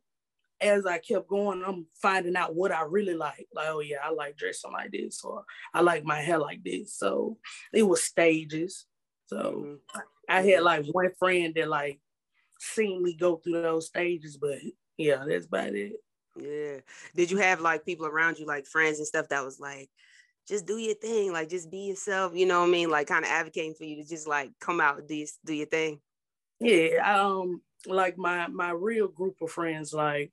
as 0.63 0.87
I 0.87 0.99
kept 0.99 1.29
going, 1.29 1.63
I'm 1.67 1.87
finding 2.01 2.37
out 2.37 2.55
what 2.55 2.73
I 2.73 2.83
really 2.83 3.15
like. 3.15 3.49
Like, 3.55 3.67
oh 3.69 3.81
yeah, 3.81 3.99
I 4.03 4.11
like 4.11 4.37
dressing 4.37 4.73
like 4.73 4.93
this, 4.93 5.23
or 5.25 5.45
I 5.75 5.81
like 5.81 6.05
my 6.05 6.21
hair 6.21 6.39
like 6.39 6.63
this. 6.65 6.95
So 6.95 7.39
it 7.73 7.83
was 7.83 8.03
stages. 8.03 8.87
So 9.27 9.37
mm-hmm. 9.67 10.01
I 10.29 10.43
had 10.43 10.63
like 10.63 10.87
one 10.87 11.11
friend 11.19 11.53
that 11.57 11.69
like 11.69 12.01
seen 12.61 13.03
me 13.03 13.15
go 13.15 13.37
through 13.37 13.63
those 13.63 13.87
stages, 13.87 14.37
but 14.37 14.59
yeah, 14.97 15.25
that's 15.27 15.47
about 15.47 15.75
it. 15.75 15.93
Yeah. 16.41 16.79
Did 17.15 17.31
you 17.31 17.39
have 17.39 17.61
like 17.61 17.85
people 17.85 18.07
around 18.07 18.39
you, 18.39 18.47
like 18.47 18.67
friends 18.67 18.99
and 18.99 19.07
stuff, 19.07 19.29
that 19.29 19.45
was 19.45 19.61
like, 19.61 19.91
just 20.49 20.67
do 20.67 20.79
your 20.79 20.95
thing, 20.95 21.33
like 21.33 21.49
just 21.49 21.71
be 21.71 21.89
yourself, 21.89 22.33
you 22.35 22.47
know 22.47 22.61
what 22.61 22.69
I 22.69 22.71
mean? 22.71 22.91
Like 22.91 23.07
kind 23.07 23.25
of 23.25 23.31
advocating 23.31 23.75
for 23.75 23.85
you 23.85 24.03
to 24.03 24.09
just 24.09 24.27
like 24.27 24.51
come 24.61 24.81
out, 24.81 25.07
do 25.07 25.27
do 25.45 25.55
your 25.55 25.67
thing. 25.67 26.01
Yeah, 26.61 27.19
um, 27.19 27.61
like 27.87 28.19
my 28.19 28.49
my 28.49 28.71
real 28.71 29.09
group 29.09 29.37
of 29.41 29.51
friends, 29.51 29.93
like 29.93 30.33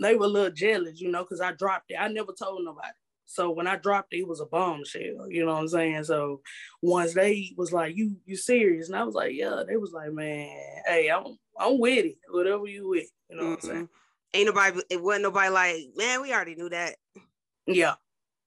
they 0.00 0.14
were 0.14 0.26
a 0.26 0.28
little 0.28 0.50
jealous, 0.50 1.00
you 1.00 1.10
know, 1.10 1.22
because 1.22 1.40
I 1.40 1.52
dropped 1.52 1.90
it. 1.90 1.96
I 1.98 2.08
never 2.08 2.32
told 2.32 2.64
nobody. 2.64 2.88
So 3.26 3.50
when 3.50 3.66
I 3.66 3.76
dropped 3.76 4.14
it, 4.14 4.20
it 4.20 4.28
was 4.28 4.40
a 4.40 4.46
bombshell, 4.46 5.30
you 5.30 5.44
know 5.44 5.52
what 5.52 5.60
I'm 5.60 5.68
saying? 5.68 6.04
So 6.04 6.40
once 6.80 7.12
they 7.12 7.52
was 7.58 7.72
like, 7.72 7.94
"You 7.94 8.16
you 8.24 8.36
serious?" 8.36 8.88
and 8.88 8.96
I 8.96 9.04
was 9.04 9.14
like, 9.14 9.34
"Yeah," 9.34 9.64
they 9.68 9.76
was 9.76 9.92
like, 9.92 10.12
"Man, 10.12 10.48
hey, 10.86 11.10
I'm 11.10 11.38
I'm 11.58 11.78
with 11.78 12.06
it, 12.06 12.16
whatever 12.30 12.66
you 12.66 12.88
with," 12.88 13.10
you 13.28 13.36
know 13.36 13.42
mm-hmm. 13.42 13.50
what 13.50 13.64
I'm 13.64 13.68
saying? 13.68 13.88
Ain't 14.34 14.46
nobody, 14.46 14.80
it 14.90 15.02
wasn't 15.02 15.24
nobody 15.24 15.48
like, 15.50 15.76
man, 15.96 16.22
we 16.22 16.32
already 16.32 16.54
knew 16.54 16.68
that. 16.70 16.96
Yeah, 17.66 17.94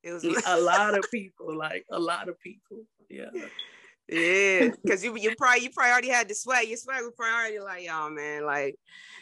it 0.03 0.13
was 0.13 0.24
a 0.24 0.59
lot 0.59 0.97
of 0.97 1.05
people, 1.11 1.55
like 1.55 1.86
a 1.91 1.99
lot 1.99 2.28
of 2.28 2.39
people. 2.39 2.84
Yeah. 3.09 3.30
Yeah, 4.12 4.70
because 4.84 5.03
you 5.03 5.16
you 5.18 5.36
probably 5.38 5.64
you 5.64 5.70
probably 5.70 5.91
already 5.91 6.09
had 6.09 6.28
the 6.28 6.36
sweat. 6.36 6.68
Your 6.68 6.78
sweat 6.78 7.01
was 7.01 7.14
probably 7.16 7.34
already 7.34 7.59
like, 7.59 7.86
y'all 7.86 8.09
man, 8.09 8.45
like, 8.45 8.76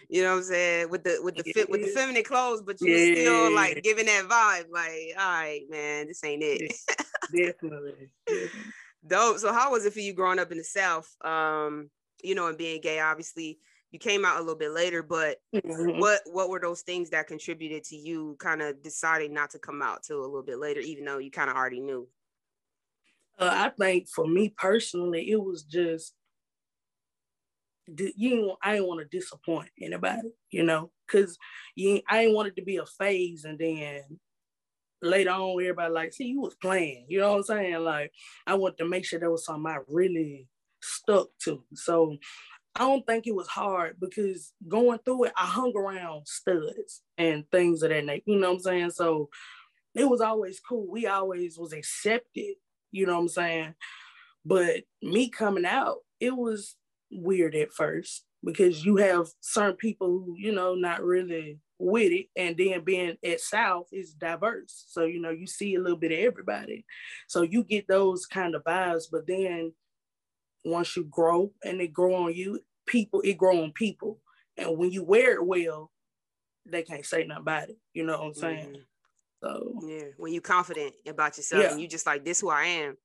you 0.09 0.23
know 0.23 0.31
what 0.31 0.37
I'm 0.37 0.43
saying, 0.43 0.89
with 0.89 1.03
the 1.03 1.19
with 1.21 1.35
the 1.35 1.43
fit 1.53 1.69
with 1.69 1.81
the 1.81 1.91
feminine 1.91 2.23
clothes, 2.23 2.63
but 2.63 2.81
you 2.81 2.91
yeah. 2.93 3.21
still 3.21 3.53
like 3.53 3.83
giving 3.83 4.07
that 4.07 4.27
vibe, 4.27 4.65
like, 4.71 5.13
all 5.17 5.31
right, 5.31 5.61
man, 5.69 6.07
this 6.07 6.23
ain't 6.23 6.43
it. 6.43 6.73
Definitely. 7.31 8.09
Dope. 9.05 9.37
So 9.37 9.53
how 9.53 9.71
was 9.71 9.85
it 9.85 9.93
for 9.93 9.99
you 9.99 10.13
growing 10.13 10.39
up 10.39 10.51
in 10.51 10.57
the 10.57 10.63
South? 10.63 11.07
Um, 11.23 11.89
you 12.23 12.33
know, 12.35 12.47
and 12.47 12.57
being 12.57 12.81
gay, 12.81 12.99
obviously 12.99 13.59
you 13.91 13.99
came 13.99 14.25
out 14.25 14.37
a 14.37 14.39
little 14.39 14.55
bit 14.55 14.71
later, 14.71 15.03
but 15.03 15.37
mm-hmm. 15.55 15.99
what 15.99 16.21
what 16.25 16.49
were 16.49 16.59
those 16.59 16.81
things 16.81 17.11
that 17.11 17.27
contributed 17.27 17.83
to 17.85 17.95
you 17.95 18.35
kind 18.39 18.61
of 18.61 18.81
deciding 18.81 19.33
not 19.33 19.51
to 19.51 19.59
come 19.59 19.81
out 19.81 20.03
till 20.03 20.19
a 20.19 20.25
little 20.25 20.43
bit 20.43 20.59
later, 20.59 20.79
even 20.79 21.05
though 21.05 21.19
you 21.19 21.29
kind 21.29 21.49
of 21.49 21.55
already 21.55 21.79
knew? 21.79 22.07
Uh, 23.39 23.49
I 23.51 23.69
think 23.69 24.09
for 24.09 24.27
me 24.27 24.49
personally, 24.49 25.31
it 25.31 25.41
was 25.41 25.63
just 25.63 26.13
you. 27.87 28.55
I 28.61 28.73
didn't 28.73 28.87
want 28.87 28.99
to 29.01 29.17
disappoint 29.17 29.69
anybody, 29.81 30.29
you 30.51 30.63
know, 30.63 30.91
because 31.07 31.37
you. 31.75 32.01
I 32.07 32.23
didn't 32.23 32.35
want 32.35 32.49
it 32.49 32.55
to 32.57 32.63
be 32.63 32.77
a 32.77 32.85
phase, 32.85 33.45
and 33.45 33.57
then 33.57 34.19
later 35.01 35.31
on, 35.31 35.61
everybody 35.61 35.93
like, 35.93 36.13
see, 36.13 36.25
you 36.25 36.41
was 36.41 36.55
playing. 36.55 37.05
You 37.09 37.19
know 37.19 37.31
what 37.31 37.37
I'm 37.37 37.43
saying? 37.43 37.79
Like, 37.79 38.11
I 38.45 38.55
wanted 38.55 38.79
to 38.79 38.89
make 38.89 39.05
sure 39.05 39.19
there 39.19 39.31
was 39.31 39.45
something 39.45 39.71
I 39.71 39.77
really 39.87 40.47
stuck 40.81 41.29
to. 41.43 41.63
So 41.73 42.17
I 42.75 42.79
don't 42.79 43.05
think 43.05 43.27
it 43.27 43.35
was 43.35 43.47
hard 43.47 43.97
because 43.99 44.53
going 44.67 44.99
through 44.99 45.25
it, 45.25 45.33
I 45.37 45.45
hung 45.45 45.73
around 45.75 46.27
studs 46.27 47.01
and 47.17 47.49
things 47.51 47.83
of 47.83 47.89
that 47.89 48.05
nature. 48.05 48.23
You 48.27 48.39
know 48.39 48.49
what 48.49 48.57
I'm 48.57 48.61
saying? 48.61 48.91
So 48.91 49.29
it 49.95 50.07
was 50.07 50.21
always 50.21 50.59
cool. 50.59 50.87
We 50.89 51.07
always 51.07 51.57
was 51.57 51.73
accepted. 51.73 52.55
You 52.91 53.05
know 53.05 53.15
what 53.15 53.21
I'm 53.21 53.27
saying? 53.29 53.75
But 54.45 54.83
me 55.01 55.29
coming 55.29 55.65
out, 55.65 55.97
it 56.19 56.35
was 56.35 56.75
weird 57.11 57.55
at 57.55 57.73
first 57.73 58.25
because 58.43 58.85
you 58.85 58.97
have 58.97 59.27
certain 59.41 59.75
people 59.75 60.07
who, 60.07 60.35
you 60.37 60.51
know, 60.51 60.75
not 60.75 61.03
really 61.03 61.59
with 61.77 62.11
it. 62.11 62.27
And 62.35 62.57
then 62.57 62.83
being 62.83 63.17
at 63.23 63.41
South 63.41 63.87
is 63.91 64.13
diverse. 64.13 64.85
So, 64.87 65.05
you 65.05 65.21
know, 65.21 65.29
you 65.29 65.47
see 65.47 65.75
a 65.75 65.81
little 65.81 65.97
bit 65.97 66.11
of 66.11 66.19
everybody. 66.19 66.85
So 67.27 67.41
you 67.41 67.63
get 67.63 67.87
those 67.87 68.25
kind 68.25 68.55
of 68.55 68.63
vibes. 68.63 69.05
But 69.11 69.27
then 69.27 69.73
once 70.65 70.95
you 70.95 71.05
grow 71.05 71.51
and 71.63 71.79
they 71.79 71.87
grow 71.87 72.15
on 72.15 72.33
you, 72.33 72.59
people, 72.85 73.21
it 73.21 73.37
grow 73.37 73.63
on 73.63 73.71
people. 73.71 74.19
And 74.57 74.77
when 74.77 74.91
you 74.91 75.03
wear 75.03 75.33
it 75.33 75.45
well, 75.45 75.91
they 76.65 76.83
can't 76.83 77.05
say 77.05 77.25
nothing 77.25 77.41
about 77.41 77.69
it. 77.69 77.77
You 77.93 78.05
know 78.05 78.19
what 78.19 78.27
I'm 78.27 78.33
saying? 78.33 78.67
Mm-hmm. 78.67 78.81
So 79.41 79.79
yeah, 79.83 80.05
when 80.17 80.33
you're 80.33 80.41
confident 80.41 80.93
about 81.07 81.37
yourself 81.37 81.63
yeah. 81.63 81.71
and 81.71 81.81
you 81.81 81.87
just 81.87 82.05
like 82.05 82.25
this 82.25 82.41
who 82.41 82.49
I 82.49 82.63
am. 82.63 82.95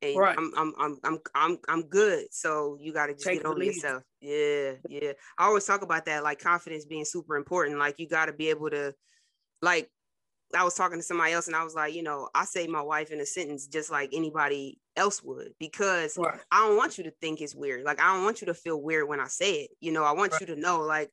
And 0.00 0.16
right. 0.16 0.36
I'm, 0.38 0.52
I'm 0.56 0.74
I'm 0.78 0.98
I'm 1.02 1.18
I'm 1.34 1.58
I'm 1.68 1.82
good. 1.82 2.26
So 2.30 2.76
you 2.80 2.92
gotta 2.92 3.14
just 3.14 3.24
Take 3.24 3.38
get 3.42 3.46
over 3.46 3.62
yourself. 3.62 4.04
Yeah, 4.20 4.72
yeah. 4.88 5.12
I 5.38 5.46
always 5.46 5.64
talk 5.64 5.82
about 5.82 6.04
that, 6.04 6.22
like 6.22 6.38
confidence 6.38 6.84
being 6.84 7.04
super 7.04 7.36
important. 7.36 7.78
Like 7.78 7.96
you 7.98 8.08
gotta 8.08 8.32
be 8.32 8.50
able 8.50 8.70
to 8.70 8.94
like 9.60 9.90
I 10.54 10.64
was 10.64 10.74
talking 10.74 10.98
to 10.98 11.02
somebody 11.02 11.32
else 11.32 11.46
and 11.46 11.56
I 11.56 11.64
was 11.64 11.74
like, 11.74 11.94
you 11.94 12.02
know, 12.02 12.28
I 12.34 12.44
say 12.44 12.66
my 12.66 12.80
wife 12.80 13.10
in 13.10 13.20
a 13.20 13.26
sentence 13.26 13.66
just 13.66 13.90
like 13.90 14.10
anybody 14.12 14.78
else 14.96 15.22
would 15.22 15.48
because 15.58 16.16
right. 16.16 16.40
I 16.50 16.66
don't 16.66 16.76
want 16.76 16.96
you 16.96 17.04
to 17.04 17.10
think 17.20 17.40
it's 17.40 17.54
weird. 17.54 17.84
Like 17.84 18.00
I 18.00 18.14
don't 18.14 18.24
want 18.24 18.40
you 18.40 18.46
to 18.46 18.54
feel 18.54 18.80
weird 18.80 19.08
when 19.08 19.20
I 19.20 19.26
say 19.26 19.62
it. 19.62 19.70
You 19.80 19.92
know, 19.92 20.04
I 20.04 20.12
want 20.12 20.32
right. 20.32 20.40
you 20.40 20.46
to 20.48 20.56
know 20.56 20.80
like, 20.80 21.10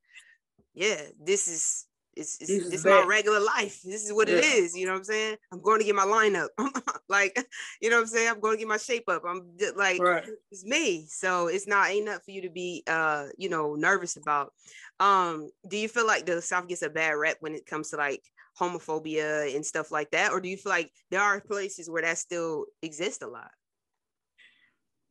yeah, 0.74 1.02
this 1.20 1.48
is 1.48 1.86
it's, 2.16 2.38
it's 2.40 2.50
this, 2.50 2.74
is 2.74 2.86
my 2.86 3.04
regular 3.06 3.40
life. 3.40 3.82
This 3.84 4.06
is 4.06 4.14
what 4.14 4.28
yeah. 4.28 4.38
it 4.38 4.44
is. 4.44 4.76
You 4.76 4.86
know 4.86 4.94
what 4.94 5.00
I'm 5.00 5.04
saying? 5.06 5.38
I'm 5.52 5.62
going 5.62 5.80
to 5.80 5.86
get 5.86 5.96
my 5.96 6.06
lineup. 6.06 6.48
like, 7.10 7.36
you 7.82 7.90
know 7.90 7.98
what 7.98 8.04
I'm 8.04 8.08
saying? 8.08 8.30
I'm 8.30 8.40
going 8.40 8.56
to 8.56 8.60
get 8.60 8.68
my 8.68 8.78
shape 8.78 9.04
up. 9.08 9.24
I'm 9.28 9.52
just, 9.60 9.76
like, 9.76 10.02
right. 10.02 10.24
it's 10.52 10.66
me. 10.66 11.06
So 11.08 11.48
it's 11.48 11.68
not 11.68 11.90
ain't 11.90 12.08
enough 12.08 12.24
for 12.24 12.32
you 12.32 12.42
to 12.44 12.50
be, 12.50 12.84
uh, 12.88 13.28
you 13.38 13.50
know, 13.50 13.76
nervous 13.76 14.18
about. 14.18 14.54
Um, 15.00 15.50
do 15.68 15.78
you 15.78 15.88
feel 15.88 16.08
like 16.08 16.26
the 16.26 16.42
South 16.42 16.68
gets 16.68 16.82
a 16.82 16.90
bad 16.90 17.12
rep 17.12 17.38
when 17.42 17.54
it 17.54 17.66
comes 17.66 17.90
to 17.90 17.98
like 17.98 18.22
homophobia 18.60 19.54
and 19.54 19.66
stuff 19.66 19.92
like 19.92 20.12
that, 20.12 20.32
or 20.32 20.40
do 20.40 20.48
you 20.48 20.58
feel 20.58 20.72
like 20.72 20.92
there 21.12 21.22
are 21.22 21.42
places 21.42 21.90
where 21.90 22.02
that 22.02 22.18
still 22.18 22.66
exists 22.82 23.22
a 23.22 23.28
lot? 23.28 23.52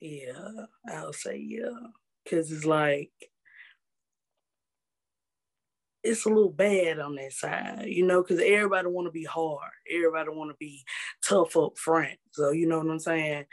Yeah, 0.01 0.51
I'll 0.91 1.13
say 1.13 1.37
yeah, 1.37 1.89
because 2.25 2.51
it's 2.51 2.65
like 2.65 3.13
it's 6.05 6.27
a 6.27 6.29
little 6.29 6.51
bad 6.51 6.99
on 7.01 7.15
that 7.17 7.33
side, 7.33 7.87
you 7.87 8.07
know, 8.07 8.23
because 8.23 8.39
everybody 8.39 8.87
want 8.89 9.07
to 9.07 9.13
be 9.13 9.25
hard. 9.25 9.71
Everybody 9.91 10.29
want 10.31 10.51
to 10.51 10.57
be 10.61 10.85
tough 11.27 11.57
up 11.57 11.79
front. 11.79 12.19
So 12.33 12.51
you 12.51 12.69
know 12.69 12.79
what 12.79 12.91
I'm 12.91 12.99
saying? 12.99 13.47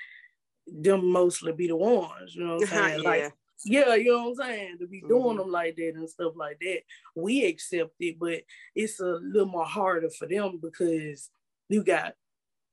Them 0.68 1.12
mostly 1.12 1.54
be 1.54 1.68
the 1.68 1.78
ones, 1.78 2.36
you 2.36 2.46
know 2.46 2.56
what 2.56 2.64
I'm 2.64 2.68
saying? 2.90 3.04
yeah. 3.04 3.10
Like, 3.10 3.34
yeah, 3.64 3.96
you 3.96 4.12
know 4.12 4.30
what 4.30 4.46
I'm 4.46 4.50
saying? 4.50 4.78
To 4.80 4.88
be 4.88 5.00
mm-hmm. 5.00 5.08
doing 5.08 5.38
them 5.38 5.52
like 5.52 5.76
that 5.78 5.94
and 5.96 6.10
stuff 6.10 6.34
like 6.36 6.60
that. 6.60 6.82
We 7.16 7.46
accept 7.46 7.94
it, 8.00 8.18
but 8.20 8.42
it's 8.76 9.00
a 9.00 9.20
little 9.22 9.48
more 9.48 9.66
harder 9.66 10.10
for 10.10 10.28
them 10.28 10.60
because 10.62 11.30
you 11.70 11.84
got 11.84 12.16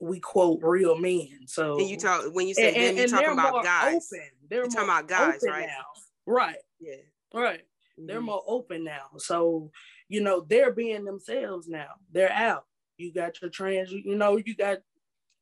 we 0.00 0.18
quote 0.18 0.60
real 0.62 0.98
men. 0.98 1.46
So 1.46 1.78
and 1.78 1.88
you 1.88 1.98
talk 1.98 2.34
when 2.34 2.48
you 2.48 2.54
say 2.54 2.74
and, 2.74 2.96
them, 2.96 3.04
you 3.04 3.08
talking 3.08 3.32
about 3.32 3.62
guys. 3.62 4.08
Open. 4.12 4.28
They're 4.48 4.64
you 4.64 4.70
talking 4.70 4.88
about 4.88 5.08
guys, 5.08 5.40
right? 5.46 5.66
Now. 5.66 5.84
Right. 6.26 6.56
Yeah. 6.80 6.96
Right. 7.34 7.62
They're 8.06 8.16
mm-hmm. 8.16 8.26
more 8.26 8.42
open 8.46 8.84
now. 8.84 9.06
So, 9.18 9.70
you 10.08 10.20
know, 10.20 10.44
they're 10.48 10.72
being 10.72 11.04
themselves 11.04 11.68
now. 11.68 11.88
They're 12.12 12.32
out. 12.32 12.64
You 12.96 13.12
got 13.12 13.40
your 13.40 13.50
trans, 13.50 13.92
you 13.92 14.16
know, 14.16 14.36
you 14.44 14.54
got, 14.56 14.78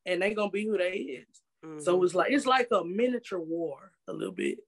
and 0.05 0.21
they're 0.21 0.33
gonna 0.33 0.51
be 0.51 0.65
who 0.65 0.77
they 0.77 0.91
is. 0.91 1.41
Mm-hmm. 1.65 1.79
So 1.81 2.03
it's 2.03 2.15
like 2.15 2.31
it's 2.31 2.45
like 2.45 2.67
a 2.71 2.83
miniature 2.83 3.39
war 3.39 3.91
a 4.07 4.13
little 4.13 4.33
bit. 4.33 4.59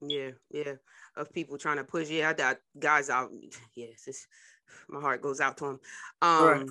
Yeah, 0.00 0.30
yeah. 0.50 0.74
Of 1.16 1.32
people 1.32 1.58
trying 1.58 1.76
to 1.76 1.84
push. 1.84 2.10
Yeah, 2.10 2.30
I 2.30 2.32
got 2.34 2.58
guys 2.78 3.10
out. 3.10 3.30
Yes, 3.74 4.04
it's, 4.06 4.26
my 4.88 5.00
heart 5.00 5.22
goes 5.22 5.40
out 5.40 5.56
to 5.58 5.64
them. 5.64 5.80
Um, 6.22 6.44
right. 6.46 6.66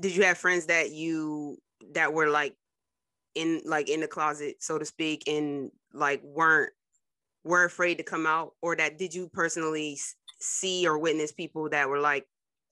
Did 0.00 0.16
you 0.16 0.24
have 0.24 0.38
friends 0.38 0.66
that 0.66 0.90
you 0.90 1.58
that 1.92 2.12
were 2.12 2.28
like 2.28 2.54
in 3.34 3.62
like 3.64 3.88
in 3.88 4.00
the 4.00 4.08
closet, 4.08 4.56
so 4.60 4.78
to 4.78 4.84
speak, 4.84 5.24
and 5.26 5.70
like 5.92 6.22
weren't 6.22 6.72
were 7.46 7.64
afraid 7.64 7.96
to 7.96 8.02
come 8.02 8.26
out 8.26 8.52
or 8.60 8.74
that 8.76 8.98
did 8.98 9.14
you 9.14 9.28
personally 9.32 9.98
see 10.40 10.86
or 10.86 10.98
witness 10.98 11.32
people 11.32 11.70
that 11.70 11.88
were 11.88 12.00
like 12.00 12.26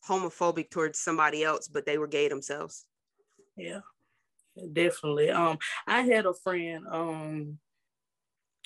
homophobic 0.07 0.69
towards 0.71 0.99
somebody 0.99 1.45
else 1.45 1.69
but 1.69 1.87
they 1.87 1.97
were 1.97 2.09
gay 2.09 2.29
themselves? 2.29 2.85
Yeah 3.57 3.81
definitely. 4.73 5.31
Um 5.31 5.59
i 5.87 6.03
had 6.03 6.27
a 6.27 6.35
friend 6.35 6.85
um 6.91 7.59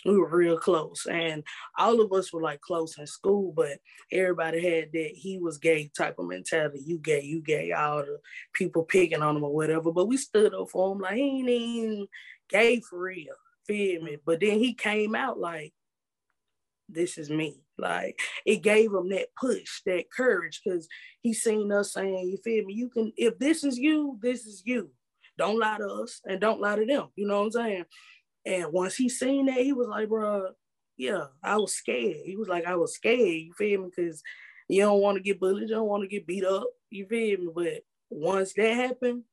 we 0.05 0.17
were 0.17 0.29
real 0.29 0.57
close 0.57 1.07
and 1.11 1.43
all 1.77 2.01
of 2.01 2.13
us 2.13 2.33
were 2.33 2.43
like 2.43 2.61
close 2.61 2.97
in 2.99 3.07
school 3.07 3.53
but 3.55 3.79
everybody 4.13 4.63
had 4.63 4.93
that 4.93 5.11
he 5.15 5.39
was 5.39 5.59
gay 5.59 5.91
type 5.97 6.19
of 6.19 6.27
mentality 6.27 6.81
you 6.87 6.99
gay 6.99 7.21
you 7.23 7.41
gay 7.43 7.73
all 7.73 7.99
the 7.99 8.19
people 8.53 8.85
picking 8.85 9.23
on 9.23 9.37
him 9.37 9.45
or 9.45 9.53
whatever 9.53 9.91
but 9.91 10.07
we 10.07 10.17
stood 10.17 10.55
up 10.55 10.71
for 10.71 10.93
him 10.93 11.01
like 11.01 11.17
he 11.17 11.23
ain't 11.23 11.49
even 11.49 12.07
gay 12.49 12.81
for 12.81 13.01
real 13.01 13.35
feel 13.69 14.03
me? 14.03 14.17
But 14.25 14.41
then 14.41 14.59
he 14.59 14.75
came 14.75 15.15
out 15.15 15.39
like 15.39 15.73
this 16.89 17.19
is 17.19 17.31
me 17.31 17.61
like 17.79 18.19
it 18.47 18.63
gave 18.63 18.93
him 18.93 19.09
that 19.09 19.29
push 19.39 19.83
that 19.85 20.05
courage 20.11 20.61
because 20.65 20.89
he 21.21 21.35
seen 21.35 21.71
us 21.71 21.93
saying 21.93 22.29
you 22.29 22.39
feel 22.43 22.65
me 22.65 22.75
you 22.75 22.89
can 22.89 23.13
if 23.17 23.39
this 23.39 23.63
is 23.63 23.79
you 23.79 24.19
this 24.23 24.47
is 24.47 24.63
you 24.65 24.91
don't 25.37 25.59
lie 25.59 25.77
to 25.79 25.87
us 25.87 26.21
and 26.27 26.41
don't 26.41 26.61
lie 26.61 26.77
to 26.77 26.87
them 26.87 27.09
you 27.15 27.27
know 27.27 27.39
what 27.39 27.47
i'm 27.47 27.51
saying 27.53 27.85
and 28.49 28.73
once 28.73 28.97
he 28.97 29.11
seen 29.11 29.47
that, 29.47 29.59
he 29.59 29.75
was 29.75 29.89
like, 29.89 30.09
bro, 30.09 30.49
yeah, 30.97 31.27
I 31.43 31.57
was 31.59 31.75
scared. 31.75 32.17
He 32.25 32.35
was 32.37 32.49
like, 32.49 32.67
I 32.67 32.77
was 32.77 32.95
scared, 32.95 33.19
you 33.19 33.53
feel 33.53 33.83
me? 33.83 33.91
Because 33.95 34.23
you 34.69 34.81
don't 34.81 35.03
want 35.03 35.17
to 35.17 35.23
get 35.23 35.39
bullied, 35.39 35.69
you 35.69 35.75
don't 35.75 35.89
want 35.89 36.03
to 36.03 36.09
get 36.09 36.27
beat 36.27 36.45
up, 36.45 36.67
you 36.89 37.07
feel 37.07 37.39
me? 37.41 37.49
But 37.55 37.83
once 38.09 38.55
that 38.55 38.75
happened, 38.75 39.25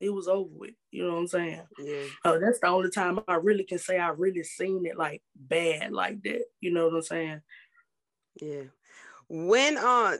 it 0.00 0.10
was 0.10 0.28
over 0.28 0.50
with. 0.52 0.74
You 0.94 1.08
know 1.08 1.14
what 1.14 1.20
I'm 1.22 1.26
saying? 1.26 1.62
Yeah. 1.80 2.04
Uh, 2.24 2.38
that's 2.38 2.60
the 2.60 2.68
only 2.68 2.88
time 2.88 3.18
I 3.26 3.34
really 3.34 3.64
can 3.64 3.78
say 3.78 3.98
I 3.98 4.10
really 4.10 4.44
seen 4.44 4.86
it 4.86 4.96
like 4.96 5.24
bad 5.34 5.90
like 5.90 6.22
that. 6.22 6.44
You 6.60 6.72
know 6.72 6.86
what 6.86 6.94
I'm 6.94 7.02
saying? 7.02 7.40
Yeah. 8.40 8.62
When 9.28 9.76
uh 9.76 10.18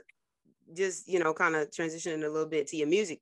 just 0.73 1.07
you 1.07 1.19
know 1.19 1.33
kind 1.33 1.55
of 1.55 1.71
transitioning 1.71 2.25
a 2.25 2.27
little 2.27 2.49
bit 2.49 2.67
to 2.67 2.75
your 2.75 2.89
music, 2.89 3.21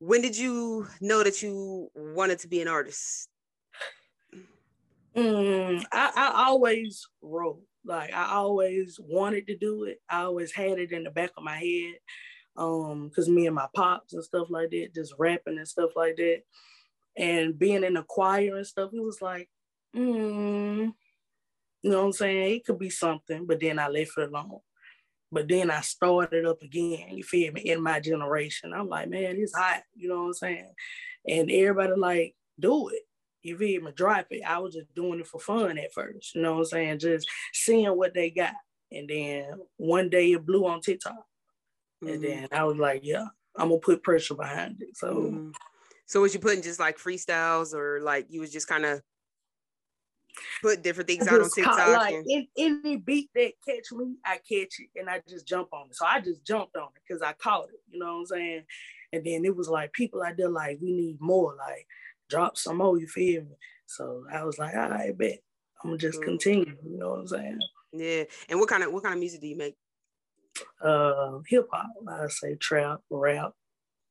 when 0.00 0.20
did 0.20 0.36
you 0.36 0.88
know 1.00 1.22
that 1.22 1.44
you 1.44 1.90
wanted 1.94 2.40
to 2.40 2.48
be 2.48 2.60
an 2.60 2.66
artist? 2.66 3.28
Mm, 5.16 5.84
I, 5.92 6.12
I 6.16 6.44
always 6.48 7.06
wrote. 7.22 7.62
Like 7.84 8.12
I 8.12 8.32
always 8.32 8.98
wanted 9.00 9.46
to 9.46 9.56
do 9.56 9.84
it. 9.84 9.98
I 10.10 10.22
always 10.22 10.50
had 10.50 10.80
it 10.80 10.90
in 10.90 11.04
the 11.04 11.10
back 11.10 11.30
of 11.36 11.44
my 11.44 11.56
head. 11.56 11.94
Um, 12.56 13.08
because 13.08 13.28
me 13.28 13.46
and 13.46 13.54
my 13.54 13.66
pops 13.74 14.14
and 14.14 14.24
stuff 14.24 14.48
like 14.50 14.70
that, 14.70 14.94
just 14.94 15.14
rapping 15.18 15.58
and 15.58 15.68
stuff 15.68 15.90
like 15.94 16.16
that. 16.16 16.42
And 17.16 17.58
being 17.58 17.84
in 17.84 17.94
the 17.94 18.02
choir 18.02 18.56
and 18.56 18.66
stuff, 18.66 18.90
it 18.92 19.02
was 19.02 19.20
like, 19.22 19.48
mm, 19.94 20.92
you 21.82 21.90
know 21.90 22.00
what 22.00 22.06
I'm 22.06 22.12
saying? 22.12 22.56
It 22.56 22.64
could 22.64 22.78
be 22.78 22.90
something, 22.90 23.46
but 23.46 23.60
then 23.60 23.78
I 23.78 23.88
left 23.88 24.18
it 24.18 24.28
alone. 24.28 24.60
But 25.32 25.48
then 25.48 25.70
I 25.70 25.80
started 25.80 26.46
up 26.46 26.62
again, 26.62 27.16
you 27.16 27.22
feel 27.22 27.52
me, 27.52 27.62
in 27.62 27.82
my 27.82 28.00
generation. 28.00 28.72
I'm 28.72 28.88
like, 28.88 29.08
man, 29.08 29.36
it's 29.38 29.56
hot, 29.56 29.82
you 29.94 30.08
know 30.08 30.22
what 30.22 30.26
I'm 30.26 30.34
saying? 30.34 30.72
And 31.26 31.50
everybody 31.50 31.92
like, 31.96 32.34
do 32.58 32.88
it. 32.88 33.02
You 33.42 33.56
feel 33.56 33.82
me? 33.82 33.92
Drop 33.92 34.26
it. 34.30 34.42
I 34.46 34.58
was 34.58 34.74
just 34.74 34.92
doing 34.94 35.20
it 35.20 35.26
for 35.26 35.40
fun 35.40 35.78
at 35.78 35.92
first, 35.92 36.34
you 36.34 36.42
know 36.42 36.54
what 36.54 36.58
I'm 36.60 36.64
saying? 36.66 36.98
Just 37.00 37.28
seeing 37.52 37.88
what 37.96 38.14
they 38.14 38.30
got. 38.30 38.54
And 38.90 39.08
then 39.08 39.50
one 39.76 40.08
day 40.08 40.32
it 40.32 40.46
blew 40.46 40.66
on 40.66 40.80
TikTok. 40.80 41.24
Mm-hmm. 42.02 42.12
And 42.12 42.22
then 42.22 42.48
I 42.52 42.64
was 42.64 42.76
like, 42.76 43.00
yeah, 43.04 43.26
I'm 43.56 43.68
gonna 43.68 43.80
put 43.80 44.02
pressure 44.02 44.34
behind 44.34 44.82
it. 44.82 44.96
So 44.96 45.14
mm-hmm. 45.14 45.50
So 46.06 46.20
was 46.20 46.32
you 46.32 46.40
putting 46.40 46.62
just 46.62 46.78
like 46.78 46.98
freestyles 46.98 47.74
or 47.74 48.00
like 48.00 48.26
you 48.28 48.40
was 48.40 48.52
just 48.52 48.68
kind 48.68 48.84
of 48.84 49.02
put 50.62 50.82
different 50.82 51.08
things 51.08 51.26
out 51.26 51.40
on 51.40 51.50
TikTok. 51.50 51.76
Caught, 51.76 51.88
like 51.88 52.14
and... 52.14 52.46
any 52.56 52.96
beat 52.96 53.28
that 53.34 53.52
catch 53.66 53.90
me, 53.92 54.14
I 54.24 54.36
catch 54.36 54.74
it 54.78 54.88
and 54.94 55.10
I 55.10 55.20
just 55.28 55.48
jump 55.48 55.68
on 55.72 55.86
it. 55.86 55.96
So 55.96 56.06
I 56.06 56.20
just 56.20 56.44
jumped 56.46 56.76
on 56.76 56.88
it 56.94 57.02
because 57.06 57.22
I 57.22 57.32
caught 57.32 57.68
it. 57.70 57.80
You 57.90 57.98
know 57.98 58.06
what 58.06 58.20
I'm 58.20 58.26
saying? 58.26 58.62
And 59.12 59.24
then 59.24 59.44
it 59.44 59.56
was 59.56 59.68
like 59.68 59.92
people 59.92 60.22
out 60.22 60.36
there 60.36 60.48
like 60.48 60.78
we 60.80 60.92
need 60.92 61.16
more. 61.20 61.56
Like 61.58 61.86
drop 62.30 62.56
some 62.56 62.76
more. 62.78 62.98
You 62.98 63.08
feel 63.08 63.42
me? 63.42 63.56
So 63.86 64.24
I 64.32 64.44
was 64.44 64.58
like, 64.58 64.76
all 64.76 64.90
right, 64.90 65.16
bet 65.16 65.38
I'm 65.82 65.90
gonna 65.90 65.98
just 65.98 66.20
mm-hmm. 66.20 66.28
continue. 66.28 66.76
You 66.88 66.98
know 66.98 67.10
what 67.10 67.20
I'm 67.20 67.26
saying? 67.26 67.58
Yeah. 67.92 68.24
And 68.48 68.60
what 68.60 68.68
kind 68.68 68.84
of 68.84 68.92
what 68.92 69.02
kind 69.02 69.14
of 69.14 69.18
music 69.18 69.40
do 69.40 69.48
you 69.48 69.56
make? 69.56 69.76
Uh, 70.80 71.38
hip 71.48 71.68
hop. 71.72 71.90
I 72.08 72.28
say 72.28 72.54
trap, 72.56 73.00
rap, 73.10 73.52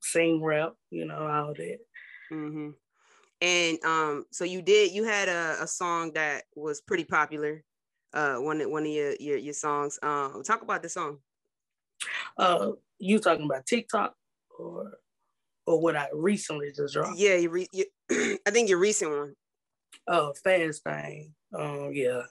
sing 0.02 0.44
rap. 0.44 0.74
You 0.92 1.06
know 1.06 1.28
all 1.28 1.54
that. 1.54 1.80
Mm-hmm. 2.32 2.70
And 3.42 3.84
um, 3.84 4.26
so 4.32 4.44
you 4.46 4.62
did 4.62 4.92
you 4.92 5.04
had 5.04 5.28
a, 5.28 5.58
a 5.62 5.68
song 5.68 6.14
that 6.14 6.44
was 6.56 6.82
pretty 6.82 7.04
popular, 7.04 7.64
uh, 8.14 8.36
one 8.36 8.60
one 8.72 8.84
of 8.84 8.92
your 8.92 9.14
your, 9.20 9.38
your 9.38 9.54
songs. 9.54 10.00
Um, 10.02 10.42
talk 10.44 10.62
about 10.62 10.82
the 10.82 10.90
song. 10.90 11.20
Uh, 12.38 12.72
you 13.00 13.20
talking 13.20 13.46
about 13.46 13.66
TikTok 13.66 14.16
or 14.58 14.94
or 15.66 15.82
what 15.82 15.96
I 15.96 16.10
recently 16.14 16.72
just 16.76 16.94
dropped? 16.94 17.18
Yeah, 17.18 17.36
you, 17.36 17.50
re- 17.50 17.70
you 17.72 17.86
I 18.46 18.52
think 18.52 18.70
your 18.70 18.80
recent 18.80 19.12
one. 19.12 19.36
Oh, 20.08 20.34
fast 20.44 20.84
thing. 20.84 21.34
Um, 21.58 21.92
yeah, 21.94 22.22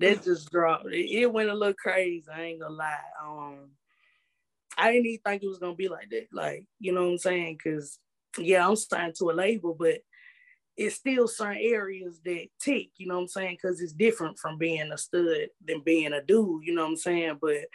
that 0.00 0.24
just 0.24 0.50
dropped. 0.50 0.86
It, 0.86 1.10
it, 1.10 1.32
went 1.32 1.50
a 1.50 1.54
little 1.54 1.74
crazy. 1.74 2.26
I 2.32 2.42
ain't 2.42 2.60
gonna 2.60 2.74
lie. 2.74 2.96
Um, 3.24 3.70
I 4.76 4.90
didn't 4.90 5.06
even 5.06 5.20
think 5.24 5.42
it 5.42 5.48
was 5.48 5.58
gonna 5.58 5.74
be 5.74 5.88
like 5.88 6.10
that. 6.10 6.26
Like, 6.32 6.66
you 6.80 6.92
know 6.92 7.04
what 7.04 7.12
I'm 7.12 7.18
saying? 7.18 7.58
Cause 7.62 7.98
yeah, 8.38 8.66
I'm 8.66 8.76
signed 8.76 9.14
to 9.18 9.30
a 9.30 9.32
label, 9.32 9.76
but 9.78 9.98
it's 10.76 10.96
still 10.96 11.28
certain 11.28 11.62
areas 11.62 12.20
that 12.24 12.46
tick, 12.60 12.88
you 12.96 13.06
know 13.06 13.14
what 13.14 13.22
I'm 13.22 13.28
saying? 13.28 13.58
Because 13.62 13.80
it's 13.80 13.92
different 13.92 14.38
from 14.38 14.58
being 14.58 14.90
a 14.90 14.98
stud 14.98 15.48
than 15.64 15.82
being 15.84 16.12
a 16.12 16.22
dude, 16.22 16.64
you 16.64 16.74
know 16.74 16.82
what 16.82 16.90
I'm 16.90 16.96
saying? 16.96 17.38
But 17.40 17.66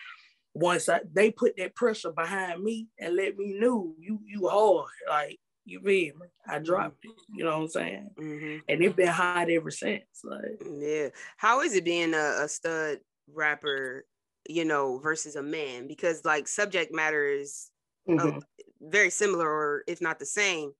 once 0.54 0.90
I, 0.90 1.02
they 1.14 1.32
put 1.32 1.56
that 1.58 1.76
pressure 1.76 2.12
behind 2.12 2.62
me 2.62 2.88
and 3.00 3.16
let 3.16 3.38
me 3.38 3.58
know 3.58 3.94
you 4.00 4.20
you 4.26 4.50
hard, 4.50 4.90
like 5.08 5.40
you 5.70 5.80
feel 5.82 6.16
me? 6.16 6.28
I 6.48 6.60
dropped 6.60 7.04
it, 7.04 7.12
you 7.36 7.44
know 7.44 7.52
what 7.52 7.64
I'm 7.64 7.68
saying? 7.70 8.10
Mm-hmm. 8.20 8.58
And 8.68 8.84
it's 8.84 8.96
been 8.96 9.08
hot 9.08 9.50
ever 9.50 9.72
since. 9.72 10.04
Like 10.24 10.62
yeah, 10.80 11.10
how 11.38 11.62
is 11.62 11.76
it 11.76 11.86
being 11.86 12.14
a, 12.14 12.44
a 12.44 12.48
stud 12.48 13.00
rapper, 13.34 14.06
you 14.48 14.66
know, 14.66 15.00
versus 15.00 15.36
a 15.36 15.44
man? 15.44 15.88
Because 15.88 16.26
like 16.26 16.48
subject 16.48 16.94
matter 16.94 17.26
is 17.28 17.70
mm-hmm. 18.08 18.38
uh, 18.38 18.42
very 18.82 19.10
similar, 19.10 19.48
or 19.48 19.84
if 19.88 20.02
not 20.02 20.20
the 20.20 20.26
same. 20.26 20.72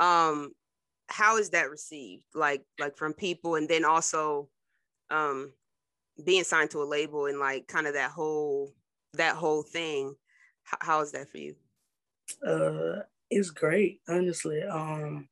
Um, 0.00 0.52
how 1.08 1.36
is 1.36 1.50
that 1.50 1.70
received 1.70 2.24
like 2.34 2.62
like 2.78 2.96
from 2.96 3.12
people 3.12 3.54
and 3.54 3.68
then 3.68 3.84
also 3.84 4.48
um 5.10 5.52
being 6.24 6.44
signed 6.44 6.70
to 6.70 6.82
a 6.82 6.84
label 6.84 7.26
and 7.26 7.38
like 7.38 7.66
kind 7.68 7.86
of 7.86 7.94
that 7.94 8.10
whole 8.10 8.72
that 9.14 9.36
whole 9.36 9.62
thing 9.62 10.14
how, 10.64 10.78
how 10.80 11.00
is 11.00 11.12
that 11.12 11.28
for 11.28 11.38
you 11.38 11.54
uh 12.46 13.02
it's 13.30 13.50
great 13.50 14.00
honestly 14.08 14.62
um 14.62 15.28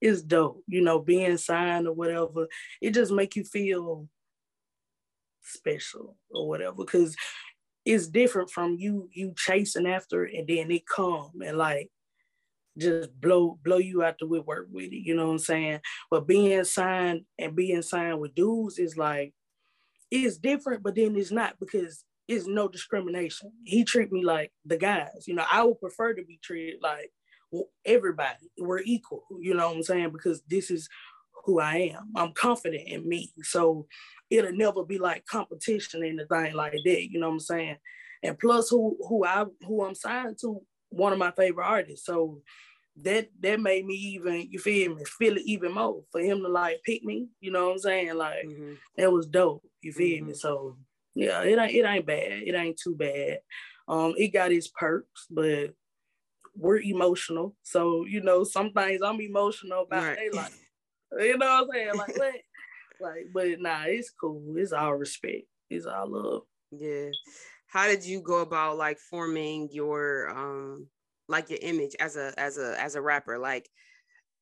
it's 0.00 0.22
dope 0.22 0.62
you 0.66 0.82
know 0.82 0.98
being 0.98 1.36
signed 1.36 1.86
or 1.86 1.92
whatever 1.92 2.46
it 2.80 2.92
just 2.92 3.12
make 3.12 3.36
you 3.36 3.44
feel 3.44 4.08
special 5.42 6.16
or 6.30 6.48
whatever 6.48 6.76
because 6.76 7.16
it's 7.84 8.08
different 8.08 8.50
from 8.50 8.76
you 8.78 9.08
you 9.12 9.32
chasing 9.36 9.86
after 9.86 10.26
it 10.26 10.34
and 10.34 10.48
then 10.48 10.70
it 10.70 10.82
come 10.86 11.30
and 11.44 11.56
like 11.56 11.90
just 12.78 13.18
blow 13.20 13.58
blow 13.62 13.78
you 13.78 14.02
out 14.02 14.16
the 14.18 14.26
woodwork 14.26 14.68
with 14.70 14.92
it. 14.92 15.06
You 15.06 15.14
know 15.14 15.26
what 15.26 15.32
I'm 15.32 15.38
saying? 15.38 15.80
But 16.10 16.26
being 16.26 16.62
signed 16.64 17.22
and 17.38 17.56
being 17.56 17.82
signed 17.82 18.20
with 18.20 18.34
dudes 18.34 18.78
is 18.78 18.96
like 18.96 19.32
it's 20.10 20.36
different, 20.36 20.82
but 20.82 20.94
then 20.94 21.16
it's 21.16 21.32
not 21.32 21.58
because 21.58 22.04
it's 22.28 22.46
no 22.46 22.68
discrimination. 22.68 23.52
He 23.64 23.84
treat 23.84 24.10
me 24.10 24.24
like 24.24 24.52
the 24.64 24.76
guys. 24.76 25.26
You 25.26 25.34
know, 25.34 25.44
I 25.50 25.62
would 25.62 25.80
prefer 25.80 26.14
to 26.14 26.24
be 26.24 26.38
treated 26.42 26.80
like 26.82 27.10
everybody. 27.84 28.50
We're 28.58 28.80
equal. 28.80 29.24
You 29.40 29.54
know 29.54 29.68
what 29.68 29.76
I'm 29.76 29.82
saying? 29.82 30.10
Because 30.12 30.42
this 30.48 30.70
is 30.70 30.88
who 31.44 31.60
I 31.60 31.94
am. 31.94 32.10
I'm 32.16 32.32
confident 32.32 32.88
in 32.88 33.08
me. 33.08 33.32
So 33.42 33.86
it'll 34.30 34.52
never 34.52 34.84
be 34.84 34.98
like 34.98 35.24
competition 35.26 36.02
and 36.02 36.20
anything 36.20 36.54
like 36.54 36.72
that. 36.84 37.10
You 37.10 37.20
know 37.20 37.28
what 37.28 37.34
I'm 37.34 37.40
saying? 37.40 37.76
And 38.22 38.38
plus 38.38 38.68
who 38.70 38.96
who 39.08 39.24
I 39.24 39.44
who 39.64 39.84
I'm 39.84 39.94
signed 39.94 40.38
to, 40.40 40.60
one 40.90 41.12
of 41.12 41.18
my 41.18 41.30
favorite 41.30 41.66
artists. 41.66 42.06
So 42.06 42.42
that 43.02 43.28
that 43.40 43.60
made 43.60 43.84
me 43.84 43.94
even 43.94 44.48
you 44.50 44.58
feel 44.58 44.94
me 44.94 45.04
feel 45.04 45.36
it 45.36 45.42
even 45.44 45.72
more 45.72 46.02
for 46.10 46.20
him 46.20 46.40
to 46.40 46.48
like 46.48 46.80
pick 46.84 47.04
me 47.04 47.28
you 47.40 47.50
know 47.50 47.66
what 47.66 47.72
i'm 47.72 47.78
saying 47.78 48.14
like 48.14 48.46
mm-hmm. 48.46 48.72
that 48.96 49.12
was 49.12 49.26
dope 49.26 49.62
you 49.82 49.92
feel 49.92 50.18
mm-hmm. 50.18 50.28
me 50.28 50.34
so 50.34 50.78
yeah 51.16 51.42
it 51.42 51.58
ain't 51.58 51.74
it 51.74 51.84
ain't 51.84 52.06
bad. 52.06 52.42
It 52.44 52.54
ain't 52.54 52.78
too 52.78 52.94
bad. 52.94 53.40
Um 53.88 54.14
it 54.16 54.28
got 54.28 54.52
its 54.52 54.68
perks 54.68 55.26
but 55.30 55.70
we're 56.54 56.80
emotional. 56.80 57.56
So 57.62 58.04
you 58.04 58.20
know 58.22 58.44
some 58.44 58.72
things 58.72 59.00
i'm 59.02 59.20
emotional 59.20 59.82
about. 59.82 60.04
Right. 60.04 60.16
they 60.16 60.30
like 60.36 60.52
you 61.18 61.38
know 61.38 61.46
what 61.46 61.64
i'm 61.64 61.70
saying? 61.72 61.96
Like 61.96 62.16
what? 62.18 62.34
Like 63.00 63.26
but 63.32 63.60
nah 63.60 63.84
it's 63.86 64.10
cool. 64.10 64.54
It's 64.56 64.72
all 64.72 64.94
respect. 64.94 65.44
It's 65.70 65.86
all 65.86 66.10
love. 66.10 66.42
Yeah. 66.70 67.10
How 67.66 67.86
did 67.86 68.04
you 68.04 68.20
go 68.20 68.42
about 68.42 68.76
like 68.76 68.98
forming 68.98 69.68
your 69.72 70.30
um 70.30 70.86
like 71.28 71.50
your 71.50 71.58
image 71.62 71.96
as 71.98 72.16
a 72.16 72.32
as 72.38 72.58
a 72.58 72.80
as 72.80 72.94
a 72.94 73.02
rapper? 73.02 73.38
Like 73.38 73.68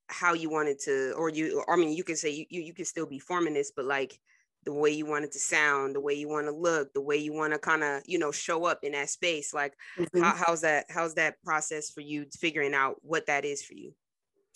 how 0.09 0.35
you 0.35 0.51
wanted 0.51 0.79
to, 0.81 1.13
or 1.17 1.29
you, 1.29 1.65
I 1.69 1.77
mean, 1.77 1.93
you 1.93 2.05
can 2.05 2.17
say 2.17 2.31
you, 2.31 2.47
you, 2.51 2.61
you 2.63 2.75
can 2.75 2.85
still 2.85 3.07
be 3.07 3.19
forming 3.19 3.55
this, 3.55 3.73
but 3.75 3.85
like 3.85 4.19
the 4.65 4.73
way 4.73 4.91
you 4.91 5.07
want 5.07 5.25
it 5.25 5.33
to 5.33 5.39
sound, 5.39 5.95
the 5.95 6.01
way 6.01 6.15
you 6.15 6.29
want 6.29 6.47
to 6.47 6.53
look, 6.53 6.93
the 6.93 7.01
way 7.01 7.17
you 7.17 7.33
want 7.33 7.53
to 7.53 7.59
kind 7.59 7.83
of, 7.83 8.03
you 8.07 8.19
know, 8.19 8.33
show 8.33 8.65
up 8.65 8.81
in 8.83 8.93
that 8.93 9.11
space. 9.11 9.53
Like, 9.53 9.75
mm-hmm. 9.99 10.23
how, 10.23 10.35
how's 10.35 10.61
that? 10.63 10.87
How's 10.89 11.15
that 11.15 11.43
process 11.45 11.91
for 11.91 12.01
you 12.01 12.27
figuring 12.39 12.75
out 12.75 12.97
what 13.03 13.27
that 13.27 13.45
is 13.45 13.63
for 13.63 13.75
you? 13.75 13.93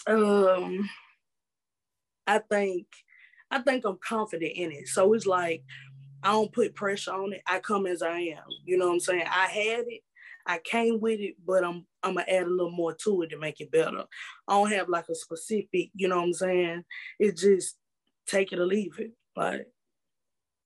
Um, 0.06 0.88
I 2.26 2.38
think, 2.38 2.86
I 3.50 3.60
think 3.60 3.84
I'm 3.84 3.98
confident 4.06 4.52
in 4.54 4.72
it. 4.72 4.88
So 4.88 5.12
it's 5.14 5.26
like 5.26 5.64
I 6.22 6.32
don't 6.32 6.52
put 6.52 6.74
pressure 6.74 7.12
on 7.12 7.32
it. 7.32 7.42
I 7.46 7.60
come 7.60 7.86
as 7.86 8.02
I 8.02 8.18
am. 8.18 8.44
You 8.64 8.78
know 8.78 8.86
what 8.86 8.94
I'm 8.94 9.00
saying? 9.00 9.24
I 9.26 9.46
had 9.46 9.84
it, 9.86 10.02
I 10.46 10.58
came 10.58 11.00
with 11.00 11.20
it, 11.20 11.36
but 11.46 11.62
I'm 11.62 11.86
I'm 12.02 12.14
gonna 12.14 12.24
add 12.28 12.46
a 12.46 12.50
little 12.50 12.70
more 12.70 12.94
to 13.04 13.22
it 13.22 13.30
to 13.30 13.38
make 13.38 13.60
it 13.60 13.70
better. 13.70 14.04
I 14.48 14.52
don't 14.54 14.72
have 14.72 14.88
like 14.88 15.08
a 15.08 15.14
specific, 15.14 15.90
you 15.94 16.08
know 16.08 16.16
what 16.16 16.24
I'm 16.24 16.32
saying? 16.32 16.84
It's 17.18 17.42
just 17.42 17.76
take 18.26 18.52
it 18.52 18.58
or 18.58 18.66
leave 18.66 18.98
it. 18.98 19.12
Like 19.36 19.66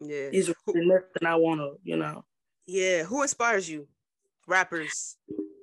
yeah. 0.05 0.29
It's 0.33 0.51
really 0.66 0.87
nothing 0.87 1.27
I 1.27 1.35
wanna, 1.37 1.70
you 1.83 1.97
know. 1.97 2.24
Yeah. 2.66 3.05
Who 3.05 3.23
inspires 3.23 3.69
you? 3.69 3.89
Rappers. 4.47 5.16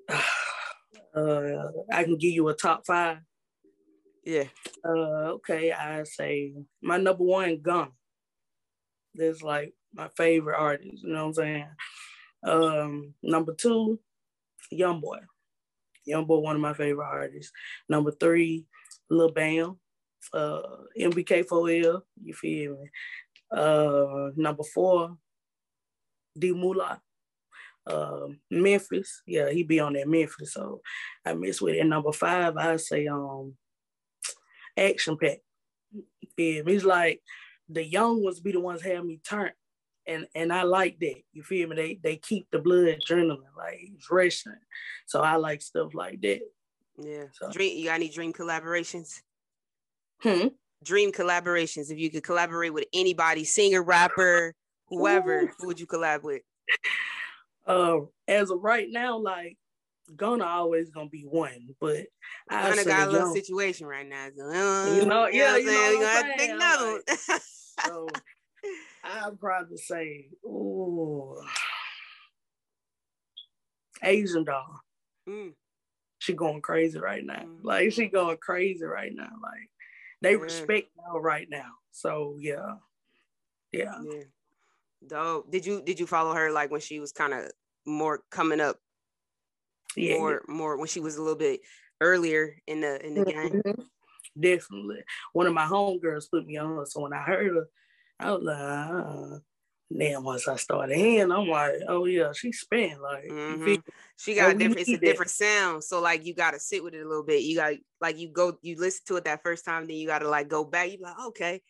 uh 1.16 1.68
I 1.92 2.04
can 2.04 2.18
give 2.18 2.34
you 2.34 2.48
a 2.50 2.54
top 2.54 2.86
five. 2.86 3.20
Yeah. 4.24 4.46
Uh 4.86 5.38
okay, 5.38 5.72
I 5.72 6.04
say 6.04 6.54
my 6.82 6.98
number 6.98 7.24
one 7.24 7.62
gun. 7.62 7.90
There's 9.14 9.42
like 9.42 9.74
my 9.94 10.10
favorite 10.16 10.58
artist, 10.58 11.04
you 11.04 11.14
know 11.14 11.28
what 11.28 11.28
I'm 11.28 11.34
saying? 11.34 11.68
Um 12.44 13.14
number 13.24 13.54
two, 13.54 14.00
Young 14.72 15.02
Boy. 15.02 15.20
Young 16.06 16.26
Boy, 16.26 16.40
one 16.40 16.56
of 16.56 16.62
my 16.62 16.74
favorite 16.74 17.06
artists. 17.06 17.52
Number 17.88 18.12
three, 18.12 18.66
Lil 19.10 19.32
Bam, 19.32 19.78
uh, 20.34 20.62
MBK4L, 21.00 22.02
you 22.24 22.34
feel 22.34 22.78
me? 22.78 22.90
Uh, 23.52 24.30
number 24.36 24.64
four, 24.64 25.18
D 26.38 26.54
Moolah. 26.54 27.02
Uh, 27.88 28.28
Memphis, 28.52 29.24
yeah, 29.26 29.50
he 29.50 29.64
be 29.64 29.80
on 29.80 29.94
that 29.94 30.08
Memphis, 30.08 30.54
so 30.54 30.82
I 31.26 31.34
miss 31.34 31.60
with 31.60 31.76
it. 31.76 31.80
And 31.80 31.90
number 31.90 32.12
five, 32.12 32.56
I 32.56 32.76
say 32.76 33.08
um, 33.08 33.56
Action 34.78 35.18
Pack. 35.18 35.40
Yeah, 36.38 36.62
he's 36.68 36.86
like 36.86 37.22
the 37.68 37.84
young 37.84 38.24
ones 38.24 38.40
be 38.40 38.52
the 38.52 38.60
ones 38.60 38.84
have 38.84 39.04
me 39.04 39.20
turn, 39.28 39.52
and 40.06 40.28
and 40.36 40.54
I 40.54 40.64
like 40.64 41.00
that. 41.00 41.16
You 41.34 41.42
feel 41.42 41.68
me? 41.68 41.76
They 41.76 42.00
they 42.02 42.18
keep 42.18 42.48
the 42.52 42.60
blood 42.60 42.86
adrenaline 42.86 43.40
like 43.58 43.80
rushing, 44.12 44.54
so 45.08 45.22
I 45.22 45.38
like 45.38 45.62
stuff 45.62 45.96
like 45.96 46.22
that. 46.22 46.42
Yeah. 47.02 47.26
So. 47.34 47.52
Dream. 47.52 47.78
You 47.78 47.86
got 47.86 47.96
any 47.96 48.10
dream 48.10 48.34
collaborations? 48.34 49.22
Hmm 50.22 50.50
dream 50.84 51.12
collaborations? 51.12 51.92
If 51.92 52.00
you 52.00 52.10
could 52.10 52.24
collaborate 52.24 52.74
with 52.74 52.86
anybody, 52.94 53.44
singer, 53.44 53.84
rapper, 53.84 54.54
whoever, 54.88 55.42
Ooh. 55.42 55.50
who 55.58 55.68
would 55.68 55.80
you 55.80 55.88
collab 55.88 56.24
with? 56.24 56.42
Uh, 57.66 58.00
as 58.28 58.50
of 58.50 58.62
right 58.62 58.88
now, 58.90 59.18
like 59.18 59.58
Gunna 60.16 60.46
always 60.46 60.90
gonna 60.90 61.10
be 61.10 61.24
one, 61.24 61.76
but 61.80 62.06
I 62.50 62.84
got 62.84 63.08
a 63.08 63.12
little 63.12 63.34
situation 63.34 63.86
right 63.86 64.08
now. 64.08 64.28
So, 64.36 64.46
uh, 64.46 64.96
you 64.96 65.06
know, 65.06 65.28
yeah, 65.28 65.58
you 65.58 65.66
know, 65.66 65.90
we 65.90 65.96
gonna 65.96 66.08
have 66.08 66.26
to 66.26 66.34
pick 66.38 66.50
another 66.50 66.92
one. 66.92 67.02
so 67.86 68.08
I'd 69.04 69.40
probably 69.40 69.78
say, 69.78 70.30
ooh, 70.46 71.36
Asian 74.04 74.44
doll. 74.44 74.82
Mm. 75.28 75.54
She 76.20 76.34
going 76.34 76.62
crazy 76.62 77.00
right 77.00 77.24
now. 77.24 77.44
Mm. 77.46 77.64
Like 77.64 77.92
she 77.92 78.08
going 78.08 78.38
crazy 78.38 78.86
right 78.86 79.12
now. 79.14 79.30
Like 79.42 79.70
they 80.22 80.32
yeah. 80.32 80.38
respect 80.38 80.90
now 80.98 81.20
right 81.20 81.48
now. 81.50 81.72
So 81.92 82.36
yeah. 82.40 82.76
Yeah. 83.72 83.96
Yeah. 84.04 84.24
Dope. 85.08 85.52
Did 85.52 85.66
you 85.66 85.82
did 85.82 86.00
you 86.00 86.08
follow 86.08 86.34
her 86.34 86.52
like 86.52 86.72
when 86.72 86.82
she 86.82 87.00
was 87.00 87.12
kind 87.12 87.34
of 87.34 87.52
more 87.86 88.22
coming 88.30 88.60
up? 88.62 88.78
Yeah. 89.96 90.18
More 90.18 90.44
yeah. 90.48 90.54
more 90.54 90.78
when 90.78 90.88
she 90.88 91.00
was 91.00 91.18
a 91.18 91.22
little 91.22 91.38
bit 91.38 91.62
earlier 92.02 92.56
in 92.68 92.82
the 92.82 93.06
in 93.06 93.14
the 93.14 93.26
mm-hmm. 93.26 93.60
game. 93.60 93.88
Definitely. 94.40 95.04
One 95.34 95.48
of 95.48 95.54
my 95.54 95.66
homegirls 95.66 96.30
put 96.32 96.46
me 96.46 96.58
on. 96.58 96.86
So 96.86 97.02
when 97.02 97.14
I 97.14 97.24
heard 97.24 97.56
her, 97.56 97.68
I 98.20 98.32
was 98.32 98.44
like, 98.44 98.58
uh, 98.58 99.40
then 99.92 100.24
once 100.24 100.48
I 100.48 100.56
started 100.56 100.96
hearing, 100.96 101.32
I'm 101.32 101.48
like, 101.48 101.74
oh 101.88 102.06
yeah, 102.06 102.32
she 102.32 102.52
spin 102.52 103.02
like 103.02 103.26
mm-hmm. 103.26 103.76
she 104.18 104.36
got 104.36 104.52
a 104.52 104.58
different. 104.58 104.82
It's 104.82 104.90
a 104.90 104.98
different 104.98 105.32
sound. 105.32 105.84
So 105.84 106.00
like 106.00 106.26
you 106.26 106.36
got 106.36 106.52
to 106.52 106.60
sit 106.60 106.84
with 106.84 106.94
it 106.94 107.04
a 107.04 107.08
little 107.08 107.24
bit. 107.24 107.42
You 107.42 107.56
got 107.56 107.74
like 108.00 108.20
you 108.20 108.30
go, 108.30 108.58
you 108.62 108.76
listen 108.78 109.02
to 109.08 109.16
it 109.16 109.26
that 109.26 109.42
first 109.42 109.66
time, 109.66 109.88
then 109.88 109.98
you 109.98 110.06
got 110.06 110.20
to 110.20 110.30
like 110.30 110.48
go 110.48 110.64
back. 110.64 110.92
You 110.92 111.00
like 111.02 111.20
okay, 111.30 111.62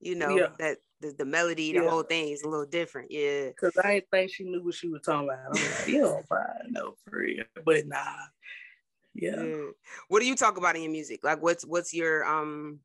you 0.00 0.16
know 0.16 0.36
yeah. 0.36 0.48
that 0.58 0.78
the, 1.00 1.14
the 1.16 1.24
melody, 1.24 1.72
the 1.72 1.84
yeah. 1.84 1.88
whole 1.88 2.02
thing 2.02 2.30
is 2.30 2.42
a 2.42 2.48
little 2.48 2.66
different. 2.66 3.12
Yeah, 3.12 3.48
because 3.48 3.76
I 3.82 3.94
didn't 3.94 4.10
think 4.10 4.32
she 4.32 4.44
knew 4.44 4.64
what 4.64 4.74
she 4.74 4.88
was 4.88 5.02
talking 5.02 5.28
about. 5.28 5.38
I'm 5.46 5.52
like, 5.52 5.88
you 5.88 6.00
don't 6.00 6.26
find 6.26 6.72
no 6.72 6.94
for 7.04 7.18
real, 7.18 7.44
but 7.64 7.86
nah, 7.86 8.02
yeah. 9.14 9.40
yeah. 9.40 9.66
What 10.08 10.18
do 10.18 10.26
you 10.26 10.34
talk 10.34 10.56
about 10.56 10.74
in 10.74 10.82
your 10.82 10.90
music? 10.90 11.20
Like, 11.22 11.40
what's 11.40 11.64
what's 11.64 11.94
your 11.94 12.24
um, 12.24 12.80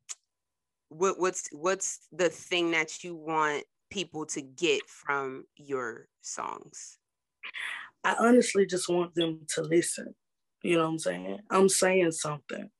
what 0.88 1.18
what's 1.18 1.48
what's 1.50 2.06
the 2.12 2.28
thing 2.28 2.70
that 2.70 3.02
you 3.02 3.16
want 3.16 3.64
people 3.94 4.26
to 4.26 4.42
get 4.42 4.82
from 4.88 5.44
your 5.56 6.08
songs? 6.20 6.98
I 8.02 8.16
honestly 8.18 8.66
just 8.66 8.88
want 8.88 9.14
them 9.14 9.42
to 9.54 9.62
listen. 9.62 10.16
You 10.64 10.78
know 10.78 10.82
what 10.82 10.90
I'm 10.90 10.98
saying? 10.98 11.38
I'm 11.48 11.68
saying 11.68 12.10
something. 12.12 12.70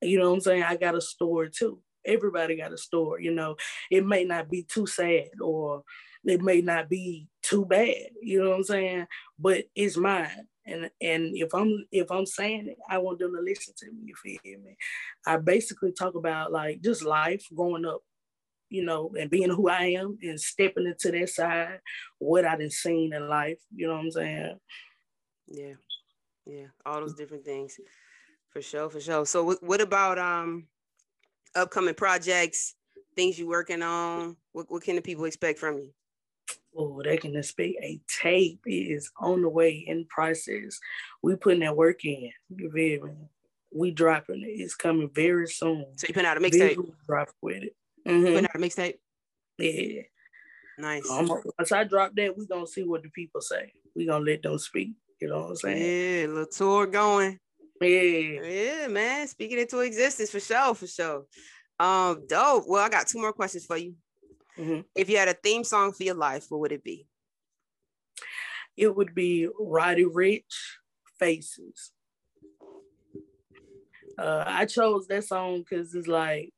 You 0.00 0.18
know 0.18 0.30
what 0.30 0.36
I'm 0.36 0.40
saying? 0.40 0.62
I 0.62 0.76
got 0.76 0.96
a 0.96 1.00
story 1.00 1.50
too. 1.50 1.80
Everybody 2.06 2.56
got 2.56 2.72
a 2.72 2.78
story, 2.78 3.24
you 3.24 3.34
know. 3.34 3.56
It 3.90 4.06
may 4.06 4.24
not 4.24 4.50
be 4.50 4.62
too 4.62 4.86
sad 4.86 5.28
or 5.42 5.82
it 6.24 6.40
may 6.40 6.62
not 6.62 6.88
be 6.88 7.28
too 7.42 7.66
bad, 7.66 8.08
you 8.22 8.42
know 8.42 8.50
what 8.50 8.56
I'm 8.56 8.64
saying? 8.64 9.06
But 9.38 9.64
it's 9.74 9.98
mine. 9.98 10.48
And 10.66 10.90
and 11.02 11.36
if 11.36 11.54
I'm 11.54 11.86
if 11.92 12.10
I'm 12.10 12.24
saying 12.24 12.68
it, 12.68 12.78
I 12.88 12.96
want 12.96 13.18
them 13.18 13.34
to 13.34 13.42
listen 13.42 13.74
to 13.76 13.86
me, 13.92 14.06
you 14.06 14.14
feel 14.14 14.60
me? 14.60 14.76
I 15.26 15.36
basically 15.36 15.92
talk 15.92 16.14
about 16.14 16.50
like 16.50 16.80
just 16.80 17.02
life 17.04 17.46
growing 17.54 17.84
up 17.84 18.00
you 18.74 18.84
know, 18.84 19.12
and 19.18 19.30
being 19.30 19.50
who 19.50 19.68
I 19.68 19.94
am 19.98 20.18
and 20.20 20.40
stepping 20.40 20.86
into 20.86 21.12
that 21.12 21.28
side, 21.28 21.78
what 22.18 22.44
I 22.44 22.56
done 22.56 22.70
seen 22.70 23.14
in 23.14 23.28
life, 23.28 23.58
you 23.74 23.86
know 23.86 23.94
what 23.94 24.00
I'm 24.00 24.10
saying? 24.10 24.58
Yeah. 25.46 25.74
Yeah. 26.44 26.66
All 26.84 27.00
those 27.00 27.14
different 27.14 27.44
things. 27.44 27.78
For 28.50 28.60
sure, 28.60 28.90
for 28.90 29.00
sure. 29.00 29.26
So 29.26 29.54
what 29.60 29.80
about 29.80 30.18
um 30.18 30.66
upcoming 31.54 31.94
projects, 31.94 32.74
things 33.14 33.38
you're 33.38 33.48
working 33.48 33.82
on? 33.82 34.36
What 34.52 34.66
what 34.68 34.82
can 34.82 34.96
the 34.96 35.02
people 35.02 35.24
expect 35.24 35.60
from 35.60 35.78
you? 35.78 35.90
Oh, 36.76 37.00
they 37.04 37.16
can 37.16 37.36
expect 37.36 37.76
a 37.80 38.00
tape 38.20 38.60
is 38.66 39.08
on 39.20 39.42
the 39.42 39.48
way 39.48 39.84
in 39.86 40.06
process. 40.06 40.80
We 41.22 41.36
putting 41.36 41.60
that 41.60 41.76
work 41.76 42.04
in. 42.04 42.30
You 42.48 42.70
feel 42.72 43.06
me? 43.06 43.12
We 43.72 43.92
dropping 43.92 44.42
it. 44.42 44.60
It's 44.60 44.74
coming 44.74 45.10
very 45.14 45.46
soon. 45.46 45.86
So 45.96 46.06
you 46.08 46.14
putting 46.14 46.28
out 46.28 46.36
a 46.36 46.40
mixtape? 46.40 46.76
Drop 47.06 47.28
with 47.40 47.62
it. 47.62 47.76
Mm-hmm. 48.06 48.24
Putting 48.24 48.44
out 48.44 48.54
a 48.54 48.58
mixtape. 48.58 48.94
Yeah. 49.58 50.02
Nice. 50.78 51.08
Um, 51.10 51.28
once 51.28 51.72
I 51.72 51.84
drop 51.84 52.12
that, 52.16 52.36
we 52.36 52.46
gonna 52.46 52.66
see 52.66 52.82
what 52.82 53.02
the 53.02 53.08
people 53.10 53.40
say. 53.40 53.72
We 53.94 54.06
gonna 54.06 54.24
let 54.24 54.42
them 54.42 54.58
speak. 54.58 54.92
You 55.20 55.28
know 55.28 55.42
what 55.42 55.50
I'm 55.50 55.56
saying? 55.56 56.22
Yeah, 56.22 56.26
little 56.26 56.46
tour 56.46 56.86
going. 56.86 57.38
Yeah. 57.80 57.90
Yeah, 57.90 58.86
man. 58.88 59.28
Speaking 59.28 59.58
into 59.58 59.80
existence 59.80 60.30
for 60.30 60.40
sure, 60.40 60.74
for 60.74 60.86
sure. 60.86 61.24
Um, 61.78 62.24
dope. 62.28 62.64
Well, 62.66 62.84
I 62.84 62.88
got 62.88 63.06
two 63.06 63.20
more 63.20 63.32
questions 63.32 63.66
for 63.66 63.76
you. 63.76 63.94
Mm-hmm. 64.58 64.80
If 64.94 65.08
you 65.08 65.16
had 65.16 65.28
a 65.28 65.34
theme 65.34 65.64
song 65.64 65.92
for 65.92 66.02
your 66.02 66.14
life, 66.14 66.46
what 66.48 66.60
would 66.60 66.72
it 66.72 66.84
be? 66.84 67.06
It 68.76 68.94
would 68.94 69.14
be 69.14 69.48
Roddy 69.58 70.04
Ricch 70.04 70.42
Faces. 71.18 71.92
Uh, 74.18 74.44
I 74.46 74.66
chose 74.66 75.06
that 75.08 75.24
song 75.24 75.58
because 75.58 75.94
it's 75.94 76.06
like 76.06 76.52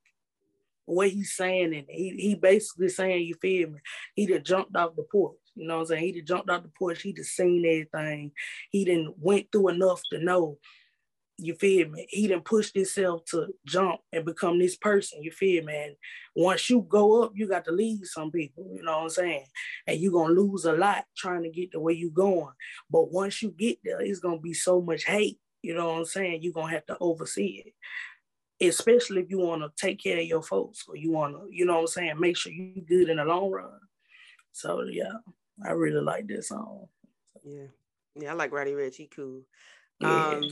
what 0.86 1.10
he's 1.10 1.34
saying, 1.34 1.74
and 1.74 1.86
he, 1.88 2.10
he 2.16 2.34
basically 2.34 2.88
saying, 2.88 3.26
you 3.26 3.34
feel 3.34 3.70
me? 3.70 3.80
He 4.14 4.26
done 4.26 4.44
jumped 4.44 4.76
off 4.76 4.96
the 4.96 5.02
porch. 5.02 5.36
You 5.54 5.66
know 5.66 5.74
what 5.74 5.80
I'm 5.82 5.86
saying? 5.86 6.04
He 6.04 6.12
done 6.12 6.26
jumped 6.26 6.50
off 6.50 6.62
the 6.62 6.70
porch. 6.70 7.02
He 7.02 7.12
just 7.12 7.36
seen 7.36 7.64
everything. 7.66 8.32
He 8.70 8.84
didn't 8.84 9.14
went 9.18 9.48
through 9.52 9.68
enough 9.68 10.00
to 10.10 10.18
know. 10.18 10.58
You 11.38 11.54
feel 11.54 11.90
me? 11.90 12.06
He 12.08 12.28
didn't 12.28 12.46
push 12.46 12.70
himself 12.72 13.24
to 13.26 13.48
jump 13.66 14.00
and 14.10 14.24
become 14.24 14.58
this 14.58 14.76
person. 14.76 15.22
You 15.22 15.32
feel 15.32 15.64
me? 15.64 15.76
And 15.76 15.96
once 16.34 16.70
you 16.70 16.86
go 16.88 17.24
up, 17.24 17.32
you 17.34 17.46
got 17.46 17.66
to 17.66 17.72
leave 17.72 18.00
some 18.04 18.30
people. 18.30 18.66
You 18.72 18.82
know 18.82 18.98
what 18.98 19.02
I'm 19.02 19.10
saying? 19.10 19.44
And 19.86 20.00
you're 20.00 20.12
gonna 20.12 20.32
lose 20.32 20.64
a 20.64 20.72
lot 20.72 21.04
trying 21.14 21.42
to 21.42 21.50
get 21.50 21.72
the 21.72 21.80
way 21.80 21.92
you 21.92 22.10
going. 22.10 22.54
But 22.90 23.12
once 23.12 23.42
you 23.42 23.50
get 23.50 23.78
there, 23.84 24.00
it's 24.00 24.20
gonna 24.20 24.38
be 24.38 24.54
so 24.54 24.80
much 24.80 25.04
hate. 25.04 25.38
You 25.60 25.74
know 25.74 25.88
what 25.88 25.98
I'm 25.98 26.04
saying? 26.06 26.42
You're 26.42 26.54
gonna 26.54 26.72
have 26.72 26.86
to 26.86 26.96
oversee 27.00 27.64
it 27.66 27.74
especially 28.60 29.22
if 29.22 29.30
you 29.30 29.38
want 29.38 29.62
to 29.62 29.70
take 29.76 30.02
care 30.02 30.18
of 30.18 30.24
your 30.24 30.42
folks 30.42 30.84
or 30.88 30.96
you 30.96 31.12
want 31.12 31.34
to, 31.34 31.48
you 31.50 31.64
know 31.64 31.74
what 31.74 31.80
I'm 31.80 31.86
saying, 31.88 32.20
make 32.20 32.36
sure 32.36 32.52
you 32.52 32.82
good 32.86 33.08
in 33.08 33.18
the 33.18 33.24
long 33.24 33.50
run. 33.50 33.78
So 34.52 34.82
yeah, 34.84 35.12
I 35.64 35.72
really 35.72 36.00
like 36.00 36.26
this 36.26 36.48
song. 36.48 36.86
Yeah. 37.44 37.66
Yeah, 38.18 38.30
I 38.30 38.34
like 38.34 38.52
Roddy 38.52 38.72
Ricch. 38.72 38.96
He 38.96 39.06
cool. 39.06 39.42
Yeah. 40.00 40.28
Um, 40.28 40.50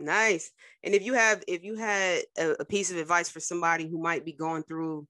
Nice. 0.00 0.50
And 0.82 0.94
if 0.94 1.04
you 1.04 1.14
have, 1.14 1.42
if 1.46 1.62
you 1.62 1.76
had 1.76 2.22
a, 2.36 2.56
a, 2.60 2.64
piece 2.64 2.90
of 2.90 2.96
advice 2.96 3.28
for 3.28 3.40
somebody 3.40 3.88
who 3.88 3.98
might 3.98 4.24
be 4.24 4.32
going 4.32 4.64
through, 4.64 5.06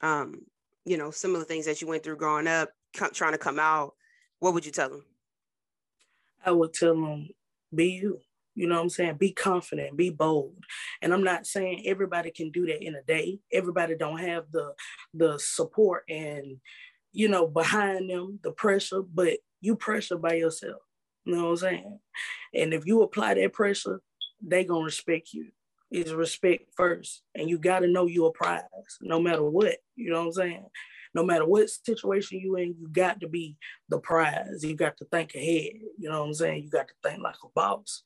um, 0.00 0.42
you 0.84 0.96
know, 0.96 1.10
similar 1.10 1.44
things 1.44 1.66
that 1.66 1.80
you 1.80 1.88
went 1.88 2.04
through 2.04 2.16
growing 2.16 2.46
up, 2.46 2.70
trying 2.92 3.32
to 3.32 3.38
come 3.38 3.58
out, 3.58 3.94
what 4.38 4.54
would 4.54 4.64
you 4.64 4.72
tell 4.72 4.88
them? 4.88 5.04
I 6.44 6.52
would 6.52 6.72
tell 6.72 6.94
them, 6.94 7.28
be 7.74 7.90
you. 7.90 8.20
You 8.58 8.66
know 8.66 8.74
what 8.74 8.82
I'm 8.82 8.88
saying? 8.88 9.18
Be 9.18 9.30
confident, 9.30 9.96
be 9.96 10.10
bold. 10.10 10.64
And 11.00 11.14
I'm 11.14 11.22
not 11.22 11.46
saying 11.46 11.84
everybody 11.86 12.32
can 12.32 12.50
do 12.50 12.66
that 12.66 12.84
in 12.84 12.96
a 12.96 13.02
day. 13.02 13.38
Everybody 13.52 13.94
don't 13.94 14.18
have 14.18 14.46
the 14.50 14.72
the 15.14 15.38
support 15.38 16.02
and 16.08 16.56
you 17.12 17.28
know 17.28 17.46
behind 17.46 18.10
them 18.10 18.40
the 18.42 18.50
pressure, 18.50 19.02
but 19.02 19.34
you 19.60 19.76
pressure 19.76 20.18
by 20.18 20.34
yourself. 20.34 20.82
You 21.24 21.36
know 21.36 21.44
what 21.44 21.50
I'm 21.50 21.56
saying? 21.58 21.98
And 22.52 22.74
if 22.74 22.84
you 22.84 23.02
apply 23.02 23.34
that 23.34 23.52
pressure, 23.52 24.00
they 24.42 24.64
gonna 24.64 24.84
respect 24.84 25.32
you. 25.32 25.52
Is 25.92 26.12
respect 26.12 26.64
first. 26.76 27.22
And 27.36 27.48
you 27.48 27.58
gotta 27.58 27.86
know 27.86 28.06
you're 28.06 28.30
a 28.30 28.32
prize, 28.32 28.64
no 29.00 29.20
matter 29.20 29.44
what. 29.44 29.76
You 29.94 30.10
know 30.10 30.22
what 30.22 30.26
I'm 30.26 30.32
saying? 30.32 30.66
No 31.14 31.22
matter 31.22 31.46
what 31.46 31.70
situation 31.70 32.40
you 32.40 32.56
in, 32.56 32.74
you 32.76 32.88
got 32.88 33.20
to 33.20 33.28
be 33.28 33.56
the 33.88 34.00
prize. 34.00 34.64
You 34.64 34.74
got 34.74 34.96
to 34.96 35.04
think 35.04 35.36
ahead. 35.36 35.74
You 35.96 36.10
know 36.10 36.22
what 36.22 36.26
I'm 36.26 36.34
saying? 36.34 36.64
You 36.64 36.70
got 36.70 36.88
to 36.88 36.94
think 37.02 37.22
like 37.22 37.36
a 37.44 37.48
boss 37.54 38.02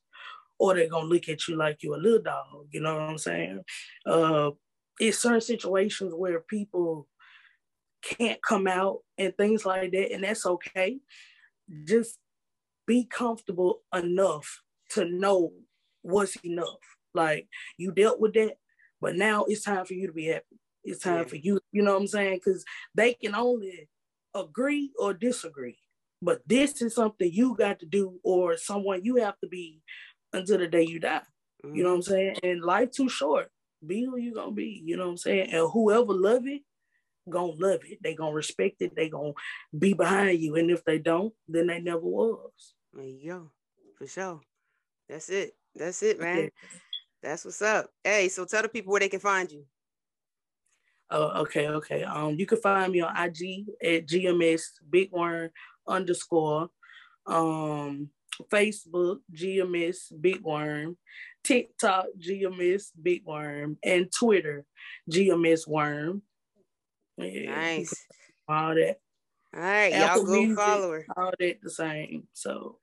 or 0.59 0.75
they're 0.75 0.89
gonna 0.89 1.07
look 1.07 1.29
at 1.29 1.47
you 1.47 1.55
like 1.55 1.77
you're 1.81 1.95
a 1.95 2.01
little 2.01 2.21
dog. 2.21 2.67
You 2.71 2.81
know 2.81 2.93
what 2.93 3.09
I'm 3.09 3.17
saying? 3.17 3.61
Uh, 4.05 4.51
it's 4.99 5.19
certain 5.19 5.41
situations 5.41 6.13
where 6.15 6.39
people 6.41 7.07
can't 8.03 8.41
come 8.41 8.67
out 8.67 8.99
and 9.17 9.35
things 9.35 9.65
like 9.65 9.91
that, 9.91 10.11
and 10.13 10.23
that's 10.23 10.45
okay. 10.45 10.99
Just 11.85 12.17
be 12.85 13.05
comfortable 13.05 13.81
enough 13.93 14.61
to 14.91 15.05
know 15.05 15.53
what's 16.01 16.35
enough. 16.43 16.79
Like 17.13 17.47
you 17.77 17.91
dealt 17.91 18.19
with 18.19 18.33
that, 18.33 18.55
but 19.01 19.15
now 19.15 19.45
it's 19.45 19.63
time 19.63 19.85
for 19.85 19.93
you 19.93 20.07
to 20.07 20.13
be 20.13 20.25
happy. 20.25 20.59
It's 20.83 20.99
time 20.99 21.19
yeah. 21.19 21.23
for 21.25 21.35
you, 21.37 21.59
you 21.71 21.81
know 21.81 21.93
what 21.93 22.01
I'm 22.01 22.07
saying? 22.07 22.41
Because 22.43 22.65
they 22.93 23.13
can 23.13 23.35
only 23.35 23.87
agree 24.35 24.91
or 24.99 25.13
disagree. 25.13 25.77
But 26.21 26.41
this 26.47 26.81
is 26.81 26.95
something 26.95 27.29
you 27.31 27.55
got 27.55 27.79
to 27.79 27.85
do, 27.85 28.19
or 28.23 28.57
someone 28.57 29.03
you 29.03 29.17
have 29.17 29.39
to 29.41 29.47
be 29.47 29.81
until 30.33 30.57
the 30.57 30.67
day 30.67 30.83
you 30.83 30.99
die. 30.99 31.21
Mm-hmm. 31.65 31.75
You 31.75 31.83
know 31.83 31.89
what 31.89 31.95
I'm 31.95 32.01
mm-hmm. 32.01 32.11
saying? 32.11 32.35
And 32.43 32.63
life 32.63 32.91
too 32.91 33.09
short. 33.09 33.49
Be 33.85 34.05
who 34.05 34.17
you 34.17 34.33
gonna 34.33 34.51
be. 34.51 34.81
You 34.83 34.97
know 34.97 35.05
what 35.05 35.11
I'm 35.11 35.17
saying? 35.17 35.51
And 35.51 35.69
whoever 35.71 36.13
love 36.13 36.47
it, 36.47 36.61
gonna 37.29 37.53
love 37.53 37.81
it. 37.85 37.99
They 38.01 38.15
gonna 38.15 38.33
respect 38.33 38.81
it. 38.81 38.95
They 38.95 39.09
gonna 39.09 39.33
be 39.77 39.93
behind 39.93 40.39
you. 40.39 40.55
And 40.55 40.69
if 40.71 40.83
they 40.83 40.99
don't, 40.99 41.33
then 41.47 41.67
they 41.67 41.79
never 41.79 41.99
was. 41.99 42.73
There 42.93 43.05
you 43.05 43.31
go. 43.31 43.51
For 43.97 44.07
sure. 44.07 44.41
That's 45.09 45.29
it. 45.29 45.53
That's 45.75 46.01
it, 46.03 46.19
man. 46.19 46.49
That's 47.21 47.45
what's 47.45 47.61
up. 47.61 47.89
Hey, 48.03 48.29
so 48.29 48.45
tell 48.45 48.61
the 48.61 48.69
people 48.69 48.91
where 48.91 48.99
they 48.99 49.09
can 49.09 49.19
find 49.19 49.51
you. 49.51 49.65
Oh, 51.09 51.41
okay, 51.41 51.67
okay. 51.67 52.03
Um, 52.03 52.35
you 52.37 52.45
can 52.45 52.59
find 52.59 52.91
me 52.91 53.01
on 53.01 53.15
IG 53.15 53.65
at 53.83 54.07
GMS 54.07 54.63
Big 54.89 55.11
Worm 55.11 55.49
underscore. 55.87 56.69
Um, 57.25 58.09
Facebook, 58.51 59.19
GMS 59.33 60.11
Big 60.19 60.41
Worm, 60.41 60.97
TikTok, 61.43 62.05
GMS 62.19 62.91
Big 63.01 63.25
Worm, 63.25 63.77
and 63.83 64.11
Twitter, 64.11 64.65
GMS 65.11 65.67
Worm. 65.67 66.21
Yeah, 67.17 67.55
nice. 67.55 67.93
All 68.47 68.75
that. 68.75 68.97
All 69.55 69.61
right, 69.61 69.93
Apple 69.93 70.17
y'all 70.17 70.25
go 70.25 70.31
music, 70.33 70.57
follow 70.57 70.91
her. 70.91 71.05
All 71.15 71.31
that 71.39 71.57
the 71.61 71.69
same. 71.69 72.27
So 72.33 72.79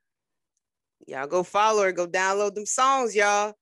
y'all 1.05 1.27
go 1.27 1.43
follow 1.43 1.83
her. 1.83 1.91
Go 1.91 2.07
download 2.07 2.55
them 2.55 2.65
songs, 2.65 3.15
y'all. 3.15 3.53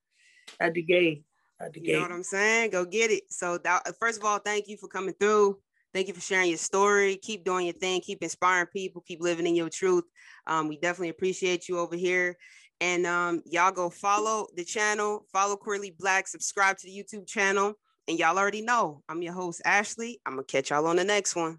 At 0.60 0.74
the 0.74 0.82
gate. 0.82 1.24
At 1.60 1.72
the 1.72 1.80
you 1.80 1.86
gate. 1.86 1.92
know 1.94 2.02
what 2.02 2.12
I'm 2.12 2.22
saying? 2.22 2.70
Go 2.70 2.84
get 2.84 3.10
it. 3.10 3.24
So 3.30 3.58
that, 3.58 3.82
first 3.98 4.18
of 4.18 4.24
all, 4.24 4.38
thank 4.38 4.68
you 4.68 4.76
for 4.76 4.88
coming 4.88 5.14
through. 5.18 5.58
Thank 5.92 6.08
you 6.08 6.14
for 6.14 6.20
sharing 6.20 6.48
your 6.48 6.58
story. 6.58 7.16
Keep 7.16 7.44
doing 7.44 7.66
your 7.66 7.74
thing. 7.74 8.00
Keep 8.00 8.22
inspiring 8.22 8.66
people. 8.66 9.02
Keep 9.06 9.20
living 9.20 9.46
in 9.46 9.56
your 9.56 9.68
truth. 9.68 10.04
Um, 10.46 10.68
we 10.68 10.76
definitely 10.78 11.08
appreciate 11.08 11.68
you 11.68 11.78
over 11.78 11.96
here. 11.96 12.36
And 12.80 13.06
um, 13.06 13.42
y'all 13.44 13.72
go 13.72 13.90
follow 13.90 14.46
the 14.56 14.64
channel, 14.64 15.26
follow 15.32 15.56
Queerly 15.56 15.94
Blax, 16.00 16.28
subscribe 16.28 16.78
to 16.78 16.86
the 16.86 16.96
YouTube 16.96 17.26
channel. 17.26 17.74
And 18.08 18.18
y'all 18.18 18.38
already 18.38 18.62
know 18.62 19.02
I'm 19.08 19.22
your 19.22 19.34
host, 19.34 19.60
Ashley. 19.64 20.20
I'm 20.24 20.34
going 20.34 20.46
to 20.46 20.50
catch 20.50 20.70
y'all 20.70 20.86
on 20.86 20.96
the 20.96 21.04
next 21.04 21.36
one. 21.36 21.58